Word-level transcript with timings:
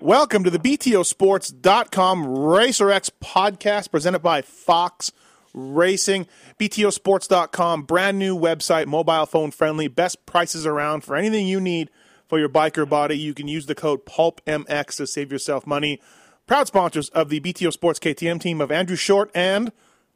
Welcome 0.00 0.44
to 0.44 0.50
the 0.50 0.58
BTOsports.com 0.58 2.24
RacerX 2.24 3.10
podcast 3.22 3.90
presented 3.90 4.20
by 4.20 4.40
Fox 4.40 5.12
Racing. 5.52 6.26
BTOsports.com, 6.58 7.82
brand 7.82 8.18
new 8.18 8.34
website, 8.34 8.86
mobile 8.86 9.26
phone 9.26 9.50
friendly, 9.50 9.88
best 9.88 10.24
prices 10.24 10.64
around 10.64 11.02
for 11.04 11.16
anything 11.16 11.46
you 11.46 11.60
need 11.60 11.90
for 12.28 12.38
your 12.38 12.48
biker 12.48 12.88
body. 12.88 13.18
You 13.18 13.34
can 13.34 13.46
use 13.46 13.66
the 13.66 13.74
code 13.74 14.06
PULPMX 14.06 14.96
to 14.96 15.06
save 15.06 15.30
yourself 15.30 15.66
money. 15.66 16.00
Proud 16.46 16.66
sponsors 16.66 17.10
of 17.10 17.28
the 17.28 17.40
BTO 17.40 17.70
Sports 17.70 17.98
KTM 17.98 18.40
team 18.40 18.62
of 18.62 18.72
Andrew 18.72 18.96
Short 18.96 19.30
and 19.34 19.70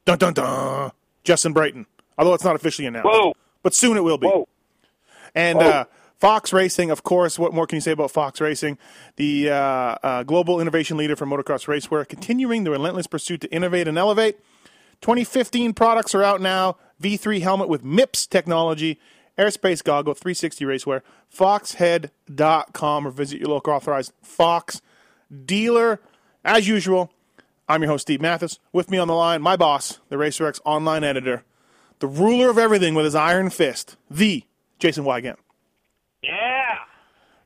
dun 0.06 0.16
dun 0.16 0.32
dun 0.32 0.92
Justin 1.24 1.52
Brayton. 1.52 1.84
Although 2.16 2.32
it's 2.32 2.44
not 2.44 2.56
officially 2.56 2.86
announced. 2.86 3.06
Whoa. 3.10 3.34
But 3.62 3.74
soon 3.74 3.98
it 3.98 4.04
will 4.04 4.18
be. 4.18 4.28
Whoa. 4.28 4.48
And 5.34 5.58
Whoa. 5.58 5.68
uh, 5.68 5.84
Fox 6.24 6.54
Racing, 6.54 6.90
of 6.90 7.02
course. 7.02 7.38
What 7.38 7.52
more 7.52 7.66
can 7.66 7.76
you 7.76 7.82
say 7.82 7.90
about 7.90 8.10
Fox 8.10 8.40
Racing? 8.40 8.78
The 9.16 9.50
uh, 9.50 9.54
uh, 9.54 10.22
global 10.22 10.58
innovation 10.58 10.96
leader 10.96 11.16
for 11.16 11.26
motocross 11.26 11.66
racewear, 11.66 12.08
continuing 12.08 12.64
the 12.64 12.70
relentless 12.70 13.06
pursuit 13.06 13.42
to 13.42 13.52
innovate 13.52 13.86
and 13.86 13.98
elevate. 13.98 14.38
2015 15.02 15.74
products 15.74 16.14
are 16.14 16.22
out 16.22 16.40
now. 16.40 16.78
V3 17.02 17.42
helmet 17.42 17.68
with 17.68 17.84
MIPS 17.84 18.26
technology, 18.26 18.98
airspace 19.36 19.84
goggle, 19.84 20.14
360 20.14 20.64
racewear. 20.64 21.02
Foxhead.com 21.30 23.06
or 23.06 23.10
visit 23.10 23.38
your 23.38 23.50
local 23.50 23.74
authorized 23.74 24.14
Fox 24.22 24.80
dealer. 25.44 26.00
As 26.42 26.66
usual, 26.66 27.12
I'm 27.68 27.82
your 27.82 27.90
host, 27.90 28.06
Steve 28.06 28.22
Matthes. 28.22 28.60
With 28.72 28.90
me 28.90 28.96
on 28.96 29.08
the 29.08 29.14
line, 29.14 29.42
my 29.42 29.56
boss, 29.56 30.00
the 30.08 30.16
RacerX 30.16 30.58
online 30.64 31.04
editor, 31.04 31.44
the 31.98 32.06
ruler 32.06 32.48
of 32.48 32.56
everything 32.56 32.94
with 32.94 33.04
his 33.04 33.14
iron 33.14 33.50
fist, 33.50 33.98
the 34.10 34.44
Jason 34.78 35.04
Weigandt. 35.04 35.36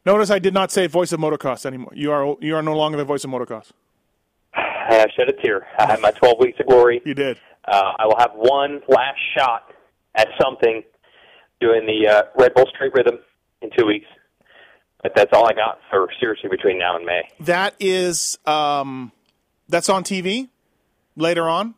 Notice 0.06 0.30
I 0.30 0.38
did 0.38 0.54
not 0.54 0.70
say 0.70 0.86
voice 0.86 1.12
of 1.12 1.20
motocross 1.20 1.66
anymore. 1.66 1.92
You 1.94 2.12
are 2.12 2.36
you 2.41 2.56
are 2.56 2.62
no 2.62 2.77
longer 2.77 2.96
the 2.98 3.04
voice 3.04 3.24
of 3.24 3.30
motocross. 3.30 3.72
I 4.55 5.06
shed 5.16 5.28
a 5.28 5.42
tear. 5.42 5.66
I 5.78 5.86
had 5.86 6.00
my 6.00 6.10
12 6.10 6.36
weeks 6.40 6.58
of 6.60 6.66
glory. 6.66 7.02
You 7.05 7.14
did. 7.14 7.38
Uh, 7.66 7.92
I 7.98 8.06
will 8.06 8.18
have 8.18 8.32
one 8.34 8.80
last 8.88 9.18
shot 9.36 9.72
at 10.14 10.28
something 10.42 10.82
doing 11.60 11.86
the 11.86 12.08
uh, 12.08 12.22
Red 12.36 12.55
Bull 12.55 12.64
Straight 12.74 12.92
Rhythm 12.94 13.18
in 13.61 13.70
two 13.77 13.86
weeks. 13.86 14.06
But 15.02 15.12
that's 15.14 15.30
all 15.33 15.46
I 15.46 15.52
got 15.52 15.78
for 15.90 16.08
seriously 16.18 16.48
between 16.48 16.78
now 16.78 16.96
and 16.96 17.05
May. 17.05 17.28
That 17.40 17.74
is 17.78 18.39
um, 18.46 19.12
that's 19.68 19.89
on 19.89 20.02
TV 20.02 20.48
later 21.17 21.48
on. 21.48 21.74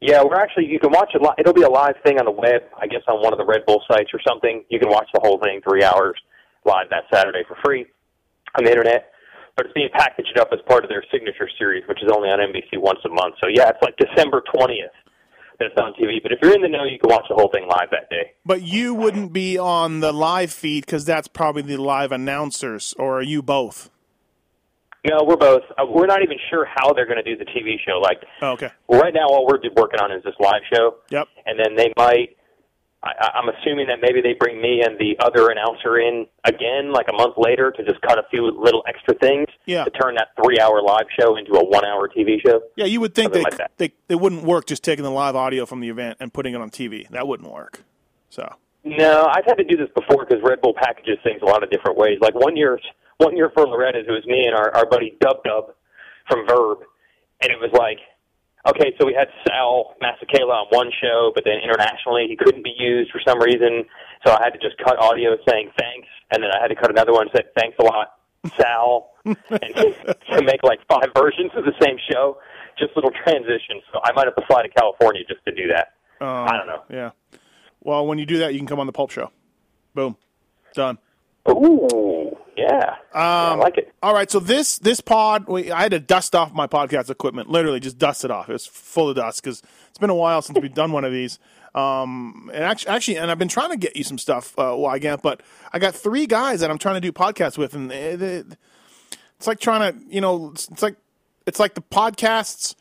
Yeah, 0.00 0.22
we're 0.22 0.40
actually 0.40 0.66
you 0.66 0.78
can 0.78 0.92
watch 0.92 1.10
it. 1.14 1.20
Li- 1.20 1.34
it'll 1.38 1.52
be 1.52 1.62
a 1.62 1.68
live 1.68 1.96
thing 2.02 2.18
on 2.18 2.24
the 2.24 2.30
web, 2.30 2.62
I 2.80 2.86
guess, 2.86 3.02
on 3.06 3.20
one 3.22 3.34
of 3.34 3.38
the 3.38 3.44
Red 3.44 3.66
Bull 3.66 3.82
sites 3.90 4.10
or 4.14 4.20
something. 4.26 4.64
You 4.70 4.78
can 4.78 4.88
watch 4.88 5.08
the 5.12 5.20
whole 5.20 5.38
thing, 5.38 5.60
three 5.68 5.84
hours 5.84 6.18
live 6.64 6.86
that 6.90 7.04
Saturday 7.12 7.42
for 7.46 7.56
free 7.64 7.86
on 8.56 8.64
the 8.64 8.70
internet. 8.70 9.12
But 9.56 9.66
it's 9.66 9.74
being 9.74 9.88
packaged 9.92 10.38
up 10.38 10.48
as 10.52 10.60
part 10.66 10.84
of 10.84 10.90
their 10.90 11.04
signature 11.12 11.48
series, 11.58 11.84
which 11.88 12.02
is 12.02 12.10
only 12.14 12.28
on 12.30 12.38
NBC 12.38 12.78
once 12.80 13.00
a 13.04 13.08
month. 13.10 13.34
So 13.42 13.48
yeah, 13.52 13.68
it's 13.68 13.82
like 13.82 13.96
December 13.96 14.42
twentieth 14.54 14.92
that 15.58 15.66
it's 15.72 15.80
on 15.80 15.92
TV. 15.94 16.22
But 16.22 16.32
if 16.32 16.38
you're 16.40 16.54
in 16.54 16.62
the 16.62 16.68
know, 16.68 16.84
you 16.84 16.98
can 16.98 17.10
watch 17.10 17.26
the 17.28 17.34
whole 17.34 17.50
thing 17.52 17.66
live 17.68 17.90
that 17.90 18.08
day. 18.08 18.32
But 18.46 18.62
you 18.62 18.94
wouldn't 18.94 19.32
be 19.32 19.58
on 19.58 20.00
the 20.00 20.12
live 20.12 20.50
feed 20.52 20.86
because 20.86 21.04
that's 21.04 21.28
probably 21.28 21.62
the 21.62 21.76
live 21.76 22.12
announcers, 22.12 22.94
or 22.98 23.18
are 23.18 23.22
you 23.22 23.42
both? 23.42 23.90
No, 25.04 25.24
we're 25.24 25.36
both. 25.36 25.62
Uh, 25.78 25.84
we're 25.88 26.06
not 26.06 26.22
even 26.22 26.36
sure 26.50 26.66
how 26.66 26.92
they're 26.92 27.06
going 27.06 27.22
to 27.22 27.24
do 27.24 27.36
the 27.36 27.46
TV 27.50 27.76
show. 27.86 27.98
Like 27.98 28.18
Oh, 28.42 28.52
okay. 28.52 28.70
right 28.88 29.12
now, 29.14 29.26
all 29.28 29.46
we're 29.46 29.58
working 29.76 30.00
on 30.00 30.12
is 30.12 30.22
this 30.24 30.34
live 30.40 30.62
show. 30.72 30.96
Yep. 31.10 31.26
and 31.46 31.58
then 31.58 31.74
they 31.76 31.92
might. 31.96 32.36
I, 33.02 33.30
I'm 33.34 33.48
assuming 33.48 33.86
that 33.86 33.98
maybe 34.02 34.20
they 34.20 34.34
bring 34.38 34.60
me 34.60 34.82
and 34.84 34.98
the 34.98 35.16
other 35.24 35.48
announcer 35.48 35.98
in 35.98 36.26
again, 36.44 36.92
like 36.92 37.06
a 37.08 37.14
month 37.14 37.34
later, 37.38 37.70
to 37.70 37.82
just 37.84 38.00
cut 38.02 38.18
a 38.18 38.24
few 38.30 38.50
little 38.50 38.82
extra 38.86 39.14
things 39.14 39.46
Yeah. 39.64 39.84
to 39.84 39.90
turn 39.90 40.16
that 40.16 40.28
three-hour 40.42 40.82
live 40.82 41.06
show 41.18 41.36
into 41.36 41.52
a 41.54 41.64
one-hour 41.64 42.08
TV 42.08 42.40
show. 42.44 42.60
Yeah, 42.76 42.84
you 42.84 43.00
would 43.00 43.14
think 43.14 43.32
they, 43.32 43.42
like 43.42 43.56
that. 43.56 43.72
they 43.78 43.92
they 44.08 44.14
wouldn't 44.14 44.42
work 44.44 44.66
just 44.66 44.84
taking 44.84 45.02
the 45.02 45.10
live 45.10 45.34
audio 45.34 45.64
from 45.64 45.80
the 45.80 45.88
event 45.88 46.18
and 46.20 46.32
putting 46.32 46.54
it 46.54 46.60
on 46.60 46.70
TV. 46.70 47.08
That 47.08 47.26
wouldn't 47.26 47.50
work. 47.50 47.82
So 48.28 48.46
No, 48.84 49.26
I've 49.30 49.46
had 49.46 49.54
to 49.54 49.64
do 49.64 49.76
this 49.78 49.88
before 49.94 50.26
because 50.26 50.42
Red 50.44 50.60
Bull 50.60 50.74
packages 50.74 51.16
things 51.24 51.40
a 51.42 51.46
lot 51.46 51.62
of 51.62 51.70
different 51.70 51.96
ways. 51.96 52.18
Like 52.20 52.34
one 52.34 52.54
year, 52.56 52.78
one 53.16 53.34
year 53.36 53.50
for 53.54 53.66
Loretta's, 53.66 54.06
it 54.08 54.10
was 54.12 54.26
me 54.26 54.44
and 54.46 54.54
our, 54.54 54.74
our 54.76 54.84
buddy 54.86 55.16
Dub 55.20 55.42
Dub 55.44 55.72
from 56.28 56.46
Verb, 56.46 56.78
and 57.42 57.50
it 57.50 57.58
was 57.58 57.70
like, 57.72 57.98
okay, 58.68 58.92
so 58.98 59.06
we 59.06 59.14
had 59.14 59.28
Sal 59.46 59.94
Masekela 60.02 60.64
on 60.64 60.66
one 60.70 60.90
show, 61.00 61.32
but 61.34 61.44
then 61.44 61.58
internationally 61.62 62.26
he 62.28 62.36
couldn't 62.36 62.64
be 62.64 62.74
used 62.76 63.10
for 63.10 63.20
some 63.26 63.40
reason, 63.40 63.84
so 64.26 64.32
I 64.32 64.40
had 64.42 64.50
to 64.50 64.58
just 64.58 64.76
cut 64.84 64.98
audio 64.98 65.36
saying 65.48 65.70
thanks, 65.78 66.08
and 66.32 66.42
then 66.42 66.50
I 66.50 66.60
had 66.60 66.68
to 66.68 66.74
cut 66.76 66.90
another 66.90 67.12
one 67.12 67.28
saying 67.34 67.46
thanks 67.56 67.76
a 67.80 67.84
lot, 67.84 68.14
Sal, 68.58 69.10
and 69.24 69.36
to 69.36 70.42
make 70.42 70.62
like 70.62 70.80
five 70.88 71.10
versions 71.16 71.52
of 71.56 71.64
the 71.64 71.74
same 71.80 71.96
show, 72.10 72.38
just 72.78 72.94
little 72.96 73.12
transitions. 73.24 73.82
So 73.92 74.00
I 74.02 74.12
might 74.12 74.26
have 74.26 74.36
to 74.36 74.46
fly 74.46 74.62
to 74.62 74.68
California 74.68 75.22
just 75.28 75.44
to 75.46 75.52
do 75.54 75.68
that. 75.74 75.94
Oh, 76.20 76.26
I 76.26 76.56
don't 76.56 76.66
know. 76.66 76.82
yeah. 76.90 77.10
Well, 77.82 78.06
when 78.06 78.18
you 78.18 78.26
do 78.26 78.38
that, 78.38 78.52
you 78.52 78.60
can 78.60 78.66
come 78.66 78.78
on 78.78 78.86
the 78.86 78.92
Pulp 78.92 79.10
Show. 79.10 79.30
Boom, 79.94 80.16
done. 80.74 80.98
Ooh, 81.48 82.36
yeah, 82.60 82.96
I 83.14 83.54
like 83.54 83.78
it. 83.78 83.92
All 84.02 84.12
right, 84.14 84.30
so 84.30 84.38
this 84.40 84.78
this 84.78 85.00
pod, 85.00 85.46
we, 85.48 85.70
I 85.70 85.82
had 85.82 85.92
to 85.92 85.98
dust 86.00 86.34
off 86.34 86.52
my 86.52 86.66
podcast 86.66 87.10
equipment. 87.10 87.48
Literally, 87.48 87.80
just 87.80 87.98
dust 87.98 88.24
it 88.24 88.30
off. 88.30 88.48
It 88.48 88.52
was 88.52 88.66
full 88.66 89.08
of 89.08 89.16
dust 89.16 89.42
because 89.42 89.62
it's 89.88 89.98
been 89.98 90.10
a 90.10 90.14
while 90.14 90.42
since 90.42 90.58
we've 90.60 90.74
done 90.74 90.92
one 90.92 91.04
of 91.04 91.12
these. 91.12 91.38
Um, 91.74 92.50
and 92.52 92.64
actually, 92.64 92.88
actually, 92.90 93.16
and 93.18 93.30
I've 93.30 93.38
been 93.38 93.48
trying 93.48 93.70
to 93.70 93.76
get 93.76 93.96
you 93.96 94.04
some 94.04 94.18
stuff. 94.18 94.52
Uh, 94.58 94.74
well, 94.76 94.86
I 94.86 95.16
but 95.16 95.42
I 95.72 95.78
got 95.78 95.94
three 95.94 96.26
guys 96.26 96.60
that 96.60 96.70
I'm 96.70 96.78
trying 96.78 96.96
to 96.96 97.00
do 97.00 97.12
podcasts 97.12 97.56
with, 97.56 97.74
and 97.74 97.90
they, 97.90 98.42
it's 99.36 99.46
like 99.46 99.60
trying 99.60 99.92
to, 99.92 100.14
you 100.14 100.20
know, 100.20 100.50
it's, 100.52 100.68
it's 100.68 100.82
like 100.82 100.96
it's 101.46 101.58
like 101.60 101.74
the 101.74 101.82
podcasts 101.82 102.74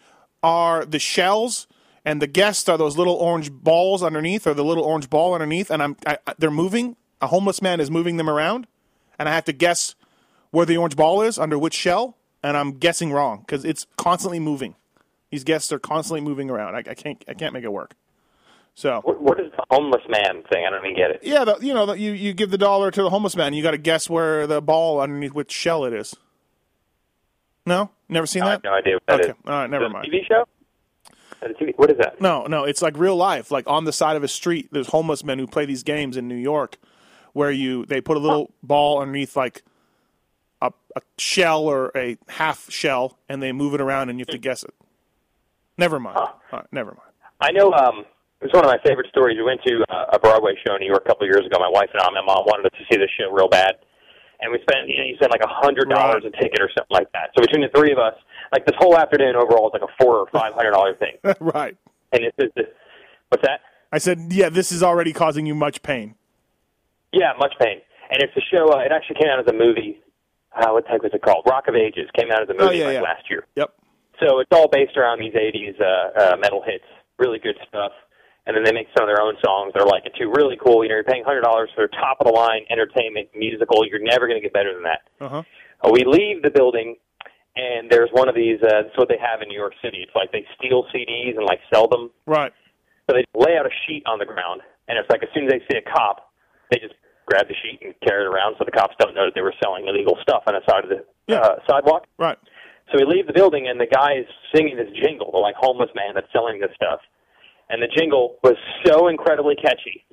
are 0.44 0.86
the 0.86 1.00
shells. 1.00 1.68
And 2.06 2.22
the 2.22 2.28
guests 2.28 2.68
are 2.70 2.78
those 2.78 2.98
little 2.98 3.14
orange 3.16 3.52
balls 3.52 4.02
underneath, 4.02 4.48
or 4.48 4.54
the 4.54 4.64
little 4.64 4.86
orange 4.86 5.10
ball 5.10 5.34
underneath, 5.34 5.70
and 5.70 5.84
I'm 5.84 5.98
I, 6.08 6.18
I- 6.26 6.34
they're 6.40 6.50
moving. 6.50 6.96
A 7.22 7.28
homeless 7.28 7.62
man 7.62 7.82
is 7.82 7.92
moving 7.92 8.16
them 8.16 8.30
around, 8.30 8.66
and 9.20 9.30
I 9.30 9.34
have 9.34 9.46
to 9.46 9.54
guess 9.54 9.94
where 10.52 10.66
the 10.66 10.78
orange 10.78 10.96
ball 10.96 11.22
is 11.22 11.38
under 11.38 11.60
which 11.60 11.76
shell, 11.76 12.18
and 12.42 12.58
I'm 12.58 12.78
guessing 12.80 13.12
wrong 13.12 13.42
because 13.42 13.64
it's 13.66 13.86
constantly 13.98 14.40
moving. 14.40 14.76
These 15.30 15.44
guests 15.44 15.72
are 15.72 15.78
constantly 15.80 16.22
moving 16.22 16.50
around. 16.50 16.74
I, 16.76 16.80
I 16.80 16.94
can't 16.96 17.24
I 17.28 17.36
can't 17.36 17.54
make 17.54 17.64
it 17.64 17.72
work. 17.72 17.94
So 18.76 19.02
What, 19.04 19.22
what 19.22 19.40
is 19.40 19.52
the 19.58 19.64
homeless 19.70 20.04
man 20.10 20.42
thing? 20.52 20.66
I 20.66 20.70
don't 20.72 20.84
even 20.86 20.96
get 20.96 21.12
it. 21.12 21.20
yeah, 21.22 21.44
the, 21.44 21.58
you 21.60 21.74
know 21.74 21.86
the, 21.86 22.00
you 22.00 22.14
you 22.14 22.34
give 22.34 22.50
the 22.50 22.58
dollar 22.58 22.90
to 22.92 23.04
the 23.04 23.10
homeless 23.10 23.36
man. 23.36 23.54
You 23.54 23.62
got 23.62 23.72
to 23.72 23.78
guess 23.78 24.10
where 24.10 24.48
the 24.48 24.62
ball 24.62 25.02
underneath 25.02 25.34
which 25.34 25.52
shell 25.52 25.84
it 25.86 25.94
is. 25.94 26.16
No, 27.66 27.92
never 28.08 28.26
seen 28.26 28.42
I 28.44 28.46
that. 28.46 28.52
have 28.54 28.64
no 28.64 28.74
idea 28.74 28.98
what 29.06 29.20
okay, 29.22 29.30
is. 29.32 29.36
all 29.46 29.54
right, 29.54 29.70
never 29.70 29.86
Is 29.88 29.94
mind. 29.94 30.08
TV 30.12 30.26
show? 30.28 30.46
Is 31.46 31.52
it 31.52 31.52
a 31.52 31.64
TV? 31.66 31.74
What 31.78 31.92
is 31.92 31.98
that? 31.98 32.20
No, 32.20 32.46
no, 32.48 32.64
it's 32.64 32.82
like 32.82 32.98
real 32.98 33.16
life. 33.16 33.52
Like 33.52 33.66
on 33.68 33.84
the 33.86 33.94
side 33.94 34.16
of 34.16 34.24
a 34.24 34.28
street, 34.28 34.70
there's 34.72 34.88
homeless 34.88 35.24
men 35.24 35.38
who 35.40 35.46
play 35.46 35.66
these 35.66 35.84
games 35.84 36.18
in 36.18 36.28
New 36.28 36.36
York, 36.36 36.78
where 37.40 37.52
you 37.52 37.86
they 37.86 38.02
put 38.02 38.18
a 38.18 38.20
little 38.20 38.52
ball 38.62 39.00
underneath 39.00 39.38
like 39.38 39.64
a, 40.62 40.74
a 40.98 41.02
shell 41.18 41.64
or 41.64 41.90
a 41.96 42.18
half 42.28 42.70
shell, 42.70 43.18
and 43.30 43.42
they 43.42 43.54
move 43.54 43.74
it 43.74 43.80
around, 43.80 44.10
and 44.10 44.20
you 44.20 44.24
have 44.28 44.36
to 44.36 44.38
guess 44.38 44.62
it. 44.62 44.74
Never 45.78 46.02
mind. 46.02 46.18
All 46.18 46.36
right, 46.52 46.66
never 46.74 46.92
mind. 46.92 47.16
I 47.40 47.52
know. 47.52 47.72
Um, 47.72 48.04
it 48.42 48.52
was 48.52 48.54
one 48.54 48.66
of 48.66 48.70
my 48.70 48.78
favorite 48.86 49.08
stories. 49.08 49.38
We 49.38 49.44
went 49.44 49.62
to 49.64 49.84
uh, 49.88 50.06
a 50.12 50.20
Broadway 50.20 50.52
show 50.68 50.76
in 50.76 50.82
New 50.82 50.88
York 50.88 51.04
a 51.06 51.08
couple 51.08 51.24
of 51.28 51.32
years 51.32 51.46
ago. 51.46 51.56
My 51.60 51.70
wife 51.72 51.88
and 51.94 52.02
I, 52.02 52.10
my 52.12 52.20
mom 52.28 52.44
wanted 52.44 52.66
us 52.66 52.76
to 52.78 52.84
see 52.92 53.00
this 53.00 53.10
show 53.18 53.32
real 53.32 53.48
bad, 53.48 53.76
and 54.42 54.52
we 54.52 54.60
spent 54.68 54.90
you 54.90 54.98
know 54.98 55.06
you 55.06 55.16
spend 55.16 55.32
like 55.32 55.44
a 55.44 55.48
hundred 55.64 55.88
dollars 55.88 56.24
Right. 56.28 56.36
a 56.36 56.42
ticket 56.44 56.60
or 56.60 56.68
something 56.78 56.92
like 56.92 57.08
that. 57.14 57.32
So 57.38 57.42
between 57.42 57.62
the 57.64 57.72
three 57.74 57.94
of 57.94 58.00
us, 58.00 58.16
like 58.52 58.66
this 58.66 58.76
whole 58.80 58.98
afternoon 58.98 59.38
overall 59.38 59.72
is 59.72 59.80
like 59.80 59.88
a 59.88 59.94
four 60.04 60.18
or 60.20 60.28
five 60.36 60.52
hundred 60.54 60.72
dollar 60.72 60.94
thing. 61.00 61.16
right. 61.40 61.78
And 62.12 62.24
it's, 62.28 62.36
it's, 62.38 62.54
it's 62.58 62.72
what's 63.30 63.44
that? 63.48 63.62
I 63.94 63.98
said, 63.98 64.28
yeah, 64.32 64.50
this 64.50 64.72
is 64.74 64.84
already 64.84 65.14
causing 65.14 65.46
you 65.48 65.56
much 65.56 65.82
pain. 65.82 66.16
Yeah, 67.14 67.34
much 67.40 67.54
pain. 67.60 67.82
And 68.12 68.22
it's 68.22 68.34
a 68.36 68.42
show. 68.52 68.70
Uh, 68.74 68.80
it 68.80 68.92
actually 68.92 69.18
came 69.20 69.30
out 69.30 69.40
as 69.40 69.48
a 69.48 69.54
movie. 69.58 70.00
Uh, 70.56 70.72
what 70.72 70.84
the 70.86 70.90
heck 70.90 71.04
was 71.04 71.12
it 71.14 71.22
called? 71.22 71.46
Rock 71.48 71.68
of 71.68 71.76
Ages 71.76 72.10
came 72.18 72.32
out 72.32 72.42
as 72.42 72.50
a 72.50 72.54
movie 72.54 72.66
Oh, 72.66 72.72
yeah, 72.72 72.86
like 72.86 72.94
yeah. 72.96 73.02
last 73.02 73.30
year. 73.30 73.46
Yep. 73.56 73.70
So 74.20 74.40
it's 74.40 74.50
all 74.52 74.68
based 74.68 74.98
around 74.98 75.20
these 75.20 75.34
'80s 75.34 75.80
uh, 75.80 76.34
uh, 76.34 76.38
metal 76.38 76.62
hits. 76.66 76.84
Really 77.18 77.40
good 77.40 77.56
stuff. 77.68 77.92
And 78.48 78.56
then 78.58 78.64
they 78.64 78.74
make 78.74 78.88
some 78.98 79.08
of 79.08 79.14
their 79.14 79.22
own 79.22 79.36
songs. 79.46 79.74
They're 79.76 79.86
like 79.86 80.06
it 80.06 80.14
too. 80.18 80.32
Really 80.36 80.58
cool. 80.58 80.84
You 80.84 80.90
know, 80.90 80.96
you're 80.96 81.04
paying 81.04 81.24
hundred 81.24 81.42
dollars 81.42 81.70
for 81.76 81.88
top 81.88 82.18
of 82.20 82.26
the 82.26 82.34
line 82.34 82.66
entertainment 82.72 83.30
musical. 83.36 83.86
You're 83.86 84.02
never 84.02 84.28
going 84.28 84.42
to 84.42 84.44
get 84.44 84.54
better 84.54 84.74
than 84.74 84.84
that. 84.84 85.02
Uh-huh. 85.22 85.44
Uh, 85.86 85.90
we 85.94 86.04
leave 86.04 86.42
the 86.42 86.50
building, 86.50 86.96
and 87.56 87.90
there's 87.92 88.10
one 88.12 88.28
of 88.28 88.34
these. 88.36 88.58
Uh, 88.64 88.84
that's 88.90 88.98
what 88.98 89.08
they 89.08 89.18
have 89.22 89.42
in 89.42 89.48
New 89.50 89.58
York 89.58 89.74
City. 89.84 90.00
It's 90.02 90.16
like 90.16 90.32
they 90.32 90.46
steal 90.58 90.86
CDs 90.94 91.38
and 91.38 91.46
like 91.46 91.60
sell 91.72 91.88
them. 91.88 92.10
Right. 92.26 92.52
So 93.10 93.16
they 93.16 93.24
lay 93.38 93.56
out 93.58 93.66
a 93.68 93.74
sheet 93.88 94.04
on 94.08 94.18
the 94.20 94.26
ground, 94.26 94.62
and 94.88 94.98
it's 94.98 95.10
like 95.10 95.22
as 95.24 95.30
soon 95.34 95.46
as 95.46 95.52
they 95.52 95.62
see 95.72 95.78
a 95.78 95.86
cop, 95.86 96.29
they 96.72 96.78
just 96.80 96.94
grab 97.26 97.48
the 97.48 97.56
sheet 97.62 97.80
and 97.84 97.94
carry 98.02 98.24
it 98.24 98.28
around 98.28 98.56
so 98.58 98.66
the 98.66 98.72
cops 98.72 98.96
don't 99.00 99.14
know 99.14 99.26
that 99.26 99.36
they 99.36 99.42
were 99.42 99.54
selling 99.62 99.88
illegal 99.88 100.18
stuff 100.22 100.44
on 100.48 100.54
the 100.54 100.62
side 100.70 100.84
of 100.84 100.90
the 100.90 101.06
Yeah. 101.28 101.40
uh, 101.42 101.60
sidewalk. 101.70 102.06
Right. 102.18 102.38
So 102.92 102.98
we 102.98 103.06
leave 103.06 103.28
the 103.28 103.34
building, 103.34 103.68
and 103.68 103.80
the 103.80 103.86
guy 103.86 104.14
is 104.18 104.26
singing 104.56 104.76
this 104.78 104.90
jingle, 105.04 105.30
the 105.32 105.38
like 105.38 105.54
homeless 105.56 105.92
man 105.94 106.16
that's 106.16 106.32
selling 106.34 106.60
this 106.60 106.72
stuff. 106.76 107.02
And 107.70 107.84
the 107.84 107.88
jingle 107.88 108.38
was 108.44 108.56
so 108.84 109.10
incredibly 109.10 109.56
catchy 109.56 110.04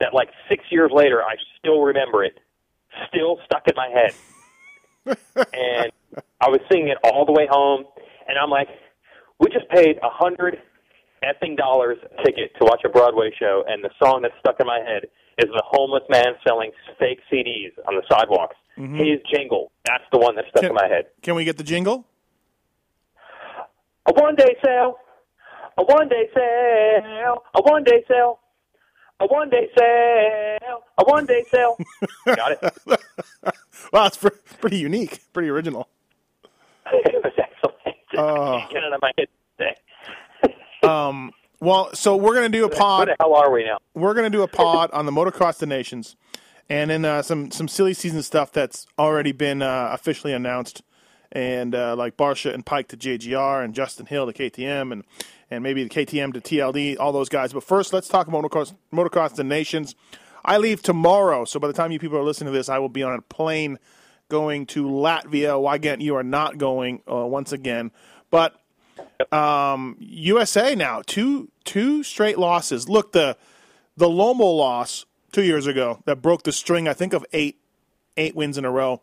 that 0.00 0.14
like 0.14 0.28
six 0.48 0.64
years 0.70 0.90
later, 0.92 1.22
I 1.22 1.36
still 1.58 1.82
remember 1.82 2.24
it, 2.24 2.38
still 3.08 3.38
stuck 3.44 3.68
in 3.68 3.74
my 3.76 3.88
head. 3.88 4.14
and 5.52 5.92
I 6.40 6.48
was 6.48 6.60
singing 6.70 6.88
it 6.88 6.98
all 7.04 7.24
the 7.24 7.32
way 7.32 7.46
home, 7.48 7.84
and 8.26 8.36
I'm 8.36 8.50
like, 8.50 8.68
we 9.38 9.46
just 9.50 9.68
paid 9.70 9.96
a 10.02 10.10
hundred 10.10 10.58
effing 11.22 11.56
dollars 11.56 11.98
a 12.18 12.22
ticket 12.24 12.50
to 12.58 12.64
watch 12.64 12.82
a 12.84 12.88
Broadway 12.88 13.30
show, 13.38 13.62
and 13.68 13.82
the 13.84 13.90
song 14.02 14.22
that's 14.22 14.34
stuck 14.40 14.56
in 14.58 14.66
my 14.66 14.80
head 14.80 15.06
is 15.38 15.46
the 15.52 15.62
homeless 15.66 16.02
man 16.08 16.34
selling 16.46 16.70
fake 16.98 17.20
CDs 17.32 17.72
on 17.86 17.94
the 17.94 18.02
sidewalks. 18.10 18.56
His 18.76 19.18
jingle, 19.34 19.72
that's 19.86 20.04
the 20.12 20.18
one 20.18 20.36
that's 20.36 20.46
stuck 20.50 20.62
Can- 20.62 20.70
in 20.70 20.74
my 20.76 20.86
head. 20.86 21.06
Can 21.22 21.34
we 21.34 21.42
get 21.44 21.56
the 21.56 21.64
jingle? 21.64 22.04
A 24.06 24.12
one 24.12 24.36
day 24.36 24.54
sale. 24.64 24.96
A 25.76 25.82
one 25.84 26.08
day 26.08 26.28
sale. 26.34 27.42
A 27.56 27.62
one 27.62 27.82
day 27.84 28.04
sale. 28.08 28.38
A 29.20 29.26
one 29.26 29.50
day 29.50 29.68
sale. 29.76 30.82
A 30.98 31.04
one 31.04 31.26
day 31.26 31.44
sale. 31.50 31.76
Got 32.26 32.52
it. 32.52 32.74
Wow, 33.92 34.06
it's 34.06 34.16
pre- 34.18 34.30
pretty 34.60 34.76
unique, 34.78 35.20
pretty 35.32 35.48
original. 35.48 35.88
it 36.92 37.22
was 37.24 37.32
excellent. 37.38 37.96
Oh. 38.16 38.58
Get 38.70 38.82
it 38.82 38.84
out 38.84 38.92
of 38.92 39.00
my 39.00 39.12
head 39.16 39.28
today. 39.56 39.76
Um, 40.82 41.32
well, 41.60 41.90
so 41.94 42.16
we're 42.16 42.34
gonna 42.34 42.48
do 42.48 42.64
a 42.64 42.68
Where 42.68 42.76
pod. 42.76 43.08
the 43.08 43.16
hell 43.18 43.34
are 43.34 43.50
we 43.50 43.64
now? 43.64 43.78
We're 43.94 44.14
gonna 44.14 44.30
do 44.30 44.42
a 44.42 44.48
pod 44.48 44.90
on 44.92 45.06
the 45.06 45.12
motocross 45.12 45.58
des 45.58 45.66
nations, 45.66 46.16
and 46.68 46.90
then 46.90 47.04
uh, 47.04 47.22
some 47.22 47.50
some 47.50 47.68
silly 47.68 47.94
season 47.94 48.22
stuff 48.22 48.52
that's 48.52 48.86
already 48.98 49.32
been 49.32 49.62
uh, 49.62 49.90
officially 49.92 50.32
announced, 50.32 50.82
and 51.32 51.74
uh, 51.74 51.96
like 51.96 52.16
Barcia 52.16 52.54
and 52.54 52.64
Peick 52.64 52.88
to 52.88 52.96
JGR 52.96 53.64
and 53.64 53.74
Justin 53.74 54.06
Hill 54.06 54.30
to 54.30 54.32
KTM 54.32 54.92
and 54.92 55.04
and 55.50 55.62
maybe 55.62 55.82
the 55.82 55.90
KTM 55.90 56.34
to 56.34 56.40
TLD, 56.40 56.96
all 57.00 57.10
those 57.12 57.28
guys. 57.30 57.52
But 57.52 57.64
first, 57.64 57.92
let's 57.92 58.08
talk 58.08 58.28
about 58.28 58.44
motocross 58.44 58.74
motocross 58.92 59.34
des 59.34 59.44
nations. 59.44 59.94
I 60.44 60.58
leave 60.58 60.82
tomorrow, 60.82 61.44
so 61.44 61.58
by 61.58 61.66
the 61.66 61.72
time 61.72 61.90
you 61.90 61.98
people 61.98 62.18
are 62.18 62.22
listening 62.22 62.52
to 62.52 62.56
this, 62.56 62.68
I 62.68 62.78
will 62.78 62.88
be 62.88 63.02
on 63.02 63.14
a 63.14 63.22
plane 63.22 63.78
going 64.28 64.66
to 64.66 64.84
Latvia. 64.84 65.60
Why 65.60 65.78
can't 65.78 66.00
you 66.00 66.16
are 66.16 66.22
not 66.22 66.58
going 66.58 67.02
uh, 67.10 67.26
once 67.26 67.52
again? 67.52 67.90
But 68.30 68.57
um, 69.32 69.96
USA 70.00 70.74
now 70.74 71.02
two 71.06 71.50
two 71.64 72.02
straight 72.02 72.38
losses. 72.38 72.88
Look 72.88 73.12
the 73.12 73.36
the 73.96 74.08
Lommel 74.08 74.56
loss 74.56 75.06
two 75.32 75.42
years 75.42 75.66
ago 75.66 76.02
that 76.04 76.22
broke 76.22 76.44
the 76.44 76.52
string. 76.52 76.88
I 76.88 76.94
think 76.94 77.12
of 77.12 77.24
eight 77.32 77.58
eight 78.16 78.34
wins 78.34 78.58
in 78.58 78.64
a 78.64 78.70
row. 78.70 79.02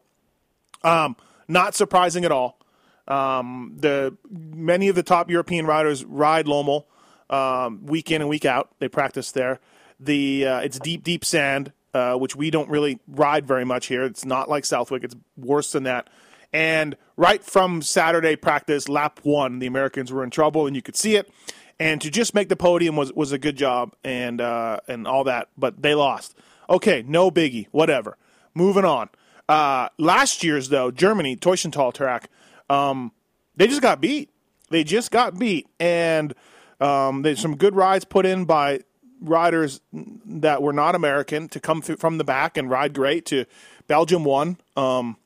Um, 0.83 1.15
not 1.47 1.75
surprising 1.75 2.25
at 2.25 2.31
all. 2.31 2.59
Um, 3.07 3.75
the 3.77 4.17
many 4.29 4.87
of 4.87 4.95
the 4.95 5.03
top 5.03 5.29
European 5.29 5.65
riders 5.65 6.03
ride 6.05 6.47
Lommel 6.47 6.85
um, 7.29 7.85
week 7.85 8.11
in 8.11 8.21
and 8.21 8.29
week 8.29 8.45
out. 8.45 8.71
They 8.79 8.87
practice 8.87 9.31
there. 9.31 9.59
The 9.99 10.47
uh, 10.47 10.59
it's 10.59 10.79
deep 10.79 11.03
deep 11.03 11.23
sand, 11.23 11.71
uh, 11.93 12.15
which 12.15 12.35
we 12.35 12.49
don't 12.49 12.69
really 12.69 12.99
ride 13.07 13.45
very 13.45 13.65
much 13.65 13.87
here. 13.87 14.03
It's 14.03 14.25
not 14.25 14.49
like 14.49 14.65
Southwick. 14.65 15.03
It's 15.03 15.15
worse 15.37 15.71
than 15.71 15.83
that. 15.83 16.09
And 16.51 16.95
right 17.17 17.43
from 17.43 17.81
Saturday 17.81 18.35
practice, 18.35 18.89
lap 18.89 19.19
one, 19.23 19.59
the 19.59 19.67
Americans 19.67 20.11
were 20.11 20.23
in 20.23 20.29
trouble, 20.29 20.67
and 20.67 20.75
you 20.75 20.81
could 20.81 20.95
see 20.95 21.15
it. 21.15 21.31
And 21.79 22.01
to 22.01 22.09
just 22.09 22.33
make 22.33 22.49
the 22.49 22.55
podium 22.55 22.95
was, 22.95 23.11
was 23.13 23.31
a 23.31 23.37
good 23.37 23.57
job, 23.57 23.93
and 24.03 24.39
uh, 24.39 24.79
and 24.87 25.07
all 25.07 25.25
that. 25.25 25.49
But 25.57 25.81
they 25.81 25.93
lost. 25.93 26.35
Okay, 26.69 27.03
no 27.05 27.29
biggie. 27.29 27.67
Whatever. 27.71 28.17
Moving 28.53 28.85
on. 28.85 29.09
Uh, 29.47 29.89
last 29.97 30.43
year's 30.43 30.69
though, 30.69 30.89
Germany 30.89 31.35
Teutschenthal 31.35 31.93
track, 31.93 32.29
um, 32.69 33.11
they 33.57 33.67
just 33.67 33.81
got 33.81 33.99
beat. 33.99 34.29
They 34.69 34.83
just 34.83 35.11
got 35.11 35.37
beat, 35.37 35.67
and 35.79 36.33
um, 36.79 37.21
there's 37.21 37.39
some 37.39 37.55
good 37.57 37.75
rides 37.75 38.05
put 38.05 38.25
in 38.25 38.45
by 38.45 38.79
riders 39.21 39.81
that 39.93 40.61
were 40.61 40.73
not 40.73 40.95
American 40.95 41.47
to 41.49 41.59
come 41.59 41.81
from 41.81 42.17
the 42.17 42.23
back 42.23 42.57
and 42.57 42.69
ride 42.69 42.93
great. 42.93 43.25
To 43.27 43.45
Belgium 43.87 44.23
won. 44.23 44.57
Um, 44.75 45.17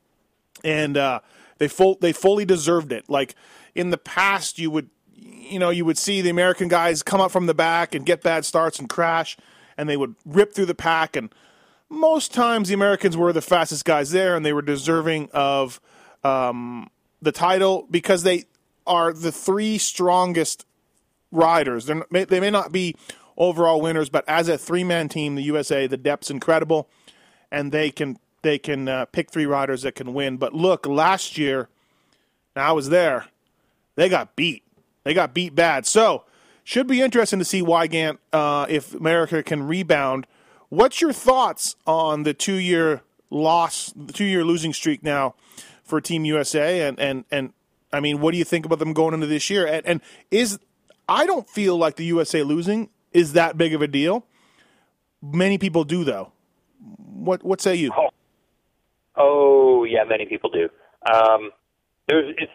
and 0.64 0.98
uh, 0.98 1.22
they 1.60 1.68
full 1.68 1.98
they 2.02 2.12
fully 2.12 2.46
deserved 2.46 2.92
it. 2.92 3.10
Like 3.10 3.36
in 3.76 3.92
the 3.92 3.98
past, 3.98 4.58
you 4.58 4.72
would 4.72 4.90
you 5.14 5.60
know 5.60 5.70
you 5.70 5.86
would 5.86 5.98
see 5.98 6.22
the 6.22 6.30
American 6.30 6.68
guys 6.68 7.04
come 7.04 7.22
up 7.22 7.32
from 7.32 7.46
the 7.46 7.54
back 7.54 7.94
and 7.94 8.06
get 8.06 8.24
bad 8.24 8.46
starts 8.46 8.80
and 8.80 8.90
crash, 8.90 9.38
and 9.78 9.88
they 9.88 9.98
would 9.98 10.16
rip 10.26 10.54
through 10.54 10.66
the 10.66 10.76
pack. 10.76 11.16
And 11.16 11.34
most 11.90 12.34
times, 12.34 12.70
the 12.70 12.74
Americans 12.74 13.16
were 13.16 13.32
the 13.32 13.42
fastest 13.42 13.86
guys 13.86 14.12
there, 14.12 14.36
and 14.36 14.46
they 14.46 14.54
were 14.54 14.62
deserving 14.62 15.30
of 15.34 15.80
um, 16.24 16.90
the 17.22 17.32
title 17.32 17.88
because 17.92 18.24
they 18.24 18.46
are 18.88 19.14
the 19.14 19.32
three 19.32 19.78
strongest 19.78 20.66
riders. 21.32 21.86
They're, 21.86 22.06
they 22.10 22.40
may 22.40 22.50
not 22.50 22.72
be 22.72 22.96
overall 23.38 23.82
winners, 23.82 24.10
but 24.10 24.28
as 24.28 24.50
a 24.50 24.58
three 24.58 24.84
man 24.84 25.10
team, 25.10 25.36
the 25.36 25.44
USA, 25.44 25.88
the 25.88 25.98
depth's 25.98 26.30
incredible, 26.30 26.90
and 27.52 27.72
they 27.72 27.92
can 27.92 28.18
they 28.42 28.58
can 28.60 28.88
uh, 28.88 29.06
pick 29.06 29.32
three 29.32 29.46
riders 29.46 29.82
that 29.84 29.96
can 29.96 30.14
win. 30.14 30.38
But 30.38 30.54
look, 30.54 30.86
last 30.86 31.38
year, 31.38 31.70
I 32.56 32.72
was 32.72 32.90
there. 32.90 33.28
They 33.96 34.10
got 34.10 34.36
beat. 34.36 34.64
They 35.04 35.14
got 35.14 35.34
beat 35.34 35.56
bad. 35.56 35.86
So 35.86 36.26
should 36.64 36.88
be 36.88 37.02
interesting 37.02 37.40
to 37.40 37.46
see 37.46 37.62
Weigandt 37.62 38.20
uh, 38.32 38.66
if 38.70 38.94
America 38.94 39.42
can 39.44 39.68
rebound. 39.68 40.28
What's 40.70 41.02
your 41.02 41.14
thoughts 41.14 41.76
on 41.88 42.24
the 42.24 42.34
two 42.34 42.56
year 42.56 43.02
loss, 43.30 43.92
the 43.96 44.14
two 44.14 44.26
year 44.26 44.44
losing 44.44 44.74
streak 44.74 45.04
now 45.04 45.36
for 45.84 46.00
Team 46.00 46.26
USA? 46.26 46.88
And 46.88 47.00
and 47.00 47.26
and 47.32 47.54
I 47.92 48.00
mean, 48.00 48.22
what 48.22 48.32
do 48.32 48.38
you 48.38 48.44
think 48.44 48.66
about 48.66 48.80
them 48.80 48.94
going 48.94 49.14
into 49.14 49.26
this 49.26 49.50
year? 49.50 49.66
And, 49.66 49.86
and 49.86 50.02
is 50.30 50.60
I 51.08 51.26
don't 51.26 51.50
feel 51.50 51.76
like 51.76 51.96
the 51.96 52.06
USA 52.06 52.44
losing 52.44 52.90
is 53.12 53.34
that 53.34 53.58
big 53.58 53.74
of 53.74 53.82
a 53.82 53.88
deal. 53.88 54.26
Many 55.22 55.58
people 55.58 55.84
do 55.84 56.04
though. 56.04 56.32
What 56.98 57.44
what 57.44 57.62
say 57.62 57.76
you? 57.76 57.92
Oh 57.98 58.09
yeah, 59.86 60.04
many 60.04 60.26
people 60.26 60.50
do. 60.50 60.70
Um, 61.12 61.52
there's 62.08 62.34
it's 62.38 62.52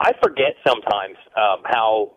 I 0.00 0.12
forget 0.22 0.54
sometimes 0.66 1.16
um, 1.36 1.62
how 1.64 2.12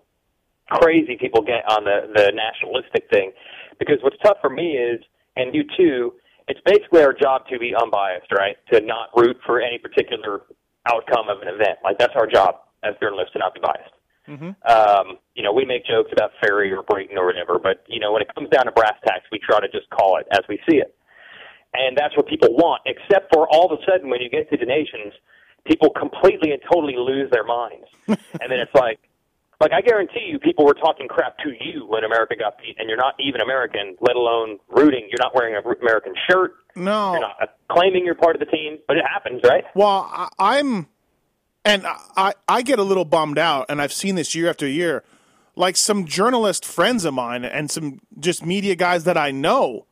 crazy 0.70 1.18
people 1.20 1.42
get 1.42 1.64
on 1.70 1.84
the 1.84 2.12
the 2.16 2.32
nationalistic 2.32 3.10
thing 3.12 3.32
because 3.80 3.98
what's 4.02 4.18
tough 4.24 4.38
for 4.42 4.50
me 4.50 4.74
is 4.78 5.00
and 5.36 5.54
you 5.54 5.64
too. 5.78 6.14
It's 6.48 6.60
basically 6.66 7.02
our 7.04 7.14
job 7.14 7.48
to 7.48 7.58
be 7.58 7.74
unbiased, 7.74 8.28
right? 8.34 8.58
To 8.74 8.82
not 8.82 9.10
root 9.16 9.38
for 9.46 9.62
any 9.62 9.78
particular 9.80 10.42
outcome 10.92 11.30
of 11.30 11.42
an 11.42 11.48
event. 11.48 11.80
Like 11.84 11.98
that's 11.98 12.14
our 12.16 12.28
job 12.28 12.56
as 12.84 12.96
journalists 13.02 13.32
to 13.34 13.40
not 13.40 13.54
be 13.54 13.62
biased. 13.62 13.96
Um, 14.68 15.18
you 15.36 15.44
know, 15.44 15.54
we 15.54 15.64
make 15.66 15.86
jokes 15.86 16.12
about 16.12 16.32
Ferry 16.42 16.72
or 16.72 16.84
Brayton 16.84 17.18
or 17.18 17.26
whatever, 17.26 17.60
but 17.60 17.84
you 17.88 18.00
know, 18.00 18.12
when 18.12 18.22
it 18.22 18.28
comes 18.36 18.50
down 18.50 18.66
to 18.66 18.72
brass 18.72 18.96
tacks, 19.06 19.24
we 19.32 19.40
try 19.40 19.60
to 19.62 19.70
just 19.70 19.90
call 19.90 20.18
it 20.18 20.28
as 20.32 20.42
we 20.50 20.60
see 20.70 20.78
it 20.78 20.96
and 21.74 21.98
that's 21.98 22.16
what 22.16 22.28
people 22.28 22.54
want. 22.54 22.82
Except 22.86 23.34
for 23.34 23.48
all 23.50 23.72
of 23.72 23.80
a 23.80 23.82
sudden, 23.90 24.10
when 24.10 24.22
you 24.22 24.30
get 24.30 24.50
to 24.52 24.58
the 24.58 24.66
nations, 24.66 25.14
people 25.66 25.90
completely 25.90 26.52
and 26.52 26.62
totally 26.72 26.96
lose 26.98 27.30
their 27.32 27.44
minds, 27.44 27.88
and 28.08 28.50
then 28.50 28.60
it's 28.60 28.74
like, 28.76 29.00
like 29.62 29.72
I 29.72 29.82
guarantee 29.82 30.28
you, 30.28 30.40
people 30.40 30.66
were 30.66 30.74
talking 30.74 31.08
crap 31.08 31.38
to 31.40 31.52
you 31.60 31.86
when 31.88 32.04
America 32.04 32.36
got 32.38 32.58
beat, 32.58 32.76
and 32.80 32.90
you're 32.90 32.98
not 32.98 33.16
even 33.20 33.42
American, 33.42 33.96
let 34.02 34.16
alone 34.16 34.60
rooting. 34.70 35.08
You're 35.10 35.22
not 35.22 35.34
wearing 35.36 35.56
an 35.56 35.64
American 35.82 36.14
shirt. 36.30 36.56
No, 36.76 37.12
You're 37.14 37.22
not 37.22 37.36
uh, 37.42 37.46
claiming 37.72 38.04
you're 38.04 38.16
part 38.16 38.36
of 38.36 38.40
the 38.40 38.48
team, 38.48 38.80
but 38.88 38.98
it 38.98 39.06
happens, 39.06 39.42
right? 39.44 39.64
Well, 39.76 40.10
I, 40.12 40.28
I'm, 40.40 40.88
and 41.64 41.86
I 41.86 42.34
I 42.48 42.62
get 42.62 42.80
a 42.80 42.84
little 42.84 43.06
bummed 43.06 43.38
out, 43.38 43.68
and 43.70 43.82
I've 43.82 43.94
seen 43.94 44.16
this 44.16 44.36
year 44.36 44.50
after 44.50 44.68
year. 44.68 45.04
Like 45.56 45.78
some 45.78 46.06
journalist 46.06 46.66
friends 46.66 47.06
of 47.06 47.14
mine 47.14 47.46
and 47.46 47.70
some 47.70 48.00
just 48.20 48.44
media 48.44 48.76
guys 48.76 49.04
that 49.04 49.18
I 49.18 49.30
know 49.30 49.86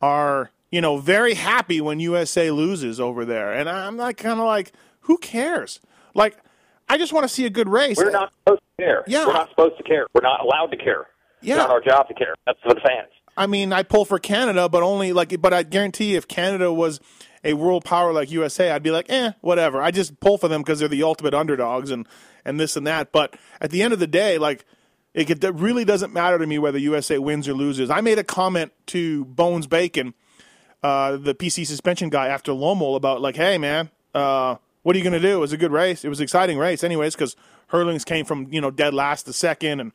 are 0.00 0.50
you 0.70 0.80
know, 0.80 0.98
very 0.98 1.34
happy 1.34 1.80
when 1.80 2.00
USA 2.00 2.50
loses 2.50 3.00
over 3.00 3.24
there, 3.24 3.52
and 3.52 3.68
I'm 3.68 3.96
like 3.96 4.16
kind 4.16 4.38
of 4.40 4.46
like, 4.46 4.72
who 5.00 5.18
cares? 5.18 5.80
Like, 6.14 6.36
I 6.88 6.98
just 6.98 7.12
want 7.12 7.24
to 7.24 7.28
see 7.28 7.46
a 7.46 7.50
good 7.50 7.68
race. 7.68 7.96
We're 7.96 8.10
not 8.10 8.32
supposed 8.38 8.62
to 8.78 8.84
care. 8.84 9.04
Yeah. 9.06 9.26
We're 9.26 9.32
not 9.32 9.50
supposed 9.50 9.76
to 9.78 9.82
care. 9.84 10.06
We're 10.14 10.22
not 10.22 10.40
allowed 10.40 10.72
to 10.72 10.76
care. 10.76 11.06
Yeah. 11.40 11.54
It's 11.54 11.58
not 11.58 11.70
our 11.70 11.80
job 11.80 12.08
to 12.08 12.14
care. 12.14 12.34
That's 12.46 12.58
for 12.62 12.74
the 12.74 12.80
fans. 12.80 13.10
I 13.36 13.46
mean, 13.46 13.72
I 13.72 13.82
pull 13.82 14.04
for 14.04 14.18
Canada, 14.18 14.68
but 14.68 14.82
only 14.82 15.12
like, 15.12 15.40
but 15.40 15.52
I 15.52 15.62
guarantee 15.62 16.14
if 16.14 16.28
Canada 16.28 16.72
was 16.72 17.00
a 17.42 17.54
world 17.54 17.84
power 17.84 18.12
like 18.12 18.30
USA, 18.30 18.70
I'd 18.70 18.82
be 18.82 18.90
like, 18.90 19.06
eh, 19.08 19.32
whatever. 19.40 19.80
I 19.80 19.90
just 19.90 20.20
pull 20.20 20.36
for 20.36 20.48
them 20.48 20.62
because 20.62 20.80
they're 20.80 20.88
the 20.88 21.02
ultimate 21.02 21.34
underdogs 21.34 21.90
and 21.90 22.06
and 22.44 22.58
this 22.58 22.76
and 22.76 22.86
that. 22.86 23.12
But 23.12 23.36
at 23.60 23.70
the 23.70 23.82
end 23.82 23.92
of 23.92 23.98
the 23.98 24.06
day, 24.06 24.38
like, 24.38 24.64
it, 25.14 25.42
it 25.42 25.54
really 25.54 25.84
doesn't 25.84 26.12
matter 26.12 26.38
to 26.38 26.46
me 26.46 26.58
whether 26.58 26.78
USA 26.78 27.18
wins 27.18 27.48
or 27.48 27.54
loses. 27.54 27.90
I 27.90 28.00
made 28.00 28.18
a 28.18 28.24
comment 28.24 28.72
to 28.88 29.24
Bones 29.24 29.66
Bacon, 29.66 30.14
uh, 30.82 31.16
the 31.16 31.34
PC 31.34 31.66
suspension 31.66 32.08
guy, 32.08 32.28
after 32.28 32.52
Lommel 32.52 32.96
about 32.96 33.20
like, 33.20 33.36
hey 33.36 33.58
man, 33.58 33.90
uh, 34.14 34.56
what 34.82 34.96
are 34.96 34.98
you 34.98 35.04
going 35.04 35.20
to 35.20 35.20
do? 35.20 35.36
It 35.36 35.40
was 35.40 35.52
a 35.52 35.58
good 35.58 35.72
race. 35.72 36.04
It 36.04 36.08
was 36.08 36.20
an 36.20 36.24
exciting 36.24 36.58
race, 36.58 36.82
anyways, 36.82 37.14
because 37.14 37.36
Herlings 37.68 38.04
came 38.04 38.24
from 38.24 38.48
you 38.50 38.60
know 38.60 38.70
dead 38.70 38.94
last 38.94 39.24
to 39.24 39.32
second, 39.32 39.80
and 39.80 39.92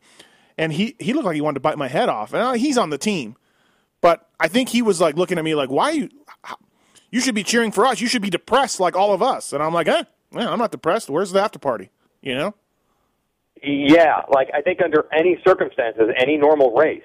and 0.56 0.72
he 0.72 0.96
he 0.98 1.12
looked 1.12 1.26
like 1.26 1.34
he 1.34 1.40
wanted 1.40 1.54
to 1.54 1.60
bite 1.60 1.78
my 1.78 1.88
head 1.88 2.08
off. 2.08 2.32
And 2.32 2.42
uh, 2.42 2.52
he's 2.52 2.78
on 2.78 2.90
the 2.90 2.98
team, 2.98 3.36
but 4.00 4.28
I 4.38 4.48
think 4.48 4.68
he 4.68 4.82
was 4.82 5.00
like 5.00 5.16
looking 5.16 5.38
at 5.38 5.44
me 5.44 5.54
like, 5.54 5.70
why 5.70 5.90
you? 5.90 6.08
You 7.10 7.20
should 7.20 7.34
be 7.36 7.44
cheering 7.44 7.70
for 7.70 7.86
us. 7.86 8.00
You 8.00 8.08
should 8.08 8.20
be 8.20 8.30
depressed 8.30 8.80
like 8.80 8.96
all 8.96 9.14
of 9.14 9.22
us. 9.22 9.52
And 9.52 9.62
I'm 9.62 9.72
like, 9.72 9.86
eh, 9.86 10.02
I'm 10.34 10.58
not 10.58 10.72
depressed. 10.72 11.08
Where's 11.08 11.30
the 11.30 11.40
after 11.40 11.58
party? 11.58 11.90
You 12.20 12.34
know? 12.34 12.54
Yeah, 13.62 14.22
like 14.28 14.48
I 14.52 14.60
think 14.60 14.82
under 14.82 15.06
any 15.16 15.40
circumstances, 15.46 16.10
any 16.18 16.36
normal 16.36 16.74
race, 16.74 17.04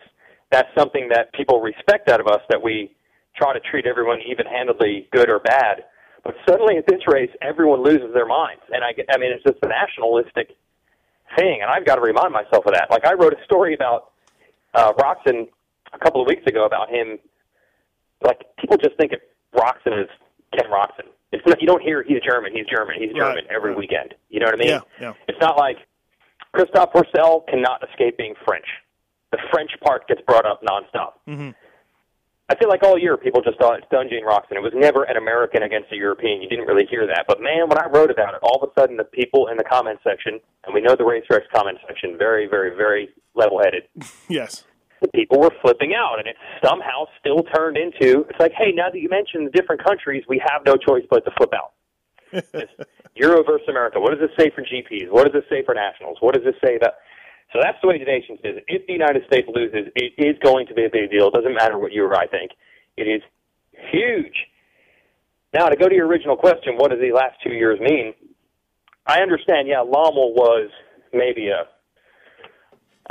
that's 0.52 0.68
something 0.78 1.10
that 1.10 1.32
people 1.34 1.62
respect 1.62 2.10
out 2.10 2.20
of 2.20 2.28
us 2.28 2.42
that 2.50 2.62
we 2.62 2.94
try 3.36 3.54
to 3.54 3.60
treat 3.60 3.86
everyone 3.86 4.20
even-handedly, 4.28 5.08
good 5.12 5.30
or 5.30 5.40
bad. 5.40 5.86
But 6.24 6.36
suddenly 6.48 6.78
at 6.78 6.86
this 6.88 7.02
race, 7.08 7.32
everyone 7.42 7.84
loses 7.84 8.14
their 8.14 8.28
minds, 8.28 8.62
and 8.72 8.84
I, 8.84 8.94
I 9.14 9.18
mean, 9.18 9.32
it's 9.32 9.44
just 9.44 9.58
a 9.64 9.68
nationalistic 9.68 10.56
thing, 11.38 11.60
and 11.62 11.72
I've 11.72 11.86
got 11.86 11.96
to 11.96 12.02
remind 12.02 12.32
myself 12.32 12.66
of 12.66 12.74
that. 12.74 12.92
Like 12.92 13.06
I 13.06 13.14
wrote 13.14 13.34
a 13.34 13.44
story 13.46 13.74
about 13.74 14.12
uh, 14.74 14.94
Roczen 14.94 15.48
a 15.94 16.00
couple 16.00 16.22
of 16.22 16.28
weeks 16.28 16.46
ago 16.46 16.66
about 16.66 16.90
him. 16.90 17.18
Like 18.22 18.42
people 18.60 18.78
just 18.78 18.96
think 18.98 19.14
of 19.14 19.20
Roczen 19.56 20.00
as 20.00 20.08
Ken 20.56 20.70
Roczen. 20.70 21.10
It's 21.32 21.46
not, 21.48 21.62
you 21.62 21.68
don't 21.68 21.82
hear 21.82 22.04
he's 22.04 22.20
German, 22.22 22.52
he's 22.54 22.68
German, 22.68 22.96
he's 23.00 23.14
Right, 23.14 23.20
German 23.20 23.46
every 23.50 23.72
right. 23.72 23.80
weekend. 23.80 24.14
You 24.30 24.42
know 24.42 24.48
what 24.48 24.56
I 24.56 24.58
mean? 24.58 24.70
Yeah, 24.70 24.82
yeah. 25.00 25.14
It's 25.28 25.40
not 25.40 25.58
like 25.58 25.78
Christophe 26.54 26.92
Pourcel 26.94 27.48
cannot 27.48 27.82
escape 27.90 28.18
being 28.18 28.36
French. 28.46 28.66
The 29.32 29.40
French 29.52 29.72
part 29.82 30.08
gets 30.08 30.22
brought 30.28 30.46
up 30.46 30.62
nonstop. 30.62 31.14
Mm-hmm. 31.28 31.50
I 32.52 32.56
feel 32.60 32.68
like 32.68 32.84
all 32.84 33.00
year 33.00 33.16
people 33.16 33.42
just 33.42 33.58
thought 33.60 33.80
it's 33.80 33.88
Dungey 33.88 34.18
and 34.20 34.28
Roczen. 34.28 34.60
It 34.60 34.62
was 34.62 34.74
never 34.76 35.04
an 35.04 35.16
American 35.16 35.64
against 35.64 35.90
a 35.94 35.96
European. 35.96 36.42
You 36.42 36.50
didn't 36.50 36.68
really 36.68 36.86
hear 36.86 37.08
that. 37.08 37.24
But 37.26 37.40
man, 37.40 37.70
when 37.70 37.78
I 37.78 37.88
wrote 37.88 38.12
about 38.12 38.34
it, 38.34 38.42
all 38.44 38.62
of 38.62 38.70
a 38.70 38.74
sudden 38.78 38.98
the 38.98 39.06
people 39.06 39.48
in 39.48 39.56
the 39.56 39.64
comment 39.64 40.00
section, 40.04 40.38
and 40.66 40.74
we 40.74 40.82
know 40.82 40.94
the 40.98 41.06
Racer 41.06 41.36
X 41.36 41.46
comment 41.56 41.78
section, 41.88 42.18
very, 42.18 42.50
very, 42.50 42.76
very 42.76 43.08
level-headed. 43.36 43.84
Yes. 44.28 44.66
The 45.02 45.08
people 45.16 45.40
were 45.40 45.52
flipping 45.64 45.94
out, 45.98 46.20
and 46.20 46.28
it 46.28 46.36
somehow 46.64 47.06
still 47.20 47.42
turned 47.56 47.76
into 47.76 48.28
it's 48.30 48.40
like, 48.40 48.52
hey, 48.52 48.72
now 48.72 48.92
that 48.92 49.00
you 49.00 49.10
mentioned 49.10 49.48
the 49.48 49.52
different 49.52 49.84
countries, 49.84 50.24
we 50.30 50.40
have 50.46 50.62
no 50.64 50.76
choice 50.76 51.04
but 51.10 51.26
to 51.26 51.32
flip 51.38 51.52
out. 51.56 51.72
Euro 53.16 53.44
versus 53.44 53.68
America. 53.68 54.00
What 54.00 54.12
does 54.12 54.20
this 54.20 54.30
say 54.38 54.52
for 54.54 54.62
GPs? 54.62 55.10
What 55.10 55.24
does 55.24 55.34
this 55.34 55.50
say 55.50 55.64
for 55.66 55.74
nationals? 55.74 56.18
What 56.20 56.36
does 56.36 56.44
this 56.44 56.56
say 56.64 56.76
about? 56.76 56.94
So 57.54 57.60
that's 57.62 57.78
the 57.82 57.88
way 57.88 58.00
the 58.00 58.06
nations 58.06 58.40
is. 58.44 58.64
If 58.68 58.88
the 58.88 58.94
United 58.94 59.24
States 59.28 59.48
loses, 59.54 59.92
it 59.96 60.14
is 60.18 60.38
going 60.44 60.68
to 60.68 60.74
be 60.74 60.86
a 60.86 60.90
big 60.90 61.12
deal. 61.12 61.28
It 61.28 61.34
doesn't 61.34 61.54
matter 61.54 61.78
what 61.78 61.92
you 61.92 62.06
or 62.06 62.16
I 62.16 62.28
think. 62.28 62.52
It 62.96 63.04
is 63.04 63.22
huge. 63.92 64.36
Now, 65.54 65.68
to 65.68 65.76
go 65.76 65.90
to 65.90 65.96
your 65.96 66.08
original 66.08 66.38
question, 66.38 66.78
what 66.78 66.92
does 66.92 67.00
the 67.02 67.12
last 67.12 67.36
two 67.44 67.52
years 67.52 67.80
mean? 67.82 68.14
I 69.06 69.20
understand, 69.20 69.68
yeah, 69.68 69.84
Lommel 69.84 70.34
was 70.34 70.70
maybe 71.12 71.50
a, 71.50 71.68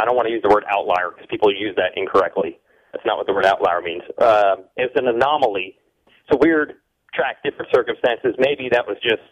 I 0.00 0.06
don't 0.06 0.16
want 0.16 0.26
to 0.28 0.32
use 0.32 0.42
the 0.42 0.48
word 0.48 0.64
outlier 0.72 1.10
because 1.10 1.26
people 1.28 1.52
use 1.52 1.76
that 1.76 1.92
incorrectly. 1.96 2.58
That's 2.92 3.04
not 3.04 3.18
what 3.18 3.26
the 3.26 3.34
word 3.34 3.44
outlier 3.44 3.82
means. 3.82 4.02
Uh, 4.16 4.56
it's 4.76 4.94
an 4.96 5.06
anomaly. 5.06 5.76
It's 6.06 6.32
a 6.32 6.38
weird 6.38 6.74
track, 7.12 7.42
different 7.44 7.70
circumstances. 7.74 8.34
Maybe 8.38 8.68
that 8.72 8.86
was 8.86 8.96
just 9.02 9.22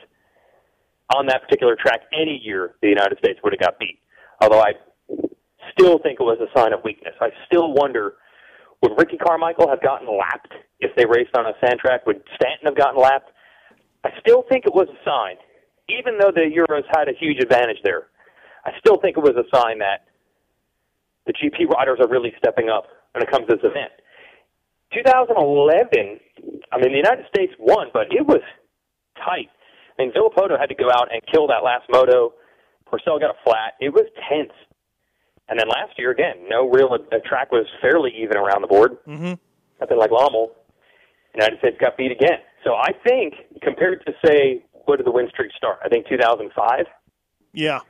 on 1.17 1.27
that 1.27 1.43
particular 1.43 1.77
track 1.81 2.03
any 2.13 2.39
year 2.45 2.75
the 2.83 2.89
United 2.89 3.17
States 3.19 3.41
would 3.43 3.55
have 3.55 3.61
got 3.61 3.79
beat. 3.79 4.01
Although 4.41 4.61
I 4.61 4.73
still 5.73 5.99
think 5.99 6.21
it 6.21 6.25
was 6.25 6.39
a 6.41 6.51
sign 6.59 6.73
of 6.73 6.81
weakness. 6.85 7.15
I 7.21 7.29
still 7.47 7.73
wonder 7.73 8.15
would 8.83 8.93
Ricky 8.97 9.17
Carmichael 9.17 9.69
have 9.69 9.83
gotten 9.83 10.07
lapped 10.07 10.55
if 10.81 10.95
they 10.97 11.05
raced 11.05 11.37
on 11.37 11.47
a 11.47 11.53
sand 11.61 11.81
track? 11.81 12.07
Would 12.07 12.23
Stanton 12.37 12.67
have 12.67 12.77
gotten 12.77 13.01
lapped? 13.01 13.31
I 14.05 14.11
still 14.21 14.45
think 14.49 14.67
it 14.67 14.75
was 14.75 14.87
a 14.89 14.99
sign, 15.05 15.37
even 15.89 16.19
though 16.19 16.31
the 16.31 16.47
Euros 16.47 16.87
had 16.95 17.09
a 17.09 17.13
huge 17.19 17.43
advantage 17.43 17.79
there. 17.83 18.07
I 18.65 18.71
still 18.79 18.99
think 19.01 19.17
it 19.17 19.23
was 19.23 19.35
a 19.35 19.47
sign 19.55 19.79
that 19.79 20.07
the 21.27 21.33
GP 21.33 21.69
riders 21.75 21.99
are 22.01 22.09
really 22.09 22.33
stepping 22.39 22.69
up 22.69 22.87
when 23.13 23.23
it 23.23 23.31
comes 23.31 23.49
to 23.49 23.57
this 23.57 23.65
event. 23.65 23.91
2011, 24.95 26.21
I 26.73 26.79
mean, 26.79 26.93
the 26.93 26.97
United 26.97 27.27
States 27.29 27.53
won, 27.59 27.89
but 27.93 28.07
it 28.11 28.25
was 28.25 28.41
tight. 29.19 29.51
I 29.99 30.03
mean, 30.03 30.13
Villopoto 30.13 30.59
had 30.59 30.69
to 30.71 30.75
go 30.75 30.89
out 30.91 31.13
and 31.13 31.21
kill 31.31 31.47
that 31.49 31.65
last 31.65 31.85
moto. 31.91 32.33
Pourcel 32.87 33.21
got 33.21 33.35
a 33.35 33.39
flat. 33.45 33.75
It 33.81 33.93
was 33.93 34.07
tense. 34.31 34.55
And 35.49 35.59
then 35.59 35.69
last 35.69 35.99
year, 35.99 36.11
again, 36.11 36.49
no 36.49 36.69
real. 36.69 36.91
The 36.91 37.21
track 37.21 37.51
was 37.51 37.67
fairly 37.81 38.13
even 38.21 38.37
around 38.37 38.63
the 38.63 38.69
board. 38.69 38.99
Mm-hmm. 39.07 39.35
Nothing 39.81 39.99
like 39.99 40.11
Lommel. 40.11 40.51
United 41.35 41.59
States 41.61 41.77
got 41.81 41.97
beat 41.97 42.13
again. 42.13 42.39
So 42.65 42.75
I 42.75 42.93
think, 43.07 43.35
compared 43.63 44.05
to 44.07 44.13
say, 44.25 44.65
what 44.85 44.97
did 44.97 45.07
the 45.07 45.13
win 45.13 45.29
streak 45.31 45.53
start? 45.57 45.79
I 45.85 45.89
think 45.89 46.07
2005. 46.09 46.87
Yeah. 47.53 47.81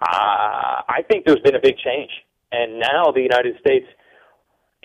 Uh, 0.00 0.82
I 0.88 1.02
think 1.08 1.26
there's 1.26 1.40
been 1.40 1.54
a 1.54 1.60
big 1.62 1.76
change, 1.78 2.10
and 2.50 2.80
now 2.80 3.12
the 3.12 3.22
United 3.22 3.58
States 3.60 3.86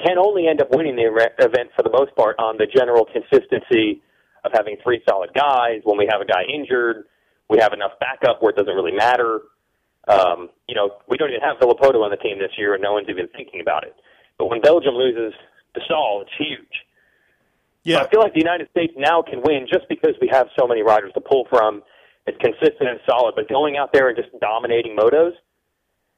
can 0.04 0.18
only 0.18 0.48
end 0.48 0.62
up 0.62 0.70
winning 0.72 0.96
the 0.96 1.10
event 1.40 1.70
for 1.76 1.82
the 1.82 1.90
most 1.90 2.16
part 2.16 2.38
on 2.38 2.58
the 2.58 2.68
general 2.68 3.06
consistency 3.06 4.02
of 4.46 4.52
having 4.54 4.78
three 4.84 5.02
solid 5.10 5.32
guys. 5.34 5.82
When 5.84 5.98
we 5.98 6.08
have 6.10 6.22
a 6.22 6.26
guy 6.26 6.44
injured, 6.44 7.06
we 7.50 7.58
have 7.60 7.74
enough 7.74 7.94
backup 8.00 8.42
where 8.42 8.52
it 8.52 8.58
doesn't 8.58 8.76
really 8.76 8.96
matter. 8.96 9.42
Um, 10.08 10.50
you 10.68 10.76
know, 10.76 10.92
we 11.10 11.18
don't 11.18 11.30
even 11.30 11.42
have 11.42 11.58
Villopoto 11.58 12.04
on 12.04 12.12
the 12.12 12.18
team 12.18 12.40
this 12.40 12.52
year, 12.58 12.74
and 12.74 12.82
no 12.82 12.94
one's 12.94 13.10
even 13.10 13.28
thinking 13.36 13.60
about 13.62 13.84
it. 13.84 13.96
But 14.38 14.46
when 14.46 14.62
Belgium 14.62 14.94
loses 14.96 15.34
to 15.76 15.82
Saul, 15.88 16.22
it's 16.22 16.32
huge. 16.38 16.86
Yeah. 17.84 17.98
So 17.98 18.06
I 18.06 18.10
feel 18.10 18.20
like 18.22 18.34
the 18.34 18.40
United 18.40 18.70
States 18.72 18.94
now 18.98 19.22
can 19.22 19.42
win 19.42 19.68
just 19.72 19.88
because 19.90 20.16
we 20.22 20.28
have 20.32 20.48
so 20.60 20.68
many 20.68 20.82
riders 20.82 21.12
to 21.14 21.22
pull 21.22 21.46
from. 21.50 21.84
It's 22.26 22.38
consistent 22.40 22.90
and 22.90 23.00
solid, 23.10 23.36
but 23.36 23.48
going 23.48 23.78
out 23.78 23.94
there 23.94 24.10
and 24.10 24.18
just 24.18 24.30
dominating 24.42 24.96
motos, 24.98 25.32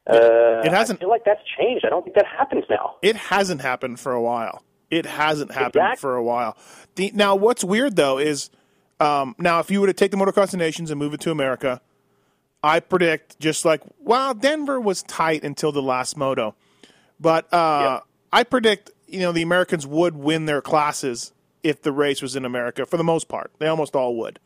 uh, 0.10 0.62
It 0.66 0.72
hasn't- 0.72 1.00
I 1.00 1.02
feel 1.02 1.10
like 1.10 1.24
that's 1.24 1.42
changed. 1.60 1.86
I 1.86 1.90
don't 1.90 2.04
think 2.04 2.16
that 2.16 2.26
happens 2.26 2.66
now. 2.70 2.96
It 3.04 3.16
hasn't 3.16 3.62
happened 3.62 4.00
for 4.00 4.14
a 4.14 4.22
while. 4.22 4.64
It 4.90 5.06
hasn't 5.06 5.52
happened 5.52 5.76
Exact- 5.84 6.00
for 6.00 6.16
a 6.16 6.24
while. 6.24 6.58
The, 6.96 7.12
now, 7.14 7.36
what's 7.36 7.64
weird 7.64 7.96
though 7.96 8.18
is 8.18 8.50
um, 9.00 9.36
now 9.38 9.60
if 9.60 9.70
you 9.70 9.80
were 9.82 9.88
to 9.88 9.94
take 9.94 10.10
the 10.12 10.18
Motocross 10.18 10.56
Nations 10.58 10.90
and 10.90 11.00
move 11.00 11.14
it 11.14 11.20
to 11.22 11.32
America, 11.32 11.80
I 12.64 12.80
predict 12.80 13.40
just 13.40 13.66
like 13.66 13.82
well, 14.00 14.34
Denver 14.34 14.80
was 14.80 15.04
tight 15.04 15.44
until 15.44 15.72
the 15.72 15.82
last 15.82 16.18
moto, 16.18 16.56
but 17.20 17.52
uh, 17.54 18.02
I 18.32 18.44
predict 18.44 18.92
you 19.08 19.20
know 19.20 19.32
the 19.32 19.42
Americans 19.42 19.88
would 19.88 20.16
win 20.16 20.46
their 20.46 20.62
classes 20.62 21.34
if 21.64 21.82
the 21.82 21.92
race 21.92 22.22
was 22.22 22.36
in 22.36 22.46
America 22.46 22.86
for 22.86 22.98
the 22.98 23.04
most 23.04 23.28
part. 23.28 23.52
They 23.60 23.68
almost 23.68 23.96
all 23.96 24.16
would. 24.18 24.40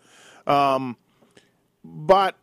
Um, 0.45 0.97
but 1.83 2.35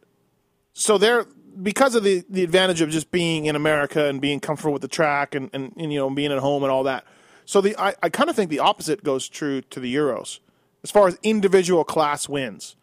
so 0.72 0.98
they're 0.98 1.26
because 1.62 1.94
of 1.94 2.04
the, 2.04 2.24
the 2.28 2.42
advantage 2.42 2.80
of 2.80 2.90
just 2.90 3.10
being 3.10 3.46
in 3.46 3.56
America 3.56 4.06
and 4.06 4.20
being 4.20 4.40
comfortable 4.40 4.72
with 4.72 4.82
the 4.82 4.88
track 4.88 5.34
and, 5.34 5.50
and, 5.52 5.72
and 5.76 5.92
you 5.92 5.98
know 5.98 6.10
being 6.10 6.32
at 6.32 6.38
home 6.38 6.62
and 6.62 6.72
all 6.72 6.84
that. 6.84 7.04
So 7.44 7.60
the 7.60 7.76
I, 7.78 7.94
I 8.02 8.08
kind 8.08 8.30
of 8.30 8.36
think 8.36 8.50
the 8.50 8.60
opposite 8.60 9.02
goes 9.02 9.28
true 9.28 9.60
to 9.62 9.80
the 9.80 9.94
Euros 9.94 10.40
as 10.82 10.90
far 10.90 11.08
as 11.08 11.18
individual 11.22 11.84
class 11.84 12.28
wins. 12.28 12.76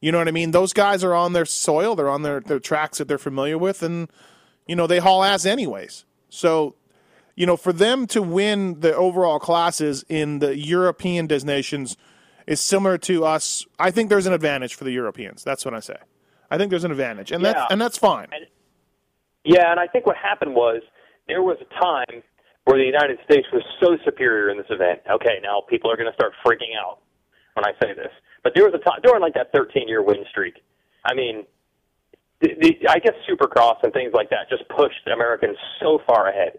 You 0.00 0.12
know 0.12 0.18
what 0.18 0.28
I 0.28 0.32
mean? 0.32 0.52
Those 0.52 0.72
guys 0.72 1.02
are 1.02 1.14
on 1.14 1.32
their 1.32 1.44
soil, 1.44 1.96
they're 1.96 2.08
on 2.08 2.22
their, 2.22 2.40
their 2.40 2.60
tracks 2.60 2.98
that 2.98 3.08
they're 3.08 3.18
familiar 3.18 3.58
with, 3.58 3.82
and 3.82 4.08
you 4.66 4.76
know 4.76 4.86
they 4.86 4.98
haul 4.98 5.24
ass 5.24 5.44
anyways. 5.44 6.04
So 6.28 6.76
you 7.34 7.46
know 7.46 7.56
for 7.56 7.72
them 7.72 8.06
to 8.08 8.22
win 8.22 8.80
the 8.80 8.94
overall 8.94 9.38
classes 9.40 10.04
in 10.08 10.38
the 10.38 10.56
European 10.56 11.26
designations 11.26 11.96
is 12.46 12.60
similar 12.60 12.96
to 12.98 13.24
us. 13.24 13.66
I 13.78 13.90
think 13.90 14.08
there's 14.08 14.26
an 14.26 14.32
advantage 14.32 14.74
for 14.74 14.84
the 14.84 14.92
Europeans. 14.92 15.42
That's 15.42 15.64
what 15.64 15.74
I 15.74 15.80
say. 15.80 15.96
I 16.50 16.56
think 16.58 16.70
there's 16.70 16.84
an 16.84 16.90
advantage, 16.92 17.32
and 17.32 17.42
Yeah. 17.42 17.52
that's 17.52 17.72
and 17.72 17.80
that's 17.80 17.98
fine. 17.98 18.28
Yeah, 19.44 19.70
and 19.70 19.80
I 19.80 19.86
think 19.86 20.06
what 20.06 20.16
happened 20.16 20.54
was 20.54 20.82
there 21.26 21.42
was 21.42 21.56
a 21.60 21.80
time 21.82 22.22
where 22.64 22.78
the 22.78 22.84
United 22.84 23.18
States 23.24 23.46
was 23.52 23.62
so 23.80 23.96
superior 24.04 24.50
in 24.50 24.58
this 24.58 24.66
event. 24.70 25.00
Okay, 25.10 25.38
now 25.42 25.62
people 25.68 25.90
are 25.90 25.96
going 25.96 26.08
to 26.08 26.14
start 26.14 26.32
freaking 26.46 26.76
out 26.78 26.98
when 27.54 27.64
I 27.64 27.72
say 27.82 27.94
this, 27.94 28.12
but 28.42 28.52
there 28.54 28.64
was 28.64 28.74
a 28.74 28.78
time 28.78 29.00
during 29.02 29.20
like 29.20 29.34
that 29.34 29.52
13-year 29.52 30.02
win 30.02 30.24
streak. 30.30 30.54
I 31.04 31.14
mean, 31.14 31.44
the, 32.40 32.50
the, 32.60 32.88
I 32.88 32.98
guess 32.98 33.14
Supercross 33.28 33.82
and 33.82 33.92
things 33.92 34.12
like 34.14 34.30
that 34.30 34.48
just 34.48 34.68
pushed 34.68 35.06
Americans 35.12 35.56
so 35.80 36.00
far 36.06 36.28
ahead 36.28 36.58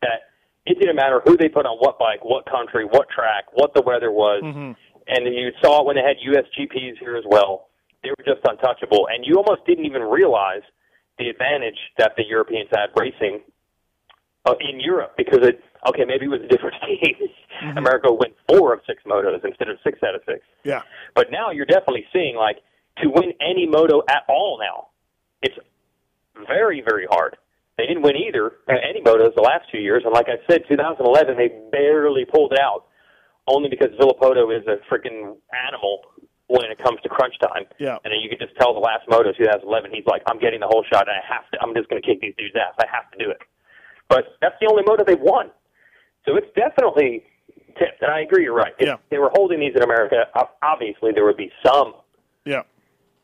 that 0.00 0.32
it 0.66 0.78
didn't 0.78 0.96
matter 0.96 1.20
who 1.24 1.36
they 1.36 1.48
put 1.48 1.66
on 1.66 1.78
what 1.78 1.98
bike, 1.98 2.24
what 2.24 2.44
country, 2.46 2.84
what 2.84 3.08
track, 3.08 3.44
what 3.52 3.74
the 3.74 3.82
weather 3.82 4.12
was. 4.12 4.42
Mm-hmm. 4.44 4.72
And 5.08 5.34
you 5.34 5.50
saw 5.62 5.80
it 5.80 5.86
when 5.86 5.96
they 5.96 6.02
had 6.02 6.16
USGPs 6.20 6.98
here 7.00 7.16
as 7.16 7.24
well. 7.26 7.68
They 8.02 8.10
were 8.10 8.24
just 8.24 8.44
untouchable. 8.44 9.08
And 9.10 9.24
you 9.24 9.36
almost 9.36 9.66
didn't 9.66 9.86
even 9.86 10.02
realize 10.02 10.62
the 11.18 11.28
advantage 11.28 11.78
that 11.98 12.12
the 12.16 12.24
Europeans 12.24 12.68
had 12.70 12.88
racing 12.96 13.40
uh, 14.46 14.54
in 14.60 14.80
Europe 14.80 15.14
because 15.16 15.40
it, 15.42 15.62
okay, 15.88 16.04
maybe 16.04 16.26
it 16.26 16.28
was 16.28 16.40
a 16.42 16.48
different 16.48 16.76
team. 16.86 17.14
Mm-hmm. 17.62 17.78
America 17.78 18.12
went 18.12 18.34
four 18.48 18.72
of 18.72 18.80
six 18.86 19.02
motos 19.04 19.44
instead 19.44 19.68
of 19.68 19.78
six 19.84 19.98
out 20.02 20.14
of 20.14 20.22
six. 20.26 20.40
Yeah. 20.64 20.82
But 21.14 21.30
now 21.30 21.50
you're 21.50 21.66
definitely 21.66 22.06
seeing 22.12 22.36
like 22.36 22.58
to 23.02 23.08
win 23.08 23.32
any 23.40 23.66
moto 23.66 24.02
at 24.08 24.22
all 24.28 24.58
now, 24.60 24.88
it's 25.42 25.56
very 26.46 26.82
very 26.86 27.06
hard. 27.10 27.36
They 27.76 27.86
didn't 27.86 28.02
win 28.02 28.16
either 28.16 28.58
uh, 28.68 28.74
any 28.82 29.00
motos 29.02 29.34
the 29.36 29.42
last 29.42 29.70
two 29.70 29.78
years, 29.78 30.02
and 30.04 30.12
like 30.12 30.26
I 30.26 30.42
said, 30.50 30.62
2011 30.68 31.36
they 31.36 31.48
barely 31.70 32.24
pulled 32.24 32.52
it 32.52 32.58
out, 32.58 32.86
only 33.46 33.68
because 33.68 33.88
Villopoto 34.00 34.50
is 34.50 34.66
a 34.66 34.82
freaking 34.92 35.36
animal 35.54 36.02
when 36.48 36.70
it 36.70 36.78
comes 36.78 36.98
to 37.02 37.08
crunch 37.08 37.38
time. 37.38 37.64
Yeah. 37.78 37.98
And 38.04 38.10
then 38.12 38.20
you 38.20 38.28
could 38.28 38.40
just 38.40 38.56
tell 38.58 38.74
the 38.74 38.80
last 38.80 39.04
moto 39.08 39.32
2011 39.32 39.90
he's 39.92 40.06
like, 40.06 40.22
I'm 40.26 40.40
getting 40.40 40.60
the 40.60 40.66
whole 40.66 40.84
shot, 40.90 41.06
and 41.06 41.14
I 41.16 41.22
have 41.22 41.48
to. 41.52 41.58
I'm 41.62 41.74
just 41.74 41.88
going 41.88 42.02
to 42.02 42.06
kick 42.06 42.20
these 42.20 42.34
dudes' 42.36 42.56
ass. 42.56 42.74
I 42.80 42.86
have 42.90 43.10
to 43.12 43.18
do 43.18 43.30
it. 43.30 43.38
But 44.08 44.36
that's 44.40 44.54
the 44.60 44.66
only 44.66 44.82
moto 44.86 45.04
they've 45.04 45.20
won. 45.20 45.50
So 46.26 46.36
it's 46.36 46.46
definitely 46.56 47.24
tipped. 47.78 48.02
And 48.02 48.10
I 48.10 48.20
agree, 48.20 48.44
you're 48.44 48.54
right. 48.54 48.74
If 48.78 48.86
Yeah. 48.86 48.96
they 49.10 49.18
were 49.18 49.30
holding 49.34 49.60
these 49.60 49.74
in 49.76 49.82
America, 49.82 50.26
obviously 50.62 51.12
there 51.12 51.24
would 51.24 51.36
be 51.36 51.52
some 51.64 51.94
Yeah. 52.44 52.62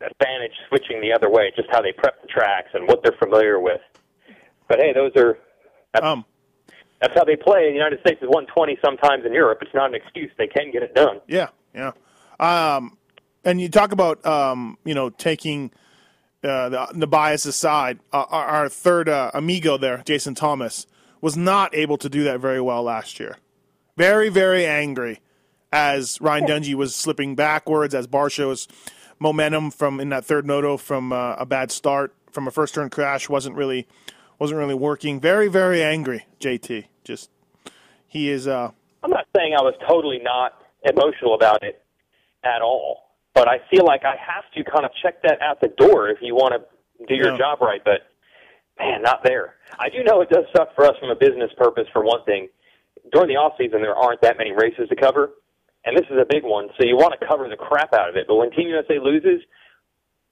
advantage 0.01 0.53
switching 0.69 1.01
the 1.01 1.13
other 1.13 1.31
way, 1.31 1.51
just 1.57 1.69
how 1.71 1.81
they 1.81 1.93
prep 1.93 2.21
the 2.23 2.29
tracks 2.29 2.69
and 2.75 2.87
what 2.87 3.03
they're 3.03 3.17
familiar 3.19 3.59
with. 3.59 3.81
But 4.69 4.81
hey, 4.81 4.93
those 4.93 5.13
are 5.17 5.39
that's, 5.93 6.05
Um. 6.07 6.25
that's 7.01 7.15
how 7.15 7.25
they 7.25 7.37
play. 7.37 7.69
The 7.69 7.75
United 7.75 8.01
States 8.01 8.21
is 8.21 8.29
120 8.29 8.77
sometimes 8.85 9.25
in 9.25 9.33
Europe. 9.33 9.63
It's 9.63 9.73
not 9.75 9.89
an 9.89 9.95
excuse. 9.95 10.31
They 10.37 10.49
can 10.49 10.71
get 10.73 10.83
it 10.83 10.95
done. 10.95 11.21
Yeah. 11.29 11.49
Yeah. 11.75 11.93
Um. 12.41 12.99
And 13.45 13.61
you 13.61 13.69
talk 13.69 13.93
about 13.93 14.25
um. 14.27 14.79
You 14.85 14.95
know, 14.95 15.11
taking. 15.11 15.71
Uh, 16.45 16.69
the, 16.69 16.89
the 16.95 17.07
bias 17.07 17.47
aside, 17.47 17.99
uh, 18.13 18.25
our, 18.29 18.45
our 18.45 18.69
third 18.69 19.09
uh, 19.09 19.31
amigo 19.33 19.79
there, 19.79 20.03
Jason 20.05 20.35
Thomas, 20.35 20.87
was 21.21 21.37
not 21.37 21.75
able 21.75 21.97
to 21.97 22.09
do 22.09 22.23
that 22.25 22.39
very 22.39 22.61
well 22.61 22.83
last 22.83 23.19
year. 23.19 23.39
Very, 23.97 24.29
very 24.29 24.67
angry 24.67 25.21
as 25.73 26.21
Ryan 26.21 26.47
Dungey 26.47 26.75
was 26.75 26.95
slipping 26.95 27.35
backwards, 27.35 27.95
as 27.95 28.07
Barcia's 28.07 28.69
momentum 29.19 29.71
from 29.71 30.01
in 30.01 30.11
that 30.11 30.25
third 30.25 30.47
moto 30.47 30.77
from 30.77 31.13
uh, 31.13 31.35
a 31.37 31.47
bad 31.47 31.71
start 31.71 32.15
from 32.31 32.47
a 32.47 32.51
first 32.51 32.75
turn 32.75 32.91
crash 32.91 33.29
wasn't 33.29 33.55
really 33.57 33.87
wasn't 34.39 34.59
really 34.59 34.75
working. 34.75 35.21
Very, 35.21 35.49
very 35.49 35.83
angry, 35.83 36.27
JT. 36.41 36.87
Just 37.05 37.31
he 38.07 38.29
is. 38.29 38.47
Uh, 38.47 38.71
I'm 39.03 39.11
not 39.11 39.27
saying 39.37 39.55
I 39.59 39.63
was 39.63 39.75
totally 39.89 40.19
not 40.19 40.61
emotional 40.85 41.35
about 41.35 41.63
it 41.63 41.83
at 42.45 42.61
all, 42.61 43.04
but 43.35 43.49
I 43.49 43.59
feel 43.71 43.85
like 43.85 44.03
I 44.05 44.15
have 44.17 44.45
to 44.55 44.71
kind 44.71 44.85
of 44.85 44.91
check 45.03 45.23
that 45.23 45.39
at 45.43 45.61
the 45.61 45.69
door 45.77 46.09
if 46.09 46.19
you 46.23 46.35
want 46.35 46.55
to 46.55 47.07
do 47.07 47.15
your 47.15 47.37
job 47.37 47.61
right. 47.61 47.83
But 47.85 48.03
man, 48.79 49.03
not 49.03 49.23
there. 49.25 49.55
I 49.79 49.89
do 49.89 50.03
know 50.05 50.21
it 50.21 50.31
does 50.31 50.45
suck 50.57 50.75
for 50.75 50.85
us 50.85 50.95
from 51.01 51.11
a 51.11 51.17
business 51.17 51.51
purpose. 51.57 51.85
For 51.93 52.05
one 52.05 52.25
thing, 52.25 52.49
during 53.13 53.29
the 53.29 53.37
off 53.37 53.55
season 53.59 53.83
there 53.83 53.95
aren't 53.97 54.21
that 54.23 54.39
many 54.39 54.53
races 54.53 54.89
to 54.89 54.97
cover, 54.97 55.31
and 55.85 55.97
this 55.97 56.07
is 56.11 56.17
a 56.21 56.27
big 56.29 56.45
one, 56.45 56.69
so 56.79 56.87
you 56.87 56.97
want 56.97 57.15
to 57.19 57.27
cover 57.27 57.49
the 57.49 57.57
crap 57.57 57.93
out 57.93 58.09
of 58.09 58.17
it. 58.17 58.27
But 58.27 58.37
when 58.37 58.51
Team 58.53 58.69
USA 58.69 58.99
loses, 59.03 59.43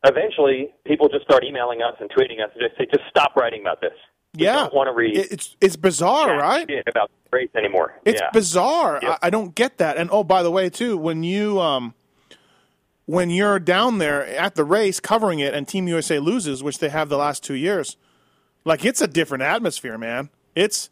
eventually 0.05 0.73
people 0.87 1.09
just 1.09 1.25
start 1.25 1.45
emailing 1.45 1.83
us 1.83 1.95
and 2.01 2.11
tweeting 2.11 2.43
us 2.43 2.51
and 2.55 2.63
just 2.63 2.79
say, 2.79 2.87
just 2.93 3.09
stop 3.11 3.37
writing 3.37 3.61
about 3.61 3.81
this. 3.81 3.93
We 4.35 4.45
yeah, 4.45 4.55
don't 4.55 4.75
want 4.75 4.89
to 4.89 4.93
read 4.95 5.15
It- 5.17 5.31
it's 5.31 5.57
it's 5.61 5.77
bizarre, 5.77 6.39
right? 6.39 6.69
about 6.87 7.11
race 7.31 7.51
anymore. 7.55 8.01
It's 8.07 8.21
yeah. 8.21 8.31
bizarre. 8.33 8.99
Yep. 9.03 9.19
I, 9.23 9.27
I 9.27 9.31
don't 9.31 9.55
get 9.55 9.77
that. 9.79 9.99
And 9.99 10.09
oh, 10.11 10.25
by 10.25 10.43
the 10.43 10.51
way, 10.51 10.71
too, 10.71 10.97
when 10.97 11.23
you 11.23 11.61
um, 11.61 11.95
when 13.07 13.31
you're 13.31 13.59
down 13.59 13.99
there 13.99 14.25
at 14.27 14.55
the 14.55 14.65
race 14.65 15.01
covering 15.01 15.41
it, 15.41 15.55
and 15.55 15.67
Team 15.67 15.89
USA 15.89 16.19
loses, 16.19 16.63
which 16.63 16.79
they 16.79 16.89
have 16.89 17.09
the 17.09 17.17
last 17.19 17.43
two 17.43 17.55
years, 17.55 17.97
like 18.65 18.85
it's 18.85 19.01
a 19.01 19.09
different 19.09 19.43
atmosphere, 19.43 19.99
man. 19.99 20.31
It's, 20.55 20.89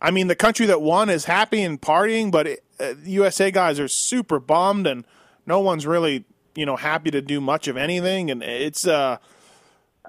I 0.00 0.10
mean, 0.10 0.26
the 0.26 0.34
country 0.34 0.66
that 0.66 0.82
won 0.82 1.08
is 1.08 1.26
happy 1.26 1.62
and 1.62 1.80
partying, 1.80 2.30
but 2.30 2.46
it, 2.46 2.64
uh, 2.80 2.94
USA 3.04 3.50
guys 3.50 3.78
are 3.78 3.88
super 3.88 4.40
bummed, 4.40 4.86
and 4.86 5.06
no 5.46 5.60
one's 5.60 5.86
really, 5.86 6.24
you 6.54 6.66
know, 6.66 6.76
happy 6.76 7.10
to 7.10 7.22
do 7.22 7.40
much 7.40 7.68
of 7.68 7.76
anything, 7.76 8.30
and 8.30 8.42
it's 8.42 8.86
uh, 8.86 9.18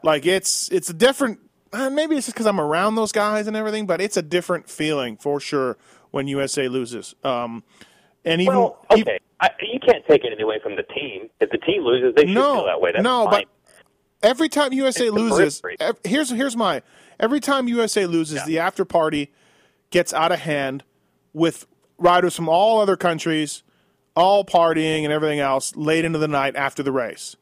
like 0.03 0.25
it's 0.25 0.69
it's 0.71 0.89
a 0.89 0.93
different. 0.93 1.39
uh, 1.71 1.89
Maybe 1.89 2.17
it's 2.17 2.25
just 2.25 2.35
because 2.35 2.47
I'm 2.47 2.59
around 2.59 2.95
those 2.95 3.11
guys 3.11 3.47
and 3.47 3.55
everything, 3.55 3.85
but 3.85 4.01
it's 4.01 4.17
a 4.17 4.21
different 4.21 4.69
feeling 4.69 5.17
for 5.17 5.39
sure 5.39 5.77
when 6.11 6.27
USA 6.27 6.67
loses. 6.67 7.15
Um, 7.23 7.63
and 8.25 8.41
even 8.41 8.55
Well, 8.55 8.85
okay. 8.91 9.19
I, 9.39 9.49
you 9.61 9.79
can't 9.79 10.03
take 10.07 10.25
anything 10.25 10.43
away 10.43 10.59
from 10.61 10.75
the 10.75 10.83
team. 10.83 11.29
If 11.39 11.51
the 11.51 11.59
team 11.59 11.83
loses, 11.83 12.15
they 12.15 12.23
should 12.23 12.33
no, 12.33 12.55
feel 12.55 12.65
that 12.65 12.81
way. 12.81 12.91
That's 12.91 13.03
no, 13.03 13.25
fine. 13.25 13.43
but 13.43 14.27
every 14.27 14.49
time 14.49 14.73
USA 14.73 15.09
loses, 15.09 15.61
ev- 15.79 15.99
here's 16.03 16.29
here's 16.29 16.55
my 16.55 16.81
every 17.19 17.39
time 17.39 17.67
USA 17.67 18.05
loses, 18.05 18.43
the 18.45 18.59
after 18.59 18.85
party 18.85 19.31
gets 19.91 20.13
out 20.13 20.31
of 20.31 20.39
hand 20.39 20.83
with 21.33 21.67
riders 21.97 22.35
from 22.35 22.49
all 22.49 22.79
other 22.79 22.97
countries, 22.97 23.63
all 24.15 24.43
partying 24.43 25.03
and 25.03 25.13
everything 25.13 25.39
else 25.39 25.75
late 25.75 26.03
into 26.03 26.19
the 26.19 26.27
night 26.27 26.55
after 26.55 26.81
the 26.81 26.91
race. 26.91 27.35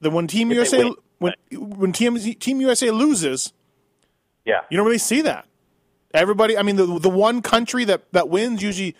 The 0.00 0.10
when 0.10 0.28
Team 0.28 0.52
If 0.52 0.56
USA 0.56 0.92
when 1.18 1.34
when 1.50 1.92
Team 1.92 2.16
Team 2.16 2.60
USA 2.60 2.90
loses, 2.92 3.52
yeah. 4.44 4.60
you 4.70 4.76
don't 4.76 4.86
really 4.86 4.98
see 4.98 5.22
that. 5.22 5.46
Everybody, 6.14 6.56
I 6.56 6.62
mean, 6.62 6.76
the 6.76 6.86
the 7.00 7.10
one 7.10 7.42
country 7.42 7.84
that 7.84 8.10
that 8.12 8.28
wins 8.28 8.62
usually 8.62 8.94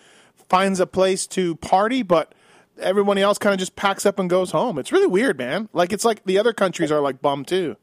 finds 0.49 0.79
a 0.79 0.87
place 0.87 1.27
to 1.27 1.55
party, 1.57 2.01
but 2.01 2.33
everybody 2.81 3.21
else 3.21 3.37
kind 3.37 3.53
of 3.53 3.59
just 3.59 3.75
packs 3.75 4.05
up 4.05 4.19
and 4.19 4.29
goes 4.29 4.51
home. 4.51 4.77
It's 4.77 4.91
really 4.91 5.07
weird, 5.07 5.37
man. 5.37 5.69
Like 5.73 5.93
it's 5.93 6.05
like 6.05 6.23
the 6.25 6.37
other 6.37 6.53
countries 6.53 6.91
are 6.91 6.99
like 6.99 7.21
bummed 7.21 7.47
too. 7.47 7.77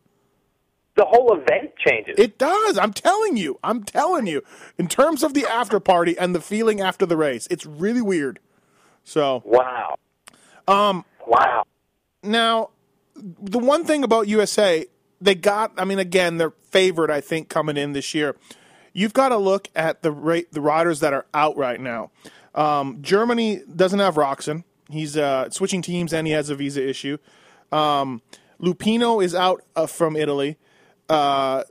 The 0.96 1.04
whole 1.04 1.34
event 1.34 1.72
changes. 1.76 2.14
It 2.16 2.38
does. 2.38 2.78
I'm 2.78 2.92
telling 2.92 3.36
you. 3.36 3.58
I'm 3.62 3.84
telling 3.84 4.26
you. 4.26 4.42
In 4.78 4.88
terms 4.88 5.22
of 5.22 5.34
the 5.34 5.44
after 5.46 5.78
party 5.78 6.18
and 6.18 6.34
the 6.34 6.40
feeling 6.40 6.80
after 6.80 7.04
the 7.04 7.18
race, 7.18 7.46
it's 7.50 7.66
really 7.66 8.00
weird. 8.00 8.40
So 9.04 9.42
wow. 9.44 9.96
Um. 10.66 11.04
Wow. 11.26 11.64
now, 12.22 12.70
the 13.16 13.58
one 13.58 13.84
thing 13.84 14.04
about 14.04 14.28
USA, 14.28 14.86
they 15.20 15.34
got. 15.34 15.72
I 15.76 15.84
mean, 15.84 15.98
again, 15.98 16.38
they're 16.38 16.54
favored. 16.70 17.10
I 17.10 17.20
think 17.20 17.48
coming 17.48 17.76
in 17.76 17.92
this 17.92 18.14
year. 18.14 18.36
You've 18.92 19.12
got 19.12 19.28
to 19.28 19.36
look 19.36 19.68
at 19.76 20.00
the 20.00 20.10
rate, 20.10 20.52
the 20.52 20.62
riders 20.62 21.00
that 21.00 21.12
are 21.12 21.26
out 21.34 21.58
right 21.58 21.78
now. 21.78 22.10
Um, 22.56 22.98
Germany 23.02 23.60
doesn't 23.74 23.98
have 24.00 24.14
Roczen. 24.16 24.64
He's 24.90 25.16
uh, 25.16 25.50
switching 25.50 25.82
teams 25.82 26.12
and 26.12 26.26
he 26.26 26.32
has 26.32 26.48
a 26.50 26.54
visa 26.54 26.86
issue. 26.86 27.18
Um, 27.70 28.22
Lupino 28.60 29.22
is 29.22 29.34
out 29.34 29.62
uh, 29.74 29.86
from 29.86 30.16
Italy. 30.16 30.56
Uh, 31.08 31.64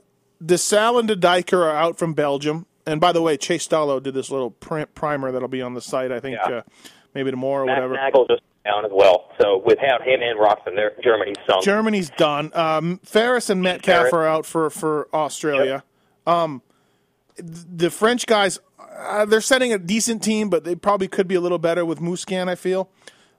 DeSalle 0.44 0.98
and 1.00 1.08
De 1.08 1.16
Dycker 1.16 1.58
are 1.64 1.70
out 1.76 1.98
from 1.98 2.14
Belgium. 2.14 2.66
And 2.86 3.00
by 3.00 3.10
the 3.12 3.20
way, 3.22 3.36
Chase 3.36 3.66
Stallo 3.66 4.00
did 4.02 4.14
this 4.14 4.30
little 4.30 4.50
print 4.50 4.94
primer 4.94 5.32
that'll 5.32 5.48
be 5.48 5.62
on 5.62 5.74
the 5.74 5.80
site. 5.80 6.12
I 6.12 6.20
think 6.20 6.36
Yeah. 6.48 6.56
uh, 6.58 6.62
maybe 7.14 7.30
tomorrow 7.30 7.64
or 7.64 7.66
Matt 7.66 7.76
whatever. 7.82 7.94
Nagl 7.96 8.28
just 8.28 8.42
down 8.64 8.84
as 8.84 8.92
well. 8.94 9.30
So 9.40 9.62
without 9.64 10.02
him 10.02 10.20
and 10.22 10.38
Roczen, 10.38 10.76
there 10.76 10.92
Germany's 11.02 11.36
sunk. 11.48 11.64
Germany's 11.64 12.10
done. 12.10 12.52
Um, 12.54 13.00
Ferris 13.04 13.50
and 13.50 13.60
Metcalfe 13.62 14.10
Ferris. 14.10 14.12
are 14.12 14.26
out 14.26 14.46
for 14.46 14.70
for 14.70 15.08
Australia. 15.12 15.82
Um, 16.26 16.60
th- 16.60 16.65
the 17.38 17.90
French 17.90 18.26
guys, 18.26 18.58
uh, 18.78 19.24
they're 19.26 19.40
setting 19.40 19.72
a 19.72 19.78
decent 19.78 20.22
team, 20.22 20.48
but 20.48 20.64
they 20.64 20.74
probably 20.74 21.08
could 21.08 21.28
be 21.28 21.34
a 21.34 21.40
little 21.40 21.58
better 21.58 21.84
with 21.84 22.00
Musquin. 22.00 22.48
I 22.48 22.54
feel. 22.54 22.88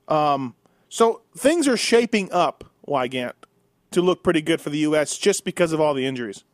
Um, 0.06 0.54
so 0.88 1.22
things 1.36 1.68
are 1.68 1.76
shaping 1.76 2.30
up, 2.32 2.64
Weigandt, 2.86 3.32
to 3.90 4.00
look 4.00 4.22
pretty 4.22 4.40
good 4.42 4.60
for 4.60 4.70
the 4.70 4.78
U.S. 4.78 5.18
just 5.18 5.44
because 5.44 5.72
of 5.72 5.80
all 5.80 5.94
the 5.94 6.06
injuries. 6.06 6.44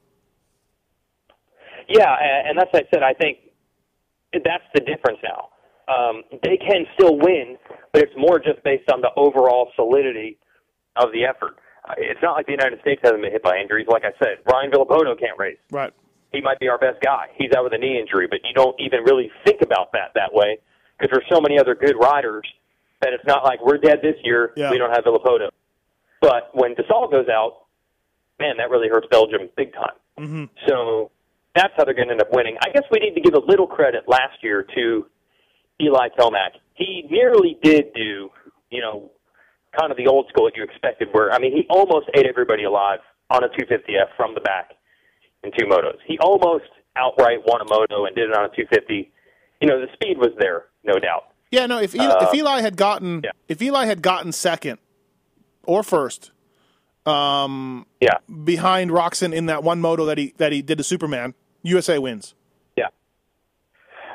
Yeah, 1.89 2.15
and 2.47 2.59
that's 2.59 2.73
what 2.73 2.85
I 2.87 2.89
said. 2.93 3.03
I 3.03 3.13
think 3.15 3.39
that's 4.33 4.65
the 4.75 4.81
difference 4.81 5.19
now. 5.23 5.49
Um, 5.87 6.23
they 6.43 6.57
can 6.57 6.87
still 6.95 7.19
win, 7.19 7.59
but 7.93 8.03
it's 8.03 8.13
more 8.17 8.39
just 8.39 8.63
based 8.65 8.91
on 8.91 9.03
the 9.03 9.11
overall 9.17 9.71
solidity 9.77 10.39
of 10.97 11.13
the 11.13 11.25
effort. 11.25 11.59
Uh, 11.87 11.95
It's 11.99 12.21
not 12.23 12.33
like 12.33 12.47
the 12.47 12.53
United 12.53 12.81
States 12.81 13.01
hasn't 13.05 13.21
been 13.21 13.31
hit 13.31 13.43
by 13.43 13.59
injuries. 13.59 13.87
Like 13.89 14.05
I 14.05 14.13
said, 14.19 14.39
Ryan 14.51 14.71
Villopoto 14.71 15.19
can't 15.19 15.39
race. 15.39 15.59
Right. 15.71 15.93
He 16.35 16.41
might 16.41 16.59
be 16.59 16.69
our 16.69 16.79
best 16.79 17.01
guy. 17.01 17.29
He's 17.37 17.53
out 17.57 17.63
with 17.63 17.73
a 17.75 17.79
knee 17.79 17.99
injury, 17.99 18.27
but 18.29 18.41
you 18.43 18.53
don't 18.55 18.75
even 18.81 19.05
really 19.05 19.31
think 19.47 19.63
about 19.63 19.93
that 19.93 20.11
that 20.15 20.35
way 20.35 20.59
because 20.99 21.11
there's 21.13 21.29
so 21.33 21.41
many 21.41 21.59
other 21.59 21.75
good 21.75 21.95
riders 21.97 22.45
that 23.01 23.13
it's 23.13 23.25
not 23.25 23.45
like 23.45 23.65
we're 23.65 23.79
dead 23.79 24.01
this 24.03 24.17
year. 24.25 24.53
Yeah. 24.57 24.71
We 24.71 24.79
don't 24.79 24.91
have 24.91 25.05
Villopoto. 25.05 25.51
But 26.21 26.51
when 26.53 26.75
Gasol 26.75 27.11
goes 27.11 27.29
out, 27.29 27.67
man, 28.41 28.57
that 28.57 28.71
really 28.71 28.89
hurts 28.89 29.07
Belgium 29.11 29.49
big 29.57 29.73
time. 29.73 29.95
Mm-hmm. 30.19 30.45
So 30.67 31.11
that's 31.55 31.73
how 31.77 31.85
they're 31.85 31.95
going 31.95 32.09
to 32.09 32.13
end 32.13 32.21
up 32.21 32.33
winning. 32.33 32.57
I 32.65 32.71
guess 32.71 32.85
we 32.91 32.99
need 32.99 33.15
to 33.15 33.21
give 33.21 33.35
a 33.35 33.45
little 33.47 33.67
credit 33.67 34.05
last 34.09 34.43
year 34.43 34.67
to 34.75 35.07
Eli 35.81 36.09
Tomac. 36.19 36.59
He 36.75 37.07
nearly 37.11 37.59
did 37.63 37.93
do, 37.95 38.31
you 38.71 38.81
know, 38.81 39.11
kind 39.79 39.91
of 39.93 39.97
the 39.97 40.09
old 40.09 40.27
school 40.29 40.47
that 40.47 40.57
you 40.57 40.65
expected, 40.65 41.09
where, 41.13 41.33
I 41.33 41.39
mean, 41.39 41.53
he 41.53 41.67
almost 41.69 42.09
ate 42.15 42.27
everybody 42.27 42.65
alive 42.65 43.01
on 43.31 43.45
a 43.45 43.49
250F 43.49 44.17
from 44.17 44.35
the 44.35 44.41
back 44.41 44.73
in 45.45 45.53
two 45.59 45.67
motos. 45.67 45.99
He 46.07 46.19
almost 46.19 46.65
outright 46.97 47.39
won 47.47 47.61
a 47.61 47.65
moto 47.69 48.07
and 48.07 48.15
did 48.17 48.31
it 48.31 48.37
on 48.37 48.45
a 48.45 48.49
250. 48.49 49.11
You 49.61 49.69
know, 49.69 49.81
the 49.81 49.89
speed 49.95 50.19
was 50.19 50.31
there, 50.39 50.65
no 50.85 50.99
doubt. 50.99 51.25
Yeah, 51.51 51.67
no. 51.67 51.79
If 51.79 51.95
Eli, 51.95 52.07
Uh, 52.07 52.27
if 52.29 52.35
Eli 52.35 52.61
had 52.61 52.77
gotten 52.77 53.21
yeah. 53.25 53.31
if 53.49 53.61
Eli 53.63 53.85
had 53.87 54.03
gotten 54.03 54.33
second 54.33 54.79
or 55.65 55.83
first 55.83 56.33
um, 57.07 57.87
Yeah, 58.01 58.19
behind 58.45 58.91
Roczen 58.91 59.33
in 59.35 59.47
that 59.47 59.63
one 59.63 59.81
moto 59.81 60.05
that 60.07 60.19
he 60.19 60.35
that 60.39 60.53
he 60.53 60.63
did 60.63 60.79
to 60.79 60.85
Superman, 60.85 61.35
USA 61.63 61.99
wins. 61.99 62.35
yeah, 62.77 62.89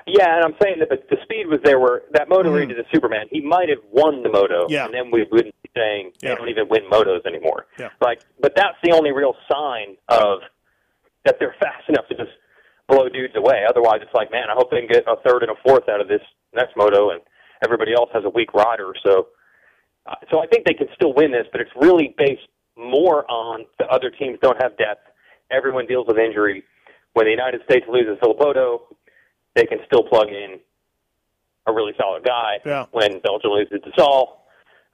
yeah. 0.08 0.36
And 0.36 0.46
I'm 0.46 0.56
saying 0.62 0.80
that, 0.80 0.90
but 0.90 1.08
the 1.10 1.18
speed 1.24 1.48
was 1.48 1.60
there. 1.64 1.80
Where 1.80 2.02
that 2.14 2.28
moto 2.30 2.52
where 2.52 2.62
he 2.62 2.68
did 2.68 2.78
the 2.78 2.86
Superman, 2.92 3.28
he 3.32 3.42
might 3.42 3.70
have 3.70 3.80
won 3.92 4.24
the 4.24 4.30
moto. 4.30 4.64
Mm-hmm. 4.64 4.74
Yeah. 4.74 4.86
and 4.86 4.94
then 4.94 5.12
we 5.12 5.26
wouldn't 5.32 5.56
be 5.64 5.70
saying 5.76 6.12
Yeah. 6.22 6.30
they 6.30 6.36
don't 6.36 6.50
even 6.50 6.68
win 6.68 6.84
motos 6.92 7.26
anymore. 7.26 7.68
Yeah. 7.78 7.90
like, 8.02 8.22
but 8.42 8.54
that's 8.56 8.78
the 8.84 8.92
only 8.92 9.12
real 9.12 9.36
sign 9.52 9.96
of 10.10 10.40
that 11.30 11.38
they're 11.40 11.56
fast 11.60 11.86
enough 11.88 12.08
to 12.10 12.16
just 12.18 12.34
blow 12.88 13.08
dudes 13.08 13.36
away. 13.38 13.62
Otherwise, 13.70 14.00
it's 14.02 14.14
like, 14.16 14.32
man, 14.32 14.50
I 14.50 14.56
hope 14.58 14.72
they 14.72 14.80
can 14.82 14.90
get 14.90 15.06
a 15.06 15.22
third 15.22 15.44
and 15.44 15.52
a 15.52 15.56
fourth 15.64 15.88
out 15.88 16.02
of 16.02 16.08
this 16.08 16.26
next 16.56 16.74
moto, 16.76 17.12
and 17.12 17.22
everybody 17.64 17.94
else 17.94 18.10
has 18.14 18.24
a 18.26 18.30
weak 18.30 18.52
rider. 18.56 18.92
So, 19.06 19.28
uh, 20.10 20.16
so 20.32 20.42
I 20.42 20.48
think 20.48 20.66
they 20.66 20.74
can 20.74 20.88
still 20.96 21.14
win 21.14 21.32
this, 21.32 21.46
but 21.52 21.62
it's 21.62 21.70
really 21.80 22.16
based 22.18 22.50
more 22.76 23.30
on 23.30 23.66
the 23.78 23.86
other 23.86 24.10
teams 24.10 24.40
don't 24.42 24.58
have 24.60 24.76
depth. 24.78 25.06
Everyone 25.52 25.86
deals 25.86 26.08
with 26.08 26.18
injury. 26.18 26.64
When 27.14 27.26
the 27.26 27.32
United 27.32 27.62
States 27.70 27.86
loses 27.88 28.18
Filippo, 28.22 28.82
they 29.56 29.66
can 29.66 29.80
still 29.86 30.04
plug 30.04 30.30
in 30.30 30.60
a 31.68 31.74
really 31.74 31.94
solid 31.96 32.24
guy. 32.24 32.58
Yeah. 32.66 32.86
When 32.92 33.20
Belgium 33.20 33.52
loses 33.52 33.82
to 33.84 34.26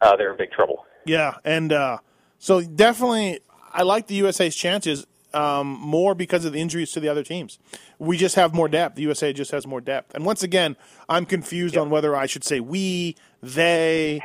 uh, 0.01 0.15
they're 0.17 0.31
in 0.31 0.37
big 0.37 0.51
trouble. 0.51 0.85
Yeah, 1.05 1.35
and 1.45 1.71
uh, 1.71 1.99
so 2.39 2.61
definitely, 2.61 3.39
I 3.71 3.83
like 3.83 4.07
the 4.07 4.15
USA's 4.15 4.55
chances 4.55 5.05
um, 5.35 5.67
more 5.67 6.15
because 6.15 6.45
of 6.45 6.53
the 6.53 6.59
injuries 6.59 6.91
to 6.93 6.99
the 6.99 7.09
other 7.09 7.23
teams. 7.23 7.59
We 7.99 8.17
just 8.17 8.35
have 8.35 8.53
more 8.53 8.67
depth. 8.67 8.95
The 8.95 9.01
USA 9.03 9.33
just 9.33 9.51
has 9.51 9.67
more 9.67 9.81
depth. 9.81 10.15
And 10.15 10.25
once 10.25 10.41
again, 10.43 10.75
I'm 11.09 11.25
confused 11.25 11.77
on 11.77 11.89
whether 11.89 12.15
I 12.15 12.25
should 12.25 12.43
say 12.43 12.59
we, 12.59 13.15
they. 13.43 14.21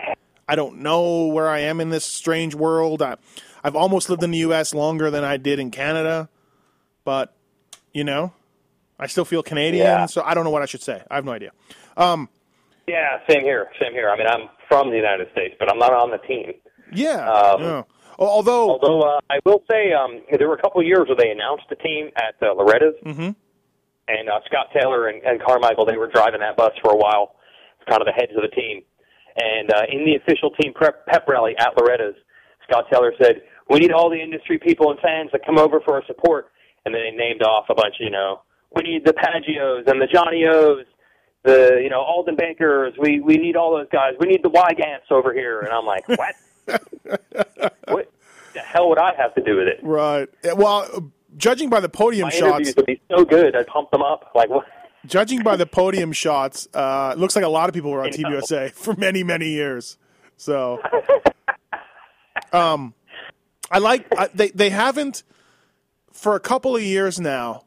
I 0.48 0.56
don't 0.56 0.78
know 0.78 1.26
where 1.26 1.48
I 1.48 1.60
am 1.60 1.80
in 1.80 1.90
this 1.90 2.04
strange 2.04 2.54
world. 2.54 3.02
I, 3.02 3.16
I've 3.62 3.76
almost 3.76 4.10
lived 4.10 4.22
in 4.22 4.30
the 4.30 4.38
U.S. 4.38 4.74
longer 4.74 5.10
than 5.10 5.22
I 5.22 5.36
did 5.36 5.58
in 5.58 5.70
Canada, 5.70 6.28
but 7.04 7.36
you 7.92 8.04
know, 8.04 8.32
I 8.98 9.06
still 9.06 9.24
feel 9.24 9.42
Canadian. 9.42 9.86
Yeah. 9.86 10.06
So 10.06 10.22
I 10.22 10.34
don't 10.34 10.44
know 10.44 10.50
what 10.50 10.62
I 10.62 10.66
should 10.66 10.82
say. 10.82 11.02
I 11.10 11.16
have 11.16 11.24
no 11.24 11.32
idea. 11.32 11.50
Yeah, 12.86 13.20
same 13.28 13.42
here. 13.42 13.68
Same 13.80 13.92
here. 13.92 14.10
I 14.10 14.16
mean, 14.16 14.26
I'm 14.26 14.48
from 14.68 14.90
the 14.90 14.96
United 14.96 15.30
States, 15.32 15.54
but 15.58 15.70
I'm 15.70 15.78
not 15.78 15.92
on 15.92 16.10
the 16.10 16.18
team. 16.18 16.54
Yeah. 16.92 17.30
Um, 17.30 17.62
yeah. 17.62 17.82
Al- 18.20 18.28
Although, 18.28 18.70
Although 18.70 19.00
uh, 19.02 19.20
I 19.30 19.38
will 19.44 19.62
say, 19.70 19.92
um, 19.92 20.20
there 20.36 20.48
were 20.48 20.54
a 20.54 20.62
couple 20.62 20.80
of 20.80 20.86
years 20.86 21.08
where 21.08 21.16
they 21.16 21.30
announced 21.30 21.64
the 21.70 21.76
team 21.76 22.10
at 22.16 22.34
uh, 22.42 22.54
Loretta's, 22.54 22.94
mm-hmm. 23.04 23.30
and 24.08 24.28
uh, 24.28 24.40
Scott 24.46 24.68
Taylor 24.74 25.08
and, 25.08 25.22
and 25.24 25.40
Carmichael 25.42 25.86
they 25.86 25.96
were 25.96 26.10
driving 26.12 26.40
that 26.40 26.56
bus 26.56 26.72
for 26.82 26.92
a 26.92 26.96
while, 26.96 27.36
kind 27.88 28.00
of 28.00 28.06
the 28.06 28.12
heads 28.12 28.32
of 28.36 28.42
the 28.42 28.54
team. 28.54 28.82
And 29.36 29.72
uh, 29.72 29.82
in 29.90 30.04
the 30.04 30.16
official 30.16 30.50
team 30.50 30.72
prep 30.74 31.06
pep 31.06 31.26
rally 31.28 31.54
at 31.58 31.76
Loretta's, 31.76 32.16
Scott 32.68 32.84
Taylor 32.92 33.12
said, 33.22 33.42
"We 33.70 33.78
need 33.78 33.92
all 33.92 34.10
the 34.10 34.20
industry 34.20 34.58
people 34.58 34.90
and 34.90 35.00
fans 35.00 35.30
to 35.32 35.38
come 35.44 35.58
over 35.58 35.80
for 35.80 35.94
our 35.94 36.04
support." 36.06 36.52
And 36.84 36.94
then 36.94 37.02
they 37.02 37.16
named 37.16 37.42
off 37.42 37.66
a 37.68 37.74
bunch, 37.74 37.96
you 38.00 38.10
know, 38.10 38.40
we 38.74 38.82
need 38.82 39.04
the 39.04 39.12
Paggios 39.12 39.90
and 39.90 40.00
the 40.00 40.06
Johnny 40.06 40.44
O's, 40.46 40.86
the 41.44 41.80
you 41.82 41.90
know 41.90 42.00
Aldon 42.00 42.36
Bakers. 42.36 42.94
We 42.98 43.20
we 43.20 43.36
need 43.36 43.56
all 43.56 43.76
those 43.76 43.88
guys. 43.92 44.14
We 44.20 44.28
need 44.28 44.42
the 44.42 44.50
Weigandts 44.50 45.10
over 45.10 45.32
here. 45.32 45.60
And 45.60 45.70
I'm 45.70 45.86
like, 45.86 46.06
what? 46.08 46.34
What 47.88 48.12
the 48.54 48.60
hell 48.60 48.88
would 48.88 48.98
I 48.98 49.14
have 49.16 49.34
to 49.34 49.42
do 49.42 49.56
with 49.56 49.68
it? 49.68 49.80
right. 49.82 50.28
Well, 50.56 51.12
judging 51.36 51.70
by 51.70 51.80
the 51.80 51.88
podium 51.88 52.26
My 52.26 52.30
shots, 52.30 52.68
interviews 52.68 52.76
would 52.76 52.86
be 52.86 53.00
so 53.10 53.24
good. 53.24 53.56
I'd 53.56 53.66
pump 53.66 53.90
them 53.90 54.02
up. 54.02 54.30
Like 54.34 54.48
what? 54.50 54.66
Judging 55.06 55.42
by 55.42 55.56
the 55.56 55.66
podium 55.66 56.12
shots, 56.12 56.68
uh, 56.74 57.14
it 57.14 57.18
looks 57.18 57.34
like 57.34 57.44
a 57.44 57.48
lot 57.48 57.68
of 57.68 57.74
people 57.74 57.90
were 57.90 58.04
on 58.04 58.10
Team. 58.10 58.26
USA 58.30 58.68
for 58.68 58.94
many, 58.94 59.22
many 59.22 59.48
years. 59.48 59.96
So, 60.36 60.80
um, 62.52 62.94
I 63.70 63.78
like 63.78 64.06
I, 64.16 64.28
they 64.34 64.50
they 64.50 64.70
haven't 64.70 65.22
for 66.12 66.34
a 66.34 66.40
couple 66.40 66.76
of 66.76 66.82
years 66.82 67.18
now. 67.18 67.64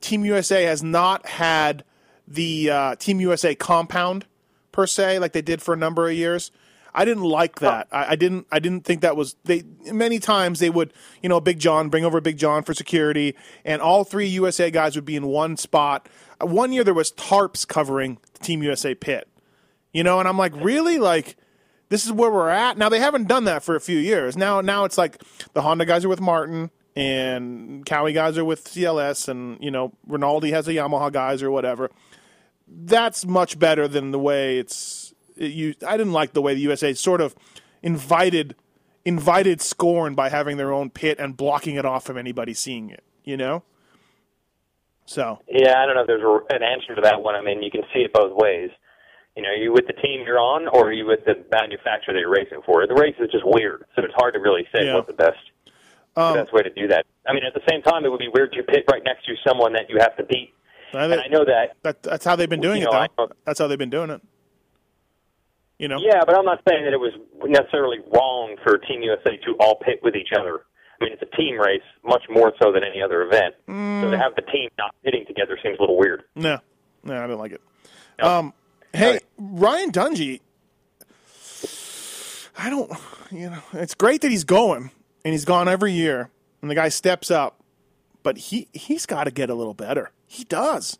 Team 0.00 0.24
USA 0.24 0.64
has 0.64 0.82
not 0.82 1.26
had 1.26 1.84
the 2.28 2.70
uh, 2.70 2.94
Team 2.96 3.20
USA 3.20 3.54
compound 3.54 4.26
per 4.72 4.86
se, 4.86 5.18
like 5.18 5.32
they 5.32 5.42
did 5.42 5.62
for 5.62 5.74
a 5.74 5.76
number 5.76 6.08
of 6.08 6.14
years. 6.14 6.50
I 6.98 7.04
didn't 7.04 7.24
like 7.24 7.60
that. 7.60 7.88
I, 7.92 8.12
I 8.12 8.16
didn't. 8.16 8.46
I 8.50 8.58
didn't 8.58 8.84
think 8.84 9.02
that 9.02 9.16
was 9.16 9.36
they. 9.44 9.62
Many 9.92 10.18
times 10.18 10.60
they 10.60 10.70
would, 10.70 10.94
you 11.22 11.28
know, 11.28 11.40
Big 11.40 11.58
John 11.58 11.90
bring 11.90 12.06
over 12.06 12.22
Big 12.22 12.38
John 12.38 12.62
for 12.62 12.72
security, 12.72 13.36
and 13.66 13.82
all 13.82 14.02
three 14.02 14.26
USA 14.28 14.70
guys 14.70 14.96
would 14.96 15.04
be 15.04 15.14
in 15.14 15.26
one 15.26 15.58
spot. 15.58 16.08
Uh, 16.40 16.46
One 16.46 16.72
year 16.72 16.82
there 16.84 16.94
was 16.94 17.12
tarps 17.12 17.68
covering 17.68 18.18
the 18.32 18.38
Team 18.38 18.62
USA 18.62 18.94
pit, 18.94 19.28
you 19.92 20.02
know, 20.02 20.18
and 20.18 20.26
I'm 20.26 20.38
like, 20.38 20.54
really, 20.56 20.96
like 20.96 21.36
this 21.90 22.06
is 22.06 22.12
where 22.12 22.30
we're 22.30 22.48
at 22.48 22.78
now. 22.78 22.88
They 22.88 23.00
haven't 23.00 23.28
done 23.28 23.44
that 23.44 23.62
for 23.62 23.76
a 23.76 23.80
few 23.80 23.98
years 23.98 24.34
now. 24.34 24.62
Now 24.62 24.84
it's 24.84 24.96
like 24.96 25.22
the 25.52 25.60
Honda 25.60 25.84
guys 25.84 26.02
are 26.06 26.08
with 26.08 26.20
Martin, 26.22 26.70
and 26.96 27.84
Kawi 27.84 28.14
guys 28.14 28.38
are 28.38 28.44
with 28.44 28.64
CLS, 28.64 29.28
and 29.28 29.62
you 29.62 29.70
know, 29.70 29.92
Rinaldi 30.08 30.50
has 30.52 30.64
the 30.64 30.72
Yamaha 30.78 31.12
guys 31.12 31.42
or 31.42 31.50
whatever 31.50 31.90
that's 32.68 33.24
much 33.24 33.58
better 33.60 33.86
than 33.86 34.10
the 34.10 34.18
way 34.18 34.58
it's 34.58 35.05
it, 35.05 35.05
you. 35.36 35.74
I 35.86 35.96
didn't 35.96 36.12
like 36.12 36.32
the 36.32 36.42
way 36.42 36.54
the 36.54 36.60
USA 36.60 36.92
sort 36.94 37.20
of 37.20 37.34
invited 37.82 38.54
invited 39.04 39.60
scorn 39.60 40.14
by 40.14 40.28
having 40.30 40.56
their 40.56 40.72
own 40.72 40.90
pit 40.90 41.18
and 41.20 41.36
blocking 41.36 41.76
it 41.76 41.84
off 41.84 42.04
from 42.04 42.18
anybody 42.18 42.54
seeing 42.54 42.90
it. 42.90 43.04
You 43.24 43.36
know. 43.36 43.62
So 45.06 45.38
Yeah, 45.48 45.80
I 45.80 45.86
don't 45.86 45.94
know 45.94 46.00
if 46.02 46.06
there's 46.08 46.22
a, 46.22 46.54
an 46.54 46.62
answer 46.62 46.94
to 46.96 47.00
that 47.02 47.22
one. 47.22 47.34
I 47.36 47.40
mean, 47.42 47.62
you 47.62 47.70
can 47.70 47.82
see 47.94 48.00
it 48.00 48.12
both 48.12 48.32
ways. 48.34 48.70
You 49.36 49.42
know, 49.42 49.50
are 49.50 49.54
you 49.54 49.72
with 49.72 49.86
the 49.86 49.92
team 49.92 50.22
you're 50.26 50.38
on, 50.40 50.66
or 50.68 50.88
are 50.88 50.92
you 50.92 51.06
with 51.06 51.20
the 51.26 51.34
manufacturer 51.52 52.14
that 52.14 52.20
you're 52.20 52.30
racing 52.32 52.60
for? 52.64 52.86
The 52.86 52.94
race 52.94 53.14
is 53.20 53.30
just 53.30 53.44
weird, 53.46 53.84
so 53.94 54.02
it's 54.02 54.14
hard 54.16 54.34
to 54.34 54.40
really 54.40 54.66
say 54.74 54.86
Yeah. 54.86 54.94
what's 54.94 55.06
the 55.08 55.12
best 55.12 55.36
Um, 56.16 56.32
the 56.38 56.42
best 56.44 56.52
way 56.54 56.62
to 56.62 56.70
do 56.70 56.88
that. 56.88 57.04
I 57.28 57.34
mean, 57.34 57.44
at 57.44 57.52
the 57.52 57.60
same 57.68 57.82
time, 57.82 58.04
it 58.06 58.08
would 58.10 58.18
be 58.18 58.28
weird 58.32 58.52
to 58.54 58.62
pit 58.62 58.84
right 58.90 59.02
next 59.04 59.26
to 59.26 59.34
someone 59.46 59.74
that 59.74 59.90
you 59.90 59.98
have 60.00 60.16
to 60.16 60.24
beat. 60.24 60.54
I 60.94 61.04
And 61.04 61.20
I 61.20 61.26
know 61.28 61.44
that. 61.44 61.76
that 61.82 62.02
that's 62.02 62.24
how 62.24 62.34
they've 62.34 62.48
been 62.48 62.62
doing 62.62 62.80
You 62.80 62.88
it. 62.88 62.92
know, 62.92 62.98
I 62.98 63.08
Though 63.16 63.28
that's 63.44 63.58
how 63.58 63.66
they've 63.66 63.78
been 63.78 63.90
doing 63.90 64.08
it. 64.10 64.22
You 65.78 65.88
know. 65.88 65.98
Yeah, 66.00 66.22
but 66.24 66.36
I'm 66.36 66.44
not 66.44 66.60
saying 66.68 66.84
that 66.84 66.92
it 66.92 67.00
was 67.00 67.12
necessarily 67.44 67.98
wrong 68.12 68.56
for 68.64 68.78
Team 68.78 69.02
USA 69.02 69.36
to 69.36 69.56
all 69.60 69.76
pit 69.76 70.00
with 70.02 70.16
each 70.16 70.30
other. 70.38 70.60
I 71.00 71.04
mean, 71.04 71.12
it's 71.12 71.22
a 71.22 71.36
team 71.36 71.58
race, 71.58 71.82
much 72.04 72.22
more 72.30 72.52
so 72.62 72.72
than 72.72 72.82
any 72.82 73.02
other 73.02 73.22
event. 73.22 73.54
So 73.66 74.10
to 74.10 74.16
have 74.16 74.34
the 74.34 74.42
team 74.50 74.70
not 74.78 74.94
pitting 75.04 75.26
together 75.26 75.58
seems 75.62 75.78
a 75.78 75.82
little 75.82 75.98
weird. 75.98 76.22
No, 76.34 76.58
no, 77.04 77.18
I 77.18 77.26
didn't 77.26 77.38
like 77.38 77.52
it. 77.52 77.60
Um, 78.22 78.54
hey, 78.94 79.20
Ryan 79.36 79.92
Dungey. 79.92 80.40
I 82.58 82.70
don't, 82.70 82.90
you 83.30 83.50
know, 83.50 83.62
it's 83.74 83.94
great 83.94 84.22
that 84.22 84.30
he's 84.30 84.44
going 84.44 84.90
and 85.24 85.34
he's 85.34 85.44
gone 85.44 85.68
every 85.68 85.92
year, 85.92 86.30
and 86.62 86.70
the 86.70 86.74
guy 86.74 86.88
steps 86.88 87.30
up, 87.30 87.60
but 88.22 88.38
he 88.38 88.68
he's 88.72 89.04
got 89.04 89.24
to 89.24 89.30
get 89.30 89.50
a 89.50 89.54
little 89.54 89.74
better. 89.74 90.12
He 90.26 90.44
does. 90.44 90.98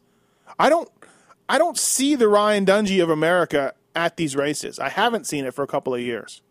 I 0.58 0.68
don't, 0.68 0.90
I 1.48 1.56
don't 1.56 1.78
see 1.78 2.14
the 2.14 2.28
Ryan 2.28 2.66
Dungey 2.66 3.02
of 3.02 3.08
America 3.08 3.72
at 3.96 4.16
these 4.16 4.36
races. 4.36 4.78
I 4.78 4.90
haven't 4.90 5.26
seen 5.26 5.44
it 5.44 5.54
for 5.54 5.62
a 5.62 5.66
couple 5.66 5.94
of 5.94 6.00
years. 6.00 6.42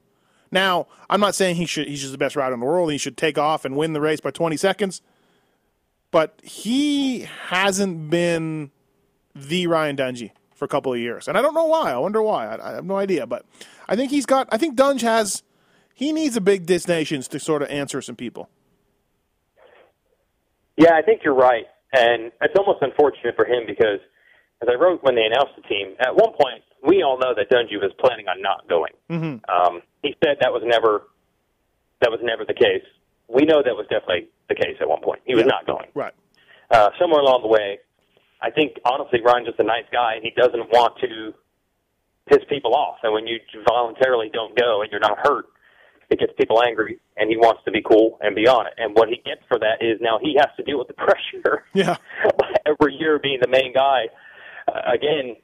Now, 0.52 0.88
I'm 1.10 1.20
not 1.20 1.36
saying 1.36 1.56
he 1.56 1.66
should. 1.66 1.88
He's 1.88 2.02
just 2.02 2.12
the 2.12 2.18
best 2.18 2.36
rider 2.36 2.54
in 2.54 2.60
the 2.60 2.66
world. 2.66 2.92
He 2.92 2.98
should 2.98 3.18
take 3.18 3.38
off 3.38 3.64
and 3.64 3.78
win 3.78 3.94
the 3.94 4.02
race 4.02 4.20
by 4.20 4.32
20 4.32 4.58
seconds. 4.58 5.02
But 6.12 6.40
he 6.44 7.28
hasn't 7.50 8.10
been 8.10 8.72
the 9.36 9.68
Ryan 9.68 9.98
Dungey 9.98 10.32
for 10.54 10.66
a 10.66 10.68
couple 10.68 10.94
of 10.94 11.00
years, 11.00 11.28
and 11.28 11.38
I 11.38 11.42
don't 11.42 11.54
know 11.54 11.66
why. 11.66 11.92
I 11.92 11.98
wonder 11.98 12.22
why. 12.22 12.48
I, 12.48 12.72
I 12.72 12.76
have 12.76 12.86
no 12.86 12.96
idea. 12.96 13.28
But 13.28 13.46
I 13.88 13.96
think 13.96 14.12
he's 14.12 14.26
got. 14.26 14.48
I 14.52 14.58
think 14.58 14.76
Dunge 14.76 15.02
has. 15.02 15.44
He 15.94 16.14
needs 16.14 16.36
a 16.36 16.42
big 16.42 16.66
des 16.66 16.88
Nations 16.88 17.28
to 17.30 17.40
sort 17.40 17.62
of 17.62 17.70
answer 17.70 18.02
some 18.02 18.16
people. 18.16 18.50
Yeah, 20.78 20.94
I 20.94 21.02
think 21.02 21.22
you're 21.24 21.36
right, 21.36 21.66
and 21.94 22.32
it's 22.42 22.54
almost 22.58 22.80
unfortunate 22.82 23.36
for 23.36 23.46
him 23.46 23.64
because, 23.66 24.00
as 24.62 24.70
I 24.70 24.76
wrote 24.76 25.04
when 25.04 25.16
they 25.16 25.24
announced 25.24 25.54
the 25.56 25.64
team, 25.64 25.96
at 26.00 26.16
one 26.16 26.32
point 26.32 26.64
we 26.84 27.04
all 27.04 27.18
know 27.20 27.34
that 27.36 27.50
Dungey 27.50 27.82
was 27.82 27.92
planning 28.00 28.28
on 28.28 28.42
not 28.42 28.68
going. 28.70 28.94
Mm-hmm. 29.10 29.38
Um, 29.50 29.82
he 30.04 30.16
said 30.24 30.38
that 30.42 30.52
was 30.52 30.64
never 30.66 31.04
that 32.02 32.12
was 32.12 32.20
never 32.24 32.46
the 32.46 32.54
case. 32.54 32.84
We 33.28 33.44
know 33.46 33.64
that 33.64 33.74
was 33.76 33.88
definitely 33.90 34.30
the 34.50 34.56
case 34.56 34.78
at 34.82 34.88
one 34.88 35.02
point. 35.02 35.22
He 35.26 35.34
was 35.34 35.44
Yeah. 35.46 35.48
not 35.58 35.66
going. 35.66 35.88
Right. 35.96 36.14
uh, 36.72 36.90
somewhere 37.00 37.22
along 37.22 37.42
the 37.42 37.48
way, 37.48 37.80
I 38.42 38.52
think 38.52 38.78
honestly 38.86 39.22
Ryan's 39.24 39.48
just 39.48 39.60
a 39.60 39.64
nice 39.64 39.86
guy, 39.92 40.16
and 40.16 40.24
he 40.24 40.32
doesn't 40.32 40.70
want 40.72 41.00
to 41.00 41.34
piss 42.28 42.44
people 42.50 42.76
off. 42.76 42.98
And 43.04 43.14
when 43.14 43.26
you 43.28 43.40
voluntarily 43.68 44.30
don't 44.34 44.56
go 44.58 44.82
and 44.82 44.92
you're 44.92 45.00
not 45.00 45.18
hurt, 45.24 45.46
it 46.10 46.20
gets 46.20 46.34
people 46.38 46.62
angry, 46.62 47.00
and 47.18 47.30
he 47.30 47.38
wants 47.38 47.62
to 47.66 47.72
be 47.72 47.82
cool 47.82 48.20
and 48.22 48.36
be 48.36 48.48
on 48.48 48.68
it. 48.68 48.74
And 48.78 48.94
what 48.94 49.10
he 49.10 49.16
gets 49.26 49.42
for 49.48 49.58
that 49.58 49.82
is 49.82 50.00
now 50.02 50.20
he 50.22 50.36
has 50.38 50.50
to 50.58 50.64
deal 50.64 50.78
with 50.78 50.88
the 50.88 50.94
pressure 51.06 51.64
Yeah. 51.74 51.96
every 52.68 52.94
year 52.96 53.18
being 53.18 53.40
the 53.42 53.48
main 53.48 53.74
guy. 53.74 54.10
Uh, 54.68 54.82
again, 54.94 55.36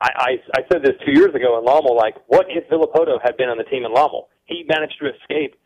I, 0.00 0.10
I, 0.16 0.30
I 0.58 0.60
said 0.70 0.82
this 0.82 0.94
two 1.06 1.12
years 1.12 1.34
ago 1.34 1.58
in 1.58 1.64
Lommel, 1.64 1.96
like, 1.96 2.16
what 2.26 2.46
if 2.48 2.68
Villopoto 2.68 3.18
had 3.22 3.36
been 3.36 3.48
on 3.48 3.58
the 3.58 3.64
team 3.64 3.84
in 3.84 3.92
Lommel? 3.92 4.28
He 4.44 4.64
managed 4.68 4.98
to 5.00 5.08
escape. 5.08 5.56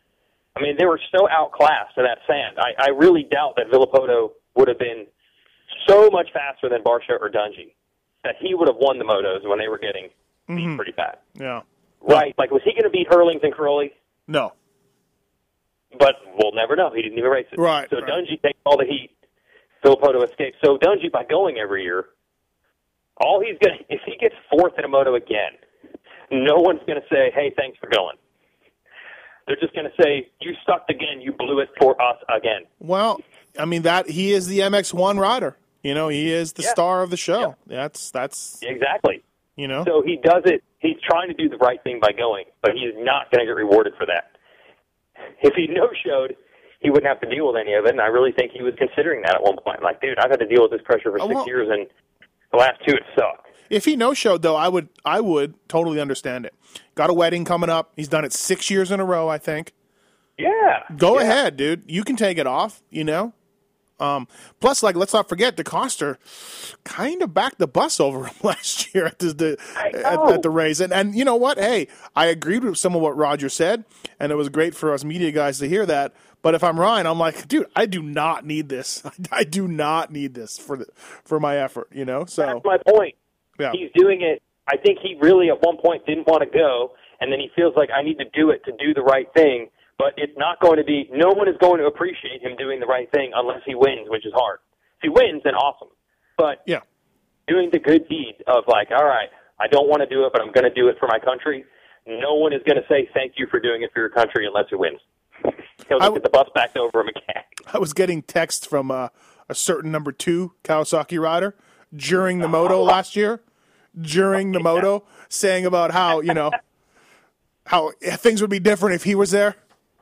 I 0.55 0.61
mean, 0.61 0.75
they 0.77 0.85
were 0.85 0.99
so 1.15 1.27
outclassed 1.29 1.97
in 1.97 2.03
that 2.03 2.19
sand. 2.27 2.57
I, 2.57 2.87
I 2.87 2.89
really 2.89 3.23
doubt 3.29 3.55
that 3.57 3.67
Villopoto 3.71 4.31
would 4.55 4.67
have 4.67 4.79
been 4.79 5.07
so 5.87 6.09
much 6.09 6.29
faster 6.33 6.69
than 6.69 6.83
Barcia 6.83 7.19
or 7.19 7.29
Dungey 7.29 7.73
that 8.23 8.35
he 8.39 8.53
would 8.53 8.67
have 8.67 8.77
won 8.77 8.97
the 8.97 9.05
motos 9.05 9.47
when 9.47 9.59
they 9.59 9.67
were 9.67 9.77
getting 9.77 10.09
beat 10.47 10.57
mm-hmm. 10.57 10.75
pretty 10.75 10.91
bad. 10.91 11.17
Yeah. 11.35 11.61
Right? 12.01 12.33
Like, 12.37 12.51
was 12.51 12.61
he 12.65 12.71
going 12.71 12.83
to 12.83 12.89
beat 12.89 13.07
Herlings 13.09 13.41
and 13.43 13.53
Cairoli? 13.53 13.91
No. 14.27 14.53
But 15.97 16.15
we'll 16.37 16.53
never 16.53 16.75
know. 16.75 16.91
He 16.93 17.01
didn't 17.01 17.17
even 17.17 17.29
race 17.29 17.47
it. 17.51 17.59
Right, 17.59 17.89
So 17.89 17.97
right. 17.97 18.09
Dungey 18.09 18.41
takes 18.41 18.59
all 18.65 18.77
the 18.77 18.85
heat. 18.85 19.11
Filippo 19.81 20.21
escapes. 20.23 20.57
So 20.63 20.77
Dungey, 20.77 21.11
by 21.11 21.23
going 21.23 21.57
every 21.57 21.83
year, 21.83 22.05
all 23.19 23.41
he's 23.41 23.57
going 23.63 23.77
to, 23.79 23.85
if 23.93 24.01
he 24.05 24.17
gets 24.19 24.35
fourth 24.49 24.73
in 24.77 24.85
a 24.85 24.87
moto 24.87 25.15
again, 25.15 25.53
no 26.31 26.55
one's 26.57 26.81
going 26.87 26.99
to 27.01 27.07
say, 27.13 27.31
hey, 27.33 27.53
thanks 27.57 27.77
for 27.79 27.89
going. 27.89 28.15
They're 29.47 29.57
just 29.59 29.73
going 29.73 29.87
to 29.87 30.03
say, 30.03 30.29
you 30.41 30.53
sucked 30.65 30.91
again. 30.91 31.21
You 31.21 31.31
blew 31.33 31.59
it 31.59 31.69
for 31.79 31.99
us 32.01 32.17
again. 32.29 32.61
Well, 32.79 33.19
I 33.57 33.65
mean 33.65 33.81
that 33.81 34.07
he 34.09 34.31
is 34.31 34.47
the 34.47 34.59
MX1 34.59 35.19
rider. 35.19 35.57
You 35.81 35.93
know, 35.95 36.07
he 36.09 36.31
is 36.31 36.53
the 36.53 36.63
Yeah. 36.63 36.69
star 36.69 37.01
of 37.01 37.09
the 37.09 37.17
show. 37.17 37.55
That's 37.65 38.11
that's 38.11 38.59
Exactly. 38.61 39.23
you 39.55 39.67
know. 39.67 39.83
So 39.87 40.03
he 40.05 40.17
does 40.21 40.43
it. 40.45 40.61
He's 40.79 40.97
trying 41.09 41.29
to 41.29 41.33
do 41.33 41.49
the 41.49 41.57
right 41.57 41.81
thing 41.83 41.99
by 41.99 42.11
going, 42.11 42.45
but 42.61 42.73
he's 42.73 42.93
not 42.97 43.31
going 43.31 43.39
to 43.39 43.45
get 43.45 43.55
rewarded 43.55 43.93
for 43.97 44.05
that. 44.05 44.31
If 45.41 45.55
he 45.55 45.67
no 45.67 45.89
showed, 46.05 46.35
he 46.79 46.89
wouldn't 46.89 47.07
have 47.07 47.19
to 47.21 47.29
deal 47.33 47.47
with 47.47 47.55
any 47.59 47.73
of 47.73 47.85
it. 47.85 47.91
And 47.91 48.01
I 48.01 48.07
really 48.07 48.31
think 48.31 48.51
he 48.51 48.61
was 48.61 48.73
considering 48.77 49.21
that 49.23 49.35
at 49.35 49.41
one 49.43 49.57
point. 49.65 49.81
Like, 49.81 49.99
dude, 49.99 50.19
I've 50.19 50.29
had 50.31 50.39
to 50.39 50.47
deal 50.47 50.61
with 50.61 50.71
this 50.71 50.81
pressure 50.83 51.11
for 51.11 51.19
uh, 51.19 51.25
six 51.25 51.35
well- 51.35 51.47
years, 51.47 51.67
and 51.71 51.87
the 52.51 52.57
last 52.57 52.79
two 52.87 52.93
it 52.95 53.03
sucked. 53.17 53.47
If 53.69 53.85
he 53.85 53.95
no 53.95 54.13
showed 54.13 54.41
though, 54.41 54.55
I 54.55 54.67
would 54.67 54.89
I 55.05 55.19
would 55.21 55.53
totally 55.67 55.99
understand 56.01 56.45
it. 56.45 56.53
Got 56.95 57.09
a 57.09 57.13
wedding 57.13 57.45
coming 57.45 57.69
up. 57.69 57.91
He's 57.95 58.07
done 58.07 58.25
it 58.25 58.33
six 58.33 58.69
years 58.69 58.91
in 58.91 58.99
a 58.99 59.05
row, 59.05 59.27
I 59.29 59.37
think. 59.37 59.73
Yeah. 60.37 60.83
Go 60.97 61.15
Yeah. 61.19 61.23
ahead, 61.23 61.57
dude. 61.57 61.83
You 61.87 62.03
can 62.03 62.15
take 62.15 62.37
it 62.37 62.47
off, 62.47 62.81
you 62.89 63.03
know? 63.03 63.33
Um, 63.99 64.27
plus, 64.59 64.81
like, 64.81 64.95
let's 64.95 65.13
not 65.13 65.29
forget, 65.29 65.55
DeCoster 65.57 66.17
kind 66.83 67.21
of 67.21 67.33
backed 67.33 67.59
the 67.59 67.67
bus 67.67 67.99
over 67.99 68.25
him 68.25 68.35
last 68.43 68.93
year 68.93 69.05
at 69.05 69.19
the, 69.19 69.33
the 69.33 69.57
at, 70.05 70.19
at 70.33 70.41
the 70.41 70.49
race. 70.49 70.79
And, 70.79 70.93
and 70.93 71.15
you 71.15 71.25
know 71.25 71.35
what? 71.35 71.57
Hey, 71.57 71.87
I 72.15 72.27
agreed 72.27 72.63
with 72.63 72.77
some 72.77 72.95
of 72.95 73.01
what 73.01 73.15
Roger 73.17 73.49
said, 73.49 73.85
and 74.19 74.31
it 74.31 74.35
was 74.35 74.49
great 74.49 74.75
for 74.75 74.93
us 74.93 75.03
media 75.03 75.31
guys 75.31 75.59
to 75.59 75.67
hear 75.67 75.85
that. 75.85 76.13
But 76.41 76.55
if 76.55 76.63
I'm 76.63 76.79
Ryan, 76.79 77.05
I'm 77.05 77.19
like, 77.19 77.47
dude, 77.47 77.67
I 77.75 77.85
do 77.85 78.01
not 78.01 78.45
need 78.45 78.69
this. 78.69 79.03
I 79.31 79.43
do 79.43 79.67
not 79.67 80.11
need 80.11 80.33
this 80.33 80.57
for 80.57 80.77
the, 80.77 80.85
for 80.95 81.39
my 81.39 81.57
effort, 81.57 81.89
you 81.91 82.05
know? 82.05 82.25
So, 82.25 82.45
That's 82.45 82.65
my 82.65 82.77
point. 82.91 83.15
yeah. 83.59 83.71
He's 83.73 83.91
doing 83.93 84.21
it. 84.21 84.41
I 84.71 84.77
think 84.77 84.99
he 85.01 85.17
really 85.19 85.49
at 85.49 85.61
one 85.61 85.77
point 85.77 86.05
didn't 86.05 86.27
want 86.27 86.43
to 86.43 86.57
go, 86.57 86.93
and 87.19 87.31
then 87.31 87.39
he 87.39 87.49
feels 87.55 87.75
like 87.75 87.89
I 87.89 88.03
need 88.03 88.19
to 88.19 88.25
do 88.33 88.51
it 88.51 88.63
to 88.65 88.71
do 88.71 88.93
the 88.93 89.01
right 89.01 89.27
thing. 89.33 89.69
But 89.99 90.13
it's 90.17 90.33
not 90.37 90.59
going 90.61 90.77
to 90.77 90.83
be. 90.83 91.07
No 91.11 91.27
one 91.29 91.47
is 91.49 91.55
going 91.59 91.77
to 91.79 91.85
appreciate 91.85 92.41
him 92.41 92.55
doing 92.57 92.79
the 92.79 92.85
right 92.87 93.11
thing 93.11 93.31
unless 93.35 93.59
he 93.65 93.75
wins, 93.75 94.07
which 94.07 94.25
is 94.25 94.31
hard. 94.33 94.59
If 94.97 95.03
he 95.03 95.09
wins, 95.09 95.41
then 95.43 95.53
awesome. 95.53 95.89
But 96.37 96.63
Yeah. 96.65 96.79
doing 97.47 97.69
the 97.71 97.79
good 97.79 98.07
deed 98.07 98.37
of 98.47 98.63
like, 98.67 98.89
all 98.91 99.05
right, 99.05 99.29
I 99.59 99.67
don't 99.67 99.89
want 99.89 99.99
to 100.01 100.07
do 100.07 100.25
it, 100.25 100.31
but 100.31 100.41
I'm 100.41 100.51
going 100.53 100.63
to 100.63 100.73
do 100.73 100.87
it 100.87 100.95
for 100.99 101.07
my 101.07 101.19
country. 101.19 101.65
No 102.07 102.33
one 102.35 102.53
is 102.53 102.61
going 102.65 102.77
to 102.81 102.87
say 102.87 103.09
thank 103.13 103.33
you 103.37 103.45
for 103.51 103.59
doing 103.59 103.81
it 103.83 103.91
for 103.93 103.99
your 103.99 104.09
country 104.09 104.47
unless 104.47 104.65
he 104.69 104.75
wins. 104.77 104.99
He'll 105.43 105.99
just 105.99 106.01
w- 106.01 106.13
get 106.13 106.23
the 106.23 106.29
bus 106.29 106.47
back 106.55 106.75
over 106.77 107.01
him 107.01 107.09
again. 107.09 107.43
I 107.73 107.77
was 107.77 107.91
getting 107.93 108.21
texts 108.23 108.65
from 108.65 108.89
uh, 108.91 109.09
a 109.49 109.55
certain 109.55 109.91
number 109.91 110.11
two 110.13 110.53
Kawasaki 110.63 111.19
rider 111.19 111.55
during 111.93 112.39
the 112.39 112.47
moto 112.47 112.81
last 112.95 113.17
year, 113.17 113.41
during 113.99 114.53
the 114.53 114.59
moto, 114.61 115.03
saying 115.27 115.65
about 115.65 115.91
how 115.91 116.21
you 116.21 116.33
know 116.33 116.51
how 117.65 117.91
things 118.01 118.39
would 118.41 118.49
be 118.49 118.59
different 118.59 118.95
if 118.95 119.03
he 119.03 119.13
was 119.13 119.31
there. 119.31 119.55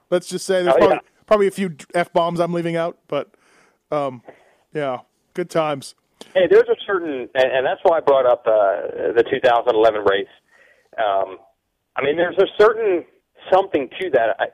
Let's 0.09 0.27
just 0.27 0.45
say 0.45 0.63
there's 0.63 0.75
Oh, 0.75 0.77
probably, 0.77 0.95
yeah. 0.95 1.09
probably 1.25 1.47
a 1.47 1.51
few 1.51 1.75
f 1.93 2.11
bombs 2.13 2.39
I'm 2.39 2.53
leaving 2.53 2.75
out, 2.75 2.97
but 3.07 3.29
um, 3.91 4.21
yeah, 4.73 4.99
good 5.33 5.49
times. 5.49 5.95
Hey, 6.33 6.47
there's 6.49 6.67
a 6.69 6.75
certain, 6.85 7.29
and, 7.35 7.51
and 7.51 7.65
that's 7.65 7.79
why 7.83 7.97
I 7.97 7.99
brought 8.01 8.25
up 8.25 8.43
uh, 8.47 9.13
the 9.15 9.23
2011 9.29 10.01
race. 10.05 10.25
Um, 10.97 11.37
I 11.95 12.03
mean, 12.03 12.15
there's 12.17 12.37
a 12.37 12.47
certain 12.59 13.05
something 13.51 13.89
to 13.99 14.09
that. 14.11 14.35
I, 14.39 14.45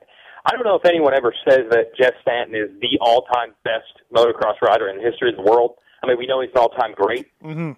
I 0.46 0.52
don't 0.52 0.66
know 0.66 0.76
if 0.76 0.86
anyone 0.86 1.14
ever 1.14 1.34
says 1.48 1.62
that 1.72 1.96
Jeff 1.98 2.14
Stanton 2.22 2.56
is 2.56 2.70
the 2.82 2.98
all-time 3.00 3.54
best 3.64 4.02
motocross 4.14 4.62
rider 4.62 4.90
in 4.90 4.98
the 4.98 5.04
history 5.04 5.30
of 5.30 5.38
the 5.38 5.42
world. 5.50 5.76
I 6.04 6.08
mean, 6.08 6.18
we 6.18 6.28
know 6.28 6.42
he's 6.42 6.52
an 6.54 6.58
all-time 6.60 6.94
great, 6.96 7.28
mm-hmm. 7.42 7.72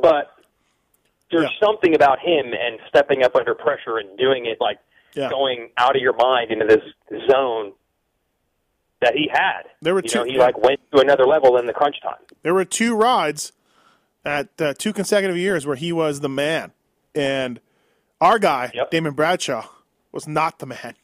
but 0.00 0.30
there's 1.30 1.44
Yeah. 1.60 1.66
something 1.66 1.94
about 1.94 2.18
him 2.20 2.46
and 2.54 2.78
stepping 2.88 3.22
up 3.22 3.36
under 3.36 3.54
pressure 3.54 3.98
and 3.98 4.16
doing 4.18 4.46
it 4.46 4.58
like 4.60 4.78
Yeah. 5.14 5.28
going 5.30 5.70
out 5.76 5.96
of 5.96 6.02
your 6.02 6.14
mind 6.14 6.50
into 6.50 6.66
this 6.66 6.82
zone 7.30 7.72
that 9.00 9.14
he 9.14 9.28
had. 9.32 9.62
There 9.82 9.94
were 9.94 10.02
you 10.02 10.08
two- 10.08 10.18
know, 10.20 10.24
he 10.24 10.38
like 10.38 10.58
went 10.58 10.80
to 10.92 11.00
another 11.00 11.24
level 11.24 11.56
in 11.58 11.66
the 11.66 11.72
crunch 11.72 11.96
time. 12.02 12.16
There 12.42 12.54
were 12.54 12.64
two 12.64 12.94
rides 12.96 13.52
at 14.24 14.48
uh, 14.60 14.74
two 14.78 14.92
consecutive 14.92 15.36
years 15.36 15.66
where 15.66 15.76
he 15.76 15.92
was 15.92 16.20
the 16.20 16.28
man, 16.28 16.72
and 17.14 17.60
our 18.20 18.38
guy 18.38 18.70
Yep. 18.74 18.90
Damon 18.90 19.12
Bradshaw 19.14 19.66
was 20.12 20.26
not 20.26 20.58
the 20.58 20.66
man. 20.66 20.94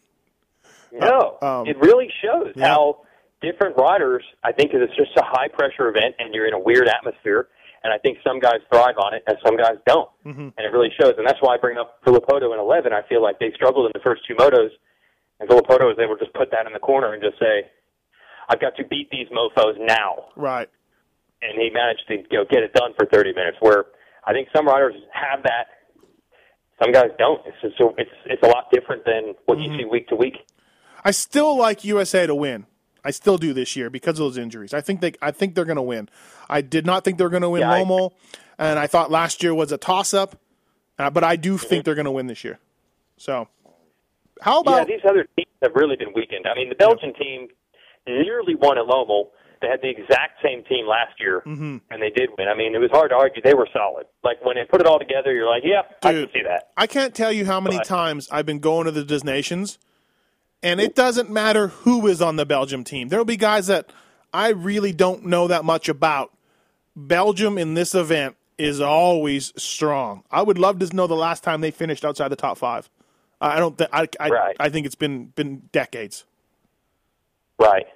No, 0.93 1.39
um, 1.43 1.67
it 1.67 1.77
really 1.79 2.11
shows 2.23 2.53
yeah. 2.57 2.67
how 2.69 3.03
different 3.43 3.77
riders. 3.77 4.25
I 4.43 4.53
think 4.53 4.73
it's 4.75 4.95
just 4.97 5.11
a 5.17 5.23
high 5.25 5.49
pressure 5.49 5.89
event, 5.89 6.17
and 6.19 6.35
you're 6.35 6.47
in 6.47 6.55
a 6.55 6.59
weird 6.59 6.89
atmosphere. 6.89 7.49
And 7.83 7.93
I 7.93 7.99
think 7.99 8.19
some 8.27 8.41
guys 8.41 8.61
thrive 8.71 8.97
on 8.99 9.15
it, 9.15 9.23
and 9.27 9.39
some 9.45 9.57
guys 9.57 9.77
don't. 9.87 10.11
Mm-hmm. 10.27 10.49
And 10.57 10.61
it 10.61 10.71
really 10.73 10.91
shows. 11.01 11.15
And 11.17 11.27
that's 11.27 11.39
why 11.41 11.55
I 11.55 11.59
bring 11.59 11.79
up 11.79 12.05
Villopoto 12.05 12.53
in 12.53 12.61
11. 12.61 12.93
I 12.93 13.01
feel 13.09 13.23
like 13.23 13.39
they 13.39 13.53
struggled 13.55 13.87
in 13.87 13.93
the 13.95 14.05
first 14.05 14.21
two 14.29 14.35
motos, 14.35 14.69
and 15.41 15.49
Villopoto 15.49 15.89
was 15.89 15.97
able 15.99 16.17
to 16.19 16.25
just 16.25 16.35
put 16.37 16.51
that 16.51 16.67
in 16.67 16.73
the 16.75 16.79
corner 16.79 17.15
and 17.15 17.23
just 17.23 17.39
say, 17.39 17.71
"I've 18.51 18.61
got 18.61 18.77
to 18.77 18.85
beat 18.85 19.09
these 19.11 19.29
mofo's 19.33 19.77
now." 19.81 20.27
Right. 20.37 20.69
And 21.41 21.59
he 21.59 21.71
managed 21.71 22.05
to 22.09 22.17
you 22.31 22.39
know 22.39 22.45
get 22.51 22.63
it 22.63 22.75
done 22.75 22.93
for 22.99 23.07
30 23.07 23.33
minutes. 23.33 23.57
Where 23.61 23.87
I 24.27 24.33
think 24.35 24.49
some 24.55 24.67
riders 24.67 24.93
have 25.15 25.43
that, 25.45 25.67
some 26.83 26.93
guys 26.93 27.11
don't. 27.19 27.41
It's 27.47 27.57
just 27.63 27.75
it's 27.97 28.11
it's 28.27 28.43
a 28.43 28.49
lot 28.49 28.71
different 28.73 29.05
than 29.07 29.35
what 29.47 29.57
Mm-hmm. 29.59 29.73
you 29.73 29.79
see 29.79 29.85
week 29.87 30.09
to 30.09 30.17
week. 30.17 30.35
I 31.03 31.13
still 31.13 31.57
like 31.57 31.83
USA 31.85 32.27
to 32.27 32.35
win. 32.35 32.67
I 33.05 33.11
still 33.11 33.39
do 33.39 33.53
this 33.53 33.77
year 33.77 33.91
because 33.91 34.19
of 34.19 34.25
those 34.25 34.37
injuries. 34.39 34.75
I 34.75 34.81
think 34.81 35.01
they 35.01 35.13
I 35.23 35.31
think 35.31 35.55
they're 35.55 35.65
going 35.65 35.77
to 35.77 35.83
win. 35.83 36.09
I 36.49 36.61
did 36.61 36.85
not 36.87 37.05
think 37.05 37.19
they 37.19 37.25
were 37.25 37.31
going 37.31 37.43
to 37.43 37.49
win 37.51 37.61
Yeah, 37.63 37.71
I- 37.73 38.09
and 38.59 38.79
I 38.79 38.87
thought 38.87 39.11
last 39.11 39.43
year 39.43 39.55
was 39.55 39.73
a 39.73 39.79
toss 39.79 40.13
up, 40.13 40.37
uh, 40.99 41.09
but 41.11 41.25
I 41.25 41.37
do 41.37 41.55
Mm-hmm. 41.55 41.67
think 41.67 41.85
they're 41.85 41.95
going 41.95 42.05
to 42.05 42.11
win 42.11 42.27
this 42.27 42.45
year. 42.45 42.59
So, 43.17 43.49
how 44.41 44.63
Yeah, 44.67 44.73
about 44.77 44.87
these 44.87 45.01
other 45.09 45.27
teams 45.37 45.49
have 45.63 45.73
really 45.75 45.97
been 45.97 46.13
weakened. 46.15 46.47
I 46.47 46.55
mean, 46.55 46.69
the 46.69 46.75
Belgian 46.75 47.15
team 47.15 47.49
nearly 48.07 48.55
won 48.55 48.79
at 48.79 48.85
Lommel. 48.87 49.31
They 49.63 49.69
had 49.69 49.83
the 49.83 49.91
exact 49.91 50.43
same 50.43 50.65
team 50.65 50.87
last 50.87 51.21
year, 51.21 51.43
Mm-hmm. 51.47 51.77
and 51.91 52.03
they 52.03 52.09
did 52.11 52.31
win. 52.39 52.49
I 52.49 52.55
mean, 52.55 52.75
it 52.75 52.79
was 52.79 52.91
hard 52.91 53.11
to 53.11 53.17
argue. 53.17 53.43
They 53.43 53.53
were 53.55 53.69
solid. 53.75 54.07
Like, 54.25 54.43
when 54.45 54.57
they 54.57 54.65
put 54.65 54.81
it 54.81 54.87
all 54.87 54.99
together, 54.99 55.35
you're 55.35 55.49
like, 55.49 55.65
yeah, 55.67 55.83
I 56.03 56.13
can 56.13 56.29
see 56.33 56.43
that. 56.47 56.71
I 56.79 56.87
can't 56.87 57.15
tell 57.15 57.31
you 57.31 57.45
how 57.45 57.61
many 57.61 57.77
But- 57.77 57.85
times 57.87 58.29
I've 58.33 58.47
been 58.47 58.61
going 58.61 58.87
to 58.87 58.91
the 58.91 59.05
Des 59.05 59.21
Nations, 59.25 59.79
and 60.63 60.81
it 60.81 60.95
doesn't 60.95 61.31
matter 61.31 61.69
who 61.69 62.07
is 62.07 62.21
on 62.21 62.37
the 62.37 62.47
Belgium 62.47 62.85
team. 62.85 63.09
There'll 63.09 63.25
be 63.25 63.37
guys 63.37 63.67
that 63.69 63.91
I 64.33 64.51
really 64.51 64.93
don't 64.93 65.27
know 65.27 65.49
that 65.49 65.65
much 65.65 65.89
about. 65.89 66.33
Belgium 66.97 67.57
in 67.57 67.75
this 67.75 67.95
event 67.95 68.37
is 68.59 68.81
always 68.81 69.53
strong. 69.57 70.23
I 70.31 70.43
would 70.43 70.59
love 70.59 70.79
to 70.81 70.97
know 70.97 71.07
the 71.07 71.15
last 71.15 71.43
time 71.43 71.61
they 71.61 71.71
finished 71.71 72.05
outside 72.05 72.29
the 72.29 72.37
top 72.37 72.59
five. 72.59 72.91
I 73.41 73.59
don't 73.59 73.79
think 73.79 73.91
I 73.93 74.07
I, 74.19 74.29
Right. 74.29 74.57
I 74.61 74.69
think 74.69 74.87
it's 74.87 74.95
been 74.95 75.27
been 75.27 75.63
decades. 75.73 76.25
Right. 77.59 77.87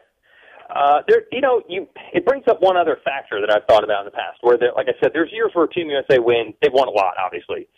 Uh, 0.75 1.03
there, 1.07 1.25
you 1.31 1.41
know, 1.41 1.63
you 1.69 1.87
it 2.15 2.25
brings 2.25 2.45
up 2.49 2.63
one 2.63 2.77
other 2.77 2.99
factor 3.05 3.41
that 3.41 3.55
I've 3.55 3.67
thought 3.67 3.85
about 3.85 4.01
in 4.01 4.05
the 4.07 4.17
past. 4.17 4.39
Where, 4.41 4.57
like 4.75 4.89
I 4.89 4.95
said, 5.03 5.11
there's 5.13 5.31
years 5.33 5.51
where 5.53 5.67
Team 5.67 5.91
USA 5.91 6.19
win. 6.19 6.55
They've 6.63 6.73
won 6.73 6.89
a 6.89 6.93
lot, 6.93 7.15
obviously. 7.23 7.69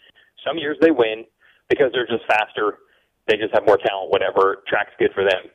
Some 0.46 0.58
years 0.58 0.76
they 0.80 0.92
win 0.92 1.24
because 1.68 1.90
they're 1.92 2.06
just 2.06 2.24
faster. 2.28 2.78
They 3.28 3.36
just 3.36 3.54
have 3.54 3.66
more 3.66 3.78
talent. 3.78 4.10
Whatever, 4.10 4.62
track's 4.68 4.92
good 4.98 5.10
for 5.14 5.24
them. 5.24 5.50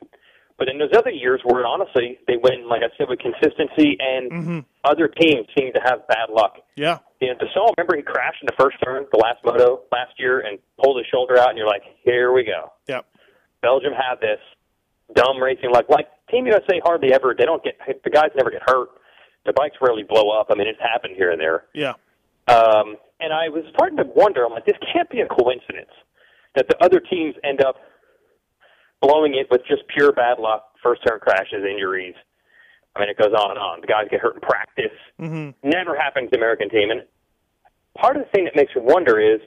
But 0.58 0.68
in 0.68 0.78
those 0.78 0.92
other 0.96 1.10
years, 1.10 1.40
where 1.44 1.66
honestly 1.66 2.18
they 2.28 2.36
win, 2.36 2.68
like 2.68 2.82
I 2.82 2.94
said, 2.96 3.08
with 3.08 3.18
consistency, 3.18 3.96
and 3.98 4.64
other 4.84 5.08
teams 5.08 5.46
seem 5.58 5.72
to 5.72 5.80
have 5.82 6.06
bad 6.06 6.30
luck. 6.30 6.58
Yeah. 6.76 6.98
You 7.20 7.28
know, 7.28 7.34
Desalle, 7.34 7.74
remember 7.76 7.96
he 7.96 8.02
crashed 8.02 8.42
in 8.42 8.46
the 8.46 8.56
first 8.60 8.76
turn, 8.84 9.06
the 9.10 9.18
last 9.18 9.38
moto 9.44 9.82
last 9.90 10.12
year, 10.18 10.40
and 10.40 10.58
pulled 10.82 10.98
his 10.98 11.06
shoulder 11.10 11.38
out, 11.38 11.48
and 11.48 11.58
you're 11.58 11.66
like, 11.66 11.82
here 12.04 12.32
we 12.32 12.44
go. 12.44 12.72
Yep. 12.86 13.06
Belgium 13.62 13.92
had 13.92 14.20
this 14.20 14.38
dumb 15.14 15.42
racing 15.42 15.70
like 15.70 15.88
like 15.88 16.08
Team 16.30 16.46
USA 16.46 16.80
hardly 16.84 17.12
ever 17.12 17.34
they 17.36 17.44
don't 17.44 17.62
get 17.62 17.74
the 18.04 18.10
guys 18.10 18.30
never 18.36 18.50
get 18.50 18.62
hurt. 18.66 18.88
The 19.44 19.52
bikes 19.52 19.76
rarely 19.80 20.04
blow 20.04 20.30
up. 20.30 20.46
I 20.50 20.54
mean 20.54 20.66
it's 20.68 20.80
happened 20.80 21.14
here 21.16 21.30
and 21.30 21.40
there. 21.40 21.64
Yeah. 21.74 21.94
Um 22.48 22.96
and 23.20 23.32
I 23.32 23.48
was 23.48 23.64
starting 23.74 23.98
to 23.98 24.04
wonder, 24.04 24.44
I'm 24.44 24.52
like, 24.52 24.66
this 24.66 24.76
can't 24.92 25.08
be 25.10 25.20
a 25.20 25.28
coincidence 25.28 25.92
that 26.54 26.66
the 26.68 26.76
other 26.84 27.00
teams 27.00 27.34
end 27.44 27.62
up 27.64 27.76
blowing 29.00 29.34
it 29.34 29.46
with 29.50 29.62
just 29.68 29.82
pure 29.88 30.12
bad 30.12 30.38
luck, 30.38 30.74
first 30.82 31.00
turn 31.06 31.18
crashes, 31.20 31.64
injuries. 31.68 32.14
I 32.94 33.00
mean 33.00 33.08
it 33.08 33.16
goes 33.18 33.32
on 33.32 33.50
and 33.50 33.58
on. 33.58 33.80
The 33.80 33.86
guys 33.86 34.06
get 34.10 34.20
hurt 34.20 34.34
in 34.34 34.40
practice. 34.40 34.92
Mm-hmm. 35.20 35.68
Never 35.68 35.96
happens 35.96 36.26
to 36.26 36.30
the 36.32 36.36
American 36.36 36.68
team. 36.68 36.90
And 36.90 37.02
part 37.96 38.16
of 38.16 38.24
the 38.24 38.28
thing 38.30 38.44
that 38.44 38.54
makes 38.54 38.74
me 38.76 38.82
wonder 38.84 39.18
is 39.18 39.40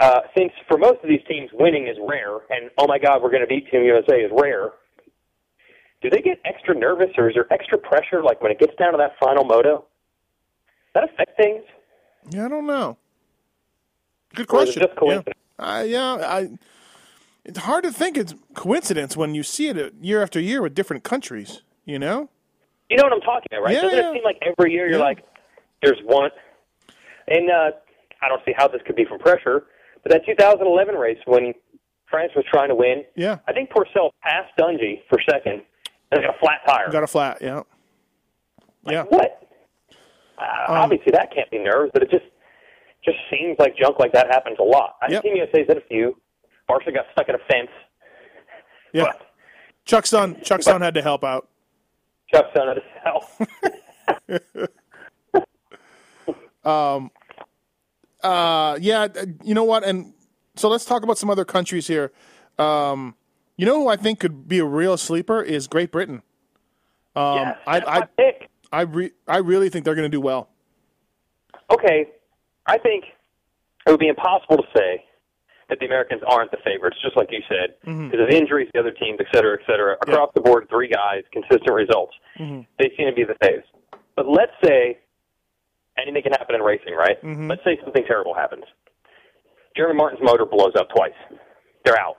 uh, 0.00 0.20
since 0.36 0.52
for 0.68 0.76
most 0.76 0.98
of 1.02 1.08
these 1.08 1.22
teams 1.28 1.48
winning 1.54 1.86
is 1.86 1.96
rare, 2.06 2.36
and 2.50 2.70
oh 2.78 2.86
my 2.86 2.98
God, 2.98 3.22
we're 3.22 3.30
going 3.30 3.40
to 3.40 3.46
beat 3.46 3.70
Team 3.70 3.82
USA 3.84 4.16
is 4.16 4.30
rare. 4.38 4.72
do 6.02 6.10
they 6.10 6.20
get 6.20 6.38
extra 6.44 6.74
nervous 6.74 7.08
or 7.16 7.30
is 7.30 7.34
there 7.34 7.50
extra 7.52 7.78
pressure 7.78 8.22
like 8.22 8.42
when 8.42 8.52
it 8.52 8.58
gets 8.58 8.74
down 8.78 8.92
to 8.92 8.98
that 8.98 9.12
final 9.18 9.44
moto? 9.44 9.86
Does 10.94 11.02
that 11.02 11.04
affect 11.04 11.36
things? 11.38 11.62
Yeah, 12.30 12.44
I 12.46 12.48
don't 12.48 12.66
know. 12.66 12.98
Good 14.34 14.52
Or 14.52 14.62
is 14.64 14.70
it 14.70 14.72
question. 14.74 14.82
just 14.82 14.96
coincidence? 14.98 15.26
Yeah, 15.28 15.45
uh, 15.58 15.84
yeah 15.86 16.14
I, 16.14 16.50
it's 17.44 17.58
hard 17.58 17.84
to 17.84 17.92
think 17.92 18.16
it's 18.16 18.34
coincidence 18.54 19.16
when 19.16 19.34
you 19.34 19.42
see 19.42 19.68
it 19.68 19.94
year 20.00 20.22
after 20.22 20.40
year 20.40 20.62
with 20.62 20.74
different 20.74 21.04
countries. 21.04 21.62
You 21.84 22.00
know? 22.00 22.28
You 22.90 22.96
know 22.96 23.04
what 23.04 23.12
I'm 23.12 23.20
talking 23.20 23.46
about, 23.52 23.62
right? 23.64 23.74
Yeah, 23.74 23.82
Doesn't 23.82 23.98
yeah. 23.98 24.10
it 24.10 24.14
seem 24.14 24.24
like 24.24 24.38
every 24.42 24.72
year 24.72 24.88
you're 24.88 24.98
Yeah. 24.98 25.04
like, 25.04 25.24
there's 25.82 26.00
one, 26.04 26.30
and 27.28 27.48
uh, 27.50 27.70
I 28.20 28.28
don't 28.28 28.42
see 28.44 28.52
how 28.56 28.66
this 28.66 28.80
could 28.84 28.96
be 28.96 29.04
from 29.04 29.20
pressure, 29.20 29.64
but 30.02 30.10
that 30.10 30.26
2011 30.26 30.96
race 30.96 31.18
when 31.26 31.54
France 32.10 32.32
was 32.34 32.44
trying 32.52 32.68
to 32.70 32.74
win, 32.74 33.04
Yeah. 33.14 33.38
I 33.46 33.52
think 33.52 33.70
Pourcel 33.70 34.10
passed 34.22 34.50
Dungey 34.58 35.02
for 35.08 35.18
second 35.30 35.62
and 36.10 36.22
got 36.22 36.34
a 36.34 36.38
flat 36.40 36.60
tire. 36.66 36.90
Got 36.90 37.04
a 37.04 37.06
flat. 37.06 37.38
Yeah. 37.40 37.62
yeah. 38.84 39.04
What? 39.04 39.48
Uh, 40.38 40.42
Um, 40.72 40.76
obviously, 40.78 41.12
that 41.12 41.32
can't 41.32 41.50
be 41.50 41.58
nerves, 41.58 41.90
but 41.94 42.02
it 42.02 42.10
just 42.10 42.24
just 43.06 43.18
seems 43.30 43.56
like 43.58 43.76
junk 43.76 43.98
like 43.98 44.12
that 44.12 44.26
happens 44.28 44.56
a 44.60 44.62
lot. 44.62 44.96
I 45.00 45.10
Yep. 45.12 45.22
Team 45.22 45.36
USA's 45.36 45.66
had 45.68 45.76
a 45.78 45.86
few. 45.88 46.20
Marshall 46.68 46.92
got 46.92 47.06
stuck 47.12 47.28
in 47.28 47.34
a 47.36 47.38
fence. 47.50 47.70
Yeah. 48.92 49.04
But 49.04 49.26
Chuck's 49.84 50.10
son. 50.10 50.40
Chuck's 50.42 50.64
son 50.64 50.80
had 50.82 50.94
to 50.94 51.02
help 51.02 51.22
out. 51.24 51.48
Chuck's 52.32 52.48
son 52.54 52.68
at 52.68 52.78
himself. 52.82 53.40
Uh, 58.22 58.78
yeah. 58.80 59.02
uh, 59.02 59.26
You 59.44 59.54
know 59.54 59.64
what? 59.64 59.84
And 59.84 60.12
so 60.56 60.68
let's 60.68 60.84
talk 60.84 61.02
about 61.04 61.18
some 61.18 61.30
other 61.30 61.44
countries 61.44 61.86
here. 61.86 62.12
Um, 62.58 63.14
you 63.56 63.64
know 63.66 63.80
who 63.82 63.88
I 63.88 63.96
think 63.96 64.18
could 64.20 64.48
be 64.48 64.58
a 64.58 64.64
real 64.64 64.96
sleeper 64.96 65.40
is 65.42 65.66
Great 65.66 65.92
Britain. 65.92 66.22
Um, 67.14 67.36
yes, 67.38 67.58
I, 67.66 67.80
I. 68.18 68.32
I, 68.72 68.80
re- 68.82 69.12
I 69.28 69.38
really 69.38 69.68
think 69.68 69.84
they're 69.84 69.94
going 69.94 70.10
to 70.10 70.14
do 70.14 70.20
well. 70.20 70.48
okay, 71.70 72.08
I 72.66 72.78
think 72.78 73.04
it 73.86 73.90
would 73.90 74.00
be 74.00 74.08
impossible 74.08 74.56
to 74.58 74.68
say 74.76 75.04
that 75.68 75.78
the 75.80 75.86
Americans 75.86 76.22
aren't 76.26 76.50
the 76.50 76.58
favorites, 76.64 76.96
just 77.02 77.16
like 77.16 77.28
you 77.30 77.42
said, 77.48 77.74
mm-hmm. 77.86 78.10
because 78.10 78.22
of 78.22 78.30
injuries, 78.30 78.68
the 78.72 78.80
other 78.80 78.92
teams, 78.92 79.18
et 79.20 79.26
cetera, 79.34 79.58
et 79.58 79.64
cetera. 79.66 79.96
Across 80.02 80.30
the 80.34 80.40
board, 80.40 80.68
three 80.70 80.88
guys, 80.88 81.22
consistent 81.32 81.72
results. 81.72 82.14
Mm-hmm. 82.38 82.62
They 82.78 82.92
seem 82.96 83.06
to 83.08 83.14
be 83.14 83.24
the 83.24 83.34
faves. 83.42 83.66
But 84.14 84.28
let's 84.28 84.52
say 84.64 84.98
anything 85.98 86.22
can 86.22 86.32
happen 86.32 86.54
in 86.54 86.62
racing, 86.62 86.94
right? 86.94 87.20
Mm-hmm. 87.22 87.48
Let's 87.48 87.64
say 87.64 87.78
something 87.82 88.04
terrible 88.06 88.34
happens. 88.34 88.64
Jeremy 89.76 89.96
Martin's 89.96 90.22
motor 90.22 90.46
blows 90.46 90.72
up 90.78 90.88
twice. 90.94 91.18
They're 91.84 91.98
out. 91.98 92.16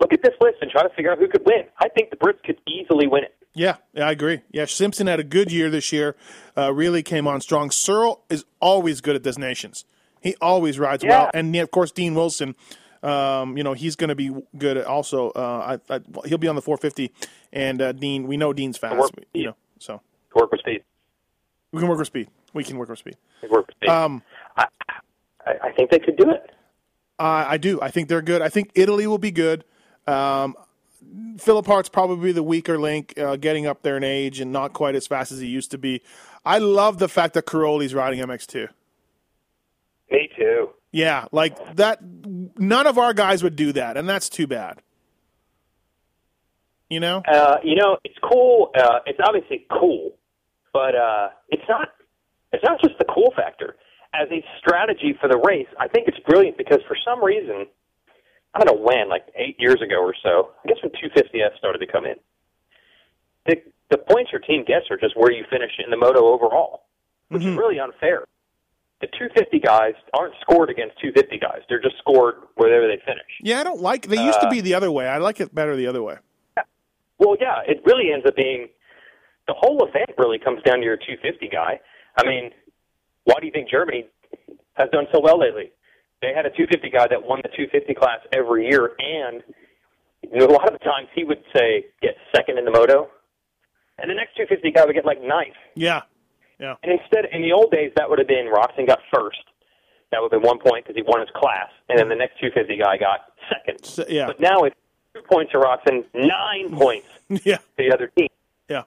Look 0.00 0.12
at 0.12 0.22
this 0.22 0.34
list 0.40 0.56
and 0.60 0.70
try 0.70 0.82
to 0.82 0.90
figure 0.90 1.12
out 1.12 1.18
who 1.18 1.28
could 1.28 1.44
win. 1.46 1.64
I 1.78 1.88
think 1.88 2.10
the 2.10 2.16
Brits 2.16 2.42
could 2.44 2.58
easily 2.66 3.06
win 3.06 3.24
it. 3.24 3.34
Yeah, 3.54 3.76
yeah, 3.92 4.06
I 4.06 4.12
agree. 4.12 4.42
Yeah, 4.52 4.64
Simpson 4.66 5.06
had 5.08 5.18
a 5.18 5.24
good 5.24 5.50
year 5.50 5.70
this 5.70 5.92
year. 5.92 6.14
Uh, 6.56 6.72
really 6.72 7.02
came 7.02 7.26
on 7.26 7.40
strong. 7.40 7.70
Searle 7.70 8.22
is 8.30 8.44
always 8.60 9.00
good 9.00 9.16
at 9.16 9.22
this 9.24 9.36
nations. 9.38 9.84
He 10.20 10.36
always 10.40 10.78
rides 10.78 11.02
Yeah. 11.02 11.10
well, 11.22 11.30
and 11.34 11.54
of 11.56 11.70
course 11.70 11.90
Dean 11.90 12.14
Wilson. 12.14 12.54
Um, 13.02 13.56
you 13.56 13.64
know 13.64 13.72
he's 13.72 13.96
going 13.96 14.08
to 14.08 14.14
be 14.14 14.30
good. 14.58 14.76
At 14.76 14.84
also, 14.86 15.30
uh, 15.30 15.78
I, 15.90 15.94
I, 15.94 16.00
he'll 16.26 16.36
be 16.38 16.48
on 16.48 16.54
the 16.54 16.60
450, 16.62 17.10
and 17.52 17.80
uh, 17.80 17.92
Dean. 17.92 18.26
We 18.26 18.36
know 18.36 18.52
Dean's 18.52 18.76
fast. 18.76 18.96
Work- 18.98 19.24
You 19.32 19.46
know, 19.46 19.56
so 19.78 20.02
Work 20.34 20.52
with 20.52 20.60
speed. 20.60 20.84
we 21.72 21.80
can 21.80 21.88
work 21.88 21.98
with 21.98 22.06
speed. 22.08 22.28
We 22.52 22.62
can 22.62 22.76
work 22.76 22.90
with 22.90 22.98
speed. 22.98 23.16
Work 23.48 23.68
with 23.68 23.76
speed. 23.76 23.88
Um, 23.88 24.22
I, 24.56 24.66
I, 25.46 25.52
I 25.64 25.72
think 25.72 25.90
they 25.90 25.98
could 25.98 26.16
do 26.18 26.30
it. 26.30 26.50
Uh, 27.18 27.46
I 27.48 27.56
do. 27.56 27.80
I 27.80 27.90
think 27.90 28.08
they're 28.08 28.22
good. 28.22 28.42
I 28.42 28.48
think 28.50 28.70
Italy 28.74 29.06
will 29.06 29.18
be 29.18 29.30
good. 29.30 29.64
Um, 30.06 30.54
Philippaerts 31.36 31.90
probably 31.90 32.32
the 32.32 32.42
weaker 32.42 32.78
link, 32.78 33.14
uh, 33.18 33.36
getting 33.36 33.66
up 33.66 33.82
there 33.82 33.96
in 33.96 34.04
age 34.04 34.40
and 34.40 34.52
not 34.52 34.72
quite 34.72 34.94
as 34.94 35.06
fast 35.06 35.32
as 35.32 35.40
he 35.40 35.46
used 35.46 35.70
to 35.70 35.78
be. 35.78 36.02
I 36.44 36.58
love 36.58 36.98
the 36.98 37.08
fact 37.08 37.34
that 37.34 37.46
Cairoli's 37.46 37.94
riding 37.94 38.20
MX2. 38.20 38.68
Me 40.10 40.28
too. 40.36 40.70
Yeah, 40.92 41.26
like 41.30 41.76
that. 41.76 42.00
None 42.02 42.86
of 42.86 42.98
our 42.98 43.14
guys 43.14 43.42
would 43.42 43.56
do 43.56 43.72
that, 43.72 43.96
and 43.96 44.08
that's 44.08 44.28
too 44.28 44.46
bad. 44.46 44.82
You 46.88 46.98
know? 46.98 47.22
Uh, 47.30 47.58
you 47.62 47.76
know, 47.76 47.98
it's 48.04 48.18
cool. 48.20 48.72
Uh, 48.76 48.98
it's 49.06 49.20
obviously 49.24 49.66
cool, 49.70 50.16
but 50.72 50.96
uh, 50.96 51.28
it's 51.48 51.62
not. 51.68 51.88
It's 52.52 52.64
not 52.64 52.80
just 52.80 52.98
the 52.98 53.04
cool 53.04 53.32
factor. 53.36 53.76
As 54.12 54.28
a 54.32 54.44
strategy 54.58 55.16
for 55.20 55.28
the 55.28 55.38
race, 55.38 55.68
I 55.78 55.86
think 55.86 56.08
it's 56.08 56.18
brilliant 56.26 56.58
because 56.58 56.80
for 56.88 56.96
some 57.04 57.22
reason, 57.22 57.66
I 58.54 58.58
don't 58.58 58.76
know 58.76 58.82
when, 58.82 59.08
like 59.08 59.26
eight 59.36 59.56
years 59.58 59.80
ago 59.80 60.02
or 60.02 60.14
so, 60.22 60.50
I 60.64 60.68
guess 60.68 60.78
when 60.82 60.92
250F 60.92 61.56
started 61.58 61.78
to 61.78 61.86
come 61.86 62.04
in, 62.04 62.16
the 63.46 63.56
the 63.90 63.98
points 63.98 64.30
your 64.32 64.40
team 64.40 64.64
gets 64.64 64.86
are 64.90 64.96
just 64.96 65.16
where 65.16 65.32
you 65.32 65.44
finish 65.50 65.72
in 65.84 65.90
the 65.90 65.96
moto 65.96 66.26
overall, 66.26 66.84
which 67.28 67.42
is 67.42 67.48
mm-hmm. 67.48 67.58
really 67.58 67.80
unfair. 67.80 68.24
The 69.00 69.08
250 69.08 69.58
guys 69.60 69.94
aren't 70.14 70.34
scored 70.40 70.70
against 70.70 71.00
250 71.00 71.38
guys; 71.38 71.60
they're 71.68 71.80
just 71.80 71.98
scored 71.98 72.36
wherever 72.56 72.86
they 72.86 73.00
finish. 73.04 73.26
Yeah, 73.40 73.60
I 73.60 73.64
don't 73.64 73.80
like. 73.80 74.06
They 74.06 74.22
used 74.22 74.40
to 74.40 74.48
be 74.48 74.60
the 74.60 74.74
other 74.74 74.90
way. 74.90 75.08
I 75.08 75.18
like 75.18 75.40
it 75.40 75.54
better 75.54 75.74
the 75.76 75.86
other 75.86 76.02
way. 76.02 76.16
Well, 77.18 77.36
yeah, 77.40 77.60
it 77.66 77.82
really 77.84 78.12
ends 78.12 78.24
up 78.26 78.34
being 78.34 78.68
the 79.46 79.54
whole 79.56 79.84
event 79.86 80.10
really 80.16 80.38
comes 80.38 80.62
down 80.62 80.78
to 80.78 80.84
your 80.84 80.96
250 80.96 81.48
guy. 81.48 81.80
I 82.16 82.26
mean, 82.26 82.50
why 83.24 83.34
do 83.40 83.46
you 83.46 83.52
think 83.52 83.68
Germany 83.68 84.06
has 84.74 84.88
done 84.90 85.06
so 85.12 85.20
well 85.20 85.38
lately? 85.38 85.72
They 86.22 86.32
had 86.34 86.44
a 86.44 86.50
250 86.50 86.90
guy 86.90 87.06
that 87.08 87.22
won 87.24 87.40
the 87.42 87.48
250 87.48 87.94
class 87.94 88.20
every 88.32 88.68
year, 88.68 88.92
and 88.98 89.42
you 90.22 90.38
know, 90.38 90.46
a 90.46 90.52
lot 90.52 90.66
of 90.70 90.74
the 90.78 90.84
times 90.84 91.08
he 91.14 91.24
would 91.24 91.42
say 91.56 91.86
get 92.02 92.14
second 92.34 92.58
in 92.58 92.64
the 92.66 92.70
moto, 92.70 93.08
and 93.98 94.10
the 94.10 94.14
next 94.14 94.36
250 94.36 94.70
guy 94.72 94.84
would 94.84 94.94
get 94.94 95.06
like 95.06 95.22
ninth. 95.22 95.56
Yeah, 95.74 96.02
yeah, 96.58 96.74
And 96.82 96.92
instead, 96.92 97.24
in 97.32 97.40
the 97.40 97.52
old 97.52 97.70
days, 97.70 97.92
that 97.96 98.08
would 98.10 98.18
have 98.18 98.28
been 98.28 98.52
Roczen 98.52 98.86
got 98.86 98.98
first. 99.12 99.40
That 100.12 100.20
would 100.20 100.30
have 100.32 100.42
been 100.42 100.46
one 100.46 100.58
point 100.58 100.84
because 100.84 100.96
he 100.96 101.02
won 101.06 101.20
his 101.20 101.30
class, 101.34 101.70
and 101.88 101.98
then 101.98 102.08
the 102.10 102.16
next 102.16 102.38
250 102.40 102.76
guy 102.76 102.98
got 102.98 103.20
second. 103.48 103.82
So- 103.84 104.04
yeah, 104.08 104.26
But 104.26 104.40
now 104.40 104.64
it's 104.64 104.76
two 105.14 105.22
points 105.22 105.52
to 105.52 105.58
Roczen, 105.58 106.04
nine 106.12 106.76
points 106.76 107.06
yeah, 107.46 107.56
to 107.56 107.64
the 107.78 107.92
other 107.94 108.08
team. 108.18 108.28
yeah. 108.68 108.82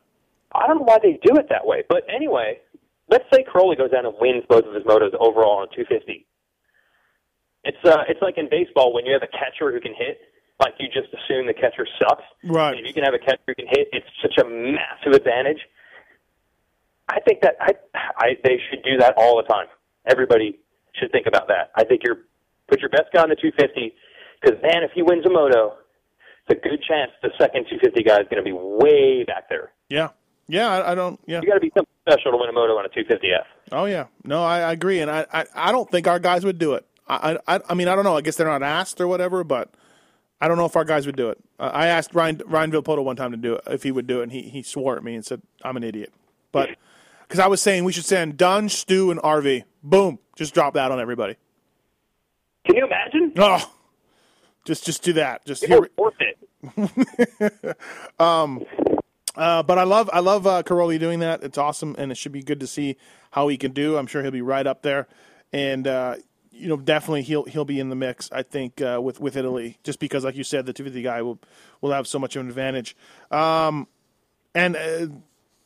I 0.53 0.67
don't 0.67 0.77
know 0.77 0.83
why 0.83 0.99
they 1.01 1.13
do 1.23 1.35
it 1.37 1.47
that 1.49 1.65
way. 1.65 1.81
But 1.89 2.03
anyway, 2.13 2.59
let's 3.09 3.25
say 3.33 3.43
Cairoli 3.43 3.75
goes 3.75 3.89
down 3.89 4.05
and 4.05 4.13
wins 4.19 4.43
both 4.47 4.65
of 4.65 4.75
his 4.75 4.83
motos 4.83 5.15
overall 5.19 5.57
on 5.65 5.67
250. 5.73 6.27
It's 7.63 7.77
uh, 7.85 8.03
it's 8.07 8.21
like 8.21 8.37
in 8.37 8.49
baseball 8.49 8.93
when 8.93 9.05
you 9.05 9.13
have 9.13 9.23
a 9.23 9.31
catcher 9.31 9.71
who 9.71 9.79
can 9.79 9.93
hit. 9.93 10.19
Like 10.59 10.75
you 10.79 10.87
just 10.87 11.09
assume 11.13 11.47
the 11.47 11.53
catcher 11.53 11.87
sucks. 11.99 12.23
Right. 12.43 12.77
And 12.77 12.81
if 12.81 12.87
you 12.87 12.93
can 12.93 13.03
have 13.03 13.13
a 13.13 13.19
catcher 13.19 13.41
who 13.47 13.55
can 13.55 13.67
hit, 13.67 13.87
it's 13.91 14.05
such 14.21 14.37
a 14.37 14.47
massive 14.47 15.13
advantage. 15.13 15.59
I 17.09 17.19
think 17.21 17.41
that 17.41 17.55
I, 17.59 17.73
I 18.17 18.37
they 18.43 18.59
should 18.69 18.83
do 18.83 18.97
that 18.99 19.15
all 19.17 19.37
the 19.37 19.43
time. 19.43 19.67
Everybody 20.05 20.59
should 20.99 21.11
think 21.11 21.27
about 21.27 21.47
that. 21.47 21.71
I 21.75 21.83
think 21.83 22.01
you're 22.03 22.19
put 22.67 22.79
your 22.79 22.89
best 22.89 23.11
guy 23.13 23.23
on 23.23 23.29
the 23.29 23.35
250 23.35 23.93
because 24.41 24.59
then 24.61 24.83
if 24.83 24.91
he 24.93 25.01
wins 25.01 25.25
a 25.25 25.29
moto, 25.29 25.75
it's 26.47 26.59
a 26.59 26.67
good 26.69 26.81
chance 26.83 27.11
the 27.21 27.31
second 27.39 27.65
250 27.69 28.03
guy 28.03 28.19
is 28.19 28.27
going 28.29 28.43
to 28.43 28.43
be 28.43 28.53
way 28.53 29.23
back 29.23 29.49
there. 29.49 29.71
Yeah, 29.89 30.09
yeah. 30.47 30.69
I, 30.69 30.91
I 30.91 30.95
don't. 30.95 31.19
Yeah. 31.25 31.41
You 31.41 31.47
got 31.47 31.55
to 31.55 31.59
be 31.59 31.71
something 31.75 31.93
special 32.07 32.31
to 32.31 32.37
win 32.37 32.49
a 32.49 32.53
moto 32.53 32.73
on 32.73 32.85
a 32.85 32.89
250F. 32.89 33.45
Oh 33.71 33.85
yeah. 33.85 34.07
No, 34.23 34.43
I, 34.43 34.59
I 34.59 34.71
agree, 34.71 34.99
and 34.99 35.09
I, 35.09 35.25
I, 35.31 35.45
I 35.55 35.71
don't 35.71 35.89
think 35.89 36.07
our 36.07 36.19
guys 36.19 36.45
would 36.45 36.57
do 36.57 36.73
it. 36.73 36.85
I, 37.07 37.37
I, 37.47 37.59
I 37.69 37.73
mean, 37.73 37.87
I 37.87 37.95
don't 37.95 38.03
know. 38.03 38.15
I 38.15 38.21
guess 38.21 38.35
they're 38.35 38.47
not 38.47 38.63
asked 38.63 39.01
or 39.01 39.07
whatever, 39.07 39.43
but 39.43 39.73
I 40.39 40.47
don't 40.47 40.57
know 40.57 40.65
if 40.65 40.75
our 40.75 40.85
guys 40.85 41.05
would 41.05 41.15
do 41.15 41.29
it. 41.29 41.39
Uh, 41.59 41.71
I 41.73 41.87
asked 41.87 42.13
Ryan 42.13 42.41
Ryan 42.45 42.71
Villopoto 42.71 43.03
one 43.03 43.15
time 43.15 43.31
to 43.31 43.37
do 43.37 43.55
it 43.55 43.63
if 43.67 43.83
he 43.83 43.91
would 43.91 44.07
do 44.07 44.19
it, 44.19 44.23
and 44.23 44.31
he 44.31 44.43
he 44.43 44.61
swore 44.63 44.97
at 44.97 45.03
me 45.03 45.15
and 45.15 45.25
said 45.25 45.41
I'm 45.63 45.77
an 45.77 45.83
idiot. 45.83 46.13
But 46.51 46.69
because 47.27 47.39
I 47.39 47.47
was 47.47 47.61
saying 47.61 47.83
we 47.83 47.93
should 47.93 48.05
send 48.05 48.37
Dunn, 48.37 48.69
Stu, 48.69 49.11
and 49.11 49.19
RV. 49.21 49.63
Boom, 49.83 50.19
just 50.35 50.53
drop 50.53 50.73
that 50.75 50.91
on 50.91 50.99
everybody. 50.99 51.35
Can 52.65 52.75
you 52.75 52.85
imagine? 52.85 53.33
Oh, 53.37 53.73
just 54.65 54.85
just 54.85 55.03
do 55.03 55.13
that. 55.13 55.45
Just 55.45 55.65
here. 55.65 55.89
worth 55.97 56.13
it. 56.19 57.77
Uh, 59.35 59.63
but 59.63 59.79
I 59.79 59.83
love 59.83 60.09
I 60.13 60.19
love 60.19 60.45
uh, 60.45 60.61
Cairoli 60.63 60.99
doing 60.99 61.19
that. 61.19 61.43
It's 61.43 61.57
awesome, 61.57 61.95
and 61.97 62.11
it 62.11 62.15
should 62.15 62.31
be 62.31 62.43
good 62.43 62.59
to 62.59 62.67
see 62.67 62.97
how 63.31 63.47
he 63.47 63.57
can 63.57 63.71
do. 63.71 63.97
I'm 63.97 64.05
sure 64.05 64.21
he'll 64.21 64.31
be 64.31 64.43
right 64.43 64.67
up 64.67 64.83
there, 64.83 65.07
and 65.51 65.87
uh, 65.87 66.17
you 66.53 66.67
know 66.67 66.77
definitely 66.77 67.23
he'll 67.23 67.43
he'll 67.45 67.65
be 67.65 67.79
in 67.79 67.89
the 67.89 67.95
mix. 67.95 68.31
I 68.31 68.43
think 68.43 68.81
uh, 68.81 68.99
with 69.01 69.19
with 69.19 69.35
Italy, 69.35 69.77
just 69.83 69.99
because 69.99 70.23
like 70.23 70.35
you 70.35 70.43
said, 70.43 70.65
the 70.65 70.73
250 70.73 71.01
guy 71.01 71.21
will 71.21 71.39
will 71.81 71.91
have 71.91 72.07
so 72.07 72.19
much 72.19 72.35
of 72.35 72.41
an 72.41 72.47
advantage. 72.49 72.95
Um, 73.31 73.87
and 74.55 74.75
uh, 74.75 75.07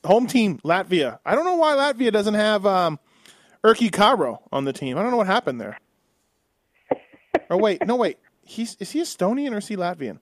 home 0.07 0.27
team 0.27 0.59
Latvia. 0.59 1.19
I 1.25 1.35
don't 1.35 1.45
know 1.45 1.55
why 1.55 1.75
Latvia 1.75 2.11
doesn't 2.11 2.33
have 2.33 2.65
um, 2.65 2.99
Erki 3.63 3.91
Caro 3.91 4.41
on 4.51 4.65
the 4.65 4.73
team. 4.73 4.97
I 4.97 5.01
don't 5.01 5.11
know 5.11 5.17
what 5.17 5.27
happened 5.27 5.59
there. 5.59 5.77
oh 7.49 7.57
wait, 7.57 7.85
no 7.85 7.95
wait. 7.95 8.17
He's 8.43 8.77
is 8.79 8.91
he 8.91 9.01
Estonian 9.01 9.53
or 9.53 9.57
is 9.57 9.67
he 9.67 9.75
Latvian? 9.75 10.19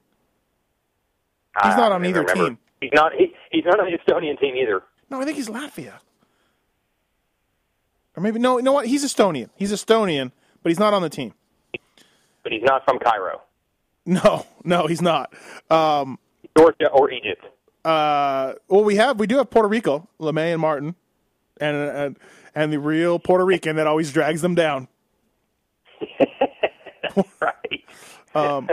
He's 1.64 1.78
not 1.78 1.92
on 1.92 2.06
either 2.06 2.22
remember. 2.22 2.50
team. 2.50 2.58
He's 2.82 2.92
not. 2.94 3.14
He, 3.14 3.34
he's 3.52 3.64
not 3.66 3.80
on 3.80 3.90
the 3.90 3.98
Estonian 3.98 4.40
team 4.40 4.56
either. 4.56 4.84
No, 5.10 5.22
I 5.22 5.26
think 5.26 5.38
he's 5.38 5.48
Latvia. 5.48 6.00
Or 8.16 8.22
maybe 8.24 8.40
no, 8.40 8.58
you 8.58 8.64
know 8.64 8.74
what? 8.74 8.88
He's 8.88 9.06
Estonian. 9.06 9.50
He's 9.56 9.72
Estonian, 9.72 10.32
but 10.66 10.72
he's 10.72 10.80
not 10.80 10.96
on 10.96 11.04
the 11.04 11.10
team. 11.10 11.32
But 12.42 12.52
he's 12.52 12.64
not 12.64 12.84
from 12.86 12.98
Cairo, 12.98 13.44
No, 14.08 14.48
no, 14.64 14.88
he's 14.88 15.00
not. 15.02 15.32
Um, 15.70 16.18
Georgia, 16.58 16.90
or 16.90 17.12
Egypt. 17.12 17.46
uh, 17.86 18.54
well, 18.68 18.84
we 18.84 18.96
have 18.96 19.20
we 19.20 19.28
do 19.28 19.38
have 19.38 19.52
Puerto 19.52 19.68
Rico, 19.68 20.10
LeMay 20.20 20.54
and 20.54 20.60
Martin, 20.60 20.96
and 21.62 21.76
and 21.78 22.20
and 22.56 22.74
the 22.74 22.80
real 22.80 23.20
Puerto 23.20 23.46
Rican 23.46 23.76
that 23.76 23.86
always 23.86 24.12
drags 24.12 24.42
them 24.42 24.56
down. 24.56 24.88
right. 27.40 27.84
Um, 28.34 28.68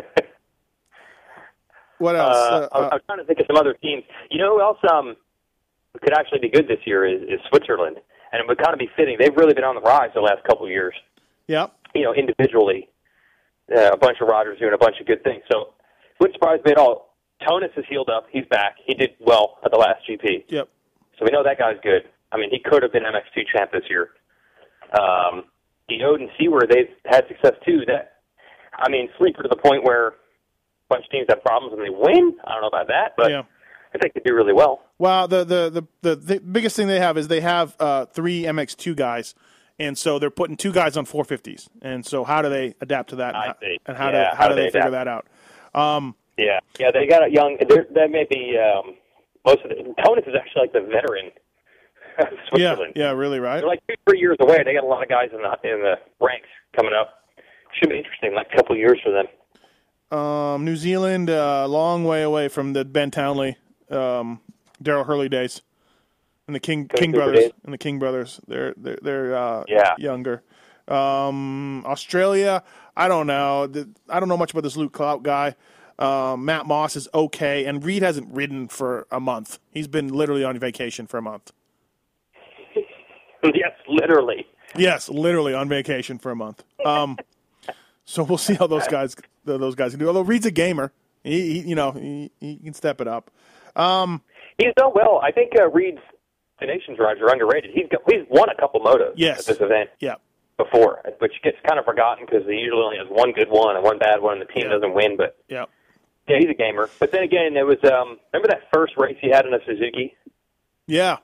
what 1.98 2.16
else? 2.16 2.34
Uh, 2.34 2.68
Uh, 2.72 2.88
I, 2.90 2.94
am 2.94 3.00
trying 3.06 3.18
to 3.18 3.24
think 3.24 3.38
of 3.40 3.46
some 3.48 3.56
other 3.56 3.74
teams. 3.74 4.02
You 4.30 4.38
know 4.38 4.54
who 4.54 4.62
else 4.62 4.78
um, 4.90 5.14
could 6.00 6.14
actually 6.14 6.38
be 6.40 6.48
good 6.48 6.68
this 6.68 6.80
year 6.86 7.04
is, 7.04 7.20
is 7.24 7.38
Switzerland, 7.50 7.98
and 8.32 8.40
it 8.40 8.48
would 8.48 8.56
kind 8.56 8.72
of 8.72 8.78
be 8.78 8.88
fitting. 8.96 9.18
They've 9.20 9.36
really 9.36 9.52
been 9.52 9.64
on 9.64 9.74
the 9.74 9.82
rise 9.82 10.08
the 10.14 10.22
last 10.22 10.42
couple 10.44 10.64
of 10.64 10.70
years. 10.70 10.94
yeah, 11.48 11.66
You 11.94 12.02
know, 12.02 12.14
individually, 12.14 12.88
uh, 13.74 13.90
a 13.92 13.96
bunch 13.96 14.18
of 14.20 14.28
riders 14.28 14.58
doing 14.58 14.72
a 14.74 14.78
bunch 14.78 14.96
of 15.00 15.06
good 15.06 15.22
things. 15.24 15.42
So, 15.50 15.74
wouldn't 16.20 16.34
surprise 16.36 16.60
me 16.64 16.72
at 16.72 16.78
all. 16.78 17.14
Tonus 17.46 17.70
is 17.76 17.84
healed 17.88 18.08
up. 18.08 18.26
He's 18.30 18.46
back. 18.46 18.76
He 18.86 18.94
did 18.94 19.10
well 19.20 19.58
at 19.64 19.70
the 19.72 19.78
last 19.78 20.00
GP. 20.08 20.44
yep. 20.48 20.68
So 21.18 21.24
we 21.24 21.30
know 21.30 21.42
that 21.42 21.58
guy's 21.58 21.76
good. 21.82 22.02
I 22.30 22.36
mean, 22.38 22.48
he 22.50 22.58
could 22.58 22.82
have 22.82 22.92
been 22.92 23.02
MX2 23.02 23.42
champ 23.54 23.72
this 23.72 23.82
year. 23.90 24.10
Um, 24.98 25.44
Diode 25.90 26.20
and 26.20 26.30
Seaward, 26.38 26.70
they've 26.70 26.88
had 27.06 27.26
success 27.28 27.52
too. 27.66 27.80
That, 27.86 28.20
I 28.78 28.88
mean, 28.90 29.08
sleeper 29.18 29.42
to 29.42 29.48
the 29.48 29.56
point 29.56 29.84
where 29.84 30.08
a 30.08 30.12
bunch 30.88 31.04
of 31.04 31.10
teams 31.10 31.26
have 31.28 31.42
problems 31.42 31.74
and 31.74 31.82
they 31.84 31.90
win. 31.90 32.36
I 32.44 32.52
don't 32.52 32.62
know 32.62 32.68
about 32.68 32.88
that, 32.88 33.14
but 33.16 33.30
Yeah. 33.30 33.42
I 33.94 33.98
think 33.98 34.14
they 34.14 34.22
do 34.24 34.34
really 34.34 34.54
well. 34.54 34.80
Well, 34.98 35.28
the, 35.28 35.44
the 35.44 35.68
the 35.68 35.86
the 36.00 36.16
the 36.16 36.40
biggest 36.40 36.76
thing 36.76 36.86
they 36.86 36.98
have 37.00 37.18
is 37.18 37.28
they 37.28 37.42
have 37.42 37.76
uh, 37.78 38.06
three 38.06 38.44
MX2 38.44 38.96
guys, 38.96 39.34
and 39.82 39.96
so 39.98 40.18
they're 40.18 40.30
putting 40.30 40.56
two 40.56 40.72
guys 40.72 40.96
on 40.96 41.04
450s. 41.06 41.68
And 41.82 42.04
so 42.06 42.24
how 42.24 42.42
do 42.42 42.48
they 42.48 42.74
adapt 42.80 43.10
to 43.10 43.16
that? 43.16 43.34
And 43.34 43.44
how, 43.44 43.54
and 43.86 43.96
how 43.96 44.10
Yeah, 44.10 44.30
do 44.30 44.36
how, 44.36 44.48
do 44.48 44.54
they, 44.54 44.66
figure 44.66 44.80
adapt? 44.88 44.92
that 44.92 45.08
out? 45.08 45.26
Um, 45.74 46.14
Yeah, 46.38 46.60
yeah, 46.78 46.90
they 46.92 47.06
got 47.06 47.24
a 47.26 47.30
young. 47.30 47.58
there- 47.68 47.86
That 47.94 48.10
may 48.10 48.24
be 48.30 48.56
um, 48.58 48.94
most 49.44 49.62
of 49.64 49.70
the. 49.70 49.76
Tonus 50.04 50.24
is 50.26 50.34
actually 50.34 50.62
like 50.62 50.72
the 50.72 50.80
veteran 50.80 51.30
yeah, 52.56 52.76
yeah, 52.94 53.10
really, 53.12 53.40
right? 53.40 53.60
They're 53.60 53.68
like 53.68 53.82
two, 53.88 53.94
three 54.06 54.20
years 54.20 54.36
away. 54.40 54.62
They 54.64 54.74
got 54.74 54.84
a 54.84 54.86
lot 54.86 55.02
of 55.02 55.08
guys 55.08 55.30
in 55.32 55.38
the 55.40 55.50
in 55.68 55.80
the 55.80 55.94
ranks 56.20 56.48
coming 56.76 56.92
up. 56.92 57.24
Should 57.80 57.88
be 57.88 57.96
interesting, 57.96 58.34
like 58.34 58.48
a 58.52 58.56
couple 58.56 58.76
years 58.76 59.00
for 59.02 59.10
them. 59.12 60.18
Um, 60.18 60.62
New 60.64 60.76
Zealand, 60.76 61.30
a 61.30 61.42
uh, 61.42 61.66
long 61.68 62.04
way 62.04 62.22
away 62.22 62.48
from 62.48 62.74
the 62.74 62.84
Ben 62.84 63.10
Townley, 63.10 63.56
um, 63.90 64.40
Daryl 64.84 65.06
Hurley 65.06 65.30
days, 65.30 65.62
and 66.46 66.54
the 66.54 66.60
King 66.60 66.88
King 66.88 67.12
brothers 67.12 67.38
days. 67.44 67.52
and 67.64 67.72
the 67.72 67.78
King 67.78 67.98
brothers. 67.98 68.40
They're 68.46 68.74
they're, 68.76 68.98
they're 69.02 69.36
uh, 69.36 69.64
Yeah. 69.68 69.94
younger. 69.98 70.42
Um, 70.88 71.84
Australia, 71.86 72.62
I 72.96 73.08
don't 73.08 73.26
know. 73.26 73.70
I 74.08 74.20
don't 74.20 74.28
know 74.28 74.36
much 74.36 74.50
about 74.52 74.62
this 74.64 74.76
Luke 74.76 74.92
Clout 74.92 75.22
guy. 75.22 75.54
Um, 75.98 76.44
Matt 76.44 76.66
Moss 76.66 76.96
is 76.96 77.08
okay, 77.14 77.64
and 77.66 77.84
Reed 77.84 78.02
hasn't 78.02 78.34
ridden 78.34 78.66
for 78.66 79.06
a 79.10 79.20
month. 79.20 79.58
He's 79.70 79.86
been 79.86 80.08
literally 80.08 80.42
on 80.42 80.58
vacation 80.58 81.06
for 81.06 81.18
a 81.18 81.22
month. 81.22 81.52
yes, 83.44 83.72
literally. 83.88 84.46
Yes, 84.76 85.08
literally 85.08 85.54
on 85.54 85.68
vacation 85.68 86.18
for 86.18 86.30
a 86.32 86.36
month. 86.36 86.64
Um, 86.84 87.18
so 88.04 88.24
we'll 88.24 88.38
see 88.38 88.54
how 88.54 88.66
those 88.66 88.86
guys 88.88 89.14
those 89.44 89.74
guys 89.74 89.92
can 89.92 90.00
do. 90.00 90.08
Although 90.08 90.22
Reed's 90.22 90.46
a 90.46 90.50
gamer, 90.50 90.92
he, 91.22 91.60
he 91.62 91.68
you 91.68 91.74
know 91.74 91.92
he, 91.92 92.30
he 92.40 92.56
can 92.56 92.74
step 92.74 93.00
it 93.00 93.06
up. 93.06 93.30
He's 94.58 94.72
done 94.76 94.92
well. 94.94 95.20
I 95.22 95.30
think 95.30 95.52
uh, 95.58 95.68
Reed's 95.70 96.00
the 96.62 96.72
nations 96.72 96.98
rides 96.98 97.20
are 97.20 97.28
underrated. 97.30 97.70
He's 97.74 97.88
got, 97.90 98.00
he's 98.08 98.24
won 98.30 98.48
a 98.48 98.54
couple 98.54 98.80
motos 98.80 99.12
Yes. 99.16 99.40
at 99.40 99.46
this 99.46 99.60
event 99.60 99.90
Yeah, 100.00 100.14
before, 100.56 101.00
which 101.18 101.32
gets 101.42 101.56
kind 101.66 101.78
of 101.78 101.84
forgotten 101.84 102.24
because 102.26 102.46
he 102.46 102.54
usually 102.56 102.82
only 102.82 102.98
has 102.98 103.06
one 103.08 103.32
good 103.32 103.48
one 103.50 103.76
and 103.76 103.84
one 103.84 103.98
bad 103.98 104.20
one, 104.22 104.40
and 104.40 104.42
the 104.48 104.52
team 104.52 104.64
Yeah. 104.66 104.72
doesn't 104.74 104.94
win. 104.94 105.16
But 105.16 105.36
yeah. 105.48 105.66
yeah, 106.28 106.38
he's 106.38 106.50
a 106.50 106.54
gamer. 106.54 106.88
But 106.98 107.12
then 107.12 107.22
again, 107.22 107.54
there 107.54 107.66
was 107.66 107.78
um, 107.84 108.18
remember 108.32 108.48
that 108.48 108.62
first 108.72 108.94
race 108.96 109.16
he 109.20 109.28
had 109.30 109.44
in 109.46 109.52
a 109.54 109.58
Suzuki, 109.66 110.16
Yeah, 110.86 111.18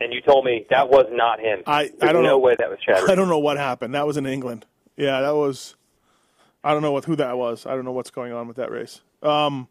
and 0.00 0.12
you 0.12 0.20
told 0.22 0.44
me 0.44 0.66
that 0.70 0.88
was 0.88 1.06
not 1.10 1.40
him. 1.40 1.62
I- 1.66 1.90
I 2.00 2.12
don't 2.12 2.22
no 2.22 2.30
know. 2.30 2.38
way 2.38 2.54
that 2.58 2.70
was 2.70 2.78
Chadwick. 2.80 3.10
I 3.10 3.14
don't 3.14 3.28
know 3.28 3.38
what 3.38 3.56
happened. 3.58 3.94
That 3.94 4.06
was 4.06 4.16
in 4.16 4.26
England. 4.26 4.66
Yeah, 4.96 5.20
that 5.20 5.34
was. 5.34 5.76
I 6.64 6.72
don't 6.72 6.82
know 6.82 6.92
what 6.92 7.04
who 7.06 7.16
that 7.16 7.38
was. 7.38 7.64
I 7.66 7.74
don't 7.74 7.84
know 7.86 7.92
what's 7.92 8.10
going 8.10 8.32
on 8.32 8.46
with 8.46 8.56
that 8.58 8.70
race. 8.70 9.00
Um, 9.22 9.68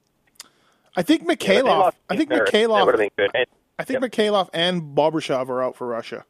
I 0.96 1.04
think 1.04 1.28
Mikhailov. 1.28 1.64
lost 1.66 1.98
I 2.10 2.18
think 2.18 2.30
Paris. 2.30 2.50
That 2.52 2.68
would 2.70 2.70
have 2.76 2.96
Mikhailov. 2.96 2.98
been 2.98 3.10
good. 3.16 3.32
And, 3.36 3.46
I 3.80 3.84
think 3.86 4.00
Mikhailov 4.04 4.50
and 4.54 4.96
Bobryshev 4.96 5.48
are 5.50 5.64
out 5.64 5.76
for 5.76 5.88
Russia. 5.88 6.26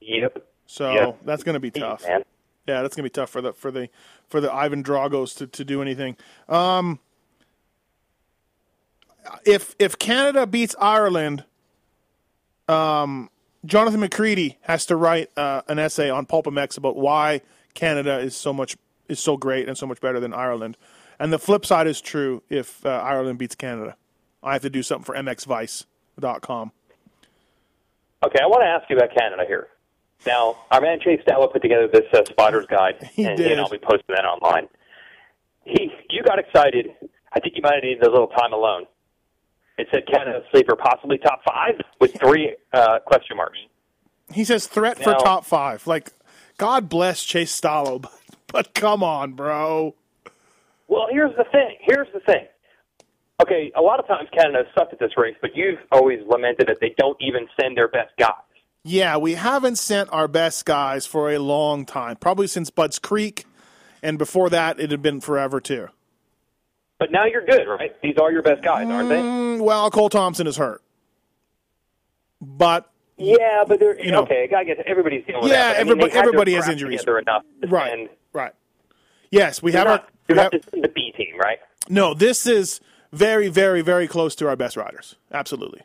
yep. 0.00 0.46
So 0.66 0.92
Yep. 0.92 1.18
that's 1.24 1.42
going 1.44 1.54
to 1.54 1.60
be 1.60 1.70
tough. 1.70 2.02
Man. 2.02 2.24
Yeah, 2.66 2.80
that's 2.82 2.96
gonna 2.96 3.04
be 3.04 3.10
tough 3.10 3.28
for 3.28 3.42
the 3.42 3.52
for 3.52 3.70
the 3.70 3.90
for 4.28 4.40
the 4.40 4.50
Ivan 4.52 4.82
Dragos 4.82 5.36
to, 5.36 5.46
to 5.46 5.64
do 5.66 5.82
anything. 5.82 6.16
Um, 6.48 6.98
if 9.44 9.76
if 9.78 9.98
Canada 9.98 10.46
beats 10.46 10.74
Ireland, 10.80 11.44
um, 12.68 13.28
Jonathan 13.66 14.00
McCready 14.00 14.56
has 14.62 14.86
to 14.86 14.96
write 14.96 15.30
uh, 15.36 15.62
an 15.68 15.78
essay 15.78 16.08
on 16.08 16.24
Pulp 16.26 16.46
MX 16.46 16.78
about 16.78 16.96
why 16.96 17.42
Canada 17.74 18.18
is 18.18 18.34
so 18.34 18.52
much 18.52 18.76
is 19.08 19.20
so 19.20 19.36
great 19.36 19.68
and 19.68 19.76
so 19.76 19.86
much 19.86 20.00
better 20.00 20.18
than 20.20 20.32
Ireland. 20.32 20.76
And 21.18 21.32
the 21.32 21.38
flip 21.38 21.64
side 21.66 21.86
is 21.86 22.00
true 22.00 22.42
if 22.48 22.84
uh, 22.86 22.88
Ireland 22.88 23.38
beats 23.38 23.54
Canada. 23.54 23.96
I 24.42 24.54
have 24.54 24.62
to 24.62 24.70
do 24.70 24.82
something 24.82 25.04
for 25.04 25.14
mxvice.com. 26.20 26.72
Okay, 28.24 28.38
I 28.42 28.46
want 28.46 28.62
to 28.62 28.66
ask 28.66 28.88
you 28.88 28.96
about 28.96 29.14
Canada 29.14 29.44
here. 29.46 29.68
Now, 30.26 30.56
our 30.70 30.80
man 30.80 30.98
Chase 31.00 31.20
Stallo 31.26 31.52
put 31.52 31.60
together 31.60 31.88
this 31.92 32.04
uh, 32.12 32.24
Spiders 32.24 32.66
Guide, 32.66 33.10
He 33.12 33.24
and, 33.24 33.36
did. 33.36 33.52
and 33.52 33.60
I'll 33.60 33.68
be 33.68 33.78
posting 33.78 34.14
that 34.14 34.24
online. 34.24 34.68
He, 35.64 35.90
you 36.10 36.22
got 36.22 36.38
excited. 36.38 36.86
I 37.32 37.40
think 37.40 37.54
you 37.56 37.62
might 37.62 37.74
have 37.74 37.82
needed 37.82 38.02
a 38.02 38.10
little 38.10 38.28
time 38.28 38.52
alone. 38.52 38.84
It 39.76 39.88
said 39.90 40.04
Canada 40.06 40.40
sleeper, 40.52 40.76
possibly 40.76 41.18
top 41.18 41.40
five, 41.46 41.74
with 42.00 42.16
three 42.18 42.54
uh, 42.72 43.00
question 43.04 43.36
marks. 43.36 43.58
He 44.32 44.44
says 44.44 44.66
threat 44.66 44.98
for 44.98 45.14
top 45.14 45.44
five. 45.44 45.86
Like, 45.86 46.10
God 46.58 46.88
bless 46.88 47.24
Chase 47.24 47.60
Stallo, 47.60 48.00
but, 48.02 48.12
but 48.46 48.74
come 48.74 49.02
on, 49.02 49.32
bro. 49.32 49.94
Well, 50.86 51.08
here's 51.10 51.34
the 51.36 51.44
thing. 51.50 51.76
Here's 51.80 52.08
the 52.14 52.20
thing. 52.20 52.46
Okay, 53.44 53.70
a 53.76 53.82
lot 53.82 54.00
of 54.00 54.06
times 54.06 54.28
Canada 54.32 54.58
has 54.64 54.66
sucked 54.74 54.94
at 54.94 54.98
this 54.98 55.12
race, 55.18 55.36
but 55.42 55.54
you've 55.54 55.78
always 55.92 56.20
lamented 56.26 56.66
that 56.68 56.78
they 56.80 56.94
don't 56.96 57.16
even 57.20 57.46
send 57.60 57.76
their 57.76 57.88
best 57.88 58.16
guys. 58.18 58.30
Yeah, 58.84 59.16
we 59.18 59.34
haven't 59.34 59.76
sent 59.76 60.08
our 60.12 60.28
best 60.28 60.64
guys 60.64 61.04
for 61.06 61.30
a 61.30 61.38
long 61.38 61.84
time, 61.84 62.16
probably 62.16 62.46
since 62.46 62.70
Bud's 62.70 62.98
Creek, 62.98 63.44
and 64.02 64.16
before 64.18 64.48
that, 64.50 64.80
it 64.80 64.90
had 64.90 65.02
been 65.02 65.20
forever 65.20 65.60
too. 65.60 65.88
But 66.98 67.10
now 67.12 67.24
you're 67.26 67.44
good, 67.44 67.66
right? 67.68 67.92
These 68.02 68.16
are 68.18 68.32
your 68.32 68.42
best 68.42 68.62
guys, 68.62 68.86
aren't 68.88 69.08
they? 69.10 69.16
Mm, 69.20 69.60
Well, 69.60 69.90
Cole 69.90 70.08
Thompson 70.08 70.46
is 70.46 70.56
hurt, 70.56 70.82
but 72.40 72.90
Yeah, 73.16 73.64
but 73.66 73.78
they're 73.78 73.98
You 74.02 74.10
know. 74.12 74.22
okay. 74.22 74.48
I 74.56 74.64
guess 74.64 74.78
everybody's 74.86 75.24
dealing 75.26 75.42
with 75.42 75.52
Yeah, 75.52 75.58
that. 75.58 75.72
but 75.72 75.80
I 75.80 75.84
mean, 75.84 75.90
everybody- 75.92 76.10
they 76.10 76.14
had 76.16 76.24
their 76.24 76.28
everybody 76.28 76.52
has 76.54 76.68
injuries. 76.68 77.04
enough 77.04 77.42
right, 77.68 77.90
send- 77.90 78.08
right. 78.32 78.52
Yes, 79.30 79.62
we 79.62 79.72
have 79.72 79.86
not, 79.86 80.00
our. 80.00 80.06
you're 80.28 80.34
we 80.36 80.42
not 80.42 80.52
have- 80.52 80.62
just 80.62 80.70
the 80.72 80.88
B 80.88 81.12
team, 81.16 81.38
right? 81.38 81.58
no, 81.88 82.14
this 82.14 82.46
is 82.46 82.80
very, 83.14 83.48
very, 83.48 83.80
very 83.82 84.08
close 84.08 84.34
to 84.36 84.48
our 84.48 84.56
best 84.56 84.76
riders. 84.76 85.16
Absolutely. 85.32 85.82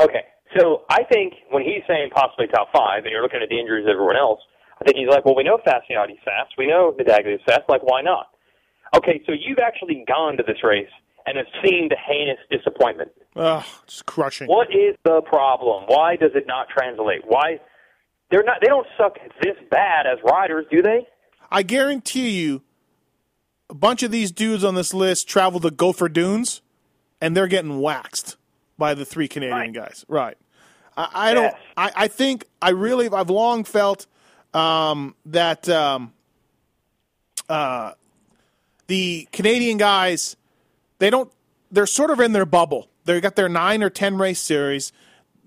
Okay, 0.00 0.24
so 0.56 0.82
I 0.88 1.02
think 1.04 1.34
when 1.50 1.62
he's 1.62 1.82
saying 1.88 2.10
possibly 2.14 2.46
top 2.46 2.68
five, 2.72 3.04
and 3.04 3.10
you're 3.10 3.22
looking 3.22 3.42
at 3.42 3.48
the 3.48 3.58
injuries 3.58 3.84
of 3.84 3.90
everyone 3.90 4.16
else, 4.16 4.40
I 4.80 4.84
think 4.84 4.96
he's 4.96 5.08
like, 5.08 5.24
well, 5.24 5.34
we 5.34 5.42
know 5.42 5.58
Fasciati's 5.58 6.22
fast, 6.24 6.54
we 6.56 6.68
know 6.68 6.94
Medaglia's 6.96 7.42
fast, 7.44 7.62
like 7.68 7.82
why 7.82 8.00
not? 8.00 8.28
Okay, 8.96 9.20
so 9.26 9.32
you've 9.32 9.58
actually 9.58 10.04
gone 10.06 10.36
to 10.36 10.44
this 10.46 10.62
race 10.62 10.88
and 11.26 11.36
have 11.36 11.46
seen 11.64 11.88
the 11.90 11.96
heinous 11.96 12.38
disappointment. 12.50 13.10
Ugh, 13.36 13.64
it's 13.84 14.02
crushing. 14.02 14.46
What 14.46 14.68
is 14.70 14.96
the 15.04 15.20
problem? 15.22 15.84
Why 15.88 16.16
does 16.16 16.30
it 16.34 16.44
not 16.46 16.68
translate? 16.68 17.22
Why 17.26 17.60
they're 18.30 18.44
not? 18.44 18.58
They 18.62 18.68
don't 18.68 18.86
suck 18.96 19.18
this 19.42 19.56
bad 19.70 20.06
as 20.06 20.18
riders, 20.24 20.64
do 20.70 20.80
they? 20.80 21.06
I 21.50 21.62
guarantee 21.62 22.30
you, 22.30 22.62
a 23.70 23.74
bunch 23.74 24.02
of 24.02 24.10
these 24.10 24.32
dudes 24.32 24.64
on 24.64 24.74
this 24.74 24.94
list 24.94 25.28
travel 25.28 25.60
to 25.60 25.70
Gopher 25.70 26.08
Dunes, 26.08 26.62
and 27.20 27.36
they're 27.36 27.46
getting 27.48 27.80
waxed 27.80 28.36
by 28.78 28.94
the 28.94 29.04
three 29.04 29.28
Canadian 29.28 29.58
Right. 29.58 29.72
guys. 29.72 30.04
Right. 30.08 30.36
I, 30.96 31.30
I 31.30 31.34
don't. 31.34 31.44
Yes. 31.44 31.56
I, 31.76 31.92
I 31.96 32.08
think 32.08 32.44
I 32.62 32.70
really. 32.70 33.08
I've 33.08 33.30
long 33.30 33.64
felt 33.64 34.06
um, 34.54 35.14
that 35.26 35.68
um, 35.68 36.12
uh, 37.48 37.92
the 38.86 39.28
Canadian 39.32 39.76
guys 39.78 40.36
they 40.98 41.10
don't. 41.10 41.30
They're 41.70 41.86
sort 41.86 42.10
of 42.10 42.20
in 42.20 42.32
their 42.32 42.46
bubble. 42.46 42.88
They 43.04 43.20
got 43.20 43.36
their 43.36 43.48
nine 43.48 43.82
or 43.82 43.90
ten 43.90 44.16
race 44.18 44.40
series. 44.40 44.92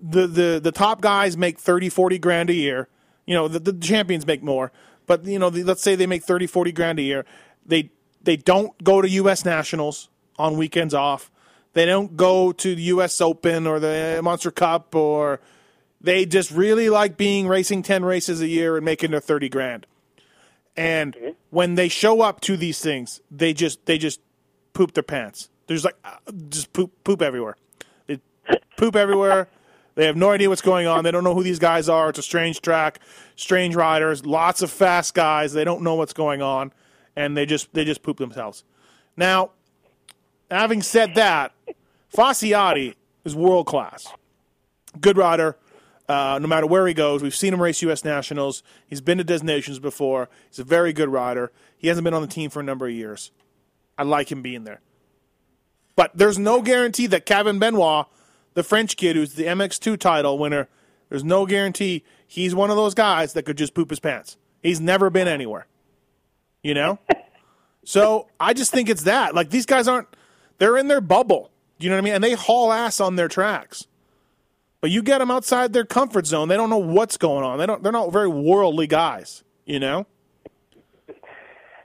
The 0.00 0.26
the 0.26 0.60
the 0.62 0.72
top 0.72 1.00
guys 1.00 1.36
make 1.36 1.58
30, 1.58 1.88
40 1.88 2.18
grand 2.18 2.50
a 2.50 2.54
year. 2.54 2.88
You 3.26 3.34
know, 3.34 3.48
the, 3.48 3.58
the 3.60 3.72
champions 3.72 4.26
make 4.26 4.42
more. 4.42 4.72
But 5.06 5.24
you 5.24 5.38
know, 5.38 5.50
the, 5.50 5.62
let's 5.64 5.82
say 5.82 5.94
they 5.96 6.06
make 6.06 6.22
30, 6.24 6.46
40 6.46 6.72
grand 6.72 6.98
a 6.98 7.02
year. 7.02 7.24
They 7.66 7.90
they 8.22 8.36
don't 8.36 8.82
go 8.82 9.02
to 9.02 9.08
U.S. 9.08 9.44
Nationals 9.44 10.08
on 10.38 10.56
weekends 10.56 10.94
off. 10.94 11.30
They 11.74 11.86
don't 11.86 12.16
go 12.16 12.52
to 12.52 12.74
the 12.74 12.82
U.S. 12.82 13.20
Open 13.20 13.66
or 13.66 13.80
the 13.80 14.20
Monster 14.22 14.50
Cup, 14.50 14.94
or 14.94 15.40
they 16.00 16.26
just 16.26 16.50
really 16.50 16.88
like 16.90 17.16
being 17.16 17.48
racing 17.48 17.82
ten 17.82 18.04
races 18.04 18.40
a 18.40 18.48
year 18.48 18.76
and 18.76 18.84
making 18.84 19.10
their 19.10 19.20
thirty 19.20 19.48
grand. 19.48 19.86
And 20.76 21.34
when 21.50 21.74
they 21.74 21.88
show 21.88 22.22
up 22.22 22.40
to 22.42 22.56
these 22.56 22.80
things, 22.80 23.20
they 23.30 23.52
just 23.52 23.86
they 23.86 23.98
just 23.98 24.20
poop 24.72 24.92
their 24.94 25.02
pants. 25.02 25.50
There's 25.66 25.84
like 25.84 25.96
uh, 26.04 26.16
just 26.48 26.72
poop 26.72 26.92
poop 27.04 27.22
everywhere. 27.22 27.56
They 28.06 28.20
poop 28.76 28.96
everywhere. 28.96 29.48
They 29.94 30.06
have 30.06 30.16
no 30.16 30.30
idea 30.30 30.48
what's 30.48 30.62
going 30.62 30.86
on. 30.86 31.04
They 31.04 31.10
don't 31.10 31.24
know 31.24 31.34
who 31.34 31.42
these 31.42 31.58
guys 31.58 31.88
are. 31.88 32.08
It's 32.08 32.18
a 32.18 32.22
strange 32.22 32.62
track, 32.62 33.00
strange 33.36 33.74
riders, 33.74 34.24
lots 34.24 34.62
of 34.62 34.70
fast 34.70 35.14
guys. 35.14 35.52
They 35.52 35.64
don't 35.64 35.82
know 35.82 35.96
what's 35.96 36.14
going 36.14 36.40
on, 36.40 36.72
and 37.16 37.36
they 37.36 37.46
just 37.46 37.72
they 37.74 37.84
just 37.84 38.02
poop 38.02 38.18
themselves. 38.18 38.64
Now, 39.16 39.50
having 40.50 40.82
said 40.82 41.14
that, 41.14 41.52
Fasciati 42.14 42.94
is 43.24 43.34
world 43.34 43.66
class. 43.66 44.08
Good 45.00 45.16
rider. 45.16 45.56
Uh, 46.08 46.38
no 46.40 46.48
matter 46.48 46.66
where 46.66 46.86
he 46.86 46.92
goes, 46.92 47.22
we've 47.22 47.34
seen 47.34 47.54
him 47.54 47.62
race 47.62 47.80
U.S. 47.82 48.04
Nationals. 48.04 48.62
He's 48.86 49.00
been 49.00 49.18
to 49.18 49.24
Des 49.24 49.38
Nations 49.38 49.78
before. 49.78 50.28
He's 50.48 50.58
a 50.58 50.64
very 50.64 50.92
good 50.92 51.08
rider. 51.08 51.52
He 51.78 51.88
hasn't 51.88 52.04
been 52.04 52.12
on 52.12 52.22
the 52.22 52.28
team 52.28 52.50
for 52.50 52.60
a 52.60 52.64
number 52.64 52.86
of 52.86 52.92
years. 52.92 53.30
I 53.96 54.02
like 54.02 54.30
him 54.30 54.42
being 54.42 54.64
there. 54.64 54.80
But 55.96 56.10
there's 56.14 56.38
no 56.38 56.60
guarantee 56.60 57.06
that 57.08 57.24
Kaven 57.24 57.58
Benoit, 57.58 58.06
the 58.54 58.62
French 58.62 58.96
kid 58.96 59.16
who's 59.16 59.34
the 59.34 59.44
MX2 59.44 59.98
title 59.98 60.38
winner, 60.38 60.68
there's 61.08 61.24
no 61.24 61.46
guarantee 61.46 62.04
he's 62.26 62.54
one 62.54 62.70
of 62.70 62.76
those 62.76 62.94
guys 62.94 63.34
that 63.34 63.44
could 63.44 63.58
just 63.58 63.74
poop 63.74 63.90
his 63.90 64.00
pants. 64.00 64.36
He's 64.62 64.80
never 64.80 65.10
been 65.10 65.28
anywhere. 65.28 65.66
You 66.62 66.74
know? 66.74 66.98
so 67.84 68.28
I 68.38 68.52
just 68.52 68.72
think 68.72 68.88
it's 68.88 69.04
that. 69.04 69.34
Like 69.34 69.50
these 69.50 69.66
guys 69.66 69.88
aren't, 69.88 70.08
they're 70.58 70.76
in 70.76 70.88
their 70.88 71.00
bubble. 71.00 71.50
You 71.78 71.88
know 71.90 71.96
what 71.96 72.02
I 72.02 72.04
mean? 72.04 72.14
And 72.14 72.22
they 72.24 72.34
haul 72.34 72.72
ass 72.72 73.00
on 73.00 73.16
their 73.16 73.28
tracks. 73.28 73.86
But 74.80 74.90
you 74.90 75.02
get 75.02 75.18
them 75.18 75.30
outside 75.30 75.72
their 75.72 75.84
comfort 75.84 76.26
zone, 76.26 76.48
they 76.48 76.56
don't 76.56 76.70
know 76.70 76.76
what's 76.78 77.16
going 77.16 77.44
on. 77.44 77.58
They 77.58 77.66
don't. 77.66 77.82
They're 77.84 77.92
not 77.92 78.12
very 78.12 78.26
worldly 78.28 78.88
guys. 78.88 79.44
You 79.64 79.78
know. 79.78 80.06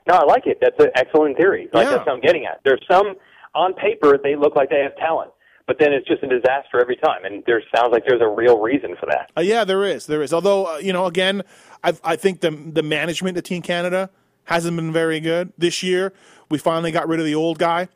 No, 0.08 0.14
I 0.14 0.24
like 0.24 0.46
it. 0.46 0.58
That's 0.60 0.74
an 0.80 0.90
excellent 0.94 1.36
theory. 1.36 1.68
Like 1.72 1.84
Yeah. 1.84 1.90
that's 1.90 2.06
what 2.06 2.14
I'm 2.14 2.20
getting 2.20 2.46
at. 2.46 2.60
There's 2.64 2.84
some 2.90 3.14
on 3.54 3.74
paper 3.74 4.18
they 4.22 4.36
look 4.36 4.56
like 4.56 4.70
they 4.70 4.80
have 4.80 4.96
talent, 4.96 5.30
but 5.66 5.78
then 5.78 5.92
it's 5.92 6.08
just 6.08 6.22
a 6.22 6.26
disaster 6.28 6.80
every 6.80 6.96
time. 6.96 7.24
And 7.24 7.42
there 7.46 7.62
sounds 7.74 7.92
like 7.92 8.04
there's 8.06 8.20
a 8.22 8.28
real 8.28 8.58
reason 8.58 8.96
for 8.98 9.06
that. 9.06 9.30
Uh, 9.36 9.42
yeah, 9.42 9.64
there 9.64 9.84
is. 9.84 10.06
There 10.06 10.22
is. 10.22 10.32
Although 10.32 10.64
uh, 10.66 10.78
you 10.78 10.92
know, 10.92 11.06
again, 11.06 11.42
I 11.84 11.94
I 12.02 12.16
think 12.16 12.40
the 12.40 12.50
the 12.50 12.82
management 12.82 13.36
of 13.38 13.44
Team 13.44 13.62
Canada 13.62 14.10
hasn't 14.48 14.74
been 14.76 14.92
very 14.92 15.20
good 15.20 15.52
this 15.58 15.82
year. 15.82 16.14
We 16.48 16.56
finally 16.56 16.90
got 16.90 17.06
rid 17.06 17.20
of 17.20 17.26
the 17.26 17.34
old 17.34 17.58
guy 17.58 17.88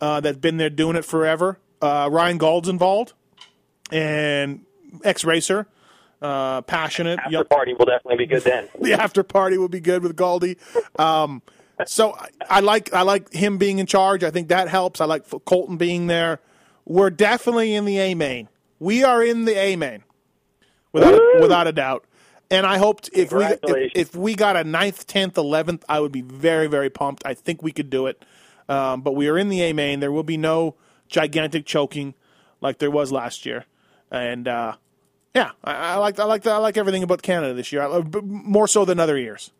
uh, 0.00 0.20
that's 0.20 0.38
been 0.38 0.56
there 0.56 0.70
doing 0.70 0.94
it 0.94 1.04
forever. 1.04 1.58
Uh, 1.82 2.08
Ryan 2.10 2.38
Gold's 2.38 2.68
involved, 2.68 3.12
and 3.90 4.64
ex 5.02 5.24
racer, 5.24 5.66
uh, 6.22 6.62
passionate. 6.62 7.18
After 7.18 7.42
party 7.42 7.74
will 7.74 7.86
definitely 7.86 8.24
be 8.24 8.26
good 8.26 8.42
then. 8.42 8.68
the 8.80 8.92
after 8.92 9.24
party 9.24 9.58
will 9.58 9.68
be 9.68 9.80
good 9.80 10.04
with 10.04 10.16
Galdi. 10.16 10.56
Um, 10.98 11.42
so 11.86 12.12
I, 12.12 12.28
I 12.48 12.60
like 12.60 12.92
I 12.94 13.02
like 13.02 13.32
him 13.32 13.58
being 13.58 13.80
in 13.80 13.86
charge. 13.86 14.22
I 14.22 14.30
think 14.30 14.46
that 14.48 14.68
helps. 14.68 15.00
I 15.00 15.06
like 15.06 15.24
Colton 15.44 15.76
being 15.76 16.06
there. 16.06 16.38
We're 16.84 17.10
definitely 17.10 17.74
in 17.74 17.84
the 17.84 17.98
A 17.98 18.14
main. 18.14 18.48
We 18.78 19.02
are 19.02 19.24
in 19.24 19.44
the 19.44 19.58
A 19.58 19.74
main, 19.74 20.04
without 20.92 21.20
without 21.40 21.66
a 21.66 21.72
doubt. 21.72 22.04
And 22.50 22.64
I 22.64 22.78
hoped 22.78 23.10
if 23.12 23.32
we 23.32 23.44
if, 23.44 23.92
if 23.94 24.14
we 24.14 24.34
got 24.34 24.56
a 24.56 24.64
ninth, 24.64 25.06
tenth, 25.06 25.36
eleventh, 25.36 25.84
I 25.88 26.00
would 26.00 26.12
be 26.12 26.22
very 26.22 26.68
very 26.68 26.90
pumped. 26.90 27.24
I 27.26 27.34
think 27.34 27.62
we 27.62 27.72
could 27.72 27.90
do 27.90 28.06
it. 28.06 28.24
Um, 28.68 29.02
but 29.02 29.12
we 29.12 29.28
are 29.28 29.38
in 29.38 29.48
the 29.48 29.62
A 29.62 29.72
main. 29.72 30.00
There 30.00 30.12
will 30.12 30.22
be 30.22 30.36
no 30.36 30.74
gigantic 31.08 31.66
choking 31.66 32.14
like 32.60 32.78
there 32.78 32.90
was 32.90 33.12
last 33.12 33.46
year, 33.46 33.64
and 34.10 34.46
uh, 34.48 34.76
yeah, 35.34 35.50
I, 35.62 35.72
I 35.72 35.96
like 35.96 36.18
I 36.18 36.24
like 36.24 36.46
I 36.46 36.56
like 36.58 36.76
everything 36.76 37.02
about 37.02 37.22
Canada 37.22 37.52
this 37.54 37.72
year, 37.72 37.82
I, 37.82 38.00
b- 38.00 38.20
more 38.22 38.66
so 38.66 38.84
than 38.84 38.98
other 38.98 39.18
years. 39.18 39.50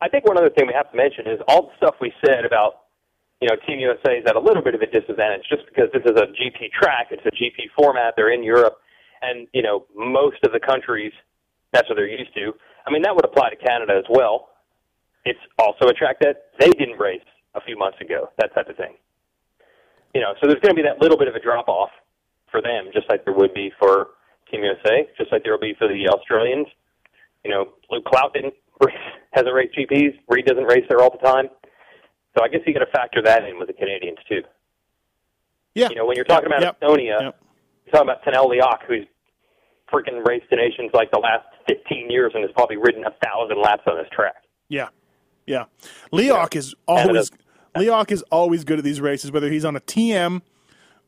I 0.00 0.08
think 0.08 0.26
one 0.26 0.38
other 0.38 0.50
thing 0.50 0.66
we 0.66 0.72
have 0.72 0.90
to 0.90 0.96
mention 0.96 1.26
is 1.26 1.38
all 1.46 1.68
the 1.68 1.76
stuff 1.76 1.96
we 2.00 2.12
said 2.24 2.46
about, 2.46 2.88
you 3.42 3.48
know, 3.48 3.56
Team 3.66 3.78
USA 3.80 4.16
is 4.16 4.24
at 4.26 4.36
a 4.36 4.40
little 4.40 4.62
bit 4.62 4.74
of 4.74 4.80
a 4.80 4.86
disadvantage 4.86 5.42
just 5.50 5.66
because 5.68 5.90
this 5.92 6.02
is 6.04 6.16
a 6.18 6.26
GP 6.32 6.72
track. 6.72 7.08
It's 7.10 7.24
a 7.26 7.30
GP 7.30 7.68
format. 7.76 8.14
They're 8.16 8.32
in 8.32 8.42
Europe, 8.42 8.78
and 9.22 9.46
you 9.52 9.62
know, 9.62 9.86
most 9.94 10.38
of 10.44 10.52
the 10.52 10.60
countries 10.60 11.12
that's 11.72 11.88
what 11.88 11.96
they're 11.96 12.08
used 12.08 12.34
to. 12.34 12.52
I 12.86 12.90
mean, 12.90 13.02
that 13.02 13.14
would 13.14 13.24
apply 13.24 13.50
to 13.50 13.56
Canada 13.56 13.94
as 13.96 14.04
well. 14.10 14.48
It's 15.24 15.38
also 15.58 15.86
a 15.86 15.92
track 15.92 16.18
that 16.20 16.50
they 16.58 16.70
didn't 16.70 16.98
race 16.98 17.22
a 17.54 17.60
few 17.60 17.76
months 17.78 18.00
ago. 18.00 18.30
That 18.38 18.54
type 18.54 18.68
of 18.68 18.76
thing. 18.76 18.94
You 20.14 20.20
know, 20.20 20.34
so 20.40 20.48
there's 20.48 20.60
going 20.60 20.74
to 20.74 20.82
be 20.82 20.82
that 20.82 21.00
little 21.00 21.18
bit 21.18 21.28
of 21.28 21.34
a 21.34 21.40
drop 21.40 21.68
off 21.68 21.90
for 22.50 22.60
them, 22.60 22.88
just 22.92 23.08
like 23.08 23.24
there 23.24 23.34
would 23.34 23.54
be 23.54 23.70
for 23.78 24.08
Team 24.50 24.64
USA, 24.64 25.06
just 25.16 25.30
like 25.30 25.44
there 25.44 25.52
will 25.52 25.60
be 25.60 25.74
for 25.78 25.86
the 25.86 26.08
Australians. 26.08 26.66
You 27.44 27.50
know, 27.52 27.68
Luke 27.90 28.04
Clout 28.06 28.34
didn't 28.34 28.54
race, 28.80 28.94
hasn't 29.32 29.54
raced 29.54 29.76
GPs. 29.76 30.18
Reed 30.28 30.46
doesn't 30.46 30.64
race 30.64 30.84
there 30.88 31.00
all 31.00 31.10
the 31.10 31.24
time. 31.24 31.48
So 32.36 32.44
I 32.44 32.48
guess 32.48 32.60
you 32.66 32.72
got 32.72 32.80
to 32.80 32.90
factor 32.90 33.22
that 33.22 33.44
in 33.44 33.58
with 33.58 33.68
the 33.68 33.74
Canadians 33.74 34.18
too. 34.28 34.42
Yeah, 35.74 35.88
You 35.90 35.96
know, 35.96 36.06
when 36.06 36.16
you're 36.16 36.24
talking 36.24 36.46
about 36.46 36.62
Yep. 36.62 36.80
Estonia, 36.80 37.20
Yep. 37.20 37.40
You're 37.86 37.92
talking 37.92 38.08
about 38.08 38.22
Tanel 38.24 38.48
Leok, 38.50 38.80
who's 38.86 39.06
freaking 39.92 40.24
raced 40.26 40.46
the 40.50 40.56
nations 40.56 40.90
like 40.94 41.10
the 41.10 41.18
last 41.18 41.44
15 41.68 42.10
years 42.10 42.32
and 42.34 42.42
has 42.42 42.52
probably 42.52 42.76
ridden 42.76 43.04
a 43.04 43.10
thousand 43.24 43.60
laps 43.60 43.82
on 43.86 43.96
this 43.96 44.06
track. 44.12 44.44
yeah, 44.68 44.88
yeah. 45.46 45.64
Leok 46.12 46.54
is 46.56 46.74
always 46.86 47.30
Leok 47.76 48.10
is 48.12 48.22
always 48.30 48.64
good 48.64 48.78
at 48.78 48.84
these 48.84 49.00
races, 49.00 49.32
whether 49.32 49.50
he's 49.50 49.64
on 49.64 49.74
a 49.76 49.80
TM 49.80 50.42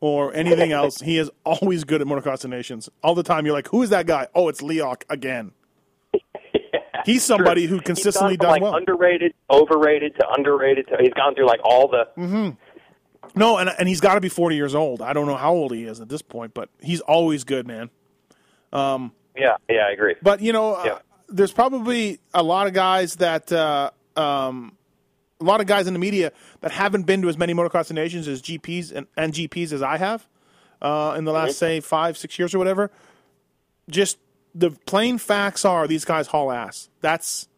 or 0.01 0.35
anything 0.35 0.73
else. 0.81 1.01
He 1.01 1.18
is 1.18 1.31
always 1.45 1.85
good 1.85 2.01
at 2.01 2.07
motocross 2.09 2.49
nations. 2.49 2.89
All 3.03 3.14
the 3.14 3.23
time, 3.23 3.47
you're 3.47 3.55
like, 3.55 3.68
"Who 3.68 3.83
is 3.83 3.91
that 3.91 4.07
guy?" 4.07 4.27
Oh, 4.35 4.49
it's 4.49 4.61
Leok 4.62 5.05
again. 5.11 5.53
He's 7.05 7.25
somebody 7.25 7.66
who 7.66 7.81
consistently 7.81 8.35
he's 8.35 8.39
does 8.39 8.47
from, 8.47 8.51
like 8.53 8.62
well. 8.62 8.77
underrated, 8.77 9.35
overrated 9.51 10.14
to 10.20 10.27
underrated. 10.37 10.87
To, 10.89 10.97
he's 11.01 11.12
gone 11.14 11.35
through 11.35 11.47
like 11.49 11.61
all 11.64 11.89
the. 11.89 12.05
Mm-hmm. 12.16 12.51
No, 13.35 13.57
and 13.57 13.70
and 13.79 13.89
he's 13.89 14.01
got 14.01 14.14
to 14.14 14.20
be 14.20 14.29
40 14.29 14.57
years 14.57 14.75
old. 14.75 15.01
I 15.01 15.12
don't 15.12 15.27
know 15.27 15.37
how 15.37 15.53
old 15.53 15.73
he 15.73 15.85
is 15.85 16.01
at 16.01 16.09
this 16.09 16.23
point, 16.23 16.55
but 16.55 16.68
he's 16.81 17.01
always 17.01 17.45
good, 17.45 17.66
man. 17.66 17.91
Yeah, 19.37 19.57
yeah, 19.68 19.87
I 19.87 19.93
agree. 19.93 20.16
But 20.23 20.41
you 20.41 20.53
know, 20.53 20.75
uh, 20.75 20.99
there's 21.29 21.53
probably 21.53 22.20
a 22.35 22.43
lot 22.43 22.66
of 22.66 22.75
guys 22.75 23.16
that 23.16 23.51
uh, 23.53 23.91
um, 24.16 24.77
a 25.41 25.45
lot 25.45 25.61
of 25.61 25.66
guys 25.66 25.87
in 25.87 25.93
the 25.93 25.99
media 25.99 26.33
that 26.61 26.73
haven't 26.73 27.05
been 27.05 27.23
to 27.23 27.29
as 27.29 27.39
many 27.39 27.55
motocross 27.55 27.91
nations 27.93 28.29
as 28.29 28.43
GPs 28.43 28.93
and, 28.93 29.07
and 29.16 29.33
GPs 29.33 29.73
as 29.73 29.83
I 29.83 29.97
have 29.97 30.27
uh, 30.81 31.14
in 31.16 31.25
the 31.25 31.33
last 31.33 31.59
say 31.59 31.81
five 31.81 32.16
six 32.18 32.39
years 32.39 32.55
or 32.55 32.59
whatever. 32.59 32.91
Just 33.89 34.18
the 34.55 34.70
plain 34.70 35.18
facts 35.18 35.64
are 35.64 35.87
these 35.87 36.05
guys 36.05 36.29
haul 36.29 36.53
ass. 36.53 36.89
That's 37.01 37.49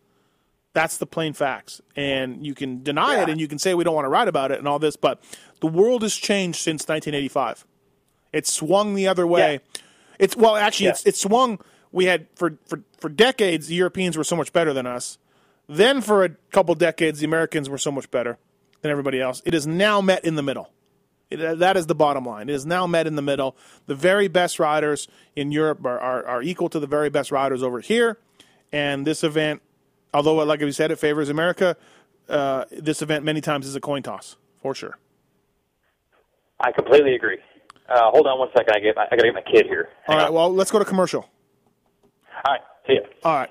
that's 0.72 0.96
the 0.96 1.06
plain 1.06 1.32
facts, 1.32 1.80
and 1.94 2.44
you 2.44 2.54
can 2.54 2.82
deny 2.82 3.22
it 3.22 3.28
and 3.28 3.40
you 3.40 3.46
can 3.46 3.58
say 3.58 3.74
we 3.74 3.84
don't 3.84 3.94
want 3.94 4.06
to 4.06 4.08
write 4.08 4.26
about 4.26 4.50
it 4.50 4.58
and 4.58 4.66
all 4.66 4.80
this, 4.80 4.96
but 4.96 5.22
the 5.64 5.70
world 5.70 6.02
has 6.02 6.14
changed 6.14 6.58
since 6.58 6.82
1985. 6.82 7.64
It 8.34 8.46
swung 8.46 8.94
the 8.94 9.08
other 9.08 9.26
way. 9.26 9.60
It's 10.18 10.36
well, 10.36 10.56
actually, 10.56 10.86
Yeah. 10.86 10.90
it's 10.90 11.06
it 11.06 11.16
swung. 11.16 11.58
We 11.90 12.04
had 12.04 12.26
for, 12.34 12.58
for 12.66 12.82
for 12.98 13.08
decades 13.08 13.66
the 13.68 13.74
Europeans 13.74 14.18
were 14.18 14.24
so 14.24 14.36
much 14.36 14.52
better 14.52 14.74
than 14.74 14.86
us. 14.86 15.16
Then 15.66 16.02
for 16.02 16.22
a 16.22 16.28
couple 16.52 16.74
decades 16.74 17.20
the 17.20 17.24
Americans 17.24 17.70
were 17.70 17.78
so 17.78 17.90
much 17.90 18.10
better 18.10 18.36
than 18.82 18.90
everybody 18.90 19.22
else. 19.22 19.40
It 19.46 19.54
is 19.54 19.66
now 19.66 20.02
met 20.02 20.22
in 20.22 20.34
the 20.34 20.42
middle. 20.42 20.68
It, 21.30 21.58
that 21.60 21.78
is 21.78 21.86
the 21.86 21.94
bottom 21.94 22.26
line. 22.26 22.50
It 22.50 22.54
is 22.54 22.66
now 22.66 22.86
met 22.86 23.06
in 23.06 23.16
the 23.16 23.22
middle. 23.22 23.56
The 23.86 23.94
very 23.94 24.28
best 24.28 24.58
riders 24.58 25.08
in 25.34 25.50
Europe 25.50 25.82
are, 25.86 25.98
are, 25.98 26.26
are 26.26 26.42
equal 26.42 26.68
to 26.68 26.78
the 26.78 26.86
very 26.86 27.08
best 27.08 27.30
riders 27.30 27.62
over 27.62 27.80
here. 27.80 28.18
And 28.70 29.06
this 29.06 29.24
event, 29.24 29.62
although 30.12 30.34
like 30.34 30.60
we 30.60 30.72
said, 30.72 30.90
it 30.90 30.98
favors 30.98 31.30
America. 31.30 31.78
Uh, 32.28 32.66
this 32.70 33.00
event 33.00 33.24
many 33.24 33.40
times 33.40 33.66
is 33.66 33.74
a 33.74 33.80
coin 33.80 34.02
toss 34.02 34.36
for 34.60 34.74
sure. 34.74 34.98
I 36.64 36.72
completely 36.72 37.14
agree. 37.14 37.38
Uh, 37.88 38.10
hold 38.10 38.26
on 38.26 38.38
one 38.38 38.48
second. 38.56 38.74
I 38.74 38.78
get. 38.80 38.96
I 38.96 39.04
got 39.10 39.16
to 39.16 39.22
get 39.24 39.34
my 39.34 39.42
kid 39.42 39.66
here. 39.66 39.90
All 40.08 40.14
Hang 40.14 40.16
right. 40.16 40.28
on. 40.28 40.34
Well, 40.34 40.54
let's 40.54 40.70
go 40.70 40.78
to 40.78 40.84
commercial. 40.84 41.28
All 42.44 42.52
right. 42.52 42.60
See 42.86 42.94
ya. 42.94 43.00
All 43.22 43.36
right. 43.36 43.50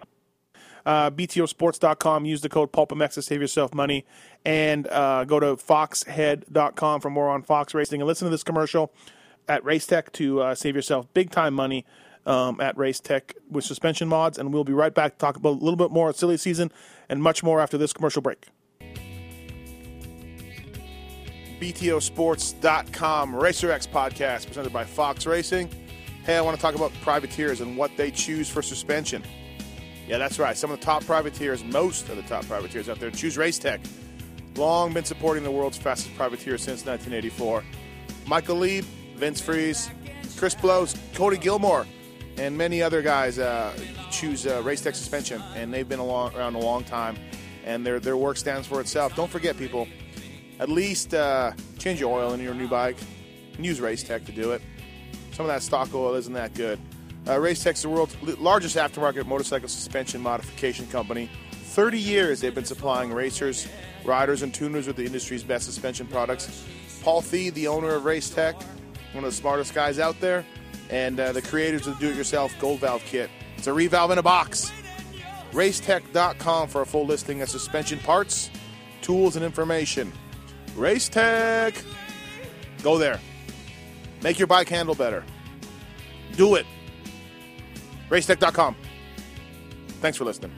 Uh, 0.86 1.12
BTOsports.com. 1.12 2.26
Use 2.26 2.42
the 2.42 2.50
code 2.50 2.72
PulpMX 2.72 3.14
to 3.14 3.22
save 3.22 3.40
yourself 3.40 3.74
money. 3.74 4.06
And 4.44 4.88
uh, 4.88 5.26
go 5.26 5.40
to 5.40 5.56
foxhead.com 5.56 7.02
for 7.02 7.10
more 7.10 7.30
on 7.30 7.44
Fox 7.44 7.74
Racing. 7.74 8.02
And 8.02 8.08
listen 8.08 8.26
to 8.26 8.32
this 8.32 8.44
commercial 8.44 8.92
at 9.48 9.64
Racetech 9.64 10.12
to 10.14 10.42
uh, 10.42 10.56
save 10.56 10.76
yourself 10.76 11.08
big 11.14 11.30
time 11.30 11.54
money 11.54 11.86
um, 12.26 12.60
at 12.60 12.76
Racetech 12.76 13.34
with 13.50 13.64
suspension 13.64 14.08
mods. 14.08 14.40
And 14.40 14.52
we'll 14.52 14.64
be 14.64 14.74
right 14.74 14.94
back 14.94 15.14
to 15.14 15.18
talk 15.20 15.36
about 15.36 15.50
a 15.50 15.64
little 15.64 15.78
bit 15.78 15.92
more 15.92 16.12
silly 16.14 16.38
season 16.38 16.72
and 17.08 17.22
much 17.22 17.44
more 17.44 17.62
after 17.62 17.78
this 17.78 17.94
commercial 17.94 18.24
break. 18.24 18.48
BTOsports.com 21.60 23.36
Racer 23.36 23.72
X 23.72 23.88
podcast 23.88 24.48
presented 24.48 24.74
by 24.74 24.84
Fox 24.84 25.26
Racing. 25.26 25.70
Hey, 26.26 26.38
I 26.38 26.42
want 26.42 26.56
to 26.56 26.62
talk 26.62 26.76
about 26.76 26.94
privateers 27.02 27.62
and 27.62 27.78
what 27.78 27.92
they 27.98 28.12
choose 28.12 28.50
for 28.50 28.62
suspension. 28.62 29.24
Yeah, 30.08 30.18
that's 30.18 30.40
right. 30.40 30.56
Some 30.56 30.72
of 30.72 30.80
the 30.80 30.86
top 30.86 31.06
privateers, 31.06 31.64
most 31.64 32.10
of 32.10 32.16
the 32.16 32.24
top 32.24 32.46
privateers 32.46 32.90
out 32.90 33.00
there, 33.00 33.12
choose 33.12 33.38
Racetech. 33.38 33.80
Long 34.56 34.94
been 34.94 35.06
supporting 35.06 35.44
the 35.44 35.52
world's 35.52 35.78
fastest 35.78 36.16
privateer 36.16 36.58
since 36.58 36.86
1984. 36.86 37.64
Michael 38.28 38.58
Leib, 38.58 38.86
Vince 39.16 39.42
Friese, 39.42 39.90
Chris 40.38 40.56
Blose, 40.56 40.96
Cody 41.14 41.38
Gilmore, 41.38 41.86
and 42.38 42.58
many 42.58 42.82
other 42.82 43.02
guys 43.02 43.40
uh, 43.40 43.74
choose 44.12 44.46
uh, 44.46 44.62
Racetech 44.62 44.96
suspension, 44.96 45.42
and 45.56 45.74
they've 45.74 45.88
been 45.88 46.00
around 46.00 46.56
a 46.56 46.60
long 46.60 46.84
time, 46.84 47.18
and 47.66 47.86
their 47.86 48.00
their 48.00 48.18
work 48.18 48.38
stands 48.38 48.68
for 48.68 48.82
itself. 48.82 49.16
Don't 49.16 49.30
forget, 49.30 49.58
people, 49.58 49.88
at 50.60 50.70
least 50.70 51.14
uh, 51.14 51.52
change 51.78 52.00
your 52.00 52.18
oil 52.18 52.34
in 52.34 52.42
your 52.42 52.54
new 52.54 52.68
bike 52.68 52.98
and 53.56 53.66
use 53.66 53.82
Race 53.82 54.04
Tech 54.04 54.26
to 54.26 54.32
do 54.32 54.52
it. 54.52 54.62
Some 55.32 55.46
of 55.46 55.52
that 55.52 55.64
stock 55.64 55.94
oil 55.94 56.16
isn't 56.16 56.34
that 56.34 56.54
good. 56.54 56.80
Uh, 57.28 57.40
Race 57.40 57.64
Tech's 57.64 57.82
the 57.82 57.90
world's 57.90 58.16
largest 58.40 58.76
aftermarket 58.76 59.26
motorcycle 59.26 59.70
suspension 59.70 60.22
modification 60.22 60.88
company. 60.88 61.30
30 61.52 62.00
years 62.00 62.42
they've 62.42 62.54
been 62.54 62.66
supplying 62.66 63.14
racers, 63.14 63.68
riders, 64.06 64.42
and 64.42 64.54
tuners 64.54 64.88
with 64.88 64.96
the 64.96 65.06
industry's 65.06 65.44
best 65.44 65.66
suspension 65.66 66.06
products. 66.06 66.66
Paul 67.02 67.22
Thede, 67.22 67.56
the 67.56 67.68
owner 67.68 67.96
of 67.96 68.06
Race 68.06 68.30
Tech, 68.30 68.56
one 69.14 69.24
of 69.24 69.32
the 69.32 69.36
smartest 69.36 69.74
guys 69.74 70.00
out 70.00 70.20
there, 70.20 70.46
and 70.90 71.20
uh, 71.20 71.32
the 71.32 71.42
creators 71.42 71.88
of 71.88 71.98
the 71.98 72.06
do-it-yourself 72.06 72.54
Gold 72.60 72.82
Valve 72.82 73.04
kit. 73.06 73.30
It's 73.58 73.68
a 73.68 73.72
revalve 73.72 74.12
in 74.12 74.18
a 74.18 74.24
box. 74.24 74.72
Racetech.com 75.52 76.68
for 76.68 76.82
a 76.82 76.86
full 76.86 77.06
listing 77.06 77.42
of 77.42 77.50
suspension 77.50 78.00
parts, 78.00 78.50
tools, 79.02 79.36
and 79.36 79.46
information. 79.46 80.12
Racetech. 80.76 81.82
Go 82.82 82.98
there. 82.98 83.20
Make 84.22 84.40
your 84.40 84.48
bike 84.48 84.70
handle 84.70 84.96
better. 84.96 85.24
Do 86.36 86.56
it. 86.56 86.66
Racetech.com. 88.10 88.76
Thanks 90.02 90.18
for 90.18 90.26
listening. 90.26 90.52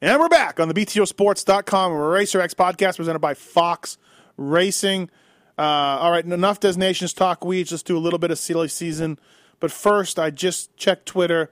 And 0.00 0.20
we're 0.20 0.28
back 0.28 0.60
on 0.60 0.68
the 0.68 0.74
BTOsports.com 0.74 1.92
Racer 1.92 2.40
X 2.40 2.54
podcast 2.54 2.96
presented 2.96 3.18
by 3.18 3.34
Fox 3.34 3.98
Racing. 4.36 5.10
Uh, 5.58 5.62
all 5.62 6.12
right, 6.12 6.24
enough 6.24 6.60
Des 6.60 6.74
Nations 6.74 7.12
talk 7.12 7.40
Weege. 7.40 7.72
Let's 7.72 7.82
do 7.82 7.96
a 7.96 7.98
little 7.98 8.20
bit 8.20 8.30
of 8.30 8.38
silly 8.38 8.68
season. 8.68 9.18
But 9.58 9.72
first, 9.72 10.20
I 10.20 10.30
just 10.30 10.76
checked 10.76 11.06
Twitter, 11.06 11.50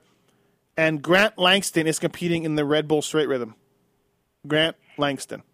and 0.77 1.03
Grant 1.03 1.39
Langston 1.39 1.89
is 1.89 1.99
competing 1.99 2.45
in 2.45 2.55
the 2.55 2.65
Red 2.65 2.87
Bull 2.87 3.03
Straight 3.03 3.27
Rhythm. 3.27 3.57
Grant 4.47 4.77
Langston. 4.99 5.43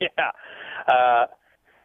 Yeah. 0.00 0.32
Uh, 0.88 1.26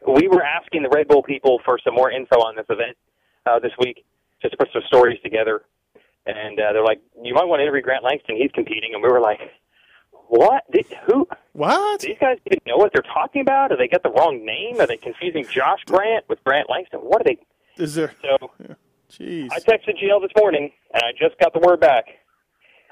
we 0.07 0.27
were 0.27 0.43
asking 0.43 0.81
the 0.81 0.89
Red 0.89 1.07
Bull 1.07 1.21
people 1.21 1.59
for 1.63 1.77
some 1.83 1.93
more 1.93 2.09
info 2.11 2.37
on 2.37 2.55
this 2.55 2.65
event 2.67 2.97
uh, 3.45 3.59
this 3.59 3.71
week, 3.79 4.03
just 4.41 4.51
to 4.53 4.57
put 4.57 4.69
some 4.73 4.81
stories 4.87 5.19
together. 5.23 5.61
And 6.25 6.59
uh, 6.59 6.73
they're 6.73 6.83
like, 6.83 7.01
"You 7.21 7.35
might 7.35 7.45
want 7.45 7.59
to 7.59 7.63
interview 7.63 7.81
Grant 7.81 8.03
Langston. 8.03 8.35
He's 8.35 8.51
competing." 8.51 8.95
And 8.95 9.03
we 9.03 9.09
were 9.09 9.19
like, 9.21 9.39
"What? 10.27 10.63
Did, 10.71 10.87
who? 11.05 11.27
What? 11.51 12.01
These 12.01 12.17
guys 12.19 12.37
even 12.47 12.59
know 12.65 12.77
what 12.77 12.91
they're 12.93 13.03
talking 13.03 13.41
about? 13.41 13.71
Or 13.71 13.77
they 13.77 13.87
get 13.87 14.01
the 14.01 14.11
wrong 14.11 14.43
name? 14.43 14.81
Are 14.81 14.87
they 14.87 14.97
confusing 14.97 15.45
Josh 15.45 15.83
Grant 15.85 16.27
with 16.29 16.43
Grant 16.43 16.69
Langston? 16.69 17.01
What 17.01 17.21
are 17.21 17.25
they?" 17.25 17.37
Is 17.77 17.93
there? 17.93 18.13
So 18.21 18.51
Jeez. 19.11 19.49
I 19.51 19.59
texted 19.59 20.01
GL 20.01 20.21
this 20.21 20.31
morning, 20.37 20.71
and 20.93 21.03
I 21.03 21.11
just 21.11 21.39
got 21.39 21.53
the 21.53 21.59
word 21.59 21.79
back. 21.79 22.05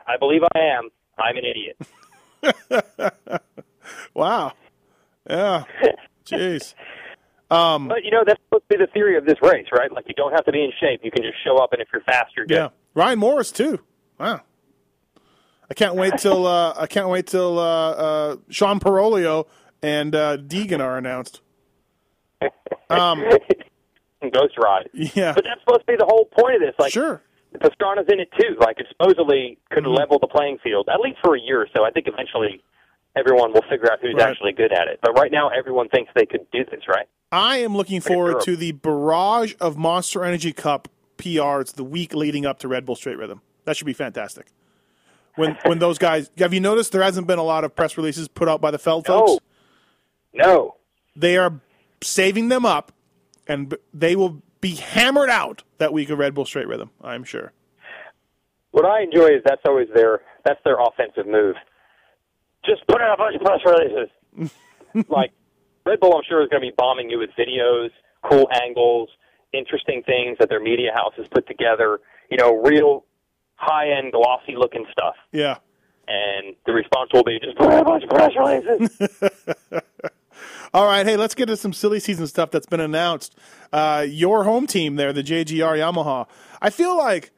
I 0.07 0.17
believe 0.17 0.41
I 0.55 0.59
am. 0.59 0.89
I'm 1.17 1.37
an 1.37 1.45
idiot. 1.45 1.77
Wow. 4.13 4.53
Yeah. 5.29 5.63
Jeez. 6.25 6.73
But 7.49 8.03
you 8.03 8.11
know 8.11 8.23
that's 8.25 8.39
supposed 8.45 8.63
to 8.69 8.77
be 8.77 8.83
the 8.85 8.91
theory 8.91 9.17
of 9.17 9.25
this 9.25 9.37
race, 9.41 9.67
right? 9.71 9.91
Like 9.91 10.05
you 10.07 10.13
don't 10.13 10.31
have 10.31 10.45
to 10.45 10.51
be 10.51 10.63
in 10.63 10.71
shape; 10.79 11.01
you 11.03 11.11
can 11.11 11.23
just 11.23 11.35
show 11.43 11.57
up, 11.57 11.73
and 11.73 11.81
if 11.81 11.87
you're 11.91 12.01
fast, 12.03 12.31
you're 12.35 12.45
good. 12.45 12.55
Yeah. 12.55 12.69
Ryan 12.93 13.19
Morais 13.19 13.51
too. 13.53 13.79
Wow. 14.19 14.41
I 15.69 15.73
can't 15.73 15.95
wait 15.95 16.17
till 16.17 16.45
uh, 16.47 16.73
I 16.77 16.87
can't 16.87 17.09
wait 17.09 17.27
till 17.27 17.57
uh, 17.59 17.91
uh, 17.91 18.35
Sean 18.49 18.79
Parolio 18.79 19.47
and 19.81 20.13
uh, 20.15 20.37
Deegan 20.37 20.79
are 20.81 20.97
announced. 20.97 21.41
Um, 22.89 23.23
Ghost 24.33 24.57
ride. 24.61 24.89
yeah. 24.93 25.31
But 25.31 25.45
that's 25.45 25.61
supposed 25.61 25.79
to 25.79 25.85
be 25.87 25.95
the 25.95 26.03
whole 26.05 26.25
point 26.25 26.55
of 26.55 26.61
this. 26.61 26.75
Like 26.77 26.91
Sure. 26.91 27.21
Pastrana's 27.59 28.07
in 28.11 28.19
it 28.19 28.29
too. 28.39 28.55
Like 28.59 28.79
it 28.79 28.87
supposedly 28.89 29.57
could 29.71 29.83
Mm-hmm. 29.83 29.93
level 29.93 30.19
the 30.19 30.27
playing 30.27 30.57
field 30.63 30.87
at 30.91 30.99
least 30.99 31.17
for 31.23 31.35
a 31.35 31.39
year 31.39 31.61
or 31.61 31.67
so. 31.75 31.83
I 31.83 31.91
think 31.91 32.07
eventually 32.07 32.63
everyone 33.15 33.51
will 33.53 33.63
figure 33.69 33.91
out 33.91 33.99
who's 34.01 34.13
Right. 34.15 34.29
actually 34.29 34.53
good 34.53 34.71
at 34.71 34.87
it. 34.87 34.99
But 35.01 35.13
right 35.17 35.31
now, 35.31 35.49
everyone 35.49 35.89
thinks 35.89 36.11
they 36.15 36.25
could 36.25 36.49
do 36.51 36.63
this, 36.65 36.81
right? 36.87 37.07
I 37.31 37.57
am 37.57 37.75
looking 37.75 38.01
forward 38.01 38.41
to 38.41 38.55
the 38.55 38.71
barrage 38.73 39.53
of 39.59 39.77
Monster 39.77 40.23
Energy 40.23 40.53
Cup 40.53 40.87
PRs 41.17 41.73
the 41.75 41.83
week 41.83 42.13
leading 42.13 42.45
up 42.45 42.59
to 42.59 42.67
Red 42.67 42.85
Bull 42.85 42.95
Straight 42.95 43.17
Rhythm. 43.17 43.41
That 43.65 43.75
should 43.77 43.85
be 43.87 43.93
fantastic. 43.93 44.47
When 45.35 45.57
when 45.65 45.79
those 45.79 45.97
guys 45.97 46.29
have 46.37 46.53
you 46.53 46.59
noticed 46.59 46.91
there 46.91 47.03
hasn't 47.03 47.27
been 47.27 47.39
a 47.39 47.43
lot 47.43 47.63
of 47.63 47.75
press 47.75 47.97
releases 47.97 48.27
put 48.27 48.47
out 48.49 48.59
by 48.61 48.71
the 48.71 48.79
Feld 48.79 49.05
folks? 49.05 49.41
No, 50.33 50.45
no. 50.45 50.75
They 51.15 51.37
are 51.37 51.59
saving 52.01 52.47
them 52.49 52.65
up, 52.65 52.91
and 53.47 53.75
they 53.93 54.15
will 54.15 54.41
be 54.61 54.75
hammered 54.75 55.29
out 55.29 55.63
that 55.79 55.91
week 55.91 56.09
of 56.09 56.19
Red 56.19 56.33
Bull 56.33 56.45
Straight 56.45 56.67
Rhythm. 56.67 56.91
I'm 57.01 57.23
sure. 57.23 57.51
What 58.71 58.85
I 58.85 59.01
enjoy 59.01 59.27
is 59.27 59.41
that's 59.43 59.61
always 59.65 59.87
their 59.93 60.21
that's 60.45 60.59
their 60.63 60.77
offensive 60.79 61.27
move. 61.27 61.55
Just 62.63 62.87
put 62.87 63.01
out 63.01 63.15
a 63.15 63.17
bunch 63.17 63.35
of 63.35 63.41
press 63.41 63.59
releases. 63.65 64.51
like 65.09 65.31
Red 65.85 65.99
Bull, 65.99 66.15
I'm 66.15 66.23
sure 66.29 66.41
is 66.43 66.49
going 66.49 66.61
to 66.61 66.67
be 66.67 66.73
bombing 66.77 67.09
you 67.09 67.17
with 67.19 67.31
videos, 67.37 67.89
cool 68.29 68.47
angles, 68.63 69.09
interesting 69.51 70.03
things 70.05 70.37
that 70.39 70.47
their 70.49 70.61
media 70.61 70.91
house 70.93 71.13
has 71.17 71.27
put 71.33 71.47
together. 71.47 71.99
You 72.29 72.37
know, 72.37 72.61
real 72.61 73.05
high 73.55 73.91
end, 73.97 74.13
glossy 74.13 74.55
looking 74.55 74.85
stuff. 74.91 75.15
Yeah. 75.31 75.57
And 76.07 76.55
the 76.65 76.73
response 76.73 77.09
will 77.13 77.23
be 77.23 77.39
just 77.39 77.57
put 77.57 77.71
out 77.71 77.81
a 77.81 77.85
bunch 77.85 78.03
of 78.03 78.09
press 78.09 78.31
releases. 78.37 79.21
All 80.73 80.85
right, 80.85 81.05
hey, 81.05 81.17
let's 81.17 81.35
get 81.35 81.47
to 81.47 81.57
some 81.57 81.73
silly 81.73 81.99
season 81.99 82.27
stuff 82.27 82.49
that's 82.49 82.65
been 82.65 82.79
announced. 82.79 83.35
Uh, 83.73 84.05
your 84.07 84.45
home 84.45 84.67
team 84.67 84.95
there, 84.95 85.11
the 85.11 85.21
JGR 85.23 85.77
Yamaha. 85.77 86.29
I 86.61 86.69
feel 86.69 86.97
like 86.97 87.31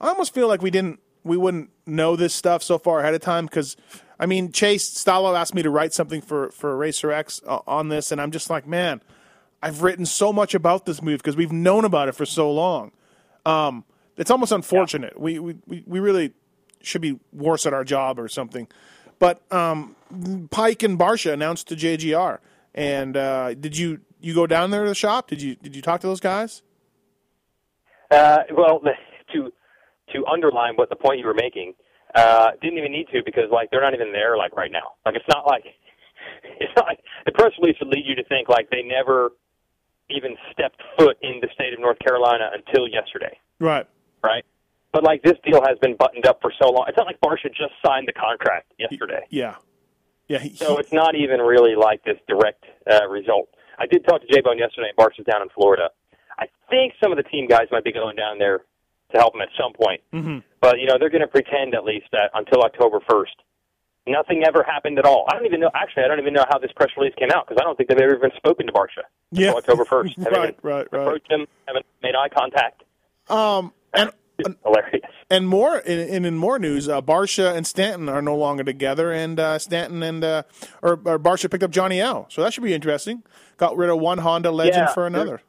I 0.00 0.08
almost 0.08 0.32
feel 0.32 0.46
like 0.46 0.62
we 0.62 0.70
didn't 0.70 1.00
we 1.24 1.36
wouldn't 1.36 1.70
know 1.84 2.14
this 2.14 2.32
stuff 2.32 2.62
so 2.62 2.78
far 2.78 3.00
ahead 3.00 3.12
of 3.12 3.20
time 3.20 3.46
because 3.46 3.76
I 4.20 4.26
mean 4.26 4.52
Chase 4.52 4.88
Stallo 4.88 5.36
asked 5.36 5.52
me 5.52 5.64
to 5.64 5.70
write 5.70 5.94
something 5.94 6.20
for 6.20 6.50
for 6.50 6.76
Racer 6.76 7.10
X 7.10 7.40
uh, 7.44 7.58
on 7.66 7.88
this, 7.88 8.12
and 8.12 8.20
I'm 8.20 8.30
just 8.30 8.50
like, 8.50 8.68
man, 8.68 9.02
I've 9.60 9.82
written 9.82 10.06
so 10.06 10.32
much 10.32 10.54
about 10.54 10.86
this 10.86 11.02
move 11.02 11.18
because 11.18 11.36
we've 11.36 11.50
known 11.50 11.84
about 11.84 12.08
it 12.08 12.12
for 12.12 12.24
so 12.24 12.52
long. 12.52 12.92
Um, 13.44 13.84
it's 14.16 14.30
almost 14.30 14.52
unfortunate. 14.52 15.20
We, 15.20 15.40
we 15.40 15.56
we 15.66 15.82
we 15.86 15.98
really 15.98 16.34
should 16.82 17.02
be 17.02 17.18
worse 17.32 17.66
at 17.66 17.74
our 17.74 17.82
job 17.82 18.20
or 18.20 18.28
something. 18.28 18.68
But 19.18 19.40
um, 19.52 19.96
Peick 20.12 20.84
and 20.84 20.96
Barcia 20.96 21.32
announced 21.32 21.66
to 21.68 21.74
JGR. 21.74 22.38
And 22.76 23.16
uh, 23.16 23.54
did 23.54 23.76
you 23.76 24.00
you 24.20 24.34
go 24.34 24.46
down 24.46 24.70
there 24.70 24.82
to 24.84 24.88
the 24.90 24.94
shop? 24.94 25.28
Did 25.28 25.40
you 25.42 25.56
did 25.56 25.74
you 25.74 25.82
talk 25.82 26.00
to 26.02 26.06
those 26.06 26.20
guys? 26.20 26.62
Uh, 28.10 28.38
well, 28.56 28.80
to 29.32 29.50
to 30.12 30.26
underline 30.26 30.74
what 30.76 30.88
the 30.90 30.96
point 30.96 31.18
you 31.18 31.26
were 31.26 31.34
making, 31.34 31.72
uh, 32.14 32.50
didn't 32.62 32.78
even 32.78 32.92
need 32.92 33.06
to 33.12 33.22
because 33.24 33.44
like 33.50 33.70
they're 33.70 33.80
not 33.80 33.94
even 33.94 34.12
there 34.12 34.36
like 34.36 34.54
right 34.56 34.70
now. 34.70 34.92
Like 35.04 35.16
it's 35.16 35.24
not 35.28 35.46
like 35.46 35.64
it's 36.60 36.72
not 36.76 36.86
like 36.86 37.00
the 37.24 37.32
press 37.32 37.52
release 37.60 37.76
would 37.80 37.88
lead 37.88 38.04
you 38.06 38.14
to 38.14 38.24
think 38.24 38.48
like 38.48 38.68
they 38.70 38.82
never 38.82 39.32
even 40.10 40.36
stepped 40.52 40.80
foot 40.98 41.16
in 41.22 41.40
the 41.40 41.48
state 41.54 41.72
of 41.72 41.80
North 41.80 41.98
Carolina 41.98 42.50
until 42.54 42.86
yesterday, 42.86 43.36
Right. 43.58 43.86
right? 44.22 44.44
But 44.92 45.02
like 45.02 45.22
this 45.24 45.34
deal 45.44 45.60
has 45.66 45.76
been 45.82 45.96
buttoned 45.96 46.26
up 46.26 46.38
for 46.40 46.52
so 46.62 46.70
long. 46.70 46.84
It's 46.88 46.96
not 46.96 47.06
like 47.06 47.20
Barcia 47.20 47.48
just 47.48 47.72
signed 47.84 48.06
the 48.06 48.12
contract 48.12 48.72
yesterday. 48.78 49.26
Yeah. 49.30 49.56
Yeah. 50.28 50.38
He, 50.38 50.54
So 50.56 50.78
it's 50.78 50.92
not 50.92 51.14
even 51.14 51.40
really 51.40 51.74
like 51.76 52.02
this 52.04 52.16
direct 52.28 52.64
uh, 52.90 53.06
result. 53.08 53.48
I 53.78 53.86
did 53.86 54.04
talk 54.04 54.20
to 54.22 54.26
J 54.32 54.40
Bone 54.40 54.58
yesterday, 54.58 54.88
and 54.88 54.96
Barsh 54.96 55.18
is 55.18 55.26
down 55.26 55.42
in 55.42 55.48
Florida. 55.50 55.90
I 56.38 56.46
think 56.70 56.94
some 57.02 57.12
of 57.12 57.16
the 57.16 57.22
team 57.24 57.46
guys 57.46 57.66
might 57.70 57.84
be 57.84 57.92
going 57.92 58.16
down 58.16 58.38
there 58.38 58.58
to 59.12 59.18
help 59.18 59.34
him 59.34 59.40
at 59.42 59.48
some 59.60 59.72
point. 59.72 60.00
Mhm. 60.12 60.42
But 60.60 60.78
you 60.80 60.86
know, 60.86 60.96
they're 60.98 61.10
going 61.10 61.22
to 61.22 61.28
pretend 61.28 61.74
at 61.74 61.84
least 61.84 62.06
that 62.12 62.30
until 62.34 62.62
October 62.62 62.98
first, 63.08 63.34
nothing 64.06 64.42
ever 64.46 64.62
happened 64.62 64.98
at 64.98 65.04
all. 65.04 65.26
I 65.30 65.36
don't 65.36 65.46
even 65.46 65.60
know. 65.60 65.70
Actually, 65.74 66.04
I 66.04 66.08
don't 66.08 66.18
even 66.20 66.34
know 66.34 66.44
how 66.48 66.58
this 66.58 66.72
press 66.72 66.90
release 66.96 67.14
came 67.18 67.30
out 67.30 67.46
because 67.46 67.60
I 67.60 67.64
don't 67.64 67.76
think 67.76 67.88
they've 67.88 67.98
ever 67.98 68.16
even 68.16 68.30
spoken 68.36 68.66
to 68.66 68.72
Barcia 68.72 69.04
Yeah. 69.30 69.48
until 69.48 69.58
October 69.58 69.84
first. 69.84 70.16
Right, 70.18 70.56
right, 70.62 70.86
right. 70.90 71.02
Approached 71.02 71.30
him, 71.30 71.46
haven't 71.66 71.86
made 72.02 72.14
eye 72.16 72.28
contact. 72.28 72.82
um 73.28 73.72
and 73.94 74.10
It's 74.38 74.54
hilarious. 74.64 75.00
and 75.30 75.48
more 75.48 75.76
and 75.76 76.00
in, 76.10 76.24
in 76.24 76.36
more 76.36 76.58
news, 76.58 76.88
uh, 76.88 77.00
Barcia 77.00 77.54
and 77.54 77.66
Stanton 77.66 78.08
are 78.08 78.20
no 78.22 78.36
longer 78.36 78.64
together, 78.64 79.12
and 79.12 79.38
uh, 79.40 79.58
Stanton 79.58 80.02
and 80.02 80.22
uh, 80.24 80.42
or, 80.82 80.92
or 81.04 81.18
Barcia 81.18 81.50
picked 81.50 81.62
up 81.64 81.70
Johnny 81.70 82.00
L. 82.00 82.26
So 82.30 82.42
that 82.42 82.52
should 82.52 82.64
be 82.64 82.74
interesting. 82.74 83.22
Got 83.56 83.76
rid 83.76 83.88
of 83.90 83.98
one 83.98 84.18
Honda 84.18 84.50
legend 84.50 84.86
Yeah, 84.88 84.92
for 84.94 85.06
another. 85.06 85.40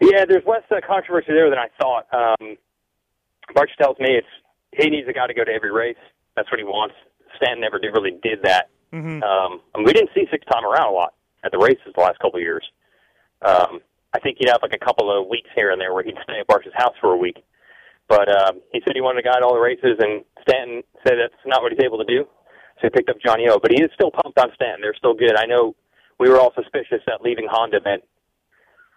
Yeah, 0.00 0.24
there's 0.28 0.44
less 0.46 0.62
uh, 0.70 0.80
controversy 0.86 1.28
there 1.32 1.48
than 1.48 1.58
I 1.58 1.68
thought. 1.80 2.06
Um, 2.12 2.56
Barch 3.54 3.70
tells 3.80 3.98
me 3.98 4.08
it's 4.16 4.26
he 4.76 4.90
needs 4.90 5.08
a 5.08 5.12
guy 5.12 5.26
to 5.26 5.34
go 5.34 5.44
to 5.44 5.52
every 5.52 5.70
race. 5.70 5.96
That's 6.36 6.50
what 6.50 6.58
he 6.58 6.64
wants. 6.64 6.94
Stanton 7.36 7.60
never 7.60 7.78
did, 7.78 7.88
really 7.94 8.18
did 8.22 8.42
that. 8.42 8.68
Mhm. 8.92 9.22
Um, 9.22 9.60
and 9.74 9.86
we 9.86 9.92
didn't 9.92 10.10
see 10.14 10.26
six 10.30 10.44
time 10.46 10.64
around 10.64 10.88
a 10.88 10.92
lot 10.92 11.14
at 11.44 11.52
the 11.52 11.58
races 11.58 11.92
the 11.94 12.00
last 12.00 12.18
couple 12.18 12.36
of 12.36 12.42
years. 12.42 12.64
Um, 13.42 13.80
I 14.14 14.18
think 14.20 14.36
he'd 14.38 14.48
have 14.50 14.60
like 14.62 14.74
a 14.74 14.84
couple 14.84 15.10
of 15.10 15.26
weeks 15.28 15.48
here 15.54 15.70
and 15.70 15.80
there 15.80 15.94
where 15.94 16.04
he'd 16.04 16.16
stay 16.24 16.40
at 16.40 16.46
Barch's 16.46 16.72
house 16.74 16.94
for 17.00 17.12
a 17.12 17.16
week. 17.16 17.42
But 18.08 18.28
um, 18.28 18.60
he 18.72 18.80
said 18.84 18.94
he 18.94 19.00
wanted 19.00 19.22
to 19.22 19.28
guide 19.28 19.42
all 19.42 19.54
the 19.54 19.60
races, 19.60 19.96
and 19.98 20.24
Stanton 20.42 20.82
said 21.06 21.14
that's 21.20 21.34
not 21.46 21.62
what 21.62 21.72
he's 21.72 21.84
able 21.84 21.98
to 21.98 22.04
do. 22.04 22.24
So 22.80 22.88
he 22.88 22.90
picked 22.90 23.08
up 23.08 23.16
Johnny 23.24 23.48
O. 23.48 23.58
But 23.58 23.72
he 23.72 23.82
is 23.82 23.90
still 23.94 24.10
pumped 24.10 24.38
on 24.38 24.50
Stanton. 24.54 24.80
They're 24.82 24.94
still 24.96 25.14
good. 25.14 25.36
I 25.36 25.46
know 25.46 25.74
we 26.18 26.28
were 26.28 26.38
all 26.38 26.52
suspicious 26.54 27.00
that 27.06 27.22
leaving 27.22 27.46
Honda 27.50 27.80
meant 27.84 28.02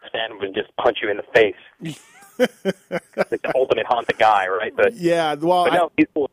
Stanton 0.10 0.40
would 0.40 0.54
just 0.54 0.76
punch 0.78 0.98
you 1.02 1.10
in 1.10 1.18
the 1.18 1.24
face. 1.34 2.00
like 2.40 3.30
the 3.30 3.52
ultimate 3.56 3.86
Honda 3.86 4.14
guy, 4.18 4.48
right? 4.48 4.74
But, 4.76 4.96
Yeah. 4.96 5.36
Well, 5.36 5.66
but 5.66 5.74
I, 5.74 5.78
no, 5.78 5.92
he's 5.96 6.08
cool. 6.14 6.30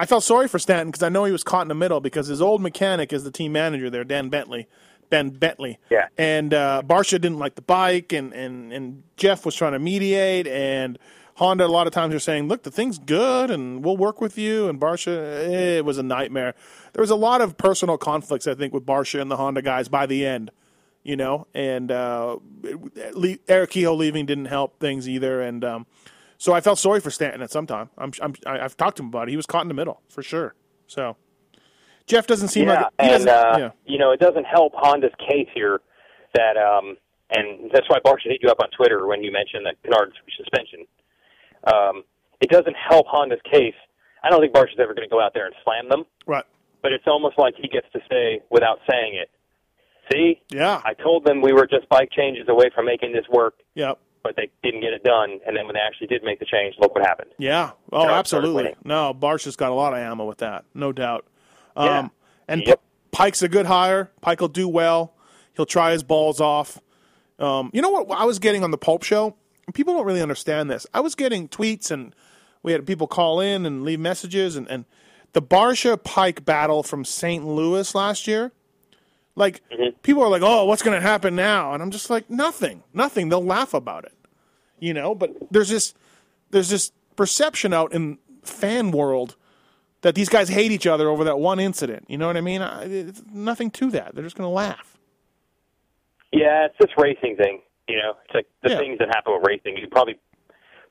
I 0.00 0.06
felt 0.06 0.24
sorry 0.24 0.48
for 0.48 0.58
Stanton 0.58 0.88
because 0.88 1.02
I 1.02 1.08
know 1.08 1.24
he 1.24 1.32
was 1.32 1.44
caught 1.44 1.62
in 1.62 1.68
the 1.68 1.74
middle 1.74 2.00
because 2.00 2.26
his 2.26 2.42
old 2.42 2.60
mechanic 2.60 3.12
is 3.12 3.24
the 3.24 3.30
team 3.30 3.52
manager 3.52 3.88
there, 3.88 4.04
Dan 4.04 4.30
Bentley. 4.30 4.66
Ben 5.10 5.28
Bentley. 5.28 5.78
Yeah. 5.90 6.08
And 6.16 6.54
uh, 6.54 6.82
Barcia 6.84 7.20
didn't 7.20 7.38
like 7.38 7.54
the 7.54 7.62
bike, 7.62 8.12
and, 8.12 8.32
and, 8.32 8.72
and 8.72 9.02
Jeff 9.16 9.44
was 9.44 9.54
trying 9.54 9.72
to 9.72 9.78
mediate, 9.78 10.46
and 10.48 10.98
Honda 11.42 11.66
a 11.66 11.66
lot 11.66 11.88
of 11.88 11.92
times 11.92 12.14
are 12.14 12.20
saying, 12.20 12.46
"Look, 12.46 12.62
the 12.62 12.70
thing's 12.70 12.98
good, 12.98 13.50
and 13.50 13.84
we'll 13.84 13.96
work 13.96 14.20
with 14.20 14.38
you." 14.38 14.68
And 14.68 14.80
Barcia, 14.80 15.48
eh, 15.50 15.78
it 15.78 15.84
was 15.84 15.98
a 15.98 16.02
nightmare. 16.02 16.54
There 16.92 17.02
was 17.02 17.10
a 17.10 17.16
lot 17.16 17.40
of 17.40 17.56
personal 17.56 17.98
conflicts, 17.98 18.46
I 18.46 18.54
think, 18.54 18.72
with 18.72 18.86
Barcia 18.86 19.20
and 19.20 19.28
the 19.28 19.36
Honda 19.36 19.60
guys 19.60 19.88
by 19.88 20.06
the 20.06 20.24
end, 20.24 20.52
you 21.02 21.16
know. 21.16 21.48
And 21.52 21.90
uh, 21.90 22.36
Le- 23.12 23.38
Eric 23.48 23.70
Kehoe 23.70 23.94
leaving 23.94 24.24
didn't 24.24 24.44
help 24.44 24.78
things 24.78 25.08
either, 25.08 25.40
and 25.42 25.64
um, 25.64 25.86
so 26.38 26.52
I 26.52 26.60
felt 26.60 26.78
sorry 26.78 27.00
for 27.00 27.10
Stanton 27.10 27.42
at 27.42 27.50
some 27.50 27.66
time. 27.66 27.90
I'm, 27.98 28.12
I'm 28.22 28.34
I've 28.46 28.76
talked 28.76 28.98
to 28.98 29.02
him 29.02 29.08
about 29.08 29.26
it. 29.26 29.30
He 29.30 29.36
was 29.36 29.46
caught 29.46 29.62
in 29.62 29.68
the 29.68 29.74
middle 29.74 30.00
for 30.08 30.22
sure. 30.22 30.54
So 30.86 31.16
Jeff 32.06 32.28
doesn't 32.28 32.48
seem 32.48 32.68
yeah, 32.68 32.74
like 32.74 32.86
he 33.00 33.14
and 33.14 33.24
doesn't. 33.24 33.28
uh, 33.28 33.58
yeah. 33.58 33.70
you 33.84 33.98
know, 33.98 34.12
it 34.12 34.20
doesn't 34.20 34.44
help 34.44 34.74
Honda's 34.76 35.12
case 35.18 35.48
here 35.54 35.80
that, 36.34 36.56
um, 36.56 36.96
and 37.30 37.70
that's 37.72 37.88
why 37.88 37.98
Barcia 38.04 38.30
hit 38.30 38.38
you 38.42 38.48
up 38.48 38.58
on 38.60 38.68
Twitter 38.76 39.06
when 39.06 39.22
you 39.22 39.32
mentioned 39.32 39.66
that 39.66 39.76
Kennard's 39.82 40.14
suspension. 40.36 40.86
Um, 41.64 42.02
it 42.40 42.50
doesn't 42.50 42.76
help 42.76 43.06
Honda's 43.08 43.40
case. 43.50 43.74
I 44.24 44.30
don't 44.30 44.40
think 44.40 44.52
Barcia's 44.52 44.78
ever 44.80 44.94
going 44.94 45.08
to 45.08 45.12
go 45.12 45.20
out 45.20 45.32
there 45.34 45.46
and 45.46 45.54
slam 45.64 45.88
them, 45.88 46.04
Right. 46.26 46.44
but 46.82 46.92
it's 46.92 47.04
almost 47.06 47.38
like 47.38 47.54
he 47.56 47.68
gets 47.68 47.86
to 47.92 48.00
say 48.10 48.40
without 48.50 48.78
saying 48.88 49.14
it. 49.14 49.30
See, 50.12 50.40
Yeah. 50.50 50.80
I 50.84 50.94
told 50.94 51.24
them 51.24 51.40
we 51.40 51.52
were 51.52 51.66
just 51.66 51.88
bike 51.88 52.10
changes 52.10 52.46
away 52.48 52.70
from 52.74 52.84
making 52.86 53.12
this 53.12 53.24
work, 53.32 53.54
Yep. 53.74 53.98
but 54.22 54.36
they 54.36 54.48
didn't 54.62 54.80
get 54.80 54.92
it 54.92 55.02
done. 55.04 55.40
And 55.46 55.56
then 55.56 55.66
when 55.66 55.74
they 55.74 55.80
actually 55.80 56.08
did 56.08 56.22
make 56.24 56.38
the 56.38 56.44
change, 56.44 56.74
look 56.78 56.94
what 56.94 57.04
happened. 57.06 57.30
Yeah. 57.38 57.70
Oh, 57.92 58.08
absolutely. 58.08 58.74
No, 58.84 59.12
Barcia's 59.14 59.56
got 59.56 59.70
a 59.70 59.74
lot 59.74 59.92
of 59.92 59.98
ammo 60.00 60.24
with 60.24 60.38
that, 60.38 60.64
no 60.74 60.92
doubt. 60.92 61.26
Um, 61.76 61.86
Yeah. 61.86 62.08
And 62.48 62.62
Yep. 62.66 62.80
Peick's 63.12 63.42
a 63.42 63.48
good 63.48 63.66
hire. 63.66 64.10
Peick 64.22 64.40
will 64.40 64.48
do 64.48 64.68
well. 64.68 65.14
He'll 65.54 65.66
try 65.66 65.92
his 65.92 66.02
balls 66.02 66.40
off. 66.40 66.80
Um, 67.38 67.70
you 67.72 67.80
know 67.82 67.90
what 67.90 68.10
I 68.10 68.24
was 68.24 68.38
getting 68.38 68.62
on 68.64 68.70
the 68.70 68.78
Pulp 68.78 69.02
Show? 69.02 69.36
People 69.74 69.94
don't 69.94 70.06
really 70.06 70.22
understand 70.22 70.70
this. 70.70 70.86
I 70.92 71.00
was 71.00 71.14
getting 71.14 71.48
tweets 71.48 71.90
and 71.90 72.14
we 72.62 72.72
had 72.72 72.86
people 72.86 73.06
call 73.06 73.40
in 73.40 73.66
and 73.66 73.84
leave 73.84 74.00
messages 74.00 74.56
and, 74.56 74.68
and 74.68 74.84
the 75.32 75.42
Barcia 75.42 75.96
Peick 75.96 76.44
battle 76.44 76.82
from 76.82 77.04
St. 77.04 77.44
Louis 77.46 77.94
last 77.94 78.26
year. 78.26 78.52
Like 79.34 79.62
mm-hmm. 79.70 79.96
people 80.02 80.22
are 80.22 80.28
like, 80.28 80.42
"Oh, 80.44 80.66
what's 80.66 80.82
going 80.82 81.00
to 81.00 81.06
happen 81.06 81.34
now?" 81.34 81.72
And 81.72 81.82
I'm 81.82 81.90
just 81.90 82.10
like, 82.10 82.28
"Nothing, 82.28 82.82
nothing." 82.92 83.30
They'll 83.30 83.44
laugh 83.44 83.72
about 83.72 84.04
it, 84.04 84.12
you 84.78 84.92
know. 84.92 85.14
But 85.14 85.34
there's 85.50 85.70
this, 85.70 85.94
there's 86.50 86.68
this 86.68 86.92
perception 87.16 87.72
out 87.72 87.94
in 87.94 88.18
fan 88.42 88.90
world 88.90 89.36
that 90.02 90.14
these 90.14 90.28
guys 90.28 90.48
hate 90.50 90.70
each 90.70 90.86
other 90.86 91.08
over 91.08 91.24
that 91.24 91.38
one 91.38 91.60
incident. 91.60 92.04
You 92.08 92.18
know 92.18 92.26
what 92.26 92.36
I 92.36 92.42
mean? 92.42 92.60
I, 92.60 92.84
it's 92.84 93.22
nothing 93.32 93.70
to 93.72 93.90
that. 93.92 94.14
They're 94.14 94.24
just 94.24 94.36
going 94.36 94.48
to 94.48 94.52
laugh. 94.52 94.98
Yeah, 96.32 96.66
it's 96.66 96.74
this 96.78 96.90
racing 96.98 97.36
thing. 97.36 97.62
You 97.88 97.96
know, 97.96 98.14
it's 98.24 98.34
like 98.34 98.46
the 98.62 98.70
Yeah. 98.70 98.78
things 98.78 98.98
that 98.98 99.08
happen 99.08 99.34
with 99.34 99.46
racing. 99.46 99.76
You 99.76 99.82
could 99.82 99.90
probably 99.90 100.18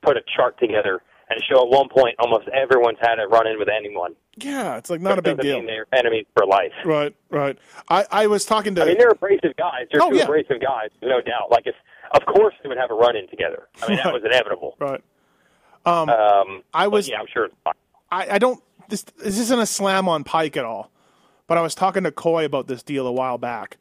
put 0.02 0.18
a 0.18 0.22
chart 0.36 0.60
together 0.60 1.02
and 1.30 1.42
show 1.50 1.62
at 1.64 1.70
one 1.70 1.88
point 1.90 2.16
almost 2.20 2.48
everyone's 2.50 2.98
had 3.02 3.18
a 3.20 3.28
run 3.28 3.48
in 3.48 3.58
with 3.58 3.70
anyone. 3.70 4.16
Yeah, 4.38 4.78
it's 4.78 4.90
like 4.90 5.00
not 5.02 5.18
a 5.20 5.22
big 5.22 5.40
deal. 5.40 5.62
they're 5.66 5.86
enemies 5.94 6.26
for 6.36 6.46
life. 6.46 6.72
Right, 6.86 7.16
right. 7.30 7.58
I, 7.90 8.06
I 8.12 8.28
was 8.28 8.46
talking 8.46 8.76
to. 8.76 8.82
I 8.84 8.86
mean, 8.86 8.98
they're 8.98 9.10
abrasive 9.12 9.56
guys. 9.58 9.88
They're 9.92 10.02
Oh, 10.04 10.10
two 10.10 10.18
yeah. 10.18 10.24
abrasive 10.24 10.60
guys, 10.62 10.90
no 11.02 11.22
doubt. 11.22 11.50
Like 11.52 11.68
if, 11.68 11.76
of 12.14 12.26
course, 12.26 12.54
they 12.64 12.70
would 12.70 12.78
have 12.78 12.92
a 12.92 12.94
run 12.94 13.16
in 13.16 13.28
together. 13.30 13.68
I 13.82 13.88
mean, 13.88 13.98
Right. 13.98 14.04
that 14.06 14.14
was 14.14 14.24
inevitable. 14.26 14.76
right. 14.80 15.02
Um, 15.86 16.10
um 16.10 16.64
I 16.74 16.88
was. 16.88 17.08
yeah, 17.10 17.20
I'm 17.20 17.28
sure. 17.32 17.46
It's 17.46 17.56
fine. 17.64 17.74
I, 18.12 18.36
I 18.36 18.38
don't. 18.38 18.62
This, 18.90 19.04
this 19.04 19.40
isn't 19.40 19.60
a 19.60 19.66
slam 19.66 20.08
on 20.10 20.24
Peick 20.24 20.58
at 20.58 20.66
all, 20.66 20.92
but 21.48 21.58
I 21.58 21.62
was 21.62 21.74
talking 21.74 22.04
to 22.04 22.12
Coy 22.12 22.44
about 22.46 22.68
this 22.68 22.84
deal 22.84 23.08
a 23.08 23.12
while 23.12 23.38
back, 23.38 23.78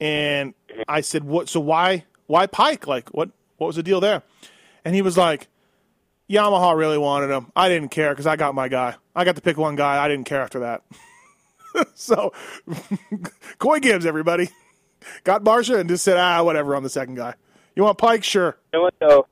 and 0.00 0.54
I 0.88 1.00
said, 1.00 1.24
"What? 1.24 1.48
So 1.48 1.60
why? 1.60 2.04
Why 2.30 2.46
Peick? 2.46 2.86
Like, 2.86 3.08
what? 3.08 3.30
What 3.56 3.66
was 3.66 3.76
the 3.76 3.82
deal 3.82 4.00
there?" 4.00 4.22
And 4.84 4.94
he 4.94 5.02
was 5.02 5.18
like, 5.18 5.48
"Yamaha 6.30 6.76
really 6.76 6.96
wanted 6.96 7.28
him. 7.30 7.50
I 7.56 7.68
didn't 7.68 7.88
care 7.88 8.10
because 8.10 8.26
I 8.26 8.36
got 8.36 8.54
my 8.54 8.68
guy. 8.68 8.94
I 9.16 9.24
got 9.24 9.34
to 9.34 9.42
pick 9.42 9.56
one 9.56 9.74
guy. 9.74 10.02
I 10.02 10.06
didn't 10.06 10.26
care 10.26 10.40
after 10.40 10.60
that." 10.60 10.82
so, 11.94 12.32
Coy 13.58 13.80
Gibbs, 13.80 14.06
everybody 14.06 14.50
got 15.24 15.42
Barcia 15.42 15.80
and 15.80 15.88
just 15.88 16.04
said, 16.04 16.18
"Ah, 16.18 16.42
whatever." 16.44 16.76
on 16.76 16.84
the 16.84 16.88
second 16.88 17.16
guy. 17.16 17.34
You 17.74 17.82
want 17.82 17.98
Peick? 17.98 18.22
Sure. 18.22 18.56
You 18.72 18.78
know 18.78 18.82
what 18.84 18.94
though? 19.00 19.26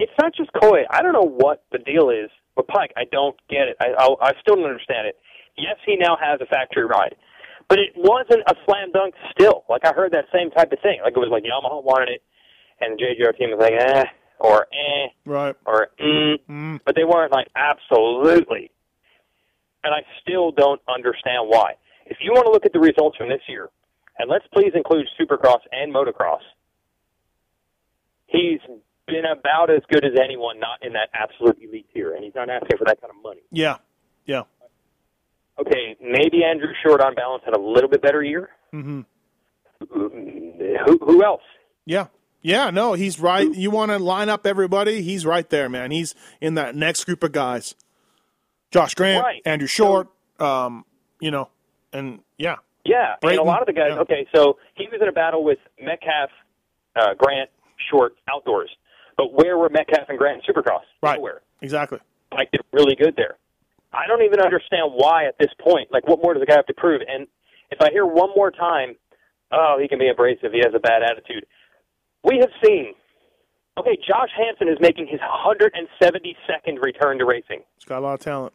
It's 0.00 0.12
not 0.20 0.34
just 0.34 0.50
Coy. 0.60 0.82
I 0.90 1.02
don't 1.02 1.12
know 1.12 1.28
what 1.28 1.62
the 1.70 1.78
deal 1.78 2.10
is 2.10 2.30
with 2.56 2.66
Peick. 2.66 2.88
I 2.96 3.04
don't 3.12 3.36
get 3.48 3.68
it. 3.68 3.76
I 3.80 3.92
I, 3.96 4.30
I 4.30 4.32
still 4.40 4.56
don't 4.56 4.64
understand 4.64 5.06
it. 5.06 5.16
Yes, 5.56 5.76
he 5.86 5.94
now 5.96 6.16
has 6.20 6.40
a 6.40 6.46
factory 6.46 6.84
ride, 6.84 7.14
but 7.68 7.78
it 7.78 7.90
wasn't 7.94 8.42
a 8.48 8.54
slam 8.66 8.90
dunk. 8.92 9.14
Still, 9.30 9.64
like 9.68 9.84
I 9.84 9.92
heard 9.92 10.12
that 10.12 10.24
same 10.34 10.50
type 10.50 10.72
of 10.72 10.80
thing. 10.80 10.98
Like 11.04 11.12
it 11.14 11.20
was 11.20 11.30
like 11.30 11.44
Yamaha 11.44 11.84
wanted 11.84 12.08
it, 12.08 12.22
and 12.80 12.98
the 12.98 13.02
JGR 13.04 13.36
team 13.38 13.50
was 13.50 13.58
like 13.60 13.72
eh 13.72 14.04
or 14.38 14.66
eh 14.72 15.08
Right. 15.26 15.54
or 15.66 15.88
mm, 16.00 16.80
but 16.84 16.94
they 16.94 17.04
weren't 17.04 17.32
like 17.32 17.48
absolutely. 17.56 18.70
And 19.84 19.94
I 19.94 20.00
still 20.20 20.50
don't 20.52 20.80
understand 20.94 21.48
why. 21.48 21.74
If 22.06 22.18
you 22.20 22.32
want 22.32 22.44
to 22.46 22.52
look 22.52 22.66
at 22.66 22.72
the 22.72 22.80
results 22.80 23.16
from 23.16 23.28
this 23.28 23.40
year, 23.48 23.68
and 24.18 24.28
let's 24.28 24.44
please 24.52 24.72
include 24.74 25.06
Supercross 25.18 25.60
and 25.72 25.94
Motocross, 25.94 26.40
he's 28.26 28.60
been 29.06 29.24
about 29.24 29.70
as 29.70 29.80
good 29.90 30.04
as 30.04 30.12
anyone 30.22 30.58
not 30.60 30.84
in 30.84 30.92
that 30.92 31.08
absolute 31.14 31.58
elite 31.62 31.86
tier, 31.94 32.14
and 32.14 32.24
he's 32.24 32.34
not 32.34 32.50
asking 32.50 32.76
for 32.78 32.84
that 32.84 33.00
kind 33.00 33.10
of 33.16 33.22
money. 33.22 33.40
Yeah. 33.50 33.76
Yeah. 34.26 34.42
Okay, 35.58 35.96
maybe 36.00 36.42
Andrew 36.44 36.72
Short 36.84 37.00
on 37.00 37.14
balance 37.14 37.42
had 37.44 37.54
a 37.54 37.60
little 37.60 37.88
bit 37.90 38.00
better 38.02 38.22
year. 38.22 38.50
Mm-hmm. 38.72 39.00
Who, 39.92 40.98
who 41.04 41.24
else? 41.24 41.42
Yeah. 41.86 42.06
Yeah, 42.42 42.70
no, 42.70 42.94
he's 42.94 43.20
right. 43.20 43.52
You 43.54 43.70
want 43.70 43.90
to 43.90 43.98
line 43.98 44.28
up 44.28 44.46
everybody? 44.46 45.02
He's 45.02 45.26
right 45.26 45.48
there, 45.50 45.68
man. 45.68 45.90
He's 45.90 46.14
in 46.40 46.54
that 46.54 46.74
next 46.74 47.04
group 47.04 47.22
of 47.22 47.32
guys. 47.32 47.74
Josh 48.70 48.94
Grant, 48.94 49.22
Right. 49.24 49.42
Andrew 49.44 49.66
Short, 49.68 50.08
um, 50.38 50.84
you 51.20 51.30
know, 51.30 51.48
and 51.92 52.20
yeah, 52.38 52.56
Yeah, 52.84 53.16
and 53.22 53.38
a 53.38 53.42
lot 53.42 53.60
of 53.60 53.66
the 53.66 53.72
guys. 53.72 53.90
yeah. 53.94 54.00
Okay, 54.00 54.26
so 54.34 54.58
he 54.74 54.86
was 54.90 55.00
in 55.02 55.08
a 55.08 55.12
battle 55.12 55.42
with 55.44 55.58
Metcalfe, 55.82 56.30
uh, 56.96 57.14
Grant, 57.18 57.50
Short, 57.90 58.14
outdoors. 58.32 58.70
But 59.16 59.32
where 59.34 59.58
were 59.58 59.68
Metcalfe 59.68 60.08
and 60.08 60.16
Grant 60.18 60.42
in 60.46 60.54
Supercross? 60.54 60.80
right, 61.02 61.16
Nowhere. 61.18 61.42
exactly. 61.60 61.98
Like 62.32 62.50
did 62.52 62.62
really 62.72 62.94
good 62.94 63.16
there. 63.16 63.36
I 63.92 64.06
don't 64.06 64.22
even 64.22 64.40
understand 64.40 64.92
why 64.94 65.24
at 65.26 65.34
this 65.38 65.50
point. 65.60 65.88
Like, 65.92 66.06
what 66.06 66.22
more 66.22 66.32
does 66.32 66.40
the 66.40 66.46
guy 66.46 66.54
have 66.54 66.66
to 66.66 66.74
prove? 66.74 67.02
And 67.06 67.26
if 67.72 67.80
I 67.82 67.90
hear 67.90 68.06
one 68.06 68.30
more 68.36 68.52
time, 68.52 68.94
oh, 69.50 69.78
he 69.82 69.88
can 69.88 69.98
be 69.98 70.08
abrasive. 70.08 70.52
He 70.52 70.60
has 70.60 70.72
a 70.74 70.78
bad 70.78 71.02
attitude. 71.02 71.44
We 72.24 72.38
have 72.38 72.50
seen. 72.64 72.94
Okay, 73.78 73.96
Josh 74.06 74.28
Hansen 74.36 74.68
is 74.68 74.78
making 74.80 75.06
his 75.06 75.20
172nd 75.20 76.82
return 76.82 77.18
to 77.18 77.24
racing. 77.24 77.60
He's 77.76 77.84
got 77.84 77.98
a 77.98 78.00
lot 78.00 78.14
of 78.14 78.20
talent. 78.20 78.52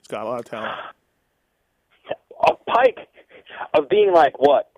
He's 0.00 0.08
got 0.08 0.22
a 0.22 0.28
lot 0.28 0.38
of 0.40 0.44
talent. 0.46 0.72
a 2.46 2.52
Peick 2.68 2.98
of 3.74 3.88
being 3.88 4.12
like 4.12 4.38
what 4.38 4.70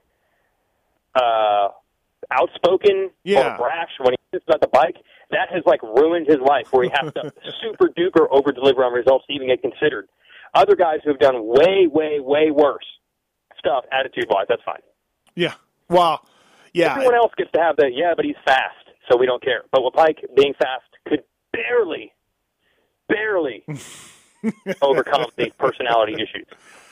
uh 1.14 1.68
outspoken 2.30 3.10
Yeah. 3.24 3.54
or 3.54 3.58
brash 3.58 3.90
when 4.00 4.12
he 4.14 4.18
sits 4.38 4.44
on 4.52 4.58
the 4.60 4.68
bike 4.68 4.96
that 5.30 5.48
has 5.52 5.62
like 5.66 5.82
ruined 5.82 6.26
his 6.26 6.38
life 6.38 6.66
where 6.72 6.84
he 6.84 6.90
has 6.98 7.12
to 7.12 7.32
super 7.62 7.88
duper 7.88 8.26
over 8.30 8.50
deliver 8.52 8.84
on 8.84 8.92
results 8.92 9.24
to 9.26 9.32
even 9.34 9.46
get 9.48 9.60
considered 9.62 10.08
other 10.54 10.74
guys 10.74 11.00
who 11.04 11.10
have 11.10 11.20
done 11.20 11.34
way 11.46 11.86
way 11.86 12.18
way 12.20 12.50
worse 12.50 12.84
stuff 13.58 13.84
attitude 13.92 14.26
wise 14.28 14.46
that's 14.48 14.62
fine 14.64 14.80
Yeah. 15.34 15.54
Well, 15.88 16.26
yeah. 16.74 16.92
everyone 16.92 17.14
else 17.14 17.32
gets 17.36 17.50
to 17.52 17.60
have 17.60 17.76
that. 17.76 17.92
yeah 17.94 18.12
but 18.14 18.24
he's 18.24 18.36
fast 18.44 18.76
so 19.10 19.16
we 19.16 19.24
don't 19.26 19.42
care 19.42 19.62
but 19.72 19.82
with 19.82 19.94
Peick 19.94 20.16
being 20.36 20.54
fast 20.54 20.84
could 21.08 21.24
barely 21.52 22.12
barely 23.08 23.64
overcome 24.82 25.26
these 25.36 25.52
personality 25.58 26.14
issues 26.14 26.46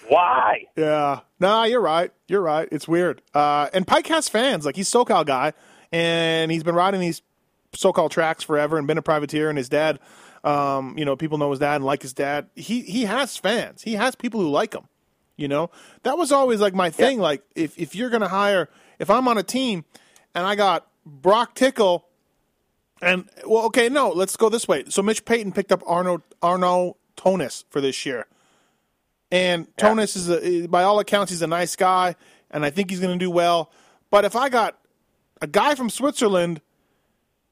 why 0.08 0.66
Yeah. 0.76 1.20
Nah, 1.38 1.64
you're 1.64 1.80
right. 1.80 2.12
You're 2.28 2.42
right. 2.42 2.68
It's 2.70 2.86
weird. 2.86 3.22
Uh, 3.34 3.68
and 3.72 3.86
Peick 3.86 4.06
has 4.08 4.28
fans. 4.28 4.64
Like 4.64 4.76
he's 4.76 4.90
SoCal 4.90 5.24
guy, 5.24 5.52
and 5.90 6.50
he's 6.50 6.62
been 6.62 6.74
riding 6.74 7.00
these 7.00 7.22
SoCal 7.72 8.10
tracks 8.10 8.44
forever, 8.44 8.78
and 8.78 8.86
been 8.86 8.98
a 8.98 9.02
privateer. 9.02 9.48
And 9.48 9.56
his 9.58 9.68
dad, 9.68 9.98
um, 10.44 10.96
you 10.98 11.04
know, 11.04 11.16
people 11.16 11.38
know 11.38 11.50
his 11.50 11.60
dad 11.60 11.76
and 11.76 11.84
like 11.84 12.02
his 12.02 12.12
dad. 12.12 12.48
He 12.54 12.82
he 12.82 13.04
has 13.04 13.36
fans. 13.36 13.82
He 13.82 13.94
has 13.94 14.14
people 14.14 14.40
who 14.40 14.50
like 14.50 14.74
him. 14.74 14.88
You 15.36 15.48
know, 15.48 15.70
that 16.02 16.18
was 16.18 16.30
always 16.30 16.60
like 16.60 16.74
my 16.74 16.90
thing. 16.90 17.18
Like 17.18 17.42
if 17.54 17.78
if 17.78 17.94
you're 17.94 18.10
gonna 18.10 18.28
hire, 18.28 18.68
if 18.98 19.10
I'm 19.10 19.28
on 19.28 19.38
a 19.38 19.42
team, 19.42 19.84
and 20.34 20.46
I 20.46 20.54
got 20.54 20.86
Broc 21.04 21.54
Tickle, 21.54 22.06
and 23.00 23.28
well, 23.46 23.64
okay, 23.66 23.88
no, 23.88 24.10
let's 24.10 24.36
go 24.36 24.48
this 24.48 24.68
way. 24.68 24.84
So 24.88 25.02
Mitch 25.02 25.24
Payton 25.24 25.52
picked 25.52 25.72
up 25.72 25.82
Arnaud 25.86 26.22
Arnaud 26.42 26.96
Tonus 27.16 27.64
for 27.70 27.80
this 27.80 28.06
year. 28.06 28.26
And 29.32 29.74
Tonus 29.78 30.14
is, 30.14 30.30
a, 30.30 30.66
by 30.66 30.82
all 30.82 31.00
accounts, 31.00 31.32
he's 31.32 31.40
a 31.40 31.46
nice 31.46 31.74
guy, 31.74 32.16
and 32.50 32.64
I 32.66 32.70
think 32.70 32.90
he's 32.90 33.00
going 33.00 33.18
to 33.18 33.24
do 33.24 33.30
well. 33.30 33.70
But 34.10 34.26
if 34.26 34.36
I 34.36 34.50
got 34.50 34.78
a 35.40 35.46
guy 35.46 35.74
from 35.74 35.88
Switzerland 35.88 36.60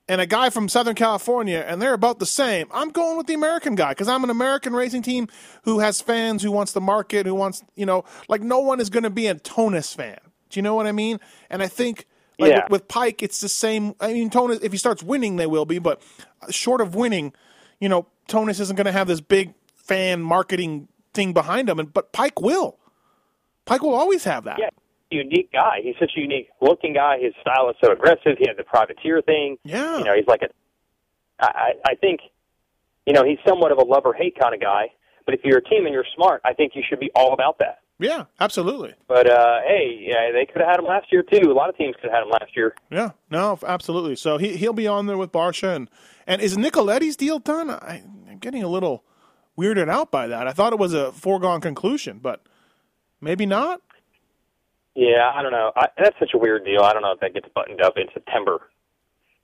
and 0.07 0.21
a 0.21 0.27
guy 0.27 0.51
from 0.51 0.69
Southern 0.69 0.95
California, 0.95 1.65
and 1.67 1.81
they're 1.81 1.95
about 1.95 2.19
the 2.19 2.27
same, 2.27 2.69
I'm 2.71 2.91
going 2.91 3.17
with 3.17 3.29
the 3.29 3.35
American 3.35 3.77
guy 3.77 3.93
because 3.93 4.09
I'm 4.09 4.23
an 4.25 4.31
American 4.31 4.75
racing 4.75 5.01
team 5.01 5.29
who 5.65 5.79
has 5.79 6.03
fans, 6.03 6.43
who 6.43 6.53
wants 6.53 6.73
the 6.73 6.83
market, 6.83 7.25
who 7.25 7.35
wants, 7.35 7.65
you 7.77 7.87
know, 7.87 8.05
like 8.29 8.43
no 8.43 8.61
one 8.61 8.79
is 8.79 8.91
going 8.91 9.05
to 9.05 9.11
be 9.11 9.27
a 9.27 9.35
Tonus 9.35 9.95
fan. 9.95 10.21
Do 10.51 10.59
you 10.59 10.63
know 10.63 10.75
what 10.75 10.87
I 10.87 10.93
mean? 10.93 11.19
And 11.49 11.63
I 11.63 11.69
think 11.69 12.07
like 12.39 12.51
Yeah. 12.51 12.63
with, 12.65 12.83
with 12.83 12.89
Peick, 12.89 13.23
it's 13.23 13.41
the 13.41 13.49
same. 13.49 13.95
I 14.01 14.13
mean, 14.13 14.31
Tonus, 14.31 14.61
if 14.63 14.73
he 14.73 14.79
starts 14.79 15.03
winning, 15.03 15.37
they 15.37 15.47
will 15.47 15.65
be, 15.65 15.79
but 15.79 16.03
short 16.51 16.81
of 16.81 16.95
winning, 16.95 17.33
you 17.81 17.89
know, 17.89 18.07
Tonus 18.29 18.61
isn't 18.61 18.77
going 18.77 18.87
to 18.87 18.93
have 18.93 19.07
this 19.09 19.21
big 19.21 19.55
fan 19.77 20.21
marketing 20.23 20.89
thing 21.15 21.33
behind 21.33 21.69
him, 21.69 21.79
and 21.79 21.93
but 21.93 22.13
Peick 22.13 22.41
will. 22.41 22.79
Peick 23.67 23.81
will 23.81 23.95
always 23.95 24.25
have 24.25 24.45
that. 24.45 24.59
Yeah, 24.59 24.71
unique 25.11 25.53
guy. 25.53 25.81
He's 25.83 25.97
such 25.99 26.13
a 26.17 26.21
unique 26.21 26.49
looking 26.61 26.95
guy. 26.95 27.19
His 27.21 27.35
style 27.41 27.69
is 27.71 27.77
so 27.83 27.93
aggressive. 27.93 28.37
He 28.39 28.47
had 28.49 28.57
the 28.57 28.65
privateer 28.65 29.21
thing. 29.23 29.57
Yeah. 29.65 29.99
You 29.99 30.05
know, 30.05 30.15
he's 30.15 30.27
like 30.27 30.43
a. 30.43 30.49
I, 31.41 31.47
I 31.47 31.73
I 31.93 31.95
think, 31.97 32.21
you 33.07 33.13
know, 33.13 33.25
he's 33.25 33.39
somewhat 33.47 33.73
of 33.73 33.79
a 33.79 33.85
love 33.85 34.03
or 34.05 34.15
hate 34.15 34.39
kind 34.39 34.55
of 34.55 34.61
guy. 34.61 34.87
But 35.27 35.35
if 35.35 35.41
you're 35.45 35.59
a 35.59 35.65
team 35.65 35.85
and 35.85 35.93
you're 35.95 36.07
smart, 36.17 36.41
I 36.45 36.55
think 36.55 36.73
you 36.75 36.83
should 36.89 36.99
be 37.01 37.11
all 37.15 37.33
about 37.33 37.59
that. 37.59 37.81
Yeah, 38.01 38.25
absolutely. 38.41 38.95
But 39.09 39.31
uh, 39.31 39.61
hey, 39.67 39.99
yeah, 40.01 40.33
they 40.33 40.47
could 40.47 40.63
have 40.63 40.71
had 40.71 40.79
him 40.81 40.87
last 40.87 41.13
year 41.13 41.23
too. 41.23 41.51
A 41.51 41.53
lot 41.53 41.69
of 41.69 41.77
teams 41.77 41.95
could 42.01 42.11
have 42.11 42.13
had 42.15 42.23
him 42.23 42.31
last 42.31 42.57
year. 42.57 42.75
Yeah, 42.91 43.11
no, 43.31 43.59
absolutely. 43.67 44.17
So 44.17 44.39
he 44.39 44.57
he'll 44.57 44.73
be 44.73 44.87
on 44.89 45.07
there 45.07 45.19
with 45.19 45.31
Barcia 45.33 45.77
and 45.77 45.91
and 46.27 46.41
is 46.41 46.57
Nicoletti's 46.57 47.17
deal 47.17 47.39
done? 47.39 47.69
I, 47.71 48.03
I'm 48.29 48.39
getting 48.39 48.63
a 48.63 48.69
little 48.69 49.05
weirded 49.59 49.91
out 49.91 50.11
by 50.11 50.27
that. 50.29 50.47
I 50.47 50.53
thought 50.53 50.73
it 50.73 50.79
was 50.79 50.95
a 50.95 51.13
foregone 51.13 51.61
conclusion, 51.61 52.19
but 52.23 52.43
maybe 53.21 53.45
not. 53.45 53.83
Yeah, 54.95 55.31
I 55.35 55.43
don't 55.43 55.53
know. 55.53 55.71
I, 55.77 55.89
that's 55.99 56.19
such 56.19 56.31
a 56.35 56.39
weird 56.39 56.65
deal. 56.65 56.83
I 56.83 56.93
don't 56.93 57.03
know 57.03 57.13
if 57.13 57.21
that 57.21 57.35
gets 57.35 57.49
buttoned 57.55 57.81
up 57.83 57.95
in 57.97 58.07
September. 58.15 58.63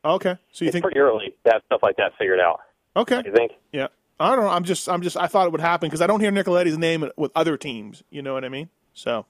Okay, 0.05 0.37
so 0.53 0.65
you 0.65 0.69
It's 0.69 0.73
think 0.75 0.83
pretty 0.85 0.99
early 1.01 1.35
to 1.45 1.53
have 1.53 1.63
stuff 1.67 1.81
like 1.83 1.97
that 1.97 2.13
figured 2.19 2.41
out. 2.41 2.61
okay? 2.97 3.23
You 3.25 3.33
think? 3.33 3.53
Yeah, 3.73 3.89
I 4.19 4.35
don't 4.35 4.45
know. 4.45 4.51
I'm 4.51 4.65
just 4.65 4.89
I'm 4.89 5.03
just 5.03 5.17
I 5.17 5.27
thought 5.27 5.47
it 5.47 5.53
would 5.53 5.61
happen 5.61 5.89
because 5.89 6.01
I 6.01 6.07
don't 6.07 6.21
hear 6.21 6.31
Nicoletti's 6.31 6.79
name 6.79 7.09
with 7.17 7.33
other 7.35 7.57
teams. 7.57 8.03
You 8.11 8.23
know 8.23 8.35
what 8.35 8.45
I 8.45 8.49
mean? 8.49 8.71
So 8.95 9.27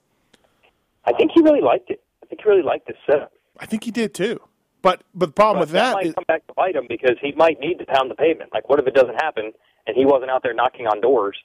I 1.05 1.13
think 1.13 1.33
he 1.35 1.43
really 1.43 1.61
liked 1.61 1.91
it. 1.91 2.03
I 2.23 2.27
think 2.27 2.41
he 2.43 2.49
really 2.49 2.63
liked 2.63 2.87
the 2.87 2.95
setup. 3.05 3.33
I 3.59 3.67
think 3.67 3.85
he 3.85 3.91
did 3.91 4.15
too. 4.15 4.41
But 4.83 5.03
but 5.15 5.27
the 5.27 5.33
problem 5.33 5.61
But 5.61 5.69
with 5.69 5.71
that 5.73 5.95
might 5.95 6.07
is 6.07 6.15
come 6.15 6.25
back 6.29 6.47
to 6.47 6.55
bite 6.55 6.77
him 6.77 6.87
because 6.89 7.17
he 7.21 7.33
might 7.33 7.59
need 7.59 7.79
to 7.79 7.87
pound 7.87 8.11
the 8.11 8.15
pavement. 8.15 8.51
Like, 8.53 8.69
what 8.69 8.79
if 8.79 8.87
it 8.87 8.95
doesn't 8.95 9.17
happen 9.17 9.53
and 9.87 9.97
he 9.97 10.05
wasn't 10.05 10.31
out 10.31 10.43
there 10.43 10.55
knocking 10.55 10.87
on 10.87 11.01
doors 11.01 11.37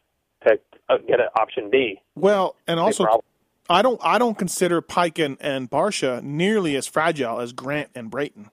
to 0.46 0.60
uh, 0.89 0.98
get 1.08 1.20
an 1.20 1.28
option 1.39 1.70
B? 1.72 2.00
well, 2.16 2.56
and 2.68 2.80
also. 2.80 3.24
I 3.70 3.82
don't 3.82 4.02
I 4.04 4.18
don't 4.18 4.38
consider 4.38 4.82
Peick 4.82 5.24
and, 5.24 5.38
and 5.39 5.70
Barcia 5.70 6.22
nearly 6.22 6.76
as 6.76 6.88
fragile 6.88 7.39
as 7.39 7.54
Grant 7.54 7.89
and 7.96 8.12
Brayton. 8.12 8.50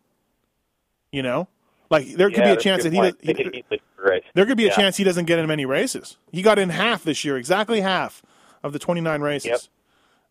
You 1.10 1.22
know, 1.22 1.48
like 1.90 2.14
there 2.14 2.28
could 2.30 2.38
Yeah, 2.38 2.54
be 2.54 2.58
a 2.58 2.60
chance 2.60 2.82
good 2.82 2.92
that 2.92 2.94
he, 2.96 3.00
point. 3.00 3.18
does, 3.18 3.26
They 3.26 3.34
could 3.44 3.54
easily 3.54 3.80
race. 3.96 4.24
there 4.34 4.46
could 4.46 4.56
be 4.56 4.64
a 4.64 4.68
Yeah. 4.68 4.76
chance 4.76 4.96
he 4.96 5.04
doesn't 5.04 5.24
get 5.26 5.38
in 5.38 5.46
many 5.46 5.64
races. 5.64 6.16
He 6.32 6.42
got 6.42 6.58
in 6.58 6.70
half 6.70 7.04
this 7.04 7.24
year, 7.24 7.36
exactly 7.36 7.80
half 7.80 8.22
of 8.62 8.72
the 8.72 8.78
29 8.78 9.20
races. 9.20 9.46
Yep. 9.50 9.60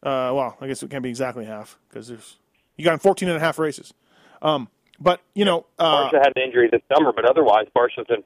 Uh, 0.04 0.32
well, 0.34 0.58
I 0.62 0.68
guess 0.68 0.84
it 0.84 0.90
can't 0.90 1.04
be 1.04 1.10
exactly 1.10 1.46
half 1.46 1.78
because 1.90 2.08
there's 2.08 2.38
you 2.76 2.86
got 2.86 2.94
in 2.94 3.00
14 3.00 3.28
and 3.28 3.38
a 3.38 3.40
half 3.40 3.58
races. 3.58 3.94
Um, 4.42 4.70
but 5.00 5.22
you 5.34 5.46
know, 5.46 5.66
uh, 5.80 6.10
Barcia 6.10 6.20
had 6.20 6.34
an 6.36 6.44
injury 6.44 6.70
this 6.72 6.82
summer, 6.94 7.12
but 7.12 7.26
otherwise, 7.26 7.66
Barcia's 7.76 8.06
been, 8.08 8.24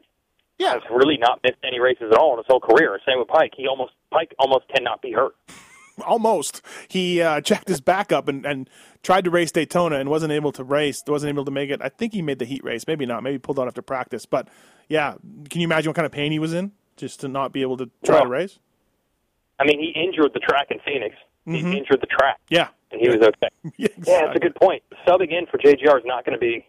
yeah, 0.58 0.74
has 0.74 0.82
really 0.92 1.18
not 1.18 1.40
missed 1.44 1.58
any 1.64 1.80
races 1.80 2.12
at 2.12 2.18
all 2.18 2.34
in 2.34 2.38
his 2.40 2.46
whole 2.50 2.60
career. 2.60 3.00
Same 3.08 3.20
with 3.20 3.30
Peick. 3.30 3.52
He 3.56 3.68
almost 3.68 3.94
Peick 4.14 4.32
almost 4.40 4.66
cannot 4.76 5.02
be 5.02 5.12
hurt. 5.14 5.34
Almost. 6.02 6.62
He 6.88 7.22
uh, 7.22 7.42
checked 7.50 7.68
his 7.68 7.82
back 7.82 8.12
up 8.12 8.28
and, 8.28 8.46
and 8.46 8.70
tried 9.04 9.24
to 9.26 9.30
race 9.30 9.52
Daytona 9.52 9.98
and 9.98 10.10
wasn't 10.10 10.32
able 10.34 10.52
to 10.54 10.64
race. 10.64 11.02
Wasn't 11.08 11.30
able 11.30 11.46
to 11.46 11.52
make 11.52 11.70
it. 11.70 11.82
I 11.82 11.90
think 11.90 12.14
he 12.14 12.22
made 12.22 12.40
the 12.40 12.46
heat 12.46 12.64
race. 12.64 12.86
Maybe 12.88 13.06
not. 13.06 13.24
Maybe 13.24 13.38
pulled 13.40 13.60
out 13.60 13.68
after 13.68 13.82
practice. 13.82 14.26
But 14.26 14.48
yeah, 14.90 15.16
can 15.50 15.62
you 15.62 15.66
imagine 15.66 15.90
what 15.90 15.96
kind 15.96 16.06
of 16.06 16.12
pain 16.12 16.32
he 16.32 16.40
was 16.40 16.54
in 16.54 16.72
just 16.98 17.20
to 17.22 17.28
not 17.28 17.52
be 17.54 17.62
able 17.62 17.78
to 17.78 17.90
try 18.04 18.16
Well, 18.16 18.24
to 18.26 18.30
race? 18.30 18.60
I 19.60 19.64
mean, 19.66 19.80
he 19.80 19.90
injured 20.00 20.32
the 20.34 20.40
track 20.40 20.68
in 20.72 20.80
Phoenix. 20.86 21.16
Mm-hmm. 21.48 21.72
He 21.72 21.78
injured 21.78 22.02
the 22.02 22.08
track, 22.08 22.40
Yeah. 22.50 22.68
and 22.92 23.00
he 23.02 23.08
was 23.10 23.18
okay. 23.20 23.50
Yeah, 23.64 23.72
Yeah, 23.78 23.88
exactly. 23.98 24.28
it's 24.30 24.36
a 24.36 24.40
good 24.40 24.56
point. 24.56 24.84
Subbing 25.08 25.32
in 25.32 25.46
for 25.48 25.58
JGR 25.58 25.98
is 25.98 26.06
not 26.06 26.26
going 26.26 26.34
to 26.34 26.40
be 26.40 26.68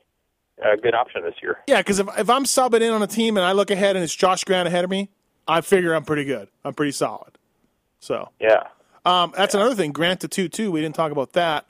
a 0.62 0.76
good 0.76 0.94
option 0.94 1.22
this 1.22 1.34
year. 1.42 1.58
Yeah, 1.66 1.78
because 1.80 1.98
if, 1.98 2.06
if 2.18 2.30
I'm 2.30 2.44
subbing 2.44 2.80
in 2.82 2.90
on 2.92 3.02
a 3.02 3.06
team 3.06 3.36
and 3.36 3.44
I 3.44 3.52
look 3.52 3.70
ahead 3.70 3.96
and 3.96 4.02
it's 4.04 4.14
Josh 4.14 4.44
Grant 4.44 4.68
ahead 4.68 4.84
of 4.84 4.90
me, 4.90 5.10
I 5.48 5.60
figure 5.60 5.92
I'm 5.94 6.04
pretty 6.04 6.24
good. 6.24 6.48
I'm 6.64 6.72
pretty 6.74 6.92
solid. 6.92 7.36
So 8.00 8.28
Yeah. 8.40 8.64
Um, 9.04 9.32
that's 9.36 9.54
another 9.54 9.74
thing. 9.74 9.92
Grant 9.92 10.20
to 10.20 10.28
two 10.28 10.48
two. 10.48 10.70
We 10.70 10.80
didn't 10.80 10.94
talk 10.94 11.12
about 11.12 11.32
that. 11.34 11.66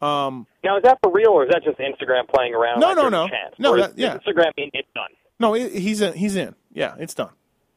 Now, 0.00 0.76
is 0.76 0.82
that 0.84 0.98
for 1.02 1.10
real, 1.12 1.30
or 1.30 1.44
is 1.44 1.50
that 1.52 1.62
just 1.64 1.78
Instagram 1.78 2.28
playing 2.28 2.54
around? 2.54 2.80
No, 2.80 2.88
like 2.88 2.96
no, 2.96 3.08
no. 3.08 3.28
chance? 3.28 3.54
No, 3.58 3.76
that- 3.76 3.96
yeah. 3.98 4.18
Instagram 4.18 4.56
mean 4.56 4.70
it's 4.74 4.88
done. 4.94 5.08
No, 5.38 5.52
he- 5.52 5.68
he's 5.68 6.00
in. 6.00 6.12
He's 6.14 6.36
in. 6.36 6.54
Yeah, 6.72 6.94
it's 6.98 7.14
done. 7.14 7.30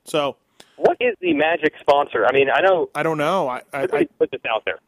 So 0.06 0.38
What 0.78 0.98
is 1.00 1.16
the 1.22 1.34
magic 1.34 1.74
sponsor? 1.80 2.26
I 2.26 2.32
mean, 2.34 2.50
I 2.50 2.62
know 2.62 2.90
I 2.96 3.04
don't 3.04 3.18
know. 3.18 3.48
I, 3.48 3.62
I, 3.74 3.84
I 3.94 4.08
put 4.18 4.32
this 4.32 4.42
out 4.50 4.64
there. 4.66 4.80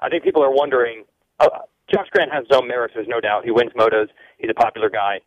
I 0.00 0.08
think 0.08 0.24
people 0.24 0.42
are 0.42 0.50
wondering. 0.50 1.04
Uh, 1.40 1.48
Josh 1.92 2.08
Grant 2.10 2.32
has 2.32 2.44
his 2.48 2.56
own 2.56 2.66
merits, 2.66 2.94
there's 2.94 3.06
no 3.08 3.20
doubt. 3.20 3.44
He 3.44 3.50
wins 3.52 3.72
motos. 3.78 4.08
He's 4.38 4.50
a 4.50 4.54
popular 4.54 4.90
guy. 4.90 5.20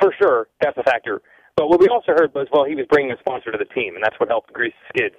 For 0.00 0.14
sure, 0.20 0.46
that's 0.60 0.76
a 0.78 0.82
factor. 0.84 1.20
But 1.56 1.68
what 1.68 1.80
we 1.80 1.88
also 1.88 2.12
heard 2.12 2.32
was, 2.34 2.46
well, 2.52 2.64
he 2.64 2.74
was 2.74 2.86
bringing 2.88 3.10
a 3.12 3.18
sponsor 3.18 3.50
to 3.52 3.58
the 3.58 3.64
team, 3.64 3.94
and 3.94 4.02
that's 4.04 4.18
what 4.20 4.28
helped 4.28 4.52
grease 4.52 4.72
the 4.92 4.98
skids 4.98 5.16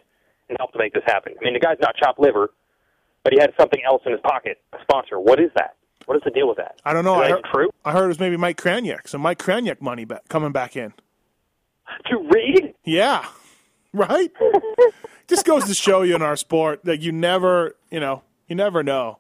and 0.50 0.58
helped 0.60 0.74
to 0.74 0.80
make 0.80 0.94
this 0.94 1.04
happen. 1.06 1.34
I 1.40 1.44
mean, 1.44 1.54
the 1.54 1.60
guy's 1.60 1.78
not 1.82 1.96
chopped 1.96 2.20
liver, 2.20 2.52
but 3.24 3.34
he 3.34 3.40
had 3.40 3.54
something 3.60 3.82
else 3.86 4.02
in 4.06 4.12
his 4.12 4.22
pocket, 4.22 4.60
a 4.74 4.78
sponsor. 4.82 5.20
What 5.20 5.40
is 5.40 5.50
that? 5.56 5.76
What 6.06 6.16
is 6.18 6.22
the 6.24 6.32
deal 6.32 6.48
with 6.48 6.58
that? 6.58 6.80
I 6.86 6.94
don't 6.94 7.04
know. 7.04 7.16
Is 7.22 7.26
I 7.26 7.28
that 7.30 7.32
heard, 7.36 7.44
true? 7.54 7.70
I 7.84 7.92
heard 7.92 8.06
it 8.06 8.10
was 8.10 8.20
maybe 8.20 8.38
Mike 8.38 8.62
Kraniak. 8.62 9.08
So 9.08 9.18
Mike 9.18 9.40
Kraniak 9.40 9.82
money 9.82 10.06
back, 10.06 10.28
coming 10.30 10.52
back 10.52 10.76
in. 10.76 10.94
To 12.10 12.18
read? 12.34 12.74
Yeah, 12.84 13.26
right. 13.94 14.32
Just 15.28 15.46
goes 15.46 15.66
to 15.66 15.74
show 15.76 16.02
you 16.02 16.16
in 16.16 16.22
our 16.24 16.36
sport 16.36 16.84
that 16.86 17.02
you 17.02 17.12
never, 17.12 17.76
you 17.92 18.00
know, 18.00 18.24
you 18.48 18.56
never 18.56 18.82
know. 18.84 19.20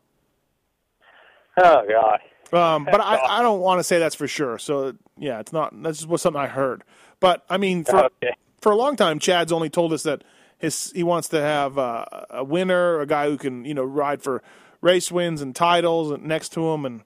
Oh, 1.58 1.84
God. 1.88 2.20
Um, 2.58 2.86
but 2.86 3.02
I, 3.02 3.18
I 3.40 3.42
don't 3.42 3.60
want 3.60 3.80
to 3.80 3.84
say 3.84 3.98
that's 4.00 4.16
for 4.16 4.28
sure. 4.28 4.58
So 4.60 4.94
yeah, 5.18 5.40
it's 5.40 5.52
not. 5.54 5.74
That's 5.82 6.00
just 6.00 6.10
what 6.10 6.20
something 6.22 6.42
I 6.42 6.48
heard. 6.48 6.84
But 7.20 7.44
I 7.50 7.58
mean, 7.58 7.84
for 7.84 8.06
Okay. 8.06 8.34
for 8.62 8.72
a 8.72 8.76
long 8.76 8.96
time, 8.96 9.20
Chad's 9.20 9.52
only 9.52 9.70
told 9.70 9.94
us 9.94 10.04
that 10.04 10.24
his 10.58 10.92
he 10.92 11.04
wants 11.04 11.28
to 11.30 11.42
have 11.42 11.78
a 11.78 12.44
winner, 12.44 13.00
a 13.00 13.06
guy 13.06 13.30
who 13.30 13.38
can 13.38 13.66
you 13.66 13.74
know 13.74 13.84
ride 13.84 14.22
for 14.22 14.42
race 14.82 15.12
wins 15.12 15.42
and 15.42 15.56
titles 15.56 16.18
next 16.22 16.50
to 16.54 16.70
him. 16.70 16.86
And 16.86 17.02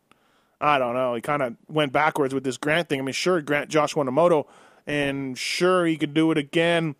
I 0.61 0.77
don't 0.77 0.93
know. 0.93 1.15
He 1.15 1.21
kind 1.21 1.41
of 1.41 1.55
went 1.67 1.91
backwards 1.93 2.33
with 2.33 2.43
this 2.43 2.57
Grant 2.57 2.89
thing. 2.89 2.99
I 2.99 3.03
mean, 3.03 3.13
sure, 3.13 3.41
Grant 3.41 3.69
Josh 3.69 3.95
moto, 3.95 4.47
and 4.85 5.37
sure 5.37 5.85
he 5.85 5.97
could 5.97 6.13
do 6.13 6.31
it 6.31 6.37
again. 6.37 6.95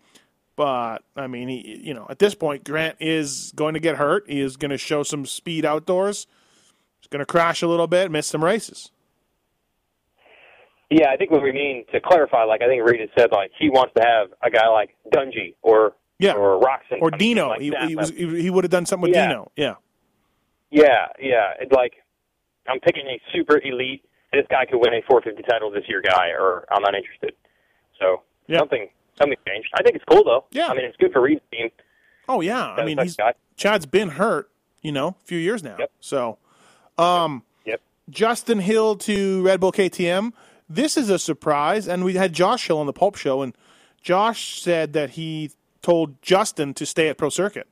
But 0.55 1.03
I 1.15 1.27
mean, 1.27 1.47
he 1.47 1.81
you 1.83 1.93
know 1.93 2.07
at 2.09 2.19
this 2.19 2.35
point, 2.35 2.63
Grant 2.63 2.97
is 2.99 3.51
going 3.55 3.73
to 3.75 3.79
get 3.79 3.97
hurt. 3.97 4.25
He 4.27 4.41
is 4.41 4.57
going 4.57 4.71
to 4.71 4.77
show 4.77 5.03
some 5.03 5.25
speed 5.25 5.65
outdoors. 5.65 6.27
He's 6.99 7.07
going 7.07 7.19
to 7.19 7.25
crash 7.25 7.61
a 7.61 7.67
little 7.67 7.87
bit, 7.87 8.11
miss 8.11 8.27
some 8.27 8.43
races. 8.43 8.91
Yeah, 10.89 11.11
I 11.11 11.17
think 11.17 11.29
what 11.29 11.43
we 11.43 11.51
mean 11.51 11.85
to 11.93 12.01
clarify, 12.01 12.43
like 12.43 12.63
I 12.63 12.67
think 12.67 12.83
Reed 12.83 13.07
said, 13.17 13.31
like 13.31 13.51
he 13.59 13.69
wants 13.69 13.93
to 13.95 14.03
have 14.03 14.29
a 14.41 14.49
guy 14.49 14.67
like 14.67 14.95
Dungey 15.13 15.53
or 15.61 15.93
Yeah. 16.19 16.33
or 16.33 16.59
Roczen 16.61 17.01
or 17.01 17.09
Dino. 17.11 17.49
Like 17.49 17.61
he, 17.61 17.69
that. 17.71 17.87
he 17.89 17.95
was 17.95 18.09
he, 18.11 18.49
would 18.49 18.63
have 18.63 18.71
done 18.71 18.85
something 18.85 19.09
with 19.09 19.15
Yeah. 19.15 19.27
Dino. 19.27 19.51
Yeah. 19.55 19.75
yeah, 20.71 21.07
yeah. 21.19 21.53
It's 21.59 21.71
like 21.71 21.93
I'm 22.67 22.79
picking 22.79 23.07
a 23.07 23.19
super 23.33 23.59
elite. 23.63 24.03
This 24.31 24.45
guy 24.49 24.65
could 24.65 24.77
win 24.79 24.93
a 24.93 25.01
450 25.09 25.41
title 25.49 25.71
this 25.71 25.85
year, 25.87 26.01
guy, 26.01 26.27
or 26.37 26.65
I'm 26.71 26.81
not 26.83 26.93
interested. 26.93 27.33
So 27.99 28.21
Yeah. 28.47 28.59
something 28.59 28.89
something 29.17 29.37
changed. 29.47 29.69
I 29.75 29.81
think 29.83 29.95
it's 29.95 30.05
cool 30.09 30.23
though. 30.23 30.45
Yeah. 30.51 30.67
I 30.67 30.73
mean 30.75 30.85
it's 30.85 30.97
good 30.97 31.11
for 31.13 31.21
Reed's 31.21 31.41
team. 31.51 31.69
Oh 32.27 32.41
yeah. 32.41 32.67
I 32.73 32.85
mean, 32.85 32.97
he's 32.99 33.15
guy. 33.15 33.33
Chad's 33.55 33.85
been 33.87 34.09
hurt, 34.09 34.51
you 34.81 34.91
know, 34.91 35.09
a 35.09 35.25
few 35.25 35.39
years 35.39 35.63
now. 35.63 35.75
Yep. 35.79 35.91
So, 35.99 36.37
um, 36.97 37.43
Yep. 37.65 37.81
Justin 38.09 38.59
Hill 38.59 38.97
to 38.97 39.41
Red 39.43 39.59
Bull 39.59 39.71
KTM. 39.71 40.33
This 40.69 40.95
is 40.95 41.09
a 41.09 41.17
surprise, 41.17 41.87
and 41.87 42.05
we 42.05 42.13
had 42.13 42.31
Josh 42.33 42.67
Hill 42.67 42.77
on 42.77 42.85
the 42.85 42.93
Pulp 42.93 43.15
Show, 43.15 43.41
and 43.41 43.55
Josh 44.03 44.61
said 44.61 44.93
that 44.93 45.11
he 45.11 45.49
told 45.81 46.21
Justin 46.21 46.73
to 46.75 46.85
stay 46.85 47.09
at 47.09 47.17
Pro 47.17 47.29
Circuit. 47.29 47.67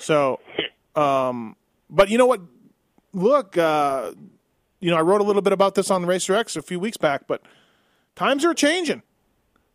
So, 0.00 0.40
um, 0.94 1.56
but 1.90 2.08
you 2.08 2.18
know 2.18 2.26
what? 2.26 2.40
Look, 3.12 3.56
uh, 3.56 4.12
you 4.80 4.90
know, 4.90 4.96
I 4.96 5.00
wrote 5.00 5.20
a 5.20 5.24
little 5.24 5.42
bit 5.42 5.52
about 5.52 5.74
this 5.74 5.90
on 5.90 6.06
Racer 6.06 6.34
X 6.34 6.56
a 6.56 6.62
few 6.62 6.78
weeks 6.78 6.96
back, 6.96 7.26
but 7.26 7.42
times 8.14 8.44
are 8.44 8.54
changing. 8.54 9.02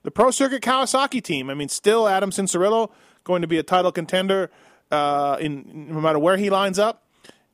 The 0.04 0.12
Pro 0.12 0.32
Circuit 0.32 0.62
Kawasaki 0.62 1.22
team. 1.22 1.50
I 1.50 1.54
mean, 1.54 1.70
still 1.70 2.08
Adam 2.08 2.30
Cianciarulo 2.30 2.92
going 3.24 3.42
to 3.42 3.48
be 3.48 3.58
a 3.58 3.64
title 3.64 3.92
contender 3.92 4.52
uh, 4.92 5.38
in 5.40 5.88
no 5.90 6.02
matter 6.02 6.20
where 6.20 6.38
he 6.38 6.50
lines 6.50 6.78
up, 6.78 7.04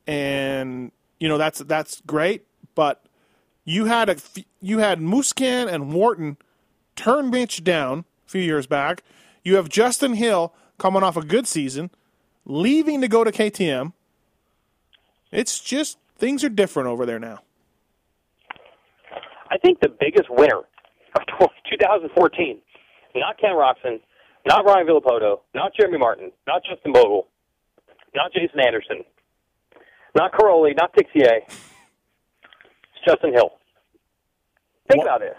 and 0.06 0.92
you 1.18 1.28
know 1.28 1.38
that's 1.38 1.60
that's 1.60 2.00
great. 2.02 2.46
But 2.74 3.04
you 3.64 3.86
had 3.86 4.08
a 4.10 4.16
you 4.60 4.78
had 4.78 5.00
Musquin 5.00 5.72
and 5.72 5.92
Wharton 5.92 6.36
turn 6.96 7.30
Mitch 7.30 7.62
down 7.64 8.04
a 8.26 8.30
few 8.30 8.42
years 8.42 8.66
back. 8.66 9.02
You 9.42 9.56
have 9.56 9.68
Justin 9.68 10.14
Hill 10.14 10.52
coming 10.78 11.02
off 11.02 11.16
a 11.16 11.24
good 11.24 11.46
season, 11.46 11.90
leaving 12.44 13.00
to 13.00 13.08
go 13.08 13.24
to 13.24 13.30
KTM. 13.32 13.92
It's 15.32 15.60
just 15.60 15.98
things 16.18 16.44
are 16.44 16.48
different 16.48 16.88
over 16.88 17.06
there 17.06 17.18
now. 17.18 17.40
I 19.50 19.58
think 19.58 19.80
the 19.80 19.88
biggest 19.88 20.28
winner 20.30 20.58
of 20.58 21.22
2014, 21.70 22.58
not 23.16 23.38
Ken 23.38 23.50
Roczen, 23.50 24.00
not 24.46 24.64
Ryan 24.64 24.86
Villopoto, 24.86 25.40
not 25.54 25.72
Jeremy 25.78 25.98
Martin, 25.98 26.30
not 26.46 26.62
Justin 26.64 26.92
Bogle, 26.92 27.26
not 28.14 28.32
Jason 28.32 28.60
Anderson, 28.60 29.04
not 30.14 30.32
Cairoli, 30.32 30.76
not 30.76 30.92
Tixier. 30.94 31.40
It's 31.48 33.04
Justin 33.06 33.32
Hill. 33.32 33.52
Think 34.88 34.98
What- 35.04 35.06
about 35.08 35.20
this. 35.20 35.36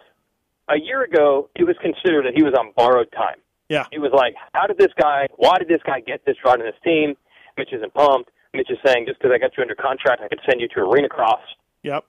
A 0.69 0.79
year 0.79 1.01
ago, 1.03 1.49
it 1.55 1.63
was 1.65 1.75
considered 1.81 2.25
that 2.25 2.33
he 2.35 2.43
was 2.43 2.53
on 2.53 2.71
borrowed 2.77 3.11
time. 3.11 3.41
Yeah. 3.71 3.87
It 3.89 3.99
was 3.99 4.11
like, 4.11 4.35
how 4.51 4.67
did 4.67 4.77
this 4.77 4.91
guy, 4.99 5.27
why 5.37 5.57
did 5.57 5.69
this 5.69 5.79
guy 5.87 6.01
get 6.01 6.25
this 6.25 6.35
run 6.43 6.59
in 6.59 6.67
this 6.67 6.75
team? 6.83 7.15
Mitch 7.55 7.71
isn't 7.71 7.93
pumped. 7.93 8.29
Mitch 8.53 8.69
is 8.69 8.77
saying, 8.85 9.05
just 9.07 9.17
because 9.17 9.31
I 9.33 9.39
got 9.39 9.55
you 9.55 9.63
under 9.63 9.75
contract, 9.75 10.21
I 10.21 10.27
could 10.27 10.43
send 10.43 10.59
you 10.59 10.67
to 10.75 10.81
Arena 10.81 11.07
Cross. 11.07 11.39
Yep. 11.83 12.03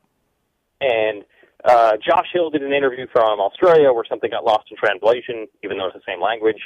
And 0.81 1.23
uh, 1.63 1.93
Josh 2.03 2.27
Hill 2.33 2.51
did 2.51 2.65
an 2.65 2.73
interview 2.73 3.07
from 3.13 3.39
Australia 3.39 3.93
where 3.93 4.03
something 4.09 4.29
got 4.29 4.43
lost 4.45 4.67
in 4.73 4.77
translation, 4.77 5.47
even 5.63 5.79
though 5.79 5.87
it's 5.87 5.95
the 5.95 6.03
same 6.03 6.21
language. 6.21 6.59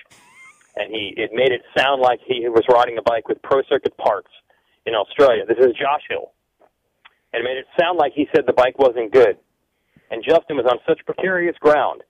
And 0.76 0.88
he 0.88 1.12
it 1.16 1.30
made 1.34 1.52
it 1.52 1.60
sound 1.76 2.00
like 2.00 2.20
he 2.24 2.48
was 2.48 2.64
riding 2.72 2.96
a 2.96 3.02
bike 3.02 3.28
with 3.28 3.40
Pro 3.42 3.60
Circuit 3.68 3.94
parts 3.98 4.32
in 4.86 4.94
Australia. 4.94 5.44
This 5.44 5.58
is 5.58 5.72
Josh 5.76 6.08
Hill. 6.08 6.32
And 7.34 7.44
it 7.44 7.44
made 7.44 7.58
it 7.58 7.66
sound 7.78 7.98
like 7.98 8.12
he 8.14 8.28
said 8.34 8.44
the 8.46 8.56
bike 8.56 8.78
wasn't 8.78 9.12
good. 9.12 9.36
And 10.10 10.24
Justin 10.24 10.56
was 10.56 10.64
on 10.64 10.78
such 10.88 11.04
precarious 11.04 11.56
ground 11.60 12.00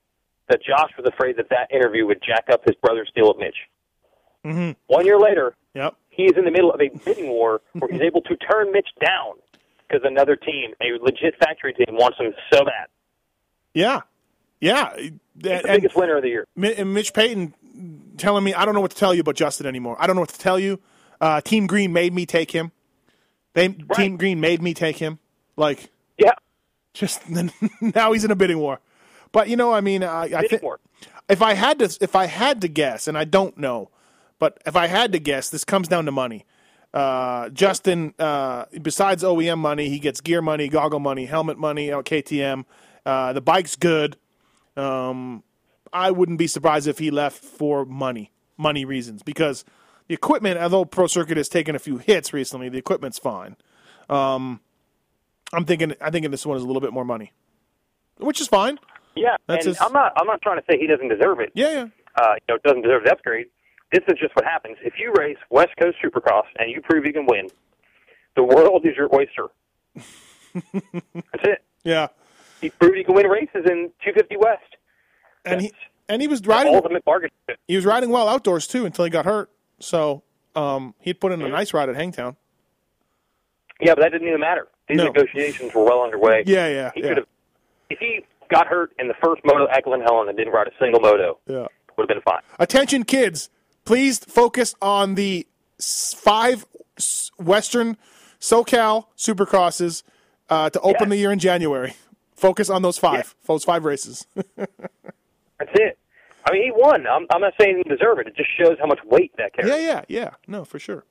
that 0.49 0.61
Josh 0.63 0.91
was 0.97 1.05
afraid 1.05 1.37
that 1.37 1.49
that 1.49 1.71
interview 1.71 2.05
would 2.05 2.21
jack 2.25 2.45
up 2.51 2.63
his 2.65 2.75
brother's 2.81 3.11
deal 3.15 3.27
with 3.27 3.37
Mitch. 3.37 3.55
Mm-hmm. 4.45 4.71
One 4.87 5.05
year 5.05 5.19
later, 5.19 5.55
Yep. 5.73 5.95
he 6.09 6.23
is 6.23 6.33
in 6.37 6.45
the 6.45 6.51
middle 6.51 6.71
of 6.71 6.81
a 6.81 6.89
bidding 7.05 7.29
war 7.29 7.61
where 7.73 7.91
he's 7.91 8.01
able 8.01 8.21
to 8.21 8.35
turn 8.37 8.71
Mitch 8.71 8.87
down 9.03 9.35
because 9.87 10.01
another 10.05 10.35
team, 10.35 10.73
a 10.81 10.97
legit 11.01 11.35
factory 11.39 11.73
team, 11.73 11.95
wants 11.95 12.17
him 12.17 12.33
so 12.51 12.63
bad. 12.65 12.87
Yeah. 13.73 14.01
Yeah. 14.59 14.93
And, 14.95 15.19
the 15.35 15.61
biggest 15.65 15.95
winner 15.95 16.17
of 16.17 16.23
the 16.23 16.29
year. 16.29 16.47
And 16.55 16.93
Mitch 16.93 17.13
Payton 17.13 17.53
telling 18.17 18.43
me, 18.43 18.53
I 18.53 18.65
don't 18.65 18.73
know 18.73 18.81
what 18.81 18.91
to 18.91 18.97
tell 18.97 19.13
you 19.13 19.21
about 19.21 19.35
Justin 19.35 19.67
anymore. 19.67 19.95
I 19.99 20.07
don't 20.07 20.15
know 20.15 20.21
what 20.21 20.29
to 20.29 20.39
tell 20.39 20.59
you. 20.59 20.79
Uh, 21.21 21.41
Team 21.41 21.67
Green 21.67 21.93
made 21.93 22.13
me 22.13 22.25
take 22.25 22.51
him. 22.51 22.71
They 23.53 23.69
Team 23.69 24.17
Green 24.17 24.39
made 24.39 24.61
me 24.61 24.73
take 24.73 24.97
him. 24.97 25.19
Like 25.55 25.89
Yeah, 26.17 26.33
just 26.93 27.21
now 27.81 28.11
he's 28.13 28.23
in 28.23 28.31
a 28.31 28.35
bidding 28.35 28.59
war. 28.59 28.79
But 29.31 29.49
you 29.49 29.55
know, 29.55 29.73
I 29.73 29.81
mean, 29.81 30.03
I, 30.03 30.23
I 30.23 30.47
think 30.47 30.63
if 31.29 31.41
I 31.41 31.53
had 31.53 31.79
to, 31.79 31.97
if 32.01 32.15
I 32.15 32.25
had 32.25 32.61
to 32.61 32.67
guess, 32.67 33.07
and 33.07 33.17
I 33.17 33.25
don't 33.25 33.57
know, 33.57 33.89
but 34.39 34.61
if 34.65 34.75
I 34.75 34.87
had 34.87 35.11
to 35.13 35.19
guess, 35.19 35.49
this 35.49 35.63
comes 35.63 35.87
down 35.87 36.05
to 36.05 36.11
money. 36.11 36.45
Uh, 36.93 37.49
Justin, 37.49 38.13
uh, 38.17 38.65
besides 38.81 39.23
OEM 39.23 39.59
money, 39.59 39.89
he 39.89 39.99
gets 39.99 40.21
gear 40.21 40.41
money, 40.41 40.67
goggle 40.67 40.99
money, 40.99 41.25
helmet 41.25 41.57
money, 41.57 41.91
uh, 41.91 42.01
KTM. 42.01 42.65
Uh, 43.05 43.33
the 43.33 43.41
bike's 43.41 43.75
good. 43.75 44.17
Um, 44.75 45.43
I 45.91 46.11
wouldn't 46.11 46.39
be 46.39 46.47
surprised 46.47 46.87
if 46.87 46.99
he 46.99 47.11
left 47.11 47.43
for 47.43 47.85
money, 47.85 48.31
money 48.57 48.85
reasons, 48.85 49.23
because 49.23 49.65
the 50.07 50.13
equipment, 50.13 50.59
although 50.59 50.85
Pro 50.85 51.07
Circuit 51.07 51.37
has 51.37 51.49
taken 51.49 51.75
a 51.75 51.79
few 51.79 51.97
hits 51.97 52.33
recently, 52.33 52.69
the 52.69 52.77
equipment's 52.77 53.19
fine. 53.19 53.57
Um, 54.09 54.61
I'm 55.53 55.65
thinking, 55.65 55.93
I 56.01 56.09
think 56.09 56.29
this 56.31 56.45
one 56.45 56.57
is 56.57 56.63
a 56.63 56.67
little 56.67 56.81
bit 56.81 56.93
more 56.93 57.05
money, 57.05 57.33
which 58.17 58.41
is 58.41 58.47
fine. 58.47 58.79
Yeah, 59.19 59.35
That's 59.47 59.65
and 59.65 59.75
his- 59.75 59.81
I'm 59.81 59.93
not. 59.93 60.13
I'm 60.17 60.27
not 60.27 60.41
trying 60.41 60.57
to 60.59 60.63
say 60.69 60.77
he 60.77 60.87
doesn't 60.87 61.09
deserve 61.09 61.39
it. 61.39 61.51
Yeah, 61.55 61.71
yeah. 61.71 61.85
Uh, 62.15 62.33
you 62.47 62.55
know, 62.55 62.57
doesn't 62.63 62.81
deserve 62.81 63.03
the 63.03 63.11
upgrade. 63.11 63.47
This 63.91 64.03
is 64.07 64.17
just 64.19 64.35
what 64.35 64.43
happens 64.45 64.77
if 64.83 64.93
you 64.99 65.13
race 65.17 65.37
West 65.49 65.71
Coast 65.79 65.97
Supercross 66.03 66.43
and 66.59 66.69
you 66.71 66.81
prove 66.81 67.05
you 67.05 67.13
can 67.13 67.25
win. 67.25 67.49
The 68.35 68.43
world 68.43 68.85
is 68.85 68.95
your 68.97 69.07
oyster. 69.15 69.47
That's 70.73 71.43
it. 71.43 71.63
Yeah. 71.83 72.07
He 72.61 72.69
proved 72.69 72.97
he 72.97 73.03
can 73.03 73.15
win 73.15 73.27
races 73.27 73.65
in 73.65 73.91
250 74.03 74.37
West. 74.37 74.61
and 75.45 75.61
he 75.61 75.71
and 76.09 76.21
he 76.21 76.27
was 76.27 76.41
riding 76.45 76.73
ultimate 76.75 77.05
bargain. 77.05 77.29
he 77.67 77.75
was 77.75 77.85
riding 77.85 78.09
well 78.09 78.27
outdoors 78.27 78.67
too 78.67 78.85
until 78.85 79.05
he 79.05 79.11
got 79.11 79.25
hurt. 79.25 79.49
So 79.79 80.23
um, 80.55 80.95
he'd 80.99 81.19
put 81.19 81.31
in 81.31 81.41
a 81.41 81.47
nice 81.49 81.73
ride 81.73 81.87
at 81.89 81.95
Hangtown. 81.95 82.35
Yeah, 83.79 83.93
but 83.93 84.01
that 84.01 84.11
didn't 84.11 84.27
even 84.27 84.39
matter. 84.39 84.67
These 84.87 84.97
No. 84.97 85.05
negotiations 85.05 85.73
were 85.73 85.83
well 85.83 86.01
underway. 86.01 86.43
Yeah, 86.47 86.67
yeah, 86.67 86.91
He 86.95 87.01
yeah. 87.01 87.07
could 87.09 87.17
have. 87.17 87.27
If 87.89 87.99
he 87.99 88.25
got 88.49 88.67
hurt 88.67 88.91
in 88.99 89.07
the 89.07 89.13
first 89.23 89.41
moto 89.45 89.67
Glen 89.83 90.01
Helen 90.01 90.27
and 90.29 90.37
didn't 90.37 90.53
ride 90.53 90.67
a 90.67 90.71
single 90.79 90.99
moto, 90.99 91.39
Yeah. 91.47 91.67
would 91.97 92.03
have 92.03 92.07
been 92.07 92.21
fine. 92.21 92.41
Attention, 92.59 93.03
kids! 93.03 93.49
Please 93.85 94.19
focus 94.19 94.75
on 94.81 95.15
the 95.15 95.47
five 95.79 96.65
Western 97.39 97.97
SoCal 98.39 99.05
Supercrosses 99.17 100.03
uh, 100.49 100.69
to 100.69 100.79
open 100.81 101.03
Yeah. 101.03 101.09
the 101.09 101.17
year 101.17 101.31
in 101.31 101.39
January. 101.39 101.93
Focus 102.35 102.69
on 102.69 102.81
those 102.83 102.97
five, 102.97 103.33
those 103.45 103.63
five 103.63 103.83
races. 103.85 104.27
That's 104.55 105.71
it. 105.73 105.97
I 106.45 106.53
mean, 106.53 106.63
he 106.63 106.71
won. 106.71 107.05
I'm, 107.07 107.25
I'm 107.31 107.41
not 107.41 107.53
saying 107.59 107.77
he 107.77 107.83
didn't 107.83 108.21
it. 108.21 108.27
It 108.27 108.35
just 108.37 108.49
shows 108.57 108.77
how 108.79 108.85
much 108.85 108.99
weight 109.05 109.31
that 109.37 109.53
carries. 109.53 109.71
yeah, 109.71 109.77
yeah, 109.79 110.01
yeah. 110.07 110.29
No, 110.47 110.63
for 110.63 110.79
sure. 110.79 111.03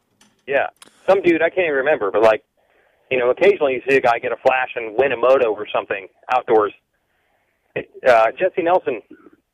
Yeah. 0.47 0.69
Some 1.09 1.21
dude, 1.23 1.43
I 1.43 1.51
can't 1.51 1.67
even 1.67 1.75
remember, 1.75 2.11
but 2.11 2.23
like, 2.23 2.45
you 3.11 3.19
know, 3.19 3.31
occasionally 3.31 3.75
you 3.75 3.83
see 3.89 3.97
a 3.97 4.01
guy 4.01 4.19
get 4.19 4.33
a 4.33 4.37
flash 4.37 4.71
and 4.77 4.97
win 4.97 5.13
a 5.13 5.17
moto 5.17 5.53
or 5.53 5.67
something 5.75 6.07
outdoors. 6.33 6.73
Uh, 8.07 8.27
Jesse 8.39 8.63
Nelson, 8.63 9.03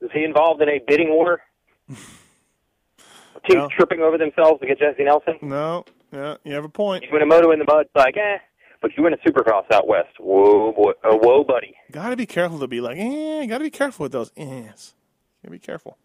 is 0.01 0.11
he 0.13 0.25
involved 0.25 0.61
in 0.63 0.69
a 0.69 0.79
bidding 0.87 1.11
war? 1.11 1.41
Teams 1.89 3.55
No. 3.55 3.69
tripping 3.77 4.01
over 4.01 4.19
themselves 4.19 4.61
to 4.61 4.67
get 4.67 4.79
Jesse 4.79 5.03
Nelson? 5.05 5.35
No, 5.43 5.85
yeah, 6.13 6.37
you 6.45 6.55
have 6.55 6.65
a 6.65 6.69
point. 6.69 7.03
You 7.05 7.09
win 7.13 7.23
a 7.23 7.27
moto 7.27 7.51
in 7.51 7.59
the 7.59 7.65
mud, 7.65 7.87
like, 7.95 8.17
eh. 8.17 8.39
But 8.81 8.93
you 8.97 9.03
win 9.05 9.13
a 9.15 9.17
supercross 9.19 9.65
out 9.73 9.87
west. 9.87 10.09
Whoa, 10.19 10.73
boy. 10.73 10.91
Uh, 11.05 11.15
whoa, 11.17 11.45
buddy. 11.45 11.75
Got 11.93 12.11
to 12.11 12.17
be 12.17 12.27
careful 12.27 12.59
to 12.61 12.67
be 12.69 12.81
like, 12.81 12.99
eh. 12.99 13.47
Got 13.47 13.59
to 13.59 13.65
be 13.65 13.71
careful 13.71 14.05
with 14.05 14.13
those. 14.13 14.31
Ehs. 14.33 14.95
Got 15.43 15.47
to 15.47 15.51
be 15.51 15.59
careful. 15.59 15.97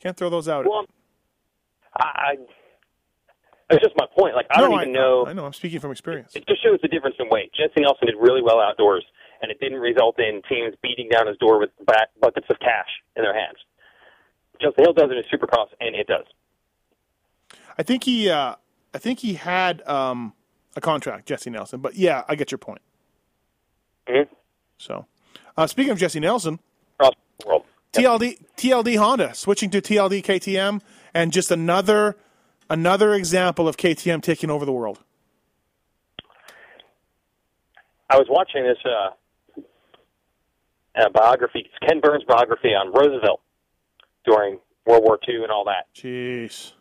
Can't 0.00 0.16
throw 0.16 0.30
those 0.30 0.48
out. 0.48 0.64
Well, 0.66 0.86
I, 1.94 2.04
I, 2.04 2.36
that's 3.68 3.82
just 3.82 3.94
my 3.98 4.06
point. 4.18 4.34
Like, 4.34 4.46
I 4.50 4.60
no, 4.60 4.68
don't 4.70 4.80
even 4.82 4.92
know. 4.94 5.26
I 5.26 5.32
know. 5.34 5.44
I'm 5.44 5.52
speaking 5.52 5.80
from 5.80 5.90
experience. 5.90 6.34
it 6.34 6.46
just 6.48 6.62
shows 6.62 6.78
the 6.82 6.88
difference 6.88 7.16
in 7.18 7.28
weight. 7.30 7.50
Jesse 7.54 7.80
Nelson 7.80 8.06
did 8.06 8.16
really 8.18 8.42
well 8.42 8.60
outdoors, 8.60 9.04
and 9.42 9.50
it 9.50 9.60
didn't 9.60 9.78
result 9.78 10.18
in 10.18 10.42
teams 10.48 10.74
beating 10.82 11.08
down 11.08 11.26
his 11.26 11.36
door 11.38 11.58
with 11.58 11.70
buckets 12.20 12.46
of 12.50 12.58
cash 12.60 12.88
in 13.16 13.22
their 13.22 13.34
hands. 13.34 13.58
Justin 14.60 14.84
Hill 14.84 14.92
does 14.92 15.10
it 15.10 15.16
in 15.16 15.24
Supercross, 15.32 15.68
and 15.80 15.94
it 15.94 16.06
does. 16.06 16.24
I 17.78 17.82
think 17.82 18.04
he, 18.04 18.28
uh, 18.28 18.56
I 18.92 18.98
think 18.98 19.20
he 19.20 19.34
had 19.34 19.86
um, 19.86 20.32
a 20.76 20.80
contract, 20.80 21.26
Jesse 21.26 21.50
Nelson. 21.50 21.80
But 21.80 21.94
yeah, 21.94 22.24
I 22.28 22.34
get 22.34 22.50
your 22.50 22.58
point. 22.58 22.82
Mhm. 24.08 24.28
So, 24.78 25.06
uh, 25.56 25.66
speaking 25.66 25.92
of 25.92 25.98
Jesse 25.98 26.20
Nelson, 26.20 26.58
Across 26.98 27.14
the 27.38 27.46
world. 27.46 27.64
TLD 27.92 28.38
TLD 28.56 28.96
Honda 28.96 29.34
switching 29.34 29.70
to 29.70 29.80
TLD 29.80 30.22
KTM, 30.22 30.80
and 31.14 31.32
just 31.32 31.50
another 31.50 32.16
another 32.68 33.14
example 33.14 33.68
of 33.68 33.76
KTM 33.76 34.22
taking 34.22 34.50
over 34.50 34.64
the 34.64 34.72
world. 34.72 35.00
I 38.10 38.16
was 38.16 38.26
watching 38.28 38.64
this 38.64 38.78
uh, 38.84 39.10
uh, 40.98 41.08
biography, 41.10 41.60
it's 41.66 41.88
Ken 41.88 42.00
Burns' 42.00 42.24
biography 42.26 42.68
on 42.68 42.92
Roosevelt 42.92 43.40
during 44.24 44.58
World 44.86 45.04
War 45.04 45.18
II 45.28 45.42
and 45.42 45.50
all 45.50 45.64
that. 45.64 45.86
Jeez. 45.94 46.72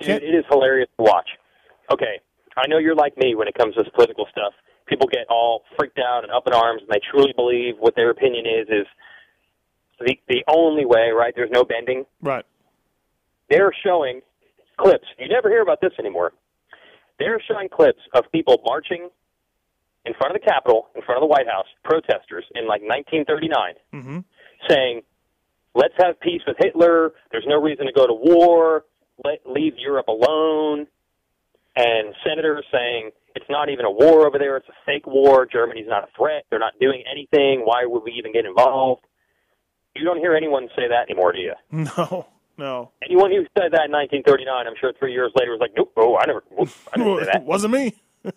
Dude, 0.00 0.22
it 0.22 0.34
is 0.34 0.44
hilarious 0.50 0.88
to 0.98 1.04
watch. 1.04 1.28
Okay, 1.90 2.20
I 2.56 2.66
know 2.66 2.78
you're 2.78 2.94
like 2.94 3.16
me 3.16 3.34
when 3.34 3.48
it 3.48 3.54
comes 3.54 3.74
to 3.76 3.82
this 3.82 3.92
political 3.94 4.26
stuff. 4.30 4.52
People 4.86 5.08
get 5.08 5.26
all 5.30 5.62
freaked 5.78 5.98
out 5.98 6.22
and 6.22 6.32
up 6.32 6.46
in 6.46 6.52
arms, 6.52 6.82
and 6.82 6.90
they 6.90 7.00
truly 7.10 7.32
believe 7.34 7.74
what 7.78 7.96
their 7.96 8.10
opinion 8.10 8.44
is 8.46 8.68
is 8.68 8.86
the 10.00 10.16
the 10.28 10.44
only 10.48 10.84
way. 10.84 11.10
Right? 11.16 11.32
There's 11.34 11.50
no 11.50 11.64
bending. 11.64 12.04
Right. 12.20 12.44
They're 13.48 13.72
showing 13.84 14.20
clips. 14.76 15.06
You 15.18 15.28
never 15.28 15.48
hear 15.48 15.62
about 15.62 15.80
this 15.80 15.92
anymore. 15.98 16.32
They're 17.18 17.40
showing 17.48 17.68
clips 17.68 18.00
of 18.12 18.24
people 18.32 18.60
marching 18.64 19.08
in 20.06 20.14
front 20.14 20.34
of 20.34 20.40
the 20.40 20.46
Capitol, 20.46 20.88
in 20.94 21.02
front 21.02 21.18
of 21.18 21.22
the 21.22 21.26
White 21.26 21.48
House, 21.48 21.66
protesters 21.84 22.44
in 22.54 22.66
like 22.66 22.82
1939, 22.82 23.74
Mhm. 23.92 24.24
saying, 24.68 25.02
"Let's 25.74 25.94
have 25.98 26.18
peace 26.20 26.42
with 26.46 26.56
Hitler. 26.58 27.14
There's 27.30 27.46
no 27.46 27.60
reason 27.60 27.86
to 27.86 27.92
go 27.92 28.06
to 28.06 28.12
war. 28.14 28.84
Let 29.24 29.40
leave 29.48 29.76
Europe 29.78 30.08
alone." 30.08 30.86
And 31.74 32.14
senators 32.24 32.64
saying, 32.72 33.10
"It's 33.34 33.48
not 33.50 33.68
even 33.68 33.84
a 33.84 33.90
war 33.90 34.26
over 34.26 34.38
there. 34.38 34.56
It's 34.56 34.68
a 34.68 34.74
fake 34.86 35.06
war. 35.06 35.44
Germany's 35.46 35.88
not 35.88 36.04
a 36.04 36.08
threat. 36.16 36.44
They're 36.50 36.58
not 36.58 36.78
doing 36.80 37.02
anything. 37.10 37.60
Why 37.66 37.84
would 37.84 38.02
we 38.02 38.12
even 38.12 38.32
get 38.32 38.46
involved?" 38.46 39.04
You 39.94 40.04
don't 40.04 40.18
hear 40.18 40.34
anyone 40.34 40.68
say 40.76 40.88
that 40.88 41.08
anymore, 41.08 41.32
do 41.32 41.40
you? 41.40 41.54
No. 41.98 42.26
No. 42.58 42.90
Anyone 43.02 43.30
who 43.32 43.42
said 43.58 43.72
that 43.72 43.84
in 43.86 43.90
1939, 43.92 44.66
I'm 44.66 44.74
sure 44.80 44.92
three 44.98 45.12
years 45.12 45.30
later 45.38 45.50
was 45.52 45.60
like, 45.60 45.72
nope, 45.76 45.92
oh, 45.98 46.16
I 46.16 46.24
never, 46.24 46.42
whoop, 46.50 46.70
I 46.90 46.96
didn't 46.96 47.18
say 47.18 47.24
that. 47.32 47.42
Wasn't 47.44 47.70
me. 47.72 47.94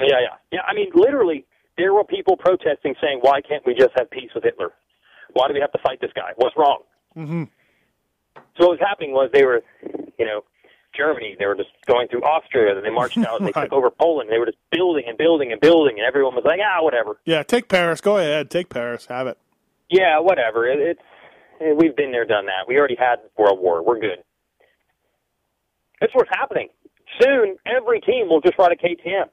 Yeah, 0.00 0.06
yeah, 0.20 0.36
yeah. 0.52 0.60
I 0.66 0.74
mean, 0.74 0.90
literally, 0.94 1.44
there 1.76 1.92
were 1.94 2.04
people 2.04 2.36
protesting 2.36 2.94
saying, 3.00 3.18
why 3.22 3.40
can't 3.40 3.64
we 3.66 3.74
just 3.74 3.90
have 3.96 4.10
peace 4.10 4.30
with 4.34 4.44
Hitler? 4.44 4.72
Why 5.32 5.48
do 5.48 5.54
we 5.54 5.60
have 5.60 5.72
to 5.72 5.78
fight 5.82 6.00
this 6.00 6.10
guy? 6.14 6.30
What's 6.36 6.56
wrong? 6.56 6.82
Mhm. 7.16 7.48
So 8.56 8.66
what 8.68 8.78
was 8.78 8.80
happening 8.80 9.12
was 9.12 9.30
they 9.32 9.44
were, 9.44 9.62
you 10.18 10.24
know, 10.26 10.42
Germany. 10.96 11.34
They 11.38 11.46
were 11.46 11.56
just 11.56 11.70
going 11.86 12.06
through 12.08 12.22
Austria. 12.22 12.74
Then 12.74 12.84
they 12.84 12.90
marched 12.90 13.18
out 13.18 13.40
and 13.40 13.48
they 13.48 13.52
Right. 13.56 13.64
took 13.64 13.72
over 13.72 13.90
Poland. 13.90 14.30
They 14.30 14.38
were 14.38 14.46
just 14.46 14.58
building 14.70 15.04
and 15.08 15.18
building 15.18 15.50
and 15.52 15.60
building, 15.60 15.96
and 15.98 16.06
everyone 16.06 16.34
was 16.34 16.44
like, 16.44 16.60
ah, 16.64 16.82
whatever. 16.82 17.18
Yeah, 17.24 17.42
take 17.42 17.68
Paris. 17.68 18.00
Go 18.00 18.18
ahead, 18.18 18.50
take 18.50 18.68
Paris. 18.68 19.06
Have 19.06 19.26
it. 19.26 19.38
Yeah, 19.90 20.18
whatever. 20.20 20.66
It, 20.68 20.78
it's 21.60 21.76
we've 21.80 21.96
been 21.96 22.12
there, 22.12 22.24
done 22.24 22.46
that. 22.46 22.66
We 22.68 22.78
already 22.78 22.96
had 22.96 23.16
World 23.36 23.58
War. 23.60 23.82
We're 23.84 23.98
good. 24.00 24.18
That's 26.00 26.14
what's 26.14 26.30
happening. 26.30 26.68
Soon, 27.20 27.56
every 27.66 28.00
team 28.00 28.28
will 28.28 28.40
just 28.40 28.58
run 28.58 28.72
a 28.72 28.76
KTM. 28.76 29.28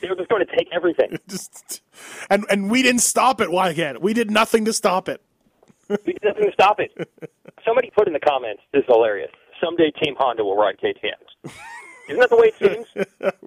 They're 0.00 0.14
just 0.14 0.28
going 0.28 0.44
to 0.46 0.56
take 0.56 0.68
everything. 0.72 1.18
Just 1.28 1.82
and 2.30 2.44
and 2.50 2.70
we 2.70 2.82
didn't 2.82 3.00
stop 3.00 3.40
it. 3.40 3.50
Why 3.50 3.70
again? 3.70 4.00
We 4.00 4.14
did 4.14 4.30
nothing 4.30 4.64
to 4.66 4.72
stop 4.72 5.08
it. 5.08 5.20
We 5.88 5.96
did 6.12 6.22
nothing 6.22 6.44
to 6.44 6.52
stop 6.52 6.80
it. 6.80 6.92
Somebody 7.64 7.90
put 7.96 8.06
in 8.06 8.12
the 8.12 8.20
comments, 8.20 8.62
this 8.72 8.80
is 8.80 8.86
hilarious. 8.86 9.30
Someday 9.62 9.90
Team 10.02 10.14
Honda 10.18 10.44
will 10.44 10.56
ride 10.56 10.76
KTMs. 10.78 11.52
Isn't 12.08 12.20
that 12.20 12.30
the 12.30 12.36
way 12.36 12.52
it 12.58 12.86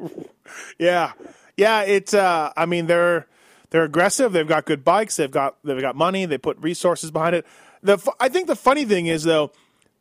seems? 0.08 0.26
Yeah, 0.78 1.14
yeah. 1.56 1.84
It's. 1.84 2.14
Uh, 2.14 2.52
I 2.58 2.66
mean, 2.66 2.88
they're 2.88 3.26
they're 3.70 3.84
aggressive. 3.84 4.34
They've 4.34 4.48
got 4.48 4.66
good 4.66 4.84
bikes. 4.84 5.16
They've 5.16 5.32
got 5.32 5.56
they've 5.64 5.80
got 5.80 5.96
money. 5.96 6.26
They 6.26 6.38
put 6.38 6.58
resources 6.58 7.10
behind 7.10 7.36
it. 7.36 7.46
The 7.82 7.98
I 8.20 8.28
think 8.28 8.48
the 8.48 8.56
funny 8.56 8.84
thing 8.84 9.08
is 9.08 9.24
though, 9.24 9.52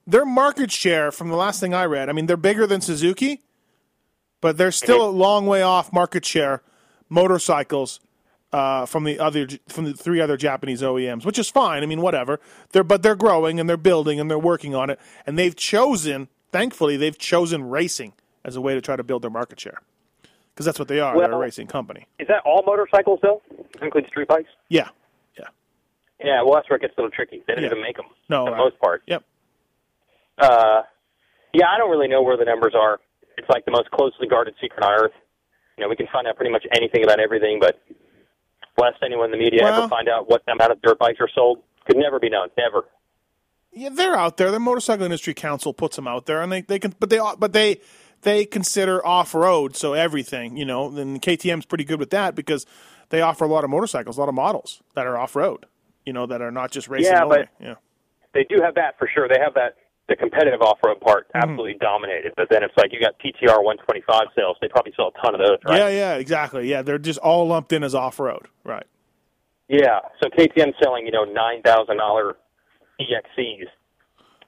their 0.09 0.26
market 0.26 0.72
share 0.72 1.12
from 1.12 1.28
the 1.28 1.36
last 1.36 1.61
thing 1.61 1.72
I 1.72 1.84
read. 1.84 2.09
I 2.09 2.12
mean, 2.12 2.26
they're 2.26 2.36
bigger 2.36 2.66
than 2.66 2.80
Suzuki, 2.80 3.42
but 4.41 4.57
they're 4.57 4.72
still 4.72 5.07
a 5.09 5.11
long 5.11 5.47
way 5.47 5.62
off 5.62 5.93
market 5.93 6.24
share 6.24 6.62
motorcycles 7.09 8.01
uh, 8.53 8.84
from 8.86 9.05
the 9.05 9.18
other 9.18 9.47
from 9.68 9.84
the 9.84 9.95
three 9.95 10.20
other 10.20 10.36
Japanese 10.36 10.82
OEMs, 10.82 11.24
which 11.24 11.38
is 11.38 11.49
fine. 11.49 11.82
I 11.82 11.86
mean, 11.86 12.01
whatever. 12.01 12.41
They're 12.72 12.82
but 12.84 13.03
they're 13.03 13.14
growing 13.16 13.61
and 13.61 13.68
they're 13.68 13.76
building 13.76 14.18
and 14.18 14.30
they're 14.30 14.38
working 14.38 14.74
on 14.74 14.91
it, 14.91 14.99
and 15.26 15.38
they've 15.38 15.55
chosen. 15.55 16.28
Thankfully, 16.53 16.97
they've 16.97 17.16
chosen 17.16 17.68
racing 17.70 18.12
as 18.45 18.57
a 18.57 18.61
way 18.61 18.74
to 18.74 18.80
try 18.80 18.97
to 18.97 19.05
build 19.05 19.22
their 19.22 19.30
market 19.30 19.61
share 19.61 19.80
because 20.53 20.66
that's 20.66 20.80
what 20.80 20.88
they 20.88 20.99
are. 20.99 21.16
they're 21.16 21.30
a 21.30 21.36
racing 21.38 21.68
company. 21.68 22.07
Is 22.18 22.26
that 22.26 22.43
all 22.45 22.64
motorcycles, 22.66 23.20
though? 23.22 23.41
Include 23.80 24.07
street 24.09 24.26
bikes? 24.26 24.49
Yeah, 24.68 24.88
yeah. 25.38 25.45
Yeah, 26.24 26.43
well, 26.43 26.55
that's 26.55 26.68
where 26.68 26.76
it 26.76 26.80
gets 26.82 26.95
a 26.99 27.01
little 27.03 27.12
tricky. 27.12 27.45
They 27.47 27.55
didn't 27.55 27.64
Yeah. 27.66 27.70
even 27.70 27.82
make 27.82 27.97
them 27.99 28.07
No, 28.28 28.47
for 28.47 28.51
the 28.51 28.57
right. 28.57 28.64
most 28.64 28.78
part. 28.80 29.03
Yep. 29.07 29.22
Uh, 30.38 30.82
yeah, 31.53 31.66
I 31.68 31.78
don't 31.78 31.91
really 31.91 32.09
know 32.09 32.22
where 32.22 32.36
the 32.36 32.45
numbers 32.45 32.74
are. 32.74 32.99
It's 33.39 33.49
like 33.49 33.64
the 33.64 33.70
most 33.70 33.91
closely 33.91 34.26
guarded 34.28 34.55
secret 34.61 34.83
on 34.85 34.93
earth. 34.93 35.12
You 35.76 35.85
know, 35.85 35.89
we 35.89 35.97
can 35.97 36.07
find 36.12 36.26
out 36.26 36.37
pretty 36.37 36.53
much 36.53 36.64
anything 36.74 37.05
about 37.05 37.20
everything, 37.20 37.59
but 37.61 37.81
lest 38.78 38.97
anyone 39.03 39.26
in 39.26 39.31
the 39.33 39.37
media 39.39 39.62
Well- 39.62 39.78
ever 39.83 39.89
find 39.89 40.09
out 40.09 40.28
what 40.28 40.43
amount 40.49 40.72
of 40.72 40.83
dirt 40.83 40.99
bikes 40.99 41.18
are 41.20 41.28
sold, 41.35 41.62
could 41.87 41.97
never 41.97 42.18
be 42.18 42.28
known. 42.28 42.49
Never. 42.57 42.85
Yeah, 43.72 43.91
they're 43.91 44.16
out 44.16 44.37
there. 44.37 44.51
The 44.51 44.59
Motorcycle 44.59 45.05
Industry 45.05 45.33
Council 45.33 45.72
puts 45.72 45.97
them 45.97 46.09
out 46.09 46.26
there, 46.26 46.43
and 46.43 46.51
they, 46.51 46.62
they 46.62 46.78
can, 46.78 46.93
but 46.99 47.09
they 47.09 47.20
but 47.39 47.53
they 47.53 47.81
they 48.22 48.45
consider 48.45 49.05
off 49.07 49.33
road, 49.35 49.76
so 49.76 49.93
everything, 49.95 50.57
you 50.57 50.64
know. 50.64 50.89
And 50.97 51.22
KTM's 51.22 51.66
pretty 51.66 51.85
good 51.85 52.01
with 52.01 52.11
that 52.11 52.35
because 52.35 52.66
they 53.11 53.20
offer 53.20 53.45
a 53.45 53.49
lot 53.49 53.62
of 53.64 53.70
motorcycles, 53.70 54.16
a 54.16 54.20
lot 54.20 54.28
of 54.28 54.35
models 54.35 54.83
that 54.95 55.07
are 55.07 55.16
off 55.16 55.37
road, 55.37 55.66
you 56.05 56.12
know, 56.12 56.26
that 56.26 56.43
are 56.43 56.51
not 56.51 56.72
just 56.72 56.89
racing 56.89 57.12
Yeah, 57.12 57.22
only. 57.24 57.39
but- 57.39 57.49
yeah, 57.64 57.74
They 58.35 58.45
do 58.45 58.61
have 58.61 58.74
that 58.74 58.99
for 58.99 59.09
sure. 59.12 59.28
They 59.28 59.39
have 59.41 59.55
that 59.55 59.76
the 60.11 60.16
competitive 60.16 60.61
off 60.61 60.78
road 60.84 61.00
part 61.00 61.28
Mm-hmm. 61.28 61.38
absolutely 61.50 61.78
dominated. 61.80 62.32
But 62.36 62.48
then 62.50 62.62
it's 62.62 62.76
like 62.76 62.92
you 62.92 63.00
got 63.00 63.14
TTR 63.20 63.62
125 63.62 64.20
sales. 64.36 64.56
They 64.61 64.68
probably 64.68 64.92
sell 64.96 65.12
a 65.16 65.22
ton 65.24 65.34
of 65.34 65.40
those, 65.40 65.58
right? 65.64 65.78
yeah, 65.78 65.88
yeah, 65.88 66.14
exactly. 66.16 66.68
Yeah, 66.68 66.82
they're 66.82 66.98
just 66.98 67.20
all 67.20 67.46
lumped 67.46 67.72
in 67.72 67.82
as 67.84 67.94
off 67.94 68.18
road, 68.20 68.48
right? 68.64 68.84
Yeah. 69.68 70.00
So 70.20 70.28
KTM 70.28 70.72
selling, 70.82 71.06
you 71.06 71.12
know, 71.12 71.24
nine 71.24 71.62
thousand 71.62 71.96
dollar 71.98 72.36
EXCs. 73.00 73.66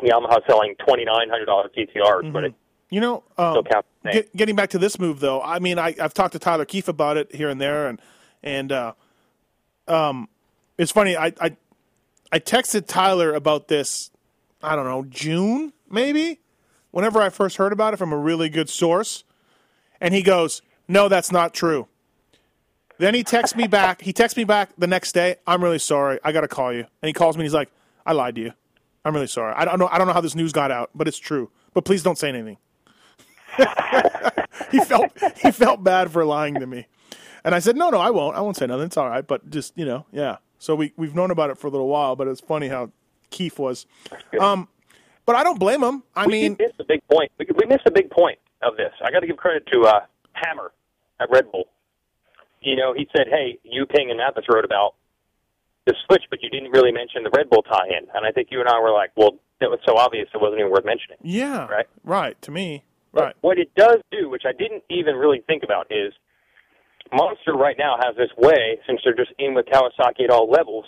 Yamaha 0.03 0.41
selling 0.49 0.75
twenty 0.85 1.05
nine 1.05 1.29
hundred 1.31 1.47
dollar 1.47 1.71
TTRs, 1.77 2.33
but 2.33 2.43
it 2.45 2.55
You 2.91 3.01
know, 3.01 3.23
um, 3.39 3.53
still 3.53 3.63
counts. 3.63 3.89
Get, 4.11 4.37
getting 4.37 4.57
back 4.57 4.71
to 4.71 4.79
this 4.79 4.99
move, 4.99 5.21
though, 5.21 5.41
I 5.41 5.61
mean, 5.61 5.79
I, 5.79 5.95
I've 6.01 6.13
talked 6.13 6.33
to 6.33 6.41
Tyler 6.41 6.65
Keefe 6.65 6.89
about 6.89 7.17
it 7.17 7.33
here 7.33 7.49
and 7.49 7.61
there, 7.61 7.87
and 7.87 8.01
and 8.43 8.73
uh, 8.73 8.93
um, 9.87 10.29
it's 10.77 10.91
funny. 10.91 11.17
I, 11.17 11.33
I 11.41 11.57
I 12.33 12.41
texted 12.41 12.89
Tyler 12.89 13.33
about 13.33 13.69
this. 13.69 14.11
I 14.63 14.77
don't 14.77 14.85
know 14.85 15.05
June 15.05 15.73
maybe, 15.91 16.41
whenever 16.91 17.21
I 17.21 17.29
first 17.29 17.57
heard 17.57 17.73
about 17.73 17.95
it 17.95 17.97
from 17.97 18.13
a 18.13 18.17
really 18.17 18.49
good 18.49 18.69
source, 18.69 19.25
and 20.01 20.15
he 20.15 20.23
goes, 20.23 20.63
"No, 20.89 21.09
that's 21.09 21.33
not 21.33 21.55
true." 21.55 21.89
Then 22.99 23.15
he 23.15 23.25
texts 23.25 23.57
me 23.57 23.67
back. 23.67 24.03
He 24.03 24.13
texts 24.13 24.37
me 24.37 24.45
back 24.45 24.71
the 24.79 24.87
next 24.87 25.13
day. 25.13 25.37
I'm 25.47 25.63
really 25.63 25.79
sorry. 25.79 26.21
I 26.23 26.33
got 26.33 26.43
to 26.43 26.49
call 26.49 26.73
you. 26.73 26.81
And 26.81 27.09
he 27.09 27.13
calls 27.13 27.37
me. 27.37 27.41
and 27.41 27.47
He's 27.47 27.55
like, 27.55 27.71
"I 28.07 28.13
lied 28.13 28.37
to 28.37 28.41
you. 28.43 28.53
I'm 29.05 29.15
really 29.15 29.27
sorry. 29.27 29.55
I 29.57 29.65
don't 29.65 29.79
know. 29.79 29.89
I 29.91 29.99
don't 29.99 30.07
know 30.07 30.13
how 30.13 30.21
this 30.21 30.37
news 30.37 30.53
got 30.53 30.71
out, 30.71 30.91
but 30.95 31.09
it's 31.09 31.19
true. 31.19 31.51
But 31.75 31.85
please 31.85 32.03
don't 32.03 32.19
say 32.19 32.29
anything." 32.29 32.59
he 34.71 34.81
felt 34.81 35.11
he 35.43 35.51
felt 35.51 35.85
bad 35.85 36.11
for 36.11 36.25
lying 36.25 36.55
to 36.55 36.67
me, 36.67 36.87
and 37.45 37.55
I 37.55 37.59
said, 37.59 37.77
"No, 37.77 37.91
no, 37.91 37.99
I 37.99 38.11
won't. 38.11 38.37
I 38.37 38.41
won't 38.41 38.57
say 38.57 38.67
nothing. 38.67 38.87
It's 38.87 38.97
all 38.97 39.09
right. 39.09 39.27
But 39.27 39.51
just 39.51 39.77
you 39.77 39.85
know, 39.85 40.07
yeah." 40.13 40.37
So 40.59 40.75
we 40.77 40.93
we've 40.97 41.15
known 41.15 41.31
about 41.31 41.51
it 41.51 41.59
for 41.59 41.67
a 41.67 41.71
little 41.71 41.89
while, 41.89 42.15
but 42.15 42.29
it's 42.29 42.41
funny 42.41 42.69
how 42.69 42.93
Keefe 43.33 43.59
was. 43.59 43.87
Um, 44.41 44.69
but 45.27 45.35
I 45.37 45.43
don't 45.43 45.59
blame 45.59 45.83
him. 45.83 46.03
I 46.15 46.27
we 46.27 46.33
mean, 46.33 46.57
missed 46.59 46.79
a 46.79 46.85
big 46.85 47.01
point. 47.09 47.31
We, 47.39 47.47
we 47.57 47.67
missed 47.67 47.87
a 47.87 47.91
big 47.91 48.11
point 48.11 48.39
of 48.63 48.77
this. 48.77 48.93
I 49.05 49.11
got 49.11 49.21
to 49.21 49.27
give 49.27 49.37
credit 49.37 49.67
to 49.73 49.83
uh, 49.83 50.01
Hammer 50.35 50.73
at 51.21 51.29
Red 51.31 51.51
Bull. 51.51 51.65
You 52.61 52.77
know, 52.77 52.93
he 52.95 53.09
said, 53.17 53.27
"Hey, 53.29 53.59
you 53.65 53.87
Ping 53.87 54.11
and 54.11 54.19
Matthes 54.19 54.45
wrote 54.53 54.65
about 54.65 54.95
the 55.87 55.95
switch, 56.07 56.23
but 56.31 56.43
you 56.43 56.51
didn't 56.51 56.71
really 56.71 56.93
mention 56.93 57.25
the 57.25 57.31
Red 57.37 57.51
Bull 57.51 57.63
tie-in." 57.63 58.07
And 58.15 58.25
I 58.27 58.31
think 58.31 58.49
you 58.51 58.61
and 58.61 58.69
I 58.69 58.79
were 58.81 58.93
like, 58.93 59.11
"Well, 59.17 59.39
that 59.61 59.69
was 59.71 59.81
so 59.87 59.97
obvious; 59.97 60.29
it 60.33 60.41
wasn't 60.41 60.61
even 60.61 60.71
worth 60.71 60.85
mentioning." 60.85 61.19
yeah, 61.23 61.67
Right. 61.67 61.87
right. 62.05 62.41
To 62.43 62.51
me, 62.53 62.85
But 63.13 63.23
right. 63.25 63.37
What 63.41 63.59
it 63.59 63.75
does 63.75 63.99
do, 64.13 64.29
which 64.29 64.43
I 64.47 64.53
didn't 64.53 64.85
even 64.91 65.17
really 65.17 65.43
think 65.47 65.63
about, 65.65 65.87
is 65.91 66.13
Monster 67.13 67.53
right 67.55 67.77
now 67.79 67.97
has 68.03 68.17
this 68.17 68.31
way, 68.39 68.79
since 68.87 69.01
they're 69.05 69.15
just 69.15 69.33
in 69.39 69.55
with 69.55 69.67
Kawasaki 69.67 70.25
at 70.25 70.31
all 70.31 70.49
levels. 70.51 70.87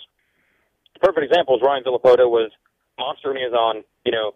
Perfect 1.01 1.25
example 1.25 1.55
is 1.55 1.61
Ryan 1.61 1.83
Villopoto 1.83 2.29
was 2.29 2.51
Monster 2.97 3.29
when 3.29 3.37
he 3.37 3.43
was 3.43 3.53
on, 3.53 3.83
you 4.05 4.11
know, 4.11 4.33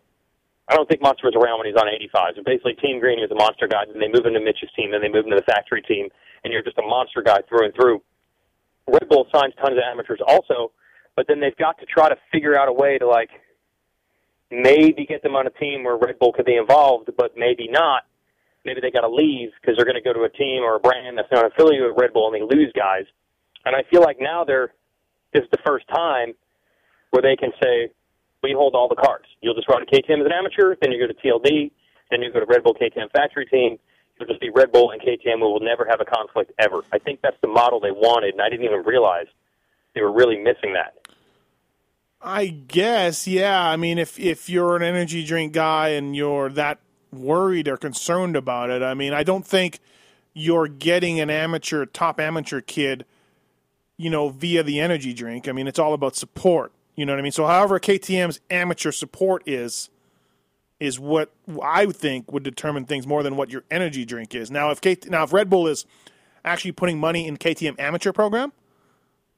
I 0.68 0.76
don't 0.76 0.88
think 0.88 1.02
Monster 1.02 1.26
was 1.26 1.36
around 1.36 1.58
when 1.58 1.68
he 1.68 1.74
was 1.74 1.82
on 1.82 1.90
85. 1.90 2.38
So 2.38 2.44
basically, 2.44 2.76
Team 2.76 3.00
Green 3.00 3.18
is 3.18 3.32
a 3.32 3.36
Monster 3.36 3.68
guy, 3.68 3.86
then 3.90 4.00
they 4.00 4.12
move 4.12 4.26
into 4.26 4.40
Mitch's 4.40 4.70
team, 4.76 4.92
then 4.92 5.02
they 5.02 5.10
move 5.10 5.26
into 5.26 5.38
the 5.38 5.48
factory 5.50 5.82
team, 5.82 6.10
and 6.44 6.54
you're 6.54 6.64
just 6.64 6.78
a 6.78 6.86
Monster 6.86 7.22
guy 7.22 7.42
through 7.50 7.66
and 7.66 7.74
through. 7.74 8.02
Red 8.88 9.10
Bull 9.10 9.26
signs 9.34 9.54
tons 9.58 9.78
of 9.78 9.84
amateurs 9.84 10.20
also, 10.28 10.72
but 11.16 11.26
then 11.28 11.40
they've 11.40 11.58
got 11.58 11.80
to 11.80 11.86
try 11.86 12.10
to 12.10 12.18
figure 12.32 12.58
out 12.58 12.68
a 12.68 12.74
way 12.74 12.98
to, 12.98 13.08
like, 13.08 13.30
maybe 14.52 15.06
get 15.06 15.22
them 15.24 15.36
on 15.36 15.48
a 15.48 15.52
team 15.52 15.84
where 15.84 15.98
Red 15.98 16.20
Bull 16.20 16.34
could 16.34 16.46
be 16.46 16.58
involved, 16.58 17.10
but 17.18 17.38
maybe 17.38 17.68
not. 17.70 18.04
Maybe 18.66 18.82
they 18.82 18.92
got 18.92 19.02
to 19.02 19.10
leave 19.10 19.50
because 19.62 19.76
they're 19.76 19.86
going 19.86 19.96
to 19.96 20.02
go 20.02 20.14
to 20.14 20.24
a 20.24 20.30
team 20.30 20.64
or 20.64 20.76
a 20.76 20.80
brand 20.80 21.18
that's 21.18 21.32
not 21.32 21.46
affiliated 21.46 21.88
with 21.90 21.98
Red 22.02 22.14
Bull 22.14 22.32
and 22.32 22.36
they 22.36 22.56
lose 22.56 22.72
guys. 22.76 23.06
And 23.66 23.76
I 23.76 23.84
feel 23.90 24.02
like 24.02 24.18
now 24.20 24.44
they're 24.44 24.74
this 25.34 25.44
is 25.44 25.50
the 25.52 25.62
first 25.66 25.88
time 25.88 26.34
where 27.12 27.22
they 27.22 27.36
can 27.36 27.52
say, 27.62 27.90
"We 28.44 28.54
hold 28.54 28.76
all 28.76 28.88
the 28.88 28.96
cards. 28.96 29.26
You'll 29.42 29.56
just 29.56 29.70
run 29.70 29.86
KTM 29.86 30.20
as 30.20 30.26
an 30.26 30.32
amateur, 30.32 30.76
then 30.82 30.92
you 30.92 31.00
go 31.00 31.08
to 31.08 31.14
TLD, 31.14 31.72
then 32.12 32.22
you 32.22 32.32
go 32.32 32.40
to 32.40 32.46
Red 32.46 32.64
Bull 32.64 32.74
KTM 32.74 33.10
factory 33.12 33.46
team. 33.46 33.80
It'll 34.16 34.28
just 34.28 34.42
be 34.42 34.50
Red 34.50 34.72
Bull 34.72 34.92
and 34.92 35.02
KTM. 35.02 35.38
We 35.38 35.48
will 35.48 35.60
never 35.60 35.86
have 35.86 36.02
a 36.02 36.06
conflict 36.06 36.52
ever." 36.60 36.84
I 36.92 37.00
think 37.00 37.22
that's 37.22 37.40
the 37.42 37.48
model 37.48 37.80
they 37.80 37.92
wanted, 37.92 38.34
and 38.34 38.42
I 38.42 38.50
didn't 38.50 38.66
even 38.66 38.84
realize 38.84 39.28
they 39.94 40.02
were 40.02 40.12
really 40.12 40.38
missing 40.38 40.74
that. 40.74 40.96
I 42.22 42.48
guess, 42.48 43.28
yeah. 43.28 43.62
I 43.62 43.78
mean, 43.78 43.98
if 43.98 44.20
if 44.20 44.50
you're 44.50 44.76
an 44.76 44.84
energy 44.84 45.24
drink 45.24 45.54
guy 45.54 45.90
and 45.90 46.16
you're 46.16 46.50
that 46.50 46.80
worried 47.14 47.68
or 47.68 47.78
concerned 47.78 48.36
about 48.36 48.70
it, 48.70 48.84
I 48.84 48.94
mean, 48.94 49.14
I 49.14 49.24
don't 49.24 49.48
think 49.48 49.80
you're 50.34 50.68
getting 50.68 51.20
an 51.20 51.30
amateur, 51.30 51.86
top 51.86 52.20
amateur 52.20 52.62
kid, 52.62 53.06
you 53.98 54.10
know, 54.10 54.30
via 54.30 54.64
the 54.64 54.80
energy 54.80 55.14
drink. 55.14 55.48
I 55.48 55.54
mean, 55.54 55.68
it's 55.68 55.80
all 55.80 55.94
about 55.94 56.16
support. 56.16 56.72
You 57.00 57.06
know 57.06 57.14
what 57.14 57.20
I 57.20 57.22
mean? 57.22 57.32
So, 57.32 57.46
however, 57.46 57.80
KTM's 57.80 58.42
amateur 58.50 58.92
support 58.92 59.44
is, 59.46 59.90
is 60.82 61.00
what 61.00 61.32
I 61.64 61.86
think 61.86 62.30
would 62.30 62.44
determine 62.44 62.84
things 62.84 63.08
more 63.08 63.24
than 63.24 63.38
what 63.38 63.50
your 63.50 63.64
energy 63.72 64.04
drink 64.04 64.36
is. 64.36 64.52
Now, 64.52 64.72
if 64.72 64.82
KT, 64.82 65.10
now 65.10 65.24
if 65.24 65.32
Red 65.32 65.50
Bull 65.50 65.66
is 65.68 65.86
actually 66.44 66.74
putting 66.74 67.00
money 67.00 67.26
in 67.26 67.38
KTM 67.38 67.80
amateur 67.80 68.12
program, 68.12 68.52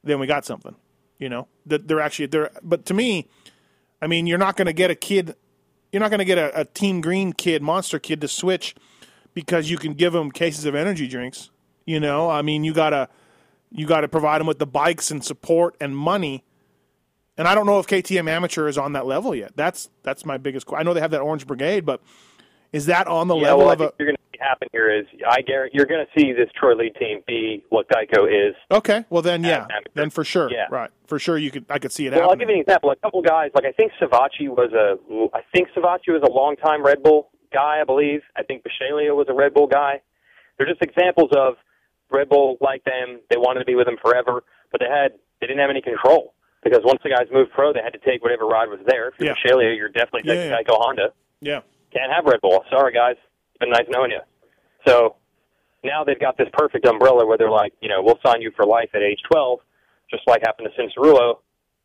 then 0.02 0.18
we 0.18 0.26
got 0.26 0.44
something. 0.44 0.74
You 1.20 1.28
know 1.28 1.46
that 1.66 1.86
they're 1.86 2.00
actually 2.00 2.26
they're. 2.26 2.50
But 2.64 2.84
to 2.86 2.94
me, 2.94 3.28
I 4.00 4.08
mean, 4.08 4.26
you're 4.26 4.38
not 4.38 4.56
going 4.56 4.66
to 4.66 4.72
get 4.72 4.90
a 4.90 4.96
kid, 4.96 5.36
you're 5.92 6.00
not 6.00 6.10
going 6.10 6.18
to 6.18 6.24
get 6.24 6.38
a, 6.38 6.62
a 6.62 6.64
Team 6.64 7.00
Green 7.00 7.32
kid, 7.32 7.62
Monster 7.62 8.00
kid 8.00 8.20
to 8.22 8.28
switch 8.28 8.74
because 9.34 9.70
you 9.70 9.78
can 9.78 9.94
give 9.94 10.12
them 10.12 10.32
cases 10.32 10.64
of 10.64 10.74
energy 10.74 11.06
drinks. 11.06 11.50
You 11.86 12.00
know, 12.00 12.28
I 12.28 12.42
mean, 12.42 12.64
you 12.64 12.74
gotta 12.74 13.08
you 13.70 13.86
gotta 13.86 14.08
provide 14.08 14.40
them 14.40 14.48
with 14.48 14.58
the 14.58 14.66
bikes 14.66 15.12
and 15.12 15.24
support 15.24 15.76
and 15.80 15.96
money. 15.96 16.42
And 17.42 17.48
I 17.48 17.56
don't 17.56 17.66
know 17.66 17.80
if 17.80 17.88
KTM 17.88 18.28
Amateur 18.30 18.68
is 18.68 18.78
on 18.78 18.92
that 18.92 19.04
level 19.04 19.34
yet. 19.34 19.50
That's 19.56 19.90
that's 20.04 20.24
my 20.24 20.38
biggest. 20.38 20.68
I 20.72 20.84
know 20.84 20.94
they 20.94 21.00
have 21.00 21.10
that 21.10 21.22
Orange 21.22 21.44
Brigade, 21.44 21.84
but 21.84 22.00
is 22.72 22.86
that 22.86 23.08
on 23.08 23.26
the 23.26 23.34
Yeah, 23.34 23.48
level 23.54 23.58
well, 23.64 23.70
of 23.72 23.80
a? 23.80 23.92
you're 23.98 24.06
going 24.06 24.14
to 24.14 24.22
see 24.32 24.38
happen 24.40 24.68
here 24.70 24.88
is 24.96 25.06
I 25.28 25.40
guarantee 25.40 25.76
you're 25.76 25.86
going 25.86 26.06
to 26.06 26.20
see 26.20 26.30
this 26.32 26.48
Troy 26.54 26.76
Lee 26.76 26.90
team 26.90 27.18
be 27.26 27.64
what 27.70 27.88
Geico 27.88 28.28
is. 28.30 28.54
Okay, 28.70 29.04
well 29.10 29.22
then, 29.22 29.42
yeah, 29.42 29.66
then 29.94 30.10
for 30.10 30.22
sure, 30.22 30.52
Yeah. 30.52 30.66
right, 30.70 30.90
for 31.08 31.18
sure, 31.18 31.36
you 31.36 31.50
could. 31.50 31.64
I 31.68 31.80
could 31.80 31.90
see 31.90 32.06
it 32.06 32.12
Well, 32.12 32.30
I'll 32.30 32.36
give 32.36 32.48
you 32.48 32.54
an 32.54 32.60
example. 32.60 32.92
A 32.92 32.96
couple 32.96 33.20
guys, 33.22 33.50
like 33.56 33.64
I 33.64 33.72
think 33.72 33.90
Savacci 34.00 34.46
was 34.48 34.70
a, 34.72 34.96
I 35.36 35.40
think 35.52 35.66
Savacci 35.76 36.12
was 36.12 36.22
a 36.22 36.30
longtime 36.30 36.84
Red 36.84 37.02
Bull 37.02 37.30
guy, 37.52 37.80
I 37.80 37.84
believe. 37.84 38.20
I 38.36 38.44
think 38.44 38.62
Bisceglia 38.62 39.16
was 39.16 39.26
a 39.28 39.34
Red 39.34 39.52
Bull 39.52 39.66
guy. 39.66 40.00
They're 40.58 40.68
just 40.68 40.80
examples 40.80 41.30
of 41.36 41.54
Red 42.08 42.28
Bull 42.28 42.56
liked 42.60 42.84
them. 42.84 43.18
They 43.30 43.36
wanted 43.36 43.58
to 43.58 43.66
be 43.66 43.74
with 43.74 43.86
them 43.86 43.96
forever, 44.00 44.44
but 44.70 44.80
they 44.80 44.86
had 44.86 45.14
they 45.40 45.48
didn't 45.48 45.58
have 45.58 45.70
any 45.70 45.82
control 45.82 46.34
because 46.62 46.80
once 46.84 47.00
the 47.02 47.10
guys 47.10 47.26
moved 47.32 47.50
pro, 47.52 47.72
they 47.72 47.80
had 47.82 47.92
to 47.92 47.98
take 47.98 48.22
whatever 48.22 48.46
ride 48.46 48.68
was 48.68 48.80
there. 48.86 49.08
If 49.08 49.14
you're 49.18 49.28
Yeah. 49.28 49.72
You're 49.72 49.88
definitely 49.88 50.22
Yeah, 50.24 50.34
taking 50.34 50.50
yeah. 50.50 50.62
Geico 50.62 50.78
Honda. 50.80 51.12
Yeah. 51.40 51.60
Can't 51.92 52.12
have 52.12 52.24
Red 52.24 52.40
Bull. 52.40 52.64
Sorry, 52.70 52.92
guys. 52.92 53.16
It's 53.50 53.58
been 53.58 53.70
nice 53.70 53.86
knowing 53.88 54.10
you. 54.12 54.20
So 54.86 55.16
now 55.84 56.04
they've 56.04 56.18
got 56.20 56.36
this 56.38 56.48
perfect 56.52 56.86
umbrella 56.86 57.26
where 57.26 57.36
they're 57.38 57.50
like, 57.50 57.72
you 57.80 57.88
know, 57.88 58.02
we'll 58.02 58.18
sign 58.24 58.40
you 58.42 58.50
for 58.56 58.64
life 58.64 58.90
at 58.94 59.02
age 59.02 59.20
12, 59.30 59.60
just 60.10 60.22
like 60.26 60.42
happened 60.42 60.68
to 60.74 60.80
Cianciarulo. 60.82 61.38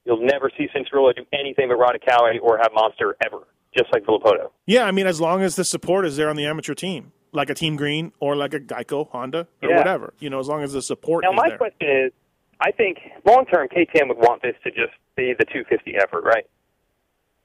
You'll 0.06 0.22
never 0.26 0.50
see 0.58 0.68
Cianciarulo 0.74 1.16
do 1.16 1.26
anything 1.34 1.68
but 1.68 1.76
ride 1.78 1.96
a 1.96 2.00
Kawi 2.00 2.40
or 2.42 2.58
have 2.58 2.72
Monster 2.74 3.16
ever, 3.26 3.40
just 3.78 3.92
like 3.92 4.04
Villopoto. 4.06 4.52
Yeah, 4.66 4.86
I 4.86 4.92
mean, 4.92 5.08
as 5.08 5.20
long 5.20 5.42
as 5.42 5.56
the 5.56 5.66
support 5.66 6.06
is 6.06 6.16
there 6.18 6.30
on 6.30 6.36
the 6.36 6.46
amateur 6.46 6.74
team, 6.74 7.12
like 7.34 7.50
a 7.50 7.54
Team 7.54 7.76
Green 7.76 8.14
or 8.20 8.36
like 8.36 8.54
a 8.54 8.60
Geico, 8.60 9.10
Honda, 9.10 9.48
or 9.62 9.70
Yeah. 9.70 9.78
whatever, 9.78 10.14
you 10.20 10.30
know, 10.30 10.40
as 10.40 10.48
long 10.48 10.64
as 10.64 10.72
the 10.74 10.82
support 10.82 11.24
Now, 11.26 11.32
my 11.34 11.50
there. 11.50 11.58
question 11.58 11.90
is, 11.90 12.12
I 12.60 12.72
think 12.72 13.00
long 13.26 13.46
term 13.46 13.68
KTM 13.68 14.08
would 14.08 14.18
want 14.18 14.42
this 14.42 14.56
to 14.64 14.72
just 14.72 14.94
be 15.16 15.34
the 15.38 15.46
250 15.46 15.96
effort, 15.98 16.24
right? 16.24 16.46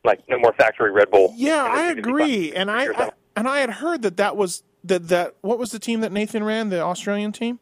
Like 0.04 0.20
no 0.28 0.38
more 0.38 0.52
factory 0.54 0.90
Red 0.90 1.10
Bull. 1.10 1.32
Yeah, 1.36 1.62
I 1.62 1.90
agree, 1.90 2.52
and 2.52 2.70
I, 2.70 2.86
I 2.86 3.10
and 3.36 3.46
I 3.46 3.58
had 3.58 3.70
heard 3.70 4.02
that 4.02 4.16
that 4.16 4.36
was 4.36 4.62
that 4.84 5.08
that 5.08 5.36
what 5.42 5.58
was 5.58 5.70
the 5.70 5.78
team 5.78 6.00
that 6.00 6.12
Nathan 6.12 6.42
ran, 6.42 6.70
the 6.70 6.80
Australian 6.80 7.32
team? 7.32 7.60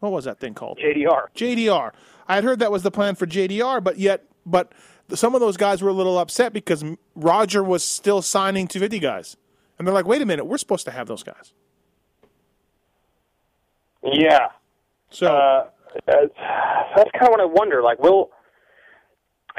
What 0.00 0.12
was 0.12 0.26
that 0.26 0.38
thing 0.38 0.54
called? 0.54 0.78
JDR. 0.78 1.26
JDR. 1.34 1.92
I 2.28 2.34
had 2.36 2.44
heard 2.44 2.58
that 2.60 2.70
was 2.70 2.82
the 2.82 2.90
plan 2.90 3.14
for 3.14 3.26
JDR, 3.26 3.82
but 3.82 3.98
yet, 3.98 4.24
but 4.44 4.72
some 5.14 5.34
of 5.34 5.40
those 5.40 5.56
guys 5.56 5.82
were 5.82 5.88
a 5.88 5.94
little 5.94 6.18
upset 6.18 6.52
because 6.52 6.84
Roger 7.14 7.62
was 7.64 7.82
still 7.82 8.20
signing 8.22 8.68
250 8.68 8.98
guys, 9.00 9.36
and 9.78 9.86
they're 9.88 9.94
like, 9.94 10.06
"Wait 10.06 10.22
a 10.22 10.26
minute, 10.26 10.44
we're 10.44 10.58
supposed 10.58 10.84
to 10.84 10.90
have 10.92 11.08
those 11.08 11.22
guys." 11.22 11.52
Yeah. 14.04 14.48
So 15.10 15.26
Uh, 15.28 15.68
Uh, 16.06 16.12
that's, 16.12 16.38
that's 16.96 17.10
kind 17.12 17.28
of 17.28 17.30
what 17.30 17.40
I 17.40 17.46
wonder. 17.46 17.82
Like, 17.82 17.98
will 18.02 18.30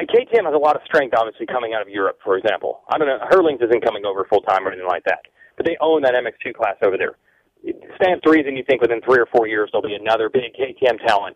KTM 0.05 0.45
has 0.45 0.53
a 0.53 0.57
lot 0.57 0.75
of 0.75 0.83
strength, 0.85 1.15
obviously, 1.17 1.47
coming 1.47 1.73
out 1.73 1.81
of 1.81 1.89
Europe, 1.89 2.19
for 2.23 2.37
example. 2.37 2.81
I 2.89 2.97
don't 2.97 3.07
know. 3.07 3.17
Herlings 3.29 3.61
isn't 3.61 3.83
coming 3.83 4.05
over 4.05 4.25
full 4.29 4.41
time 4.41 4.65
or 4.65 4.69
anything 4.69 4.87
like 4.87 5.03
that, 5.05 5.25
but 5.57 5.65
they 5.65 5.75
own 5.81 6.03
that 6.03 6.13
MX2 6.13 6.53
class 6.53 6.75
over 6.83 6.97
there. 6.97 7.17
Stand 7.97 8.21
three, 8.23 8.45
and 8.45 8.55
you 8.55 8.63
think 8.69 8.81
within 8.81 9.01
three 9.01 9.17
or 9.17 9.25
four 9.33 9.47
years 9.47 9.69
there'll 9.71 9.85
be 9.87 9.95
another 9.95 10.29
big 10.29 10.53
KTM 10.53 11.01
talent 11.05 11.35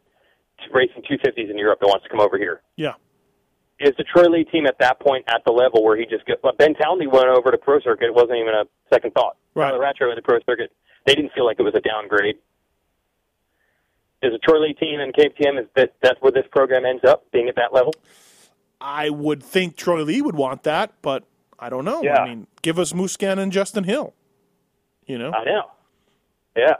racing 0.72 1.02
250s 1.10 1.50
in 1.50 1.58
Europe 1.58 1.80
that 1.82 1.88
wants 1.88 2.04
to 2.04 2.10
come 2.10 2.20
over 2.20 2.38
here. 2.38 2.62
yeah, 2.76 2.94
Is 3.80 3.94
the 3.98 4.04
Troy 4.04 4.30
Lee 4.30 4.44
team 4.44 4.68
at 4.68 4.78
that 4.80 5.00
point 5.00 5.26
at 5.28 5.42
the 5.44 5.52
level 5.52 5.84
where 5.84 5.98
he 5.98 6.06
just 6.06 6.24
got, 6.28 6.38
well, 6.44 6.54
Ben 6.54 6.76
Townley 6.76 7.08
went 7.08 7.26
over 7.26 7.50
to 7.50 7.58
pro 7.58 7.80
circuit? 7.80 8.06
It 8.06 8.14
wasn't 8.14 8.38
even 8.38 8.54
a 8.54 8.66
second 8.94 9.14
thought. 9.16 9.38
Right. 9.56 9.72
Tyla 9.72 9.82
Rattray 9.82 10.12
at 10.12 10.16
the 10.16 10.22
pro 10.22 10.38
circuit, 10.46 10.72
they 11.08 11.16
didn't 11.16 11.34
feel 11.34 11.46
like 11.46 11.60
it 11.60 11.64
was 11.64 11.74
a 11.74 11.82
downgrade. 11.82 12.36
Is 14.24 14.34
a 14.34 14.38
Troy 14.38 14.60
Lee 14.60 14.74
team 14.74 15.00
and 15.00 15.14
KTM 15.14 15.60
is 15.60 15.68
that 15.76 15.94
that's 16.02 16.22
where 16.22 16.32
this 16.32 16.46
program 16.52 16.86
ends 16.86 17.04
up 17.04 17.26
being 17.32 17.50
at 17.50 17.56
that 17.56 17.74
level? 17.74 17.94
I 18.80 19.10
would 19.10 19.42
think 19.44 19.76
Troy 19.78 20.04
Lee 20.04 20.22
would 20.22 20.36
want 20.36 20.64
that, 20.64 20.94
but 21.02 21.24
I 21.60 21.70
don't 21.70 21.86
know. 21.86 22.02
Yeah. 22.04 22.18
I 22.18 22.28
mean, 22.28 22.48
give 22.62 22.78
us 22.80 22.94
Musquin 22.94 23.40
and 23.40 23.52
Justin 23.52 23.84
Hill. 23.84 24.14
You 25.06 25.18
know, 25.18 25.32
I 25.32 25.44
know. 25.44 25.72
Yeah. 26.56 26.76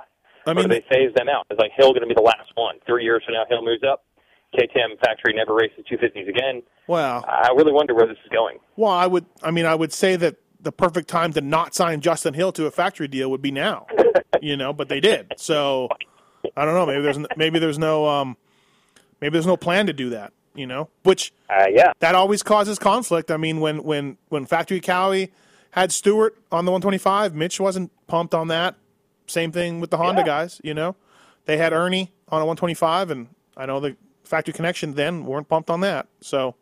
I 0.46 0.54
mean, 0.54 0.68
do 0.68 0.70
they 0.70 0.86
phase 0.90 1.14
them 1.16 1.30
out? 1.30 1.46
It's 1.50 1.60
like 1.60 1.72
Hill 1.76 1.90
going 1.90 2.02
to 2.02 2.08
be 2.08 2.16
the 2.16 2.22
last 2.22 2.52
one. 2.56 2.76
Three 2.86 3.04
years 3.04 3.24
from 3.26 3.36
now, 3.36 3.44
Hill 3.50 3.64
moves 3.64 3.84
up. 3.84 4.04
KTM 4.56 5.00
factory 5.00 5.34
never 5.34 5.56
races 5.56 5.86
250s 5.90 6.28
again. 6.28 6.62
well, 6.88 7.24
I 7.28 7.50
really 7.56 7.72
wonder 7.72 7.96
where 7.96 8.06
this 8.06 8.18
is 8.24 8.30
going. 8.32 8.58
well, 8.76 8.92
I 8.92 9.08
would. 9.08 9.26
I 9.42 9.52
mean, 9.52 9.66
I 9.66 9.76
would 9.76 9.94
say 9.94 10.16
that 10.18 10.36
the 10.60 10.72
perfect 10.72 11.08
time 11.08 11.32
to 11.34 11.42
not 11.42 11.74
sign 11.74 12.02
Justin 12.02 12.34
Hill 12.34 12.52
to 12.54 12.66
a 12.66 12.72
factory 12.72 13.08
deal 13.08 13.32
would 13.32 13.42
be 13.42 13.52
now. 13.52 13.88
you 14.42 14.58
know, 14.58 14.74
but 14.74 14.90
they 14.90 15.00
did. 15.00 15.34
So 15.38 15.90
I 16.56 16.66
don't 16.66 16.74
know. 16.74 16.86
Maybe 16.86 17.02
there's 17.02 17.18
maybe 17.38 17.60
there's 17.60 17.80
no 17.80 18.08
um, 18.08 18.38
maybe 19.20 19.34
there's 19.34 19.48
no 19.48 19.58
plan 19.58 19.88
to 19.88 19.94
do 19.94 20.10
that. 20.12 20.34
You 20.54 20.68
know, 20.68 20.90
which 21.04 21.32
Uh, 21.50 21.68
yeah. 21.70 21.94
that 22.00 22.14
always 22.14 22.44
causes 22.44 22.78
conflict. 22.78 23.32
I 23.32 23.38
mean, 23.38 23.62
when 23.62 23.84
when 23.84 24.18
when 24.30 24.46
Factory 24.46 24.82
Kawi 24.82 25.32
had 25.72 25.92
Stewart 25.94 26.36
on 26.52 26.66
the 26.66 26.72
125, 26.72 27.34
Mitch 27.34 27.58
wasn't 27.60 27.90
pumped 28.08 28.34
on 28.34 28.50
that. 28.50 28.76
Same 29.28 29.54
thing 29.54 29.80
with 29.80 29.92
the 29.92 29.98
Honda 29.98 30.22
Yeah. 30.22 30.26
guys. 30.26 30.60
You 30.64 30.74
know, 30.74 30.98
they 31.46 31.56
had 31.56 31.72
Ernie 31.72 32.12
on 32.28 32.42
a 32.42 32.46
125, 32.46 33.10
and 33.12 33.30
I 33.56 33.66
know 33.66 33.80
the 33.80 33.96
Factory 34.26 34.54
Connection 34.54 34.94
then 34.96 35.26
weren't 35.26 35.48
pumped 35.48 35.70
on 35.70 35.80
that. 35.82 36.08
So 36.20 36.56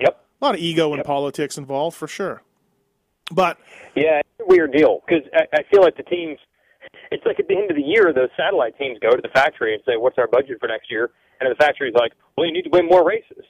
Yep. 0.00 0.20
a 0.40 0.44
lot 0.44 0.54
of 0.56 0.60
ego 0.60 0.92
and 0.92 1.04
politics 1.04 1.56
involved 1.56 1.96
for 1.96 2.08
sure. 2.08 2.42
But 3.30 3.58
Yeah, 3.94 4.18
it's 4.20 4.40
a 4.40 4.46
weird 4.46 4.72
deal 4.72 5.02
because 5.06 5.22
I, 5.32 5.46
I 5.58 5.62
feel 5.70 5.82
like 5.82 5.96
the 5.96 6.02
teams. 6.02 6.38
It's 7.10 7.24
like 7.24 7.40
at 7.40 7.48
the 7.48 7.56
end 7.56 7.70
of 7.70 7.76
the 7.76 7.82
year, 7.82 8.12
those 8.12 8.28
satellite 8.36 8.76
teams 8.78 8.98
go 9.00 9.10
to 9.10 9.22
the 9.22 9.28
factory 9.28 9.74
and 9.74 9.82
say, 9.86 9.96
"What's 9.96 10.18
our 10.18 10.26
budget 10.28 10.58
for 10.60 10.68
next 10.68 10.90
year?" 10.90 11.10
And 11.40 11.50
the 11.50 11.54
factory's 11.56 11.94
like, 11.94 12.12
"Well, 12.36 12.46
you 12.46 12.52
need 12.52 12.62
to 12.62 12.70
win 12.70 12.86
more 12.86 13.04
races." 13.06 13.44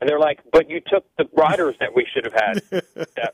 And 0.00 0.08
they're 0.10 0.18
like, 0.18 0.40
"But 0.52 0.68
you 0.68 0.80
took 0.80 1.04
the 1.16 1.26
riders 1.36 1.76
that 1.80 1.94
we 1.94 2.06
should 2.12 2.24
have 2.24 2.34
had." 2.34 2.62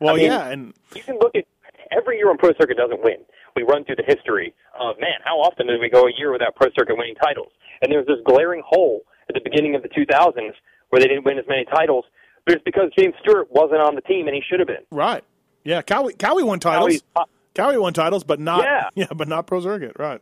well, 0.00 0.14
I 0.14 0.16
mean- 0.16 0.26
yeah, 0.26 0.48
and 0.48 0.74
you 0.94 1.02
can 1.02 1.18
look 1.18 1.34
at 1.34 1.44
every 1.90 2.16
year 2.16 2.28
when 2.28 2.38
Pro 2.38 2.50
Circuit 2.60 2.76
doesn't 2.76 3.02
win. 3.02 3.18
We 3.56 3.62
run 3.62 3.84
through 3.84 3.96
the 3.96 4.04
history 4.06 4.52
of 4.78 4.98
man, 4.98 5.20
how 5.24 5.36
often 5.38 5.68
did 5.68 5.80
we 5.80 5.88
go 5.88 6.06
a 6.06 6.12
year 6.18 6.32
without 6.32 6.56
Pro 6.56 6.68
Circuit 6.76 6.96
winning 6.98 7.14
titles? 7.14 7.52
And 7.82 7.92
there's 7.92 8.06
this 8.06 8.18
glaring 8.24 8.62
hole 8.66 9.02
at 9.28 9.34
the 9.34 9.40
beginning 9.44 9.74
of 9.76 9.82
the 9.82 9.88
2000s 9.88 10.52
where 10.90 11.00
they 11.00 11.06
didn't 11.06 11.24
win 11.24 11.38
as 11.38 11.44
many 11.48 11.64
titles, 11.66 12.04
but 12.44 12.54
it's 12.56 12.64
because 12.64 12.90
James 12.98 13.14
Stewart 13.20 13.48
wasn't 13.50 13.80
on 13.80 13.94
the 13.94 14.00
team 14.02 14.26
and 14.26 14.34
he 14.34 14.42
should 14.48 14.58
have 14.58 14.66
been. 14.66 14.84
right, 14.90 15.22
yeah, 15.62 15.82
Kawi 15.82 16.16
Kawi 16.16 16.42
won 16.42 16.58
titles. 16.58 17.02
Kawi's 17.16 17.28
Kawi 17.54 17.78
won 17.78 17.92
titles, 17.92 18.24
but 18.24 18.40
not 18.40 18.64
Yeah. 18.64 18.88
yeah 18.94 19.06
but 19.14 19.28
not 19.28 19.46
Pro 19.46 19.60
Circuit, 19.60 19.92
right? 19.98 20.20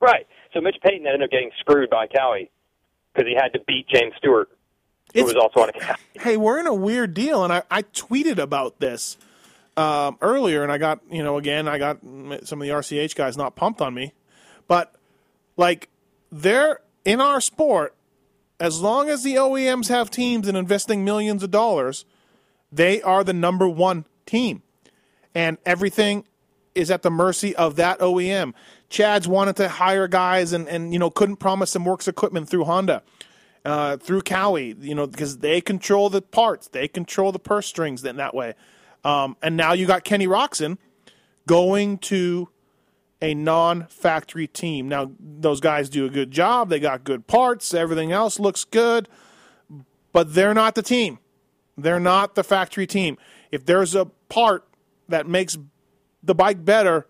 Right. 0.00 0.26
So 0.54 0.60
Mitch 0.60 0.76
Payton 0.82 1.06
ended 1.06 1.22
up 1.22 1.30
getting 1.30 1.50
screwed 1.60 1.90
by 1.90 2.06
Kawi 2.06 2.50
because 3.14 3.28
he 3.28 3.34
had 3.34 3.52
to 3.52 3.60
beat 3.66 3.86
James 3.88 4.12
Stewart, 4.18 4.48
who 5.14 5.20
It's- 5.20 5.34
was 5.34 5.36
also 5.36 5.60
on 5.60 5.68
a 5.68 5.72
Kawi. 5.72 5.96
hey, 6.20 6.36
we're 6.36 6.58
in 6.58 6.66
a 6.66 6.74
weird 6.74 7.14
deal, 7.14 7.44
and 7.44 7.52
I, 7.52 7.62
I 7.70 7.82
tweeted 7.82 8.38
about 8.38 8.80
this 8.80 9.16
um, 9.76 10.18
earlier, 10.20 10.62
and 10.62 10.72
I 10.72 10.78
got 10.78 11.00
you 11.10 11.22
know 11.22 11.36
again 11.38 11.68
I 11.68 11.78
got 11.78 12.00
some 12.02 12.60
of 12.60 12.66
the 12.66 12.72
RCH 12.74 13.14
guys 13.14 13.36
not 13.36 13.54
pumped 13.56 13.80
on 13.80 13.94
me, 13.94 14.12
but 14.68 14.94
like 15.56 15.88
they're 16.32 16.80
in 17.04 17.20
our 17.20 17.40
sport. 17.40 17.94
As 18.58 18.78
long 18.82 19.08
as 19.08 19.22
the 19.22 19.36
OEMs 19.36 19.88
have 19.88 20.10
teams 20.10 20.46
and 20.46 20.54
investing 20.54 21.02
millions 21.02 21.42
of 21.42 21.50
dollars, 21.50 22.04
they 22.70 23.00
are 23.00 23.24
the 23.24 23.32
number 23.32 23.66
one 23.66 24.04
team, 24.26 24.62
and 25.34 25.56
everything 25.64 26.24
is 26.80 26.90
at 26.90 27.02
the 27.02 27.10
mercy 27.10 27.54
of 27.56 27.76
that 27.76 27.98
OEM. 28.00 28.54
Chad's 28.88 29.28
wanted 29.28 29.56
to 29.56 29.68
hire 29.68 30.08
guys 30.08 30.52
and, 30.52 30.68
and 30.68 30.92
you 30.92 30.98
know 30.98 31.10
couldn't 31.10 31.36
promise 31.36 31.72
them 31.72 31.84
works 31.84 32.08
equipment 32.08 32.48
through 32.48 32.64
Honda 32.64 33.02
uh, 33.64 33.96
through 33.96 34.22
Kawi, 34.22 34.76
you 34.80 34.94
know, 34.94 35.06
because 35.06 35.38
they 35.38 35.60
control 35.60 36.10
the 36.10 36.22
parts, 36.22 36.68
they 36.68 36.88
control 36.88 37.32
the 37.32 37.38
purse 37.38 37.66
strings 37.66 38.04
in 38.04 38.16
that 38.16 38.34
way. 38.34 38.54
Um, 39.04 39.36
and 39.42 39.56
now 39.56 39.72
you 39.72 39.86
got 39.86 40.04
Kenny 40.04 40.26
Roczen 40.26 40.78
going 41.46 41.98
to 41.98 42.48
a 43.22 43.34
non-factory 43.34 44.46
team. 44.46 44.88
Now 44.88 45.12
those 45.18 45.60
guys 45.60 45.88
do 45.90 46.06
a 46.06 46.10
good 46.10 46.30
job; 46.30 46.68
they 46.68 46.80
got 46.80 47.04
good 47.04 47.26
parts, 47.26 47.74
everything 47.74 48.12
else 48.12 48.38
looks 48.38 48.64
good, 48.64 49.08
but 50.12 50.34
they're 50.34 50.54
not 50.54 50.74
the 50.74 50.82
team. 50.82 51.18
They're 51.76 52.00
not 52.00 52.34
the 52.34 52.44
factory 52.44 52.86
team. 52.86 53.16
If 53.50 53.64
there's 53.64 53.94
a 53.94 54.06
part 54.28 54.66
that 55.08 55.26
makes 55.26 55.56
the 56.22 56.34
bike 56.34 56.64
better, 56.64 57.06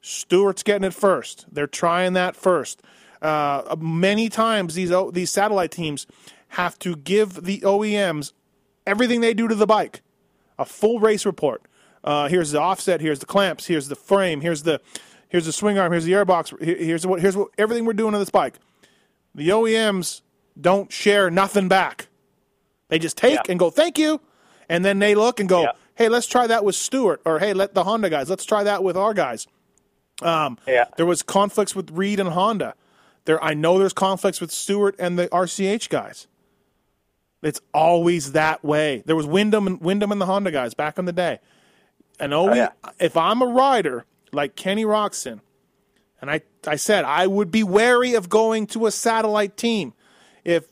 Stewart's 0.00 0.62
getting 0.62 0.84
it 0.84 0.94
first. 0.94 1.46
They're 1.50 1.66
trying 1.66 2.12
that 2.14 2.36
first. 2.36 2.82
Uh, 3.20 3.76
many 3.80 4.28
times 4.28 4.74
these 4.74 4.92
these 5.12 5.30
satellite 5.30 5.70
teams 5.72 6.06
have 6.48 6.78
to 6.80 6.96
give 6.96 7.44
the 7.44 7.60
OEMs 7.60 8.32
everything 8.86 9.20
they 9.20 9.34
do 9.34 9.48
to 9.48 9.54
the 9.54 9.66
bike, 9.66 10.02
a 10.58 10.64
full 10.64 11.00
race 11.00 11.26
report. 11.26 11.62
Uh, 12.04 12.28
here's 12.28 12.52
the 12.52 12.60
offset. 12.60 13.00
Here's 13.00 13.18
the 13.18 13.26
clamps. 13.26 13.66
Here's 13.66 13.88
the 13.88 13.96
frame. 13.96 14.40
Here's 14.40 14.62
the 14.62 14.80
here's 15.28 15.46
the 15.46 15.52
swing 15.52 15.78
arm. 15.78 15.90
Here's 15.92 16.04
the 16.04 16.12
airbox. 16.12 16.58
Here's 16.62 17.06
what 17.06 17.20
here's 17.20 17.36
what 17.36 17.48
everything 17.58 17.84
we're 17.84 17.92
doing 17.92 18.14
on 18.14 18.20
this 18.20 18.30
bike. 18.30 18.58
The 19.34 19.48
OEMs 19.48 20.22
don't 20.60 20.90
share 20.92 21.28
nothing 21.30 21.68
back. 21.68 22.06
They 22.88 22.98
just 22.98 23.16
take 23.16 23.34
Yeah. 23.34 23.42
and 23.48 23.58
go, 23.58 23.70
thank 23.70 23.98
you. 23.98 24.20
And 24.68 24.84
then 24.84 24.98
they 25.00 25.14
look 25.14 25.40
and 25.40 25.48
go, 25.48 25.62
Yeah. 25.62 25.72
Hey, 25.98 26.08
let's 26.08 26.28
try 26.28 26.46
that 26.46 26.64
with 26.64 26.76
Stewart. 26.76 27.20
Or 27.24 27.40
hey, 27.40 27.52
let 27.52 27.74
the 27.74 27.82
Honda 27.82 28.08
guys, 28.08 28.30
let's 28.30 28.44
try 28.44 28.62
that 28.62 28.84
with 28.84 28.96
our 28.96 29.12
guys. 29.12 29.48
Um, 30.22 30.56
yeah. 30.64 30.84
There 30.96 31.04
was 31.04 31.24
conflicts 31.24 31.74
with 31.74 31.90
Reed 31.90 32.20
and 32.20 32.28
Honda. 32.28 32.74
There, 33.24 33.42
I 33.42 33.54
know 33.54 33.80
there's 33.80 33.92
conflicts 33.92 34.40
with 34.40 34.52
Stewart 34.52 34.94
and 35.00 35.18
the 35.18 35.26
RCH 35.28 35.88
guys. 35.88 36.28
It's 37.42 37.60
always 37.74 38.30
that 38.30 38.64
way. 38.64 39.02
There 39.06 39.16
was 39.16 39.26
Windham 39.26 39.66
and 39.66 39.80
Windham 39.80 40.12
and 40.12 40.20
the 40.20 40.26
Honda 40.26 40.52
guys 40.52 40.72
back 40.72 41.00
in 41.00 41.04
the 41.04 41.12
day. 41.12 41.40
And 42.20 42.32
oh, 42.32 42.48
OE, 42.48 42.54
yeah. 42.54 42.68
if 43.00 43.16
I'm 43.16 43.42
a 43.42 43.46
rider 43.46 44.04
like 44.30 44.54
Kenny 44.54 44.84
Roczen, 44.84 45.40
and 46.20 46.30
I, 46.30 46.42
I 46.64 46.76
said 46.76 47.06
I 47.06 47.26
would 47.26 47.50
be 47.50 47.64
wary 47.64 48.14
of 48.14 48.28
going 48.28 48.68
to 48.68 48.86
a 48.86 48.92
satellite 48.92 49.56
team. 49.56 49.94
If 50.44 50.66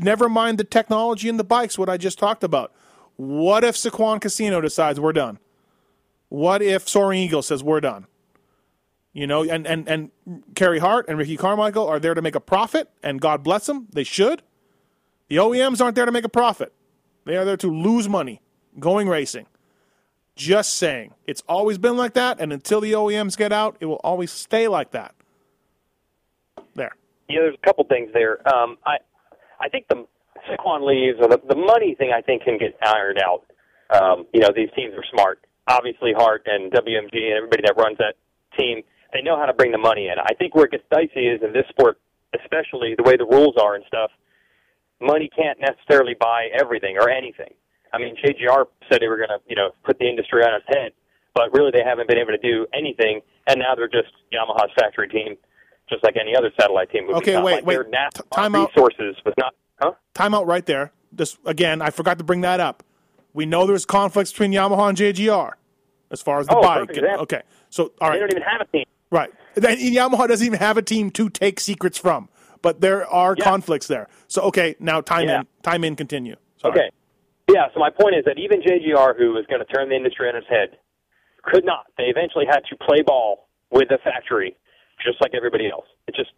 never 0.00 0.30
mind 0.30 0.56
the 0.56 0.64
technology 0.64 1.28
and 1.28 1.38
the 1.38 1.44
bikes, 1.44 1.78
what 1.78 1.90
I 1.90 1.98
just 1.98 2.18
talked 2.18 2.42
about. 2.42 2.72
What 3.16 3.64
if 3.64 3.74
Saquon 3.76 4.20
Casino 4.20 4.60
decides 4.60 5.00
we're 5.00 5.12
done? 5.12 5.38
What 6.28 6.62
if 6.62 6.88
Soaring 6.88 7.20
Eagle 7.20 7.42
says 7.42 7.62
we're 7.62 7.80
done? 7.80 8.06
You 9.12 9.26
know, 9.26 9.44
and, 9.44 9.66
and, 9.66 9.88
and 9.88 10.10
Carey 10.54 10.78
Hart 10.78 11.06
and 11.08 11.16
Ricky 11.16 11.36
Carmichael 11.38 11.86
are 11.86 11.98
there 11.98 12.12
to 12.12 12.20
make 12.20 12.34
a 12.34 12.40
profit, 12.40 12.90
and 13.02 13.20
God 13.20 13.42
bless 13.42 13.64
them. 13.66 13.86
They 13.90 14.04
should. 14.04 14.42
The 15.28 15.36
OEMs 15.36 15.80
aren't 15.80 15.96
there 15.96 16.04
to 16.04 16.12
make 16.12 16.24
a 16.24 16.28
profit. 16.28 16.72
They 17.24 17.36
are 17.36 17.44
there 17.44 17.56
to 17.56 17.68
lose 17.68 18.08
money 18.08 18.42
going 18.78 19.08
racing. 19.08 19.46
Just 20.34 20.74
saying. 20.74 21.14
It's 21.26 21.42
always 21.48 21.78
been 21.78 21.96
like 21.96 22.12
that, 22.12 22.40
and 22.40 22.52
until 22.52 22.80
the 22.82 22.92
OEMs 22.92 23.38
get 23.38 23.52
out, 23.52 23.78
it 23.80 23.86
will 23.86 24.00
always 24.04 24.30
stay 24.30 24.68
like 24.68 24.90
that. 24.90 25.14
There. 26.74 26.94
Yeah, 27.28 27.40
there's 27.40 27.54
a 27.54 27.66
couple 27.66 27.84
things 27.84 28.10
there. 28.12 28.46
Um, 28.54 28.76
I 28.84 28.98
I 29.58 29.70
think 29.70 29.88
the 29.88 30.06
Saquon 30.48 30.86
leaves 30.86 31.18
or 31.20 31.28
the, 31.28 31.40
the 31.48 31.56
money 31.56 31.94
thing 31.98 32.12
I 32.16 32.20
think 32.22 32.42
can 32.44 32.58
get 32.58 32.76
ironed 32.82 33.18
out. 33.20 33.42
Um, 33.90 34.26
you 34.32 34.40
know, 34.40 34.50
these 34.54 34.68
teams 34.76 34.94
are 34.94 35.04
smart. 35.12 35.40
Obviously, 35.68 36.12
Hart 36.16 36.42
and 36.46 36.72
WMG 36.72 37.14
and 37.30 37.36
everybody 37.36 37.62
that 37.66 37.74
runs 37.76 37.98
that 37.98 38.14
team, 38.58 38.82
they 39.12 39.22
know 39.22 39.36
how 39.38 39.46
to 39.46 39.52
bring 39.54 39.72
the 39.72 39.78
money 39.78 40.08
in. 40.08 40.14
I 40.18 40.34
think 40.38 40.54
where 40.54 40.64
it 40.66 40.70
gets 40.72 40.84
dicey 40.90 41.26
is 41.28 41.42
in 41.42 41.52
this 41.52 41.66
sport, 41.70 41.98
especially 42.40 42.94
the 42.96 43.02
way 43.02 43.16
the 43.16 43.26
rules 43.26 43.54
are 43.60 43.74
and 43.74 43.84
stuff. 43.86 44.10
Money 45.00 45.28
can't 45.36 45.58
necessarily 45.60 46.14
buy 46.18 46.48
everything 46.58 46.96
or 46.98 47.10
anything. 47.10 47.52
I 47.92 47.98
mean, 47.98 48.16
JGR 48.16 48.66
said 48.90 49.00
they 49.00 49.08
were 49.08 49.16
going 49.16 49.28
to, 49.28 49.38
you 49.48 49.56
know, 49.56 49.70
put 49.84 49.98
the 49.98 50.08
industry 50.08 50.42
on 50.42 50.54
its 50.54 50.66
head, 50.68 50.92
but 51.34 51.52
really 51.52 51.70
they 51.70 51.82
haven't 51.84 52.08
been 52.08 52.18
able 52.18 52.32
to 52.32 52.38
do 52.38 52.66
anything, 52.74 53.20
and 53.46 53.58
now 53.60 53.74
they're 53.74 53.88
just 53.88 54.12
Yamaha's 54.32 54.70
factory 54.78 55.08
team, 55.08 55.36
just 55.88 56.02
like 56.02 56.16
any 56.20 56.34
other 56.36 56.50
satellite 56.58 56.90
team. 56.90 57.06
Would 57.06 57.16
Okay, 57.18 57.32
become. 57.32 57.44
wait, 57.44 57.54
like 57.56 57.66
wait. 57.66 57.74
Their 57.76 57.84
NASCAR 57.84 58.22
T- 58.24 58.28
time 58.32 58.54
out. 58.54 58.70
resources 58.74 59.16
was 59.24 59.34
not, 59.38 59.54
huh? 59.80 59.92
Timeout 60.14 60.46
right 60.46 60.64
there. 60.66 60.92
Just 61.14 61.38
again, 61.46 61.80
I 61.82 61.90
forgot 61.90 62.18
to 62.18 62.24
bring 62.24 62.42
that 62.42 62.60
up. 62.60 62.82
We 63.32 63.46
know 63.46 63.66
there's 63.66 63.84
conflicts 63.86 64.32
between 64.32 64.52
Yamaha 64.52 64.88
and 64.88 64.98
JGR 64.98 65.52
as 66.10 66.22
far 66.22 66.40
as 66.40 66.46
the 66.46 66.56
Oh. 66.56 67.22
Okay, 67.22 67.42
so 67.70 67.84
all 67.84 67.90
They 68.00 68.06
right, 68.14 68.20
don't 68.20 68.30
even 68.32 68.42
have 68.42 68.60
a 68.62 68.66
team. 68.66 68.84
right. 69.10 69.30
Then 69.54 69.78
Yamaha 69.78 70.28
doesn't 70.28 70.46
even 70.46 70.58
have 70.58 70.76
a 70.76 70.82
team 70.82 71.10
to 71.12 71.28
take 71.28 71.60
secrets 71.60 71.98
from, 71.98 72.28
but 72.62 72.80
there 72.80 73.06
are 73.06 73.34
Yeah. 73.38 73.44
conflicts 73.44 73.86
there. 73.86 74.08
So 74.28 74.42
okay, 74.42 74.76
now 74.80 75.00
time 75.00 75.28
Yeah. 75.28 75.40
in, 75.40 75.46
time 75.62 75.84
in, 75.84 75.96
continue. 75.96 76.36
Sorry. 76.58 76.72
Okay. 76.72 76.90
Yeah, 77.52 77.66
so 77.72 77.78
my 77.80 77.90
point 77.90 78.16
is 78.16 78.24
that 78.24 78.38
even 78.38 78.60
JGR, 78.60 79.14
who 79.16 79.32
was 79.32 79.46
going 79.46 79.60
to 79.64 79.72
turn 79.72 79.88
the 79.88 79.94
industry 79.94 80.28
on 80.28 80.34
its 80.36 80.48
head, 80.48 80.78
could 81.44 81.64
not. 81.64 81.86
They 81.96 82.04
eventually 82.04 82.44
had 82.44 82.60
to 82.70 82.76
play 82.76 83.02
ball 83.02 83.48
with 83.70 83.88
the 83.88 83.98
factory, 84.02 84.56
just 85.04 85.20
like 85.20 85.32
everybody 85.34 85.70
else. 85.70 85.86
It 86.08 86.16
just, 86.16 86.30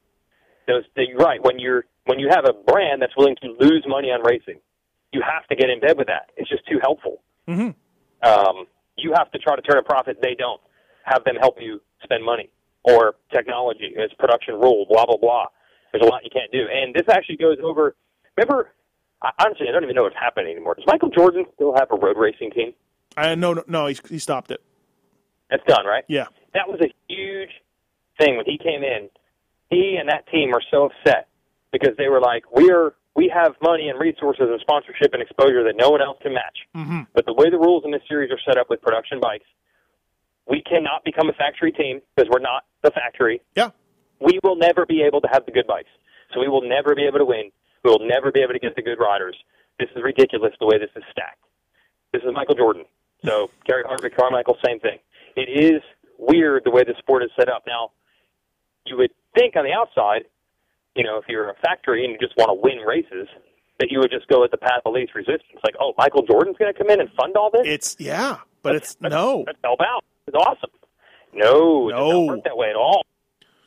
those, 0.66 0.85
right. 1.16 1.43
When 1.43 1.59
you're 1.59 1.85
when 2.09 2.19
you 2.19 2.29
have 2.31 2.47
a 2.49 2.55
brand 2.55 3.03
that's 3.03 3.15
willing 3.19 3.37
to 3.43 3.55
lose 3.61 3.85
money 3.87 4.09
on 4.09 4.25
racing, 4.25 4.59
you 5.13 5.21
have 5.21 5.47
to 5.49 5.55
get 5.55 5.69
in 5.69 5.79
bed 5.79 5.99
with 5.99 6.07
that. 6.07 6.31
It's 6.39 6.49
just 6.49 6.67
too 6.67 6.79
helpful. 6.83 7.21
Mm-hmm. 7.47 7.77
Um, 8.27 8.65
you 8.97 9.13
have 9.15 9.31
to 9.33 9.39
try 9.39 9.57
to 9.57 9.63
turn 9.63 9.77
a 9.79 9.83
profit. 9.83 10.17
They 10.23 10.35
don't. 10.35 10.61
Have 11.05 11.25
them 11.25 11.37
help 11.37 11.57
you 11.61 11.81
spend 12.03 12.25
money 12.25 12.51
or 12.85 13.15
technology. 13.33 13.93
It's 13.95 14.13
production 14.15 14.55
rule. 14.55 14.87
Blah 14.89 15.07
blah 15.07 15.17
blah. 15.17 15.47
There's 15.93 16.03
a 16.03 16.07
lot 16.07 16.25
you 16.25 16.31
can't 16.31 16.53
do. 16.53 16.65
And 16.71 16.95
this 16.95 17.09
actually 17.11 17.37
goes 17.37 17.57
over. 17.63 17.95
Remember, 18.37 18.73
I, 19.23 19.31
honestly, 19.43 19.67
I 19.69 19.73
don't 19.73 19.85
even 19.85 19.95
know 19.95 20.03
what's 20.03 20.17
happening 20.17 20.53
anymore. 20.53 20.75
Does 20.75 20.85
Michael 20.87 21.09
Jordan 21.09 21.47
still 21.55 21.75
have 21.75 21.89
a 21.91 21.97
road 21.97 22.17
racing 22.19 22.51
team? 22.51 22.75
I 23.17 23.35
no 23.35 23.55
no, 23.55 23.65
no 23.67 23.87
he, 23.87 23.99
he 24.09 24.19
stopped 24.19 24.51
it. 24.51 24.63
That's 25.51 25.63
done, 25.67 25.87
right? 25.87 26.05
Yeah. 26.09 26.27
That 26.53 26.69
was 26.69 26.81
a 26.81 26.93
huge 27.09 27.51
thing 28.19 28.37
when 28.37 28.45
he 28.45 28.59
came 28.59 28.83
in. 28.83 29.09
He 29.71 29.97
and 29.99 30.11
that 30.11 30.27
team 30.29 30.53
are 30.55 30.63
so 30.71 30.91
upset 30.91 31.28
because 31.73 31.97
they 31.97 32.09
were 32.09 32.20
like, 32.20 32.45
"We're 32.53 32.95
we 33.15 33.31
have 33.35 33.55
money 33.62 33.89
and 33.89 33.99
resources 33.99 34.47
and 34.49 34.61
sponsorship 34.61 35.12
and 35.12 35.23
exposure 35.23 35.65
that 35.65 35.77
no 35.77 35.90
one 35.90 36.03
else 36.03 36.19
can 36.23 36.35
match." 36.35 36.59
Mm-hmm. 36.77 37.01
But 37.15 37.27
the 37.27 37.35
way 37.35 37.51
the 37.51 37.59
rules 37.59 37.85
in 37.85 37.90
this 37.90 38.03
series 38.09 38.31
are 38.31 38.40
set 38.47 38.59
up 38.59 38.70
with 38.70 38.81
production 38.82 39.20
bikes, 39.20 39.47
we 40.47 40.62
cannot 40.62 41.05
become 41.05 41.28
a 41.28 41.35
factory 41.35 41.73
team 41.73 42.01
because 42.15 42.31
we're 42.31 42.40
not 42.40 42.65
the 42.82 42.90
factory. 42.90 43.40
Yeah. 43.55 43.70
We 44.20 44.40
will 44.43 44.57
never 44.57 44.86
be 44.86 45.03
able 45.03 45.20
to 45.20 45.28
have 45.32 45.47
the 45.47 45.53
good 45.53 45.66
bikes, 45.66 45.90
so 46.35 46.40
we 46.40 46.49
will 46.49 46.62
never 46.62 46.95
be 46.95 47.05
able 47.07 47.19
to 47.19 47.24
win. 47.24 47.51
We 47.85 47.90
will 47.90 48.07
never 48.07 48.32
be 48.32 48.40
able 48.40 48.55
to 48.55 48.59
get 48.59 48.74
the 48.74 48.82
good 48.82 48.99
riders. 48.99 49.36
This 49.78 49.89
is 49.95 50.03
ridiculous 50.03 50.53
the 50.59 50.66
way 50.66 50.78
this 50.78 50.90
is 50.97 51.05
stacked. 51.12 51.45
This 52.12 52.23
is 52.23 52.31
Michael 52.32 52.57
Jordan. 52.57 52.85
So 53.24 53.51
Gary 53.65 53.85
Harvick, 53.85 54.16
Carmichael, 54.16 54.57
same 54.65 54.81
thing. 54.81 54.99
It 55.36 55.49
is 55.49 55.82
weird 56.19 56.65
the 56.65 56.70
way 56.70 56.82
the 56.85 56.95
sport 56.99 57.23
is 57.23 57.31
set 57.39 57.49
up. 57.49 57.65
Now, 57.66 57.93
you 58.86 58.97
would 58.97 59.12
think 59.36 59.57
on 59.57 59.65
the 59.65 59.73
outside, 59.73 60.24
you 60.94 61.05
know, 61.05 61.16
if 61.19 61.24
you're 61.28 61.51
a 61.51 61.55
factory 61.62 62.05
and 62.05 62.12
you 62.12 62.19
just 62.19 62.36
want 62.36 62.48
to 62.51 62.55
win 62.55 62.78
races, 62.86 63.28
that 63.78 63.90
you 63.90 63.98
would 64.01 64.10
just 64.10 64.27
go 64.28 64.43
at 64.44 64.51
the 64.51 64.56
path 64.56 64.81
of 64.85 64.93
least 64.94 65.15
resistance. 65.15 65.60
Like, 65.65 65.74
oh, 65.81 65.93
Michael 65.97 66.23
Jordan's 66.23 66.56
going 66.59 66.73
to 66.73 66.77
come 66.78 66.90
in 66.90 67.01
and 67.01 67.09
fund 67.20 67.36
all 67.36 67.51
this? 67.52 67.62
It's 67.65 67.97
yeah, 67.98 68.39
but 68.62 68.74
it's 68.74 68.97
no. 69.01 69.44
Let's 69.47 69.59
help 69.62 69.81
out. 69.81 70.05
It's 70.27 70.36
awesome. 70.36 70.70
No, 71.32 71.89
No. 71.89 72.23
not 72.27 72.27
work 72.35 72.44
that 72.44 72.56
way 72.56 72.70
at 72.70 72.77
all. 72.77 73.02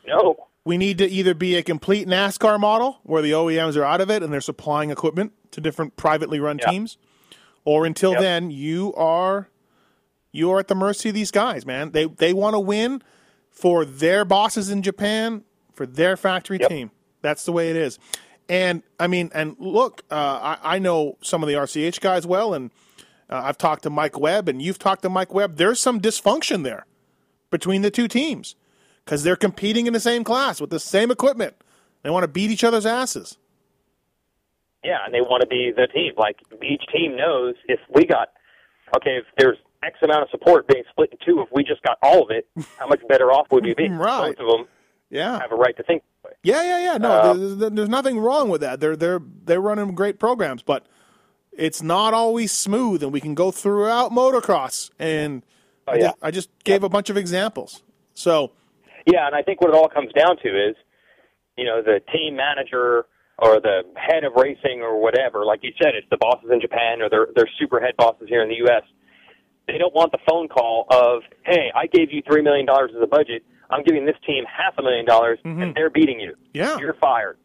No. 0.08 0.36
We 0.66 0.78
need 0.78 0.98
to 1.00 1.08
either 1.08 1.34
be 1.34 1.56
a 1.56 1.64
complete 1.64 2.08
NASCAR 2.08 2.60
model 2.60 3.00
where 3.04 3.22
the 3.22 3.32
OEMs 3.32 3.76
are 3.78 3.84
out 3.84 4.02
of 4.02 4.12
it 4.12 4.22
and 4.22 4.32
they're 4.32 4.42
supplying 4.42 4.92
equipment 4.92 5.32
to 5.52 5.62
different 5.62 5.96
privately 5.96 6.40
run 6.40 6.60
Yeah. 6.60 6.70
teams, 6.70 6.98
or 7.66 7.86
until 7.86 8.12
Yep. 8.12 8.20
then 8.22 8.52
you 8.52 8.94
are 8.96 9.48
you 10.34 10.50
are 10.52 10.60
at 10.60 10.68
the 10.70 10.76
mercy 10.76 11.10
of 11.10 11.16
these 11.16 11.32
guys, 11.32 11.66
man. 11.66 11.92
They 11.92 12.06
they 12.06 12.32
want 12.34 12.54
to 12.54 12.60
win 12.60 13.02
for 13.50 13.84
their 13.86 14.24
bosses 14.26 14.70
in 14.70 14.82
Japan 14.82 15.44
for 15.74 15.86
their 15.86 16.16
factory 16.16 16.58
Yep. 16.60 16.70
team. 16.70 16.92
That's 17.22 17.46
the 17.46 17.52
way 17.52 17.70
it 17.70 17.76
is. 17.76 18.00
And 18.50 18.84
I 19.00 19.08
mean, 19.08 19.32
and 19.34 19.56
look, 19.60 20.04
uh, 20.12 20.56
I, 20.62 20.76
I 20.76 20.80
know 20.80 21.18
some 21.22 21.42
of 21.44 21.48
the 21.48 21.56
RCH 21.56 22.02
guys 22.02 22.26
well, 22.28 22.54
and 22.54 22.72
uh, 23.30 23.42
I've 23.44 23.58
talked 23.58 23.84
to 23.84 23.90
Mike 23.90 24.20
Webb, 24.20 24.50
and 24.50 24.62
you've 24.62 24.80
talked 24.80 25.04
to 25.04 25.10
Mike 25.10 25.34
Webb. 25.34 25.56
There's 25.56 25.80
some 25.80 26.02
dysfunction 26.02 26.64
there 26.64 26.86
between 27.50 27.82
the 27.82 27.92
two 27.92 28.08
teams 28.08 28.56
because 29.06 29.24
they're 29.24 29.36
competing 29.36 29.88
in 29.88 29.94
the 29.94 30.00
same 30.00 30.24
class 30.24 30.60
with 30.60 30.70
the 30.70 30.80
same 30.80 31.12
equipment. 31.12 31.56
They 32.04 32.10
want 32.10 32.24
to 32.24 32.28
beat 32.28 32.52
each 32.52 32.64
other's 32.64 32.86
asses. 32.86 33.38
Yeah, 34.84 34.98
and 35.06 35.14
they 35.14 35.22
want 35.22 35.42
to 35.42 35.48
be 35.48 35.72
the 35.76 35.88
team. 35.88 36.14
Like 36.18 36.38
each 36.64 36.84
team 36.94 37.16
knows 37.16 37.56
if 37.68 37.80
we 37.94 38.06
got 38.06 38.30
okay, 38.98 39.18
if 39.18 39.26
there's 39.38 39.58
X 39.84 39.98
amount 40.02 40.24
of 40.24 40.30
support 40.30 40.68
being 40.68 40.84
split 40.90 41.12
in 41.12 41.18
two, 41.26 41.42
if 41.42 41.50
we 41.52 41.64
just 41.64 41.82
got 41.84 41.98
all 42.02 42.24
of 42.24 42.32
it, 42.32 42.48
how 42.78 42.88
much 42.88 43.02
better 43.08 43.32
off 43.32 43.48
would 43.52 43.64
we 43.64 43.74
be? 43.76 43.88
Right. 43.92 44.36
Both 44.36 44.46
of 44.46 44.58
them 44.58 44.68
Yeah, 45.10 45.40
have 45.40 45.52
a 45.52 45.56
right 45.56 45.76
to 45.78 45.84
think. 45.84 46.04
Yeah, 46.44 46.64
yeah, 46.64 46.80
yeah. 46.92 46.98
No, 46.98 47.12
Uh, 47.12 47.34
there's, 47.34 47.72
there's 47.74 47.90
nothing 47.90 48.20
wrong 48.20 48.50
with 48.50 48.62
that. 48.62 48.80
They're 48.80 48.96
they're 48.96 49.22
they're 49.46 49.62
running 49.62 49.94
great 49.96 50.20
programs, 50.20 50.62
but 50.64 50.86
it's 51.52 51.82
not 51.82 52.14
always 52.14 52.52
smooth, 52.52 53.04
and 53.04 53.12
we 53.12 53.20
can 53.22 53.36
go 53.36 53.52
throughout 53.52 54.12
motocross. 54.12 54.90
And 55.00 55.44
Oh, 55.88 55.96
yeah. 55.96 56.12
I 56.22 56.32
just 56.32 56.50
gave 56.64 56.84
a 56.84 56.90
bunch 56.90 57.10
of 57.10 57.18
examples. 57.18 57.82
So 58.14 58.52
Yeah, 59.06 59.26
and 59.28 59.36
I 59.36 59.42
think 59.42 59.62
what 59.62 59.72
it 59.72 59.76
all 59.76 59.90
comes 59.90 60.12
down 60.14 60.38
to 60.38 60.50
is, 60.50 60.76
you 61.58 61.66
know, 61.66 61.82
the 61.82 62.00
team 62.14 62.36
manager 62.36 63.06
or 63.40 63.60
the 63.60 63.82
head 63.96 64.24
of 64.24 64.34
racing 64.36 64.82
or 64.82 65.02
whatever, 65.02 65.44
like 65.44 65.62
you 65.64 65.72
said, 65.82 65.96
it's 65.96 66.08
the 66.12 66.18
bosses 66.18 66.50
in 66.52 66.62
Japan 66.62 67.02
or 67.02 67.10
they're, 67.10 67.28
they're 67.36 67.50
super 67.60 67.80
head 67.82 67.96
bosses 67.98 68.28
here 68.30 68.44
in 68.44 68.50
the 68.50 68.58
U.S. 68.58 68.84
They 69.68 69.78
don't 69.80 69.94
want 69.96 70.12
the 70.12 70.20
phone 70.30 70.48
call 70.48 70.86
of, 70.92 71.24
hey, 71.46 71.72
I 71.76 71.88
gave 71.88 72.12
you 72.14 72.22
$3 72.24 72.44
million 72.44 72.68
as 72.70 73.02
a 73.02 73.08
budget. 73.08 73.44
I'm 73.72 73.84
giving 73.84 74.06
this 74.06 74.16
team 74.26 74.44
half 74.46 74.78
a 74.78 74.84
million 74.84 75.06
dollars, 75.06 75.40
and 75.44 75.58
mm-hmm. 75.58 75.72
they're 75.74 75.90
beating 75.90 76.20
you. 76.20 76.36
Yeah. 76.54 76.78
You're 76.78 76.96
fired. 76.96 77.38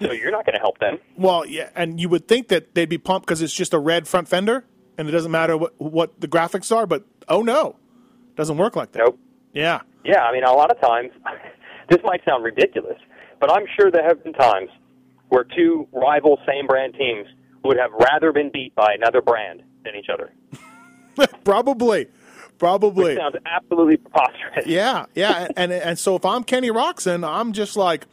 So 0.00 0.12
you're 0.12 0.30
not 0.30 0.46
going 0.46 0.54
to 0.54 0.60
help 0.60 0.78
them. 0.78 0.98
Well, 1.16 1.44
yeah, 1.44 1.70
and 1.74 2.00
you 2.00 2.08
would 2.08 2.28
think 2.28 2.48
that 2.48 2.74
they'd 2.74 2.88
be 2.88 2.98
pumped 2.98 3.26
because 3.26 3.42
it's 3.42 3.52
just 3.52 3.74
a 3.74 3.78
red 3.78 4.06
front 4.06 4.28
fender, 4.28 4.64
and 4.96 5.08
it 5.08 5.12
doesn't 5.12 5.30
matter 5.30 5.56
what 5.56 5.74
what 5.80 6.20
the 6.20 6.28
graphics 6.28 6.74
are. 6.74 6.86
But 6.86 7.04
oh 7.28 7.42
no, 7.42 7.76
it 8.28 8.36
doesn't 8.36 8.56
work 8.56 8.76
like 8.76 8.92
that. 8.92 9.00
Nope. 9.00 9.18
Yeah, 9.52 9.80
Yeah, 10.04 10.22
I 10.22 10.32
mean, 10.32 10.44
a 10.44 10.52
lot 10.52 10.70
of 10.70 10.80
times, 10.80 11.10
this 11.90 11.98
might 12.04 12.24
sound 12.24 12.44
ridiculous, 12.44 12.98
but 13.40 13.50
I'm 13.50 13.64
sure 13.78 13.90
there 13.90 14.06
have 14.06 14.22
been 14.22 14.34
times 14.34 14.68
where 15.30 15.44
two 15.44 15.88
rival 15.92 16.38
same 16.46 16.66
brand 16.66 16.94
teams 16.94 17.26
would 17.64 17.76
have 17.76 17.90
rather 17.92 18.32
been 18.32 18.50
beat 18.52 18.74
by 18.74 18.94
another 18.94 19.20
brand 19.20 19.62
than 19.84 19.94
each 19.96 20.08
other. 20.12 20.32
probably, 21.44 22.06
probably. 22.58 23.12
It 23.12 23.18
sounds 23.18 23.36
absolutely 23.46 23.96
preposterous. 23.96 24.66
Yeah, 24.66 25.06
yeah, 25.14 25.44
and, 25.56 25.72
and 25.72 25.72
and 25.72 25.98
so 25.98 26.16
if 26.16 26.24
I'm 26.24 26.44
Kenny 26.44 26.70
Roczen, 26.70 27.26
I'm 27.26 27.52
just 27.52 27.76
like, 27.76 28.06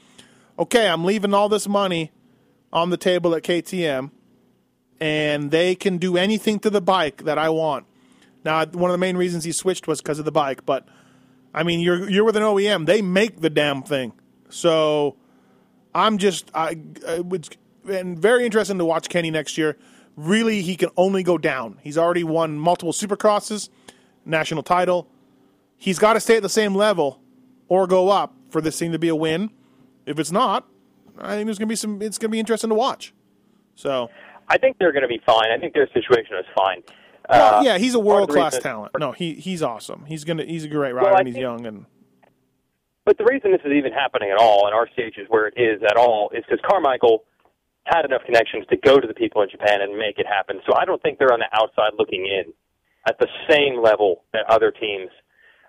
okay, 0.58 0.88
I'm 0.88 1.04
leaving 1.06 1.34
all 1.34 1.50
this 1.50 1.68
money 1.68 2.12
on 2.72 2.90
the 2.90 2.98
table 2.98 3.36
at 3.36 3.44
KTM, 3.44 4.12
and 5.00 5.52
they 5.52 5.76
can 5.76 5.98
do 5.98 6.18
anything 6.18 6.60
to 6.60 6.70
the 6.70 6.82
bike 6.82 7.24
that 7.24 7.38
I 7.38 7.50
want. 7.50 7.86
Now, 8.44 8.66
one 8.66 8.92
of 8.92 8.94
the 8.94 9.00
main 9.00 9.18
reasons 9.18 9.44
he 9.44 9.52
switched 9.52 9.88
was 9.88 10.02
because 10.02 10.20
of 10.20 10.26
the 10.26 10.32
bike, 10.32 10.66
but 10.66 10.88
I 11.54 11.64
mean, 11.64 11.80
you're 11.80 12.10
you're 12.10 12.24
with 12.24 12.36
an 12.36 12.44
OEM; 12.44 12.86
they 12.86 13.02
make 13.02 13.42
the 13.42 13.50
damn 13.50 13.82
thing. 13.82 14.14
So 14.50 15.16
I'm 15.94 16.18
just 16.18 16.52
I, 16.54 16.78
I 17.08 17.22
would 17.22 17.58
and 17.90 18.20
very 18.20 18.46
interesting 18.46 18.78
to 18.78 18.86
watch 18.86 19.10
Kenny 19.10 19.32
next 19.32 19.58
year. 19.58 19.78
Really, 20.16 20.62
he 20.62 20.76
can 20.76 20.90
only 20.96 21.24
go 21.24 21.38
down. 21.38 21.78
He's 21.82 21.98
already 21.98 22.24
won 22.24 22.58
multiple 22.58 22.94
Supercrosses, 22.94 23.70
national 24.26 24.64
title 24.64 25.08
he's 25.78 26.00
got 26.00 26.14
to 26.14 26.20
stay 26.20 26.38
at 26.38 26.42
the 26.42 26.50
same 26.50 26.74
level 26.76 27.20
or 27.68 27.88
go 27.88 28.10
up 28.10 28.34
for 28.50 28.62
this 28.62 28.80
thing 28.80 28.92
to 28.92 29.00
be 29.00 29.10
a 29.10 29.16
win. 29.16 29.50
If 30.06 30.20
it's 30.20 30.32
not, 30.32 30.68
I 31.20 31.36
think 31.36 31.48
there's 31.48 31.58
going 31.58 31.68
to 31.68 31.72
be 31.72 31.76
some. 31.76 32.02
It's 32.02 32.18
going 32.18 32.30
to 32.30 32.32
be 32.32 32.40
interesting 32.40 32.70
to 32.70 32.76
watch. 32.76 33.14
So 33.76 34.10
I 34.48 34.58
think 34.58 34.78
they're 34.78 34.92
going 34.92 35.02
to 35.04 35.08
be 35.08 35.22
fine. 35.26 35.52
I 35.52 35.58
think 35.58 35.74
their 35.74 35.88
situation 35.94 36.38
is 36.38 36.46
fine. 36.56 36.84
Well, 37.30 37.56
Uh, 37.60 37.64
yeah, 37.64 37.78
he's 37.78 37.96
a 37.96 37.98
part 37.98 38.02
of 38.02 38.04
the 38.04 38.10
world 38.10 38.30
class 38.30 38.60
talent. 38.60 38.92
No, 39.00 39.12
he 39.12 39.34
he's 39.34 39.64
awesome. 39.64 40.06
He's 40.06 40.24
gonna 40.24 40.46
he's 40.46 40.64
a 40.64 40.68
great 40.68 40.94
rider 40.94 41.08
Well, 41.10 41.18
and 41.18 41.28
he's 41.28 41.36
think- 41.36 41.42
young 41.42 41.66
and 41.66 41.86
But 43.04 43.18
the 43.18 43.26
reason 43.26 43.52
this 43.52 43.62
is 43.66 43.72
even 43.72 43.92
happening 43.92 44.30
at 44.30 44.38
all, 44.38 44.68
and 44.68 44.76
our 44.76 44.88
stage 44.94 45.16
is 45.18 45.28
where 45.30 45.48
it 45.48 45.56
is 45.58 45.82
at 45.84 45.98
all, 45.98 46.30
is 46.36 46.44
because 46.48 46.64
Carmichael 46.70 47.24
had 47.86 48.06
enough 48.06 48.22
connections 48.26 48.66
to 48.70 48.78
go 48.78 49.00
to 49.00 49.08
the 49.08 49.14
people 49.14 49.42
in 49.42 49.50
Japan 49.50 49.82
and 49.82 49.98
make 49.98 50.20
it 50.20 50.26
happen. 50.28 50.62
So 50.68 50.76
I 50.78 50.86
don't 50.86 51.02
think 51.02 51.18
they're 51.20 51.34
on 51.34 51.40
the 51.40 51.50
outside 51.54 51.92
looking 51.98 52.26
in 52.26 52.54
at 53.08 53.18
the 53.20 53.28
same 53.50 53.82
level 53.82 54.24
that 54.34 54.46
other 54.50 54.72
teams. 54.72 55.10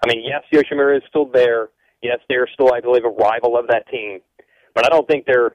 I 0.04 0.08
mean, 0.08 0.24
yes, 0.24 0.42
Yoshimura 0.52 0.96
is 0.96 1.02
still 1.08 1.26
there. 1.26 1.68
Yes, 2.02 2.18
they're 2.28 2.48
still, 2.52 2.72
I 2.74 2.80
believe, 2.80 3.04
a 3.04 3.08
rival 3.08 3.58
of 3.58 3.66
that 3.68 3.88
team. 3.88 4.20
But 4.74 4.86
I 4.86 4.88
don't 4.88 5.08
think 5.08 5.26
they're 5.26 5.54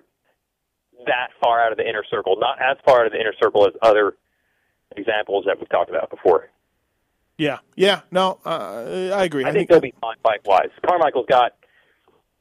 that 1.05 1.29
far 1.43 1.63
out 1.63 1.71
of 1.71 1.77
the 1.77 1.87
inner 1.87 2.03
circle. 2.09 2.35
Not 2.39 2.57
as 2.61 2.77
far 2.85 3.01
out 3.01 3.05
of 3.07 3.11
the 3.11 3.19
inner 3.19 3.33
circle 3.41 3.65
as 3.65 3.73
other 3.81 4.15
examples 4.95 5.45
that 5.47 5.57
we've 5.59 5.69
talked 5.69 5.89
about 5.89 6.09
before. 6.09 6.49
yeah, 7.37 7.59
yeah. 7.75 8.01
No, 8.11 8.39
uh, 8.45 9.11
I 9.13 9.23
agree. 9.23 9.45
I 9.45 9.51
think 9.51 9.69
they'll 9.69 9.79
be 9.79 9.93
fine 10.01 10.17
bike 10.23 10.41
wise. 10.45 10.69
Carmichael's 10.85 11.27
got, 11.27 11.53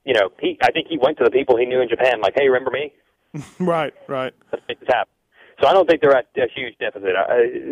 you 0.05 0.15
know, 0.15 0.31
he. 0.41 0.59
I 0.62 0.73
think 0.73 0.89
he 0.89 0.99
went 0.99 1.19
to 1.19 1.25
the 1.25 1.31
people 1.31 1.57
he 1.57 1.67
knew 1.67 1.81
in 1.81 1.89
Japan, 1.89 2.21
like, 2.21 2.35
hey, 2.37 2.49
remember 2.49 2.71
me? 2.71 2.93
right, 3.61 3.95
right. 4.09 4.35
Let's 4.53 4.65
make 4.69 4.81
this 4.81 4.89
happen. 4.89 5.12
So 5.61 5.66
I 5.66 5.73
don't 5.73 5.87
think 5.89 6.01
they're 6.01 6.16
at 6.16 6.27
a 6.37 6.47
huge 6.55 6.77
deficit. 6.78 7.15
Uh, 7.15 7.27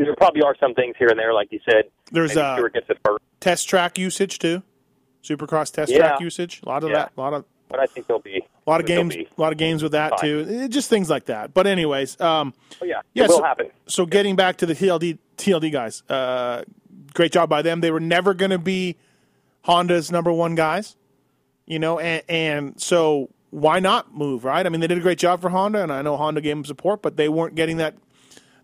there 0.05 0.15
probably 0.17 0.43
are 0.43 0.55
some 0.61 0.75
things 0.75 0.95
here 0.99 1.09
and 1.09 1.19
there, 1.19 1.33
like 1.33 1.51
you 1.51 1.61
said. 1.69 1.85
There's 2.13 2.37
uh, 2.37 2.57
Stewart 2.57 2.75
gets 2.75 2.91
it 2.91 2.99
first, 3.05 3.23
test 3.41 3.69
track 3.69 3.99
usage 3.99 4.39
too. 4.39 4.63
Supercross 5.23 5.73
test 5.73 5.91
Yeah. 5.91 5.99
track 5.99 6.21
usage. 6.21 6.61
A 6.65 6.69
lot 6.69 6.85
of 6.85 6.91
Yeah. 6.91 6.97
that. 6.97 7.13
A 7.17 7.21
lot 7.21 7.33
of 7.33 7.45
but 7.69 7.81
I 7.81 7.87
think 7.87 8.07
there'll 8.07 8.23
be. 8.23 8.43
a 8.67 8.71
lot 8.71 8.81
of 8.81 8.87
games. 8.87 9.15
A 9.15 9.27
lot 9.41 9.53
of 9.53 9.59
games 9.59 9.83
with 9.83 9.93
that 9.93 10.11
fine. 10.13 10.21
too. 10.21 10.47
Eh, 10.49 10.69
Just 10.69 10.89
things 10.89 11.11
like 11.11 11.27
that. 11.27 11.53
But 11.53 11.67
anyways, 11.67 12.19
um, 12.21 12.55
oh 12.81 12.85
yeah, 12.87 13.03
yeah, 13.15 13.25
it 13.25 13.29
will 13.29 13.39
so, 13.39 13.43
happen. 13.43 13.71
So 13.87 14.07
getting 14.07 14.37
back 14.37 14.57
to 14.59 14.67
the 14.67 14.75
TLD 14.75 15.19
TLD 15.37 15.71
guys, 15.71 16.03
uh, 16.09 16.65
great 17.15 17.33
job 17.33 17.49
by 17.51 17.63
them. 17.63 17.81
They 17.81 17.91
were 17.91 18.01
never 18.01 18.33
going 18.35 18.51
to 18.53 18.59
be 18.59 18.97
Honda's 19.65 20.11
number 20.11 20.33
one 20.33 20.55
guys, 20.55 20.97
you 21.67 21.79
know, 21.79 21.99
and, 21.99 22.23
and 22.29 22.81
so 22.81 23.29
why 23.51 23.81
not 23.81 24.15
move, 24.15 24.45
right? 24.45 24.65
I 24.65 24.69
mean, 24.69 24.81
they 24.81 24.87
did 24.87 24.99
a 24.99 25.03
great 25.03 25.19
job 25.19 25.41
for 25.41 25.49
Honda, 25.51 25.83
and 25.83 25.93
I 25.93 26.03
know 26.03 26.17
Honda 26.17 26.41
gave 26.41 26.57
them 26.57 26.65
support, 26.65 27.03
but 27.03 27.17
they 27.17 27.29
weren't 27.29 27.55
getting 27.55 27.79
that 27.79 27.95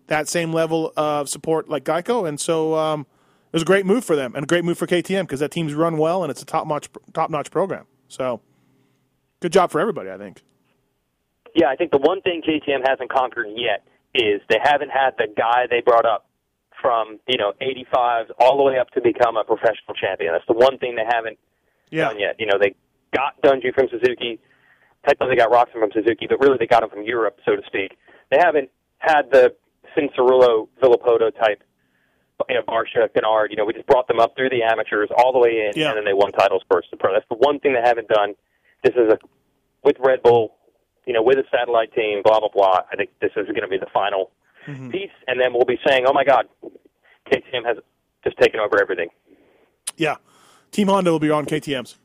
that 0.07 0.27
same 0.27 0.53
level 0.53 0.93
of 0.95 1.27
support 1.29 1.67
like 1.67 1.83
Geico, 1.83 2.27
and 2.27 2.39
so 2.39 2.75
um, 2.75 3.01
it 3.01 3.53
was 3.53 3.63
a 3.63 3.65
great 3.65 3.85
move 3.85 4.05
for 4.05 4.15
them 4.15 4.35
and 4.35 4.43
a 4.43 4.47
great 4.47 4.63
move 4.63 4.77
for 4.77 4.85
KTM 4.85 5.21
because 5.21 5.39
that 5.39 5.49
team's 5.49 5.73
run 5.73 5.97
well 5.97 6.23
and 6.23 6.29
it's 6.29 6.41
a 6.41 6.45
top 6.45 6.67
notch 6.67 6.89
top 7.13 7.31
notch 7.31 7.49
program. 7.49 7.85
So 8.07 8.41
good 9.39 9.51
job 9.51 9.71
for 9.71 9.79
everybody, 9.81 10.11
I 10.11 10.17
think. 10.17 10.43
Yeah, 11.55 11.69
I 11.69 11.75
think 11.75 11.91
the 11.91 11.97
one 11.97 12.21
thing 12.21 12.43
KTM 12.47 12.87
hasn't 12.87 13.09
conquered 13.09 13.47
yet 13.55 13.83
is 14.13 14.41
they 14.49 14.59
haven't 14.61 14.89
had 14.89 15.11
the 15.17 15.27
guy 15.35 15.65
they 15.69 15.81
brought 15.81 16.05
up 16.05 16.27
from 16.81 17.17
you 17.27 17.37
know 17.37 17.53
85 17.61 18.27
all 18.39 18.57
the 18.57 18.63
way 18.63 18.77
up 18.77 18.91
to 18.91 19.01
become 19.01 19.37
a 19.37 19.43
professional 19.43 19.95
champion. 19.99 20.33
That's 20.33 20.45
the 20.47 20.53
one 20.53 20.77
thing 20.77 20.95
they 20.95 21.07
haven't 21.09 21.39
Yeah, 21.89 22.09
done 22.09 22.19
yet. 22.19 22.35
You 22.37 22.45
know, 22.45 22.59
they 22.61 22.75
got 23.11 23.41
Dungey 23.41 23.73
from 23.73 23.87
Suzuki. 23.89 24.39
Technically, 25.05 25.35
they 25.35 25.35
got 25.35 25.51
Roczen 25.51 25.79
from 25.79 25.91
Suzuki, 25.93 26.25
but 26.27 26.39
really 26.39 26.57
they 26.57 26.67
got 26.67 26.83
him 26.83 26.89
from 26.89 27.03
Europe, 27.03 27.37
so 27.45 27.55
to 27.55 27.61
speak. 27.67 27.97
They 28.31 28.37
haven't 28.39 28.69
had 28.97 29.29
the 29.31 29.53
Cianciarulo 29.95 30.67
Villopoto 30.81 31.33
type, 31.37 31.61
you 32.49 32.55
know, 32.55 32.61
Barcia, 32.67 33.13
Kennard. 33.13 33.51
You 33.51 33.57
know, 33.57 33.65
we 33.65 33.73
just 33.73 33.85
brought 33.87 34.07
them 34.07 34.19
up 34.19 34.35
through 34.35 34.49
the 34.49 34.63
amateurs 34.63 35.09
all 35.17 35.31
the 35.31 35.39
way 35.39 35.67
in, 35.67 35.79
Yeah. 35.79 35.89
and 35.89 35.97
then 35.97 36.05
they 36.05 36.13
won 36.13 36.31
titles 36.31 36.63
first 36.71 36.89
to 36.89 36.97
pro. 36.97 37.13
That's 37.13 37.27
the 37.29 37.35
one 37.35 37.59
thing 37.59 37.73
they 37.73 37.81
haven't 37.83 38.07
done. 38.07 38.33
This 38.83 38.93
is 38.95 39.11
a 39.13 39.19
with 39.83 39.97
Red 39.99 40.23
Bull, 40.23 40.55
you 41.05 41.13
know, 41.13 41.21
with 41.21 41.37
a 41.37 41.43
satellite 41.51 41.93
team, 41.93 42.21
blah 42.23 42.39
blah 42.39 42.49
blah. 42.49 42.81
I 42.91 42.95
think 42.95 43.11
this 43.21 43.31
is 43.35 43.45
going 43.47 43.61
to 43.61 43.67
be 43.67 43.77
the 43.77 43.87
final 43.93 44.31
mm-hmm. 44.67 44.89
piece, 44.89 45.11
and 45.27 45.39
then 45.39 45.53
we'll 45.53 45.65
be 45.65 45.79
saying, 45.87 46.05
"Oh 46.07 46.13
my 46.13 46.23
God, 46.23 46.47
KTM 47.31 47.63
has 47.65 47.77
just 48.23 48.37
taken 48.39 48.59
over 48.59 48.81
everything." 48.81 49.09
yeah. 49.97 50.15
Team 50.71 50.87
Honda 50.89 51.09
will 51.11 51.19
be 51.19 51.29
on 51.31 51.45
KTM's. 51.45 51.97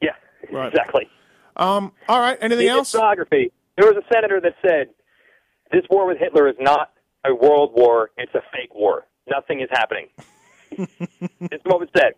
Yeah, 0.00 0.12
Right. 0.50 0.68
exactly. 0.68 1.10
Um, 1.56 1.92
all 2.08 2.20
right. 2.20 2.38
Anything 2.40 2.66
In 2.66 2.72
else? 2.72 2.92
Biography. 2.92 3.52
There 3.76 3.86
was 3.86 3.96
a 3.96 4.14
senator 4.14 4.40
that 4.40 4.54
said, 4.66 4.88
"This 5.72 5.82
war 5.90 6.06
with 6.06 6.18
Hitler 6.18 6.48
is 6.48 6.56
not 6.58 6.92
a 7.24 7.34
world 7.34 7.72
war; 7.74 8.10
it's 8.16 8.34
a 8.34 8.42
fake 8.52 8.74
war. 8.74 9.06
Nothing 9.28 9.60
is 9.60 9.68
happening." 9.70 10.08
this 10.70 11.60
what 11.64 11.80
was 11.80 11.88
said. 11.96 12.12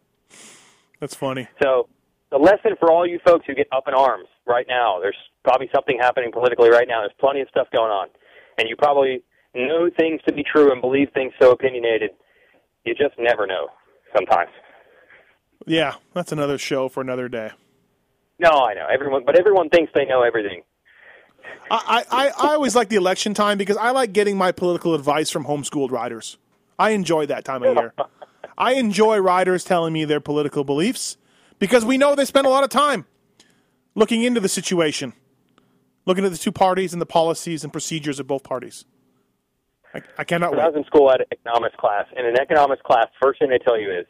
That's 1.00 1.14
funny. 1.14 1.48
So, 1.62 1.88
the 2.30 2.38
lesson 2.38 2.72
for 2.80 2.90
all 2.90 3.06
you 3.06 3.20
folks 3.24 3.46
who 3.46 3.54
get 3.54 3.68
up 3.72 3.84
in 3.86 3.94
arms 3.94 4.26
right 4.46 4.66
now, 4.68 4.98
there's 5.00 5.16
probably 5.44 5.68
something 5.74 5.98
happening 6.00 6.32
politically 6.32 6.70
right 6.70 6.88
now. 6.88 7.00
There's 7.00 7.12
plenty 7.20 7.40
of 7.40 7.48
stuff 7.48 7.68
going 7.72 7.90
on, 7.90 8.08
and 8.58 8.68
you 8.68 8.76
probably 8.76 9.22
know 9.54 9.88
things 9.96 10.20
to 10.26 10.32
be 10.32 10.42
true 10.42 10.72
and 10.72 10.80
believe 10.80 11.08
things 11.14 11.32
so 11.40 11.52
opinionated. 11.52 12.10
You 12.84 12.94
just 12.94 13.18
never 13.18 13.46
know. 13.46 13.68
Sometimes. 14.14 14.50
Yeah, 15.66 15.96
that's 16.14 16.32
another 16.32 16.56
show 16.56 16.88
for 16.88 17.00
another 17.02 17.28
day. 17.28 17.50
No, 18.38 18.50
I 18.50 18.74
know 18.74 18.86
everyone, 18.92 19.24
but 19.24 19.36
everyone 19.36 19.68
thinks 19.68 19.92
they 19.94 20.04
know 20.04 20.22
everything. 20.22 20.62
I, 21.70 22.04
I, 22.10 22.28
I 22.28 22.52
always 22.54 22.74
like 22.76 22.88
the 22.88 22.96
election 22.96 23.34
time 23.34 23.58
because 23.58 23.76
I 23.76 23.90
like 23.90 24.12
getting 24.12 24.36
my 24.38 24.52
political 24.52 24.94
advice 24.94 25.30
from 25.30 25.44
homeschooled 25.44 25.90
riders. 25.90 26.38
I 26.78 26.90
enjoy 26.90 27.26
that 27.26 27.44
time 27.44 27.62
of 27.62 27.76
year. 27.76 27.92
I 28.58 28.74
enjoy 28.74 29.18
riders 29.18 29.64
telling 29.64 29.92
me 29.92 30.04
their 30.04 30.20
political 30.20 30.64
beliefs 30.64 31.16
because 31.58 31.84
we 31.84 31.98
know 31.98 32.14
they 32.14 32.24
spend 32.24 32.46
a 32.46 32.50
lot 32.50 32.64
of 32.64 32.70
time 32.70 33.06
looking 33.94 34.22
into 34.22 34.40
the 34.40 34.48
situation, 34.48 35.12
looking 36.06 36.24
at 36.24 36.32
the 36.32 36.38
two 36.38 36.52
parties 36.52 36.92
and 36.92 37.02
the 37.02 37.06
policies 37.06 37.64
and 37.64 37.72
procedures 37.72 38.18
of 38.20 38.26
both 38.26 38.44
parties. 38.44 38.84
I, 39.94 40.02
I 40.18 40.24
cannot 40.24 40.50
When 40.50 40.60
I 40.60 40.66
was 40.66 40.76
in 40.76 40.84
school, 40.84 41.08
I 41.08 41.12
had 41.12 41.20
an 41.22 41.26
economics 41.32 41.76
class. 41.78 42.06
In 42.16 42.26
an 42.26 42.38
economics 42.38 42.82
class, 42.82 43.06
first 43.20 43.40
thing 43.40 43.50
they 43.50 43.58
tell 43.58 43.78
you 43.78 43.90
is 43.90 44.06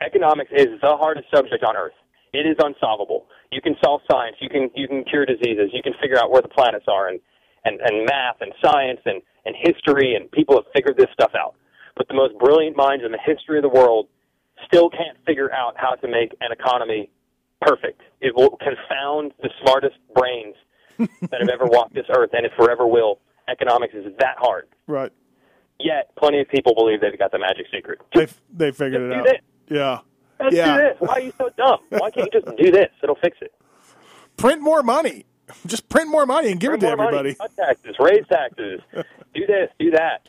economics 0.00 0.50
is 0.52 0.80
the 0.82 0.96
hardest 0.96 1.26
subject 1.34 1.62
on 1.62 1.76
earth. 1.76 1.92
It 2.32 2.46
is 2.46 2.56
unsolvable. 2.62 3.26
You 3.50 3.60
can 3.60 3.74
solve 3.82 4.02
science. 4.10 4.36
You 4.40 4.48
can 4.48 4.70
you 4.74 4.86
can 4.86 5.04
cure 5.04 5.26
diseases. 5.26 5.70
You 5.72 5.82
can 5.82 5.94
figure 6.00 6.18
out 6.18 6.30
where 6.30 6.42
the 6.42 6.48
planets 6.48 6.86
are, 6.88 7.08
and 7.08 7.20
and 7.64 7.80
and 7.80 8.06
math 8.06 8.36
and 8.40 8.52
science 8.62 9.00
and 9.04 9.22
and 9.44 9.54
history, 9.58 10.14
and 10.14 10.30
people 10.30 10.54
have 10.56 10.66
figured 10.74 10.96
this 10.96 11.08
stuff 11.12 11.32
out. 11.34 11.54
But 11.96 12.08
the 12.08 12.14
most 12.14 12.38
brilliant 12.38 12.76
minds 12.76 13.04
in 13.04 13.12
the 13.12 13.18
history 13.24 13.58
of 13.58 13.62
the 13.62 13.68
world 13.68 14.08
still 14.66 14.90
can't 14.90 15.16
figure 15.26 15.52
out 15.52 15.74
how 15.76 15.94
to 15.94 16.08
make 16.08 16.32
an 16.40 16.52
economy 16.52 17.10
perfect. 17.60 18.00
It 18.20 18.34
will 18.34 18.56
confound 18.58 19.32
the 19.42 19.50
smartest 19.62 19.96
brains 20.14 20.54
that 20.98 21.40
have 21.40 21.48
ever 21.48 21.64
walked 21.66 21.94
this 21.94 22.06
earth, 22.14 22.30
and 22.32 22.44
it 22.46 22.52
forever 22.56 22.86
will. 22.86 23.18
Economics 23.48 23.94
is 23.94 24.04
that 24.18 24.36
hard. 24.38 24.68
Right. 24.86 25.12
Yet, 25.78 26.10
plenty 26.16 26.40
of 26.40 26.48
people 26.48 26.74
believe 26.74 27.00
they've 27.00 27.18
got 27.18 27.32
the 27.32 27.38
magic 27.38 27.66
secret. 27.74 27.98
They, 28.14 28.26
they 28.52 28.70
figured 28.70 29.10
it 29.10 29.12
out. 29.12 29.24
this. 29.24 29.34
Yeah. 29.70 29.98
Let's 30.40 30.54
Yeah. 30.56 30.76
do 30.76 30.82
this. 30.82 30.96
Why 31.00 31.14
are 31.14 31.20
you 31.20 31.32
so 31.38 31.50
dumb? 31.56 31.78
Why 31.90 32.10
can't 32.10 32.32
you 32.32 32.40
just 32.40 32.56
do 32.56 32.70
this? 32.70 32.88
It'll 33.02 33.14
fix 33.16 33.38
it. 33.40 33.52
Print 34.36 34.60
more 34.62 34.82
money. 34.82 35.26
Just 35.66 35.88
print 35.88 36.08
more 36.08 36.26
money 36.26 36.50
and 36.52 36.60
give 36.60 36.70
Earn 36.72 36.78
it 36.78 36.80
to 36.82 36.88
everybody. 36.88 37.16
Money, 37.16 37.34
cut 37.34 37.56
taxes, 37.56 37.96
raise 37.98 38.24
taxes, 38.28 38.80
do 39.34 39.46
this, 39.46 39.68
do 39.78 39.90
that. 39.90 40.28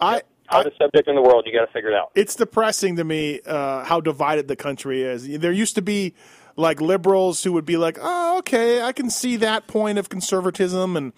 I, 0.00 0.22
Hardest 0.46 0.78
subject 0.78 1.08
in 1.08 1.14
the 1.14 1.22
world. 1.22 1.44
You 1.46 1.52
got 1.52 1.66
to 1.66 1.72
figure 1.72 1.90
it 1.90 1.94
out. 1.94 2.10
it's 2.14 2.34
depressing 2.34 2.96
to 2.96 3.04
me 3.04 3.40
uh, 3.46 3.84
how 3.84 4.00
divided 4.00 4.48
the 4.48 4.56
country 4.56 5.02
is. 5.02 5.38
There 5.38 5.52
used 5.52 5.74
to 5.76 5.82
be 5.82 6.14
like 6.56 6.80
liberals 6.80 7.44
who 7.44 7.52
would 7.52 7.64
be 7.64 7.76
like, 7.76 7.98
"Oh, 8.00 8.38
okay, 8.38 8.82
I 8.82 8.92
can 8.92 9.10
see 9.10 9.36
that 9.36 9.66
point 9.68 9.98
of 9.98 10.08
conservatism," 10.08 10.96
and 10.96 11.12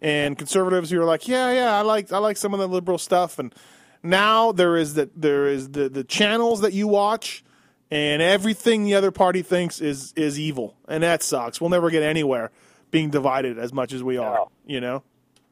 and 0.00 0.38
conservatives 0.38 0.90
who 0.90 1.00
are 1.00 1.04
like, 1.04 1.26
"Yeah, 1.26 1.50
yeah, 1.52 1.76
I 1.76 1.82
like 1.82 2.12
I 2.12 2.18
like 2.18 2.36
some 2.36 2.54
of 2.54 2.60
the 2.60 2.68
liberal 2.68 2.98
stuff." 2.98 3.38
And 3.40 3.52
now 4.04 4.52
there 4.52 4.76
is 4.76 4.94
that 4.94 5.10
there 5.20 5.46
is 5.48 5.70
the 5.70 5.88
the 5.88 6.04
channels 6.04 6.60
that 6.60 6.72
you 6.72 6.86
watch, 6.86 7.42
and 7.90 8.20
everything 8.22 8.84
the 8.84 8.94
other 8.94 9.10
party 9.10 9.42
thinks 9.42 9.80
is 9.80 10.12
is 10.16 10.38
evil, 10.38 10.76
and 10.88 11.02
that 11.02 11.22
sucks. 11.22 11.60
We'll 11.60 11.70
never 11.70 11.90
get 11.90 12.02
anywhere 12.02 12.50
being 12.90 13.10
divided 13.10 13.58
as 13.58 13.72
much 13.72 13.92
as 13.92 14.02
we 14.02 14.16
are. 14.16 14.34
No. 14.34 14.50
You 14.66 14.80
know? 14.80 15.02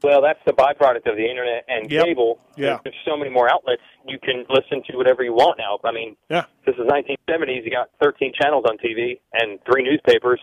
Well, 0.03 0.21
that's 0.21 0.39
the 0.47 0.53
byproduct 0.53 1.11
of 1.11 1.17
the 1.17 1.27
internet 1.29 1.65
and 1.67 1.91
Yep. 1.91 2.05
cable. 2.05 2.39
Yeah. 2.57 2.79
There's 2.85 2.95
so 3.07 3.17
many 3.17 3.31
more 3.31 3.51
outlets. 3.51 3.81
You 4.07 4.19
can 4.19 4.45
listen 4.51 4.83
to 4.91 4.97
whatever 4.99 5.23
you 5.25 5.33
want 5.33 5.59
now. 5.59 5.79
I 5.83 5.93
mean, 5.93 6.17
Yeah. 6.29 6.45
this 6.67 6.75
is 6.77 6.87
1970s. 6.87 7.65
You 7.65 7.71
got 7.71 7.89
13 8.03 8.33
channels 8.39 8.65
on 8.69 8.77
TV 8.79 9.19
and 9.33 9.59
three 9.65 9.83
newspapers. 9.83 10.41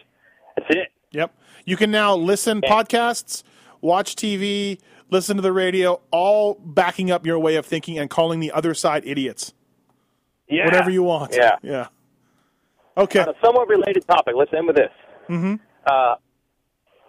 That's 0.58 0.70
it. 0.76 0.88
Yep. 1.12 1.32
You 1.66 1.78
can 1.78 1.92
now 1.92 2.16
listen 2.16 2.62
podcasts, 2.62 3.44
watch 3.82 4.16
TV, 4.16 4.80
listen 5.12 5.36
to 5.36 5.42
the 5.44 5.54
radio, 5.54 6.02
all 6.12 6.56
backing 6.56 7.12
up 7.12 7.26
your 7.26 7.38
way 7.38 7.56
of 7.56 7.66
thinking 7.66 8.00
and 8.00 8.10
calling 8.10 8.40
the 8.40 8.52
other 8.52 8.74
side 8.74 9.04
idiots. 9.06 9.54
Yeah. 10.52 10.66
Whatever 10.66 10.90
you 10.92 11.04
want. 11.04 11.34
Yeah. 11.36 11.56
Yeah. 11.64 11.88
Okay. 12.98 13.20
On 13.22 13.30
a 13.30 13.34
somewhat 13.44 13.68
related 13.70 14.06
topic, 14.08 14.34
let's 14.38 14.52
end 14.56 14.68
with 14.68 14.76
this. 14.76 14.92
Mm-hmm. 15.30 15.56
Uh, 15.86 16.16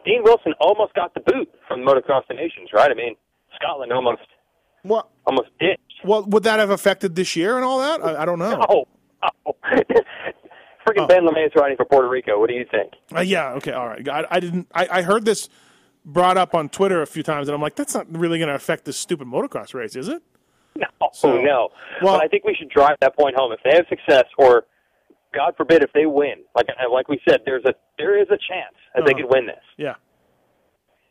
Dean 0.04 0.22
Wilson 0.22 0.54
almost 0.60 0.94
got 0.94 1.12
the 1.14 1.20
boot 1.20 1.48
from 1.68 1.80
Motocross 1.80 2.26
des 2.28 2.34
Nations, 2.34 2.70
right? 2.72 2.90
I 2.90 2.94
mean, 2.94 3.16
Scotland 3.56 3.92
almost 3.92 4.22
Well, 4.84 5.10
almost 5.26 5.48
ditched. 5.60 5.80
well, 6.04 6.24
would 6.24 6.44
that 6.44 6.58
have 6.58 6.70
affected 6.70 7.14
this 7.16 7.36
year 7.36 7.56
and 7.56 7.64
all 7.64 7.78
that? 7.80 8.02
I, 8.04 8.22
I 8.22 8.24
don't 8.24 8.38
know. 8.38 8.60
Oh, 9.24 9.32
oh. 9.46 9.54
freaking 10.86 11.08
Ben 11.08 11.22
LaMay 11.24 11.46
is 11.46 11.52
riding 11.54 11.76
for 11.76 11.84
Puerto 11.84 12.08
Rico. 12.08 12.40
What 12.40 12.48
do 12.48 12.54
you 12.56 12.64
think? 12.68 12.92
Uh, 13.14 13.20
yeah. 13.20 13.52
Okay. 13.52 13.70
All 13.72 13.86
right. 13.86 14.08
I, 14.08 14.24
I 14.30 14.40
didn't. 14.40 14.66
I, 14.74 14.88
I 14.90 15.02
heard 15.02 15.24
this 15.24 15.48
brought 16.04 16.36
up 16.36 16.54
on 16.56 16.68
Twitter 16.68 17.02
a 17.02 17.06
few 17.06 17.22
times, 17.22 17.46
and 17.46 17.54
I'm 17.54 17.60
like, 17.60 17.76
that's 17.76 17.94
not 17.94 18.06
really 18.16 18.38
going 18.38 18.48
to 18.48 18.54
affect 18.56 18.84
this 18.84 18.96
stupid 18.96 19.28
motocross 19.28 19.74
race, 19.74 19.94
is 19.94 20.08
it? 20.08 20.22
No, 20.76 20.86
So- 21.12 21.40
no. 21.40 21.68
Well- 22.00 22.14
but 22.16 22.24
I 22.24 22.28
think 22.28 22.44
we 22.44 22.54
should 22.54 22.68
drive 22.70 22.96
that 23.00 23.16
point 23.16 23.36
home. 23.36 23.52
If 23.52 23.60
they 23.64 23.74
have 23.74 23.86
success, 23.88 24.24
or 24.38 24.64
God 25.34 25.54
forbid, 25.56 25.82
if 25.82 25.92
they 25.92 26.06
win, 26.06 26.44
like 26.54 26.66
like 26.90 27.08
we 27.08 27.20
said, 27.28 27.40
there's 27.44 27.64
a 27.64 27.74
there 27.98 28.20
is 28.20 28.26
a 28.28 28.38
chance 28.38 28.74
that 28.94 29.04
they 29.04 29.12
Uh-huh. 29.12 29.22
could 29.22 29.30
win 29.34 29.46
this. 29.46 29.62
Yeah. 29.76 29.94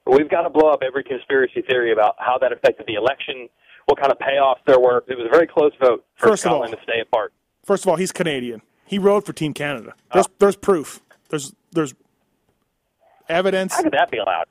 We've 0.05 0.29
got 0.29 0.41
to 0.43 0.49
blow 0.49 0.69
up 0.71 0.81
every 0.83 1.03
conspiracy 1.03 1.61
theory 1.61 1.91
about 1.91 2.15
how 2.17 2.37
that 2.39 2.51
affected 2.51 2.87
the 2.87 2.95
election, 2.95 3.47
what 3.85 3.99
kind 3.99 4.11
of 4.11 4.17
payoffs 4.17 4.63
there 4.65 4.79
were. 4.79 5.03
It 5.07 5.15
was 5.17 5.27
a 5.27 5.29
very 5.31 5.45
close 5.47 5.71
vote 5.79 6.03
for 6.15 6.29
First 6.29 6.45
of 6.45 6.53
all- 6.53 6.67
to 6.67 6.77
stay 6.83 6.99
apart. 7.01 7.33
First 7.63 7.85
of 7.85 7.89
all, 7.89 7.95
he's 7.97 8.11
Canadian. 8.11 8.63
He 8.85 8.97
rode 8.97 9.25
for 9.25 9.33
Team 9.33 9.53
Canada. 9.53 9.93
There's 10.13 10.27
there's 10.39 10.55
proof. 10.55 11.01
There's 11.29 11.53
there's 11.71 11.93
evidence. 13.29 13.75
How 13.75 13.83
could 13.83 13.93
that 13.93 14.09
be 14.11 14.17
allowed? 14.17 14.45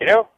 You 0.00 0.06
know, 0.06 0.28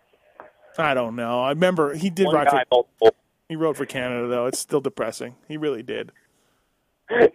I 0.77 0.95
don't 0.95 1.17
know. 1.17 1.43
I 1.43 1.51
remember 1.51 1.95
he 1.95 2.11
did 2.11 2.27
one 2.27 2.35
ride 2.35 2.47
guy, 2.49 2.65
for 2.69 2.85
multiple. 3.01 3.15
He 3.49 3.57
rode 3.57 3.77
for 3.77 3.87
Canada 3.87 4.29
though. 4.29 4.47
It's 4.47 4.59
still 4.59 4.81
depressing. 4.81 5.37
He 5.49 5.57
really 5.57 5.83
did. 5.83 6.13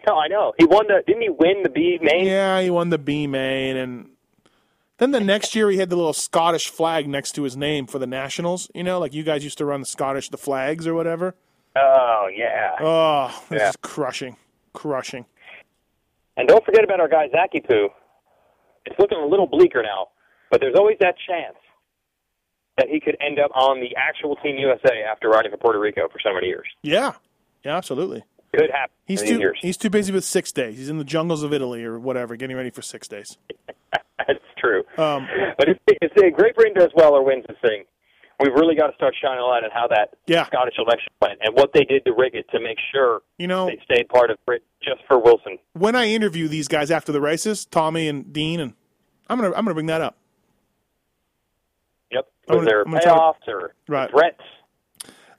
No, 0.06 0.16
I 0.16 0.28
know. 0.28 0.52
He 0.56 0.64
won 0.66 0.86
the. 0.86 1.02
Didn't 1.04 1.22
he 1.22 1.30
win 1.30 1.62
the 1.64 1.68
B 1.68 1.98
main? 2.00 2.26
Yeah, 2.26 2.60
he 2.60 2.70
won 2.70 2.90
the 2.90 2.98
B 2.98 3.26
main 3.26 3.76
and 3.76 4.10
then 4.98 5.10
the 5.10 5.18
next 5.20 5.56
year 5.56 5.68
he 5.70 5.78
had 5.78 5.90
the 5.90 5.96
little 5.96 6.12
Scottish 6.12 6.68
flag 6.68 7.08
next 7.08 7.32
to 7.32 7.42
his 7.42 7.56
name 7.56 7.86
for 7.88 7.98
the 7.98 8.06
Nationals. 8.06 8.70
You 8.72 8.84
know, 8.84 9.00
like 9.00 9.12
you 9.12 9.24
guys 9.24 9.42
used 9.42 9.58
to 9.58 9.64
run 9.64 9.80
the 9.80 9.86
Scottish 9.86 10.28
the 10.28 10.36
flags 10.38 10.86
or 10.86 10.94
whatever. 10.94 11.34
Oh 11.76 12.28
yeah. 12.32 12.76
Oh, 12.80 13.44
this 13.50 13.60
Yeah. 13.60 13.68
is 13.70 13.76
crushing, 13.82 14.36
crushing. 14.72 15.26
And 16.36 16.46
don't 16.46 16.64
forget 16.64 16.84
about 16.84 17.00
our 17.00 17.08
guy 17.08 17.28
Zaki 17.32 17.60
Poo. 17.60 17.88
It's 18.86 18.98
looking 19.00 19.18
a 19.18 19.26
little 19.26 19.46
bleaker 19.48 19.82
now, 19.82 20.08
but 20.52 20.60
there's 20.60 20.76
always 20.76 20.96
that 21.00 21.16
chance 21.26 21.56
that 22.78 22.88
he 22.88 23.00
could 23.00 23.16
end 23.20 23.38
up 23.38 23.50
on 23.54 23.80
the 23.80 23.94
actual 23.96 24.36
Team 24.36 24.56
USA 24.58 25.02
after 25.10 25.28
riding 25.28 25.50
for 25.50 25.56
Puerto 25.58 25.78
Rico 25.78 26.08
for 26.08 26.18
so 26.22 26.32
many 26.34 26.46
years. 26.48 26.66
Yeah, 26.82 27.12
yeah, 27.64 27.76
absolutely. 27.76 28.22
Could 28.54 28.70
happen 28.70 28.94
He's 29.04 29.20
too 29.22 29.38
years. 29.38 29.58
he's 29.60 29.76
too 29.76 29.90
busy 29.90 30.12
with 30.12 30.24
six 30.24 30.52
days. 30.52 30.78
He's 30.78 30.88
in 30.88 30.98
the 30.98 31.04
jungles 31.04 31.42
of 31.42 31.52
Italy 31.52 31.84
or 31.84 31.98
whatever, 31.98 32.36
getting 32.36 32.56
ready 32.56 32.70
for 32.70 32.82
six 32.82 33.08
days. 33.08 33.36
That's 34.26 34.38
true. 34.58 34.84
Um, 34.96 35.26
but 35.58 35.68
if, 35.68 35.78
if 35.88 36.14
the 36.14 36.30
Great 36.30 36.54
Britain 36.54 36.74
does 36.74 36.90
well 36.94 37.14
or 37.14 37.24
wins 37.24 37.44
this 37.48 37.56
thing, 37.60 37.82
we've 38.40 38.52
really 38.54 38.76
got 38.76 38.86
to 38.88 38.94
start 38.94 39.14
shining 39.20 39.40
a 39.40 39.44
light 39.44 39.64
on 39.64 39.70
how 39.72 39.88
that 39.88 40.10
Yeah. 40.26 40.46
Scottish 40.46 40.74
election 40.78 41.12
went 41.20 41.40
and 41.42 41.54
what 41.56 41.72
they 41.74 41.82
did 41.84 42.04
to 42.04 42.12
rig 42.12 42.34
it 42.36 42.46
to 42.52 42.60
make 42.60 42.78
sure 42.92 43.22
You 43.38 43.48
know, 43.48 43.66
they 43.66 43.80
stayed 43.84 44.08
part 44.08 44.30
of 44.30 44.38
Britain 44.46 44.66
just 44.82 45.00
for 45.08 45.18
Wilson. 45.18 45.58
when 45.72 45.96
I 45.96 46.06
interview 46.08 46.46
these 46.46 46.68
guys 46.68 46.90
after 46.92 47.10
the 47.10 47.20
races, 47.20 47.64
Tommy 47.66 48.08
and 48.08 48.32
Dean, 48.32 48.60
and 48.60 48.74
I'm 49.28 49.36
gonna 49.40 49.48
I'm 49.54 49.64
gonna 49.64 49.74
bring 49.74 49.86
that 49.86 50.00
up. 50.00 50.16
Was 52.48 52.56
gonna- 52.56 52.66
there 52.66 52.82
I'm 52.82 52.90
gonna 52.92 53.00
payoffs 53.04 53.48
or 53.48 53.74
Right. 53.88 54.10
threats? 54.10 54.40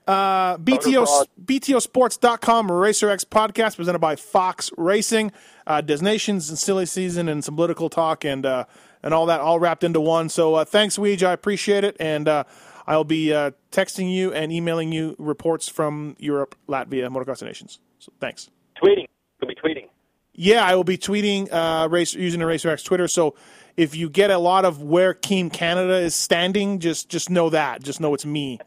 Uh, 0.06 0.56
BTO. 0.58 1.04
BTOsports.com, 1.44 2.70
Racer 2.70 3.10
X 3.10 3.24
podcast 3.24 3.76
presented 3.76 3.98
by 3.98 4.14
Fox 4.14 4.70
Racing. 4.76 5.32
Uh, 5.66 5.80
Des 5.80 5.98
Nations 6.00 6.48
and 6.48 6.56
silly 6.58 6.86
season 6.86 7.28
and 7.28 7.44
some 7.44 7.56
political 7.56 7.88
talk 7.88 8.24
and 8.24 8.46
uh, 8.46 8.64
and 9.02 9.12
all 9.12 9.26
that 9.26 9.40
all 9.40 9.58
wrapped 9.58 9.82
into 9.82 10.00
one. 10.00 10.28
So 10.28 10.54
uh, 10.54 10.64
thanks, 10.64 10.96
Weege. 10.96 11.24
I 11.24 11.32
appreciate 11.32 11.82
it. 11.82 11.96
And 11.98 12.28
uh, 12.28 12.44
I'll 12.86 13.02
be 13.04 13.32
uh, 13.32 13.50
texting 13.72 14.12
you 14.12 14.32
and 14.32 14.52
emailing 14.52 14.92
you 14.92 15.16
reports 15.18 15.68
from 15.68 16.14
Europe, 16.20 16.54
Latvia, 16.68 17.08
Motocross 17.08 17.42
Nations. 17.42 17.80
So 17.98 18.12
thanks. 18.20 18.48
Tweeting. 18.80 19.08
Could 19.40 19.48
be 19.48 19.56
tweeting. 19.56 19.88
Yeah, 20.34 20.64
I 20.64 20.76
will 20.76 20.84
be 20.84 20.98
tweeting 20.98 21.48
uh, 21.52 21.88
race 21.88 22.14
using 22.14 22.38
the 22.40 22.46
RacerX 22.46 22.84
Twitter. 22.84 23.08
So 23.08 23.34
if 23.76 23.94
you 23.94 24.08
get 24.08 24.30
a 24.30 24.38
lot 24.38 24.64
of 24.64 24.82
where 24.82 25.12
Team 25.12 25.50
Canada 25.50 25.96
is 25.96 26.14
standing, 26.14 26.78
just 26.78 27.08
just 27.08 27.30
know 27.30 27.50
that. 27.50 27.82
Just 27.82 28.00
know 28.00 28.14
it's 28.14 28.26
me 28.26 28.58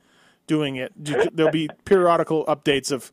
doing 0.48 0.76
it. 0.76 0.92
There'll 0.96 1.52
be 1.52 1.70
periodical 1.86 2.46
updates 2.46 2.92
of 2.92 3.12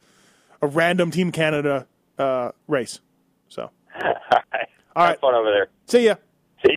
a 0.62 0.66
random 0.66 1.10
Team 1.10 1.32
Canada 1.32 1.86
uh, 2.18 2.52
race. 2.66 3.00
So 3.48 3.70
All 4.02 4.02
right. 4.02 4.16
All 4.96 5.04
right. 5.04 5.10
Have 5.10 5.20
fun 5.20 5.34
over 5.34 5.50
there. 5.50 5.68
see 5.86 6.06
ya. 6.06 6.14
See? 6.64 6.76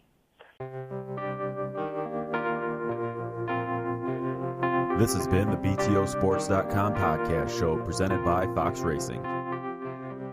This 5.00 5.14
has 5.14 5.28
been 5.28 5.50
the 5.50 5.56
BTOsports.com 5.56 6.96
podcast 6.96 7.58
show 7.58 7.78
presented 7.78 8.26
by 8.26 8.54
Fox 8.54 8.82
Racing. 8.82 9.24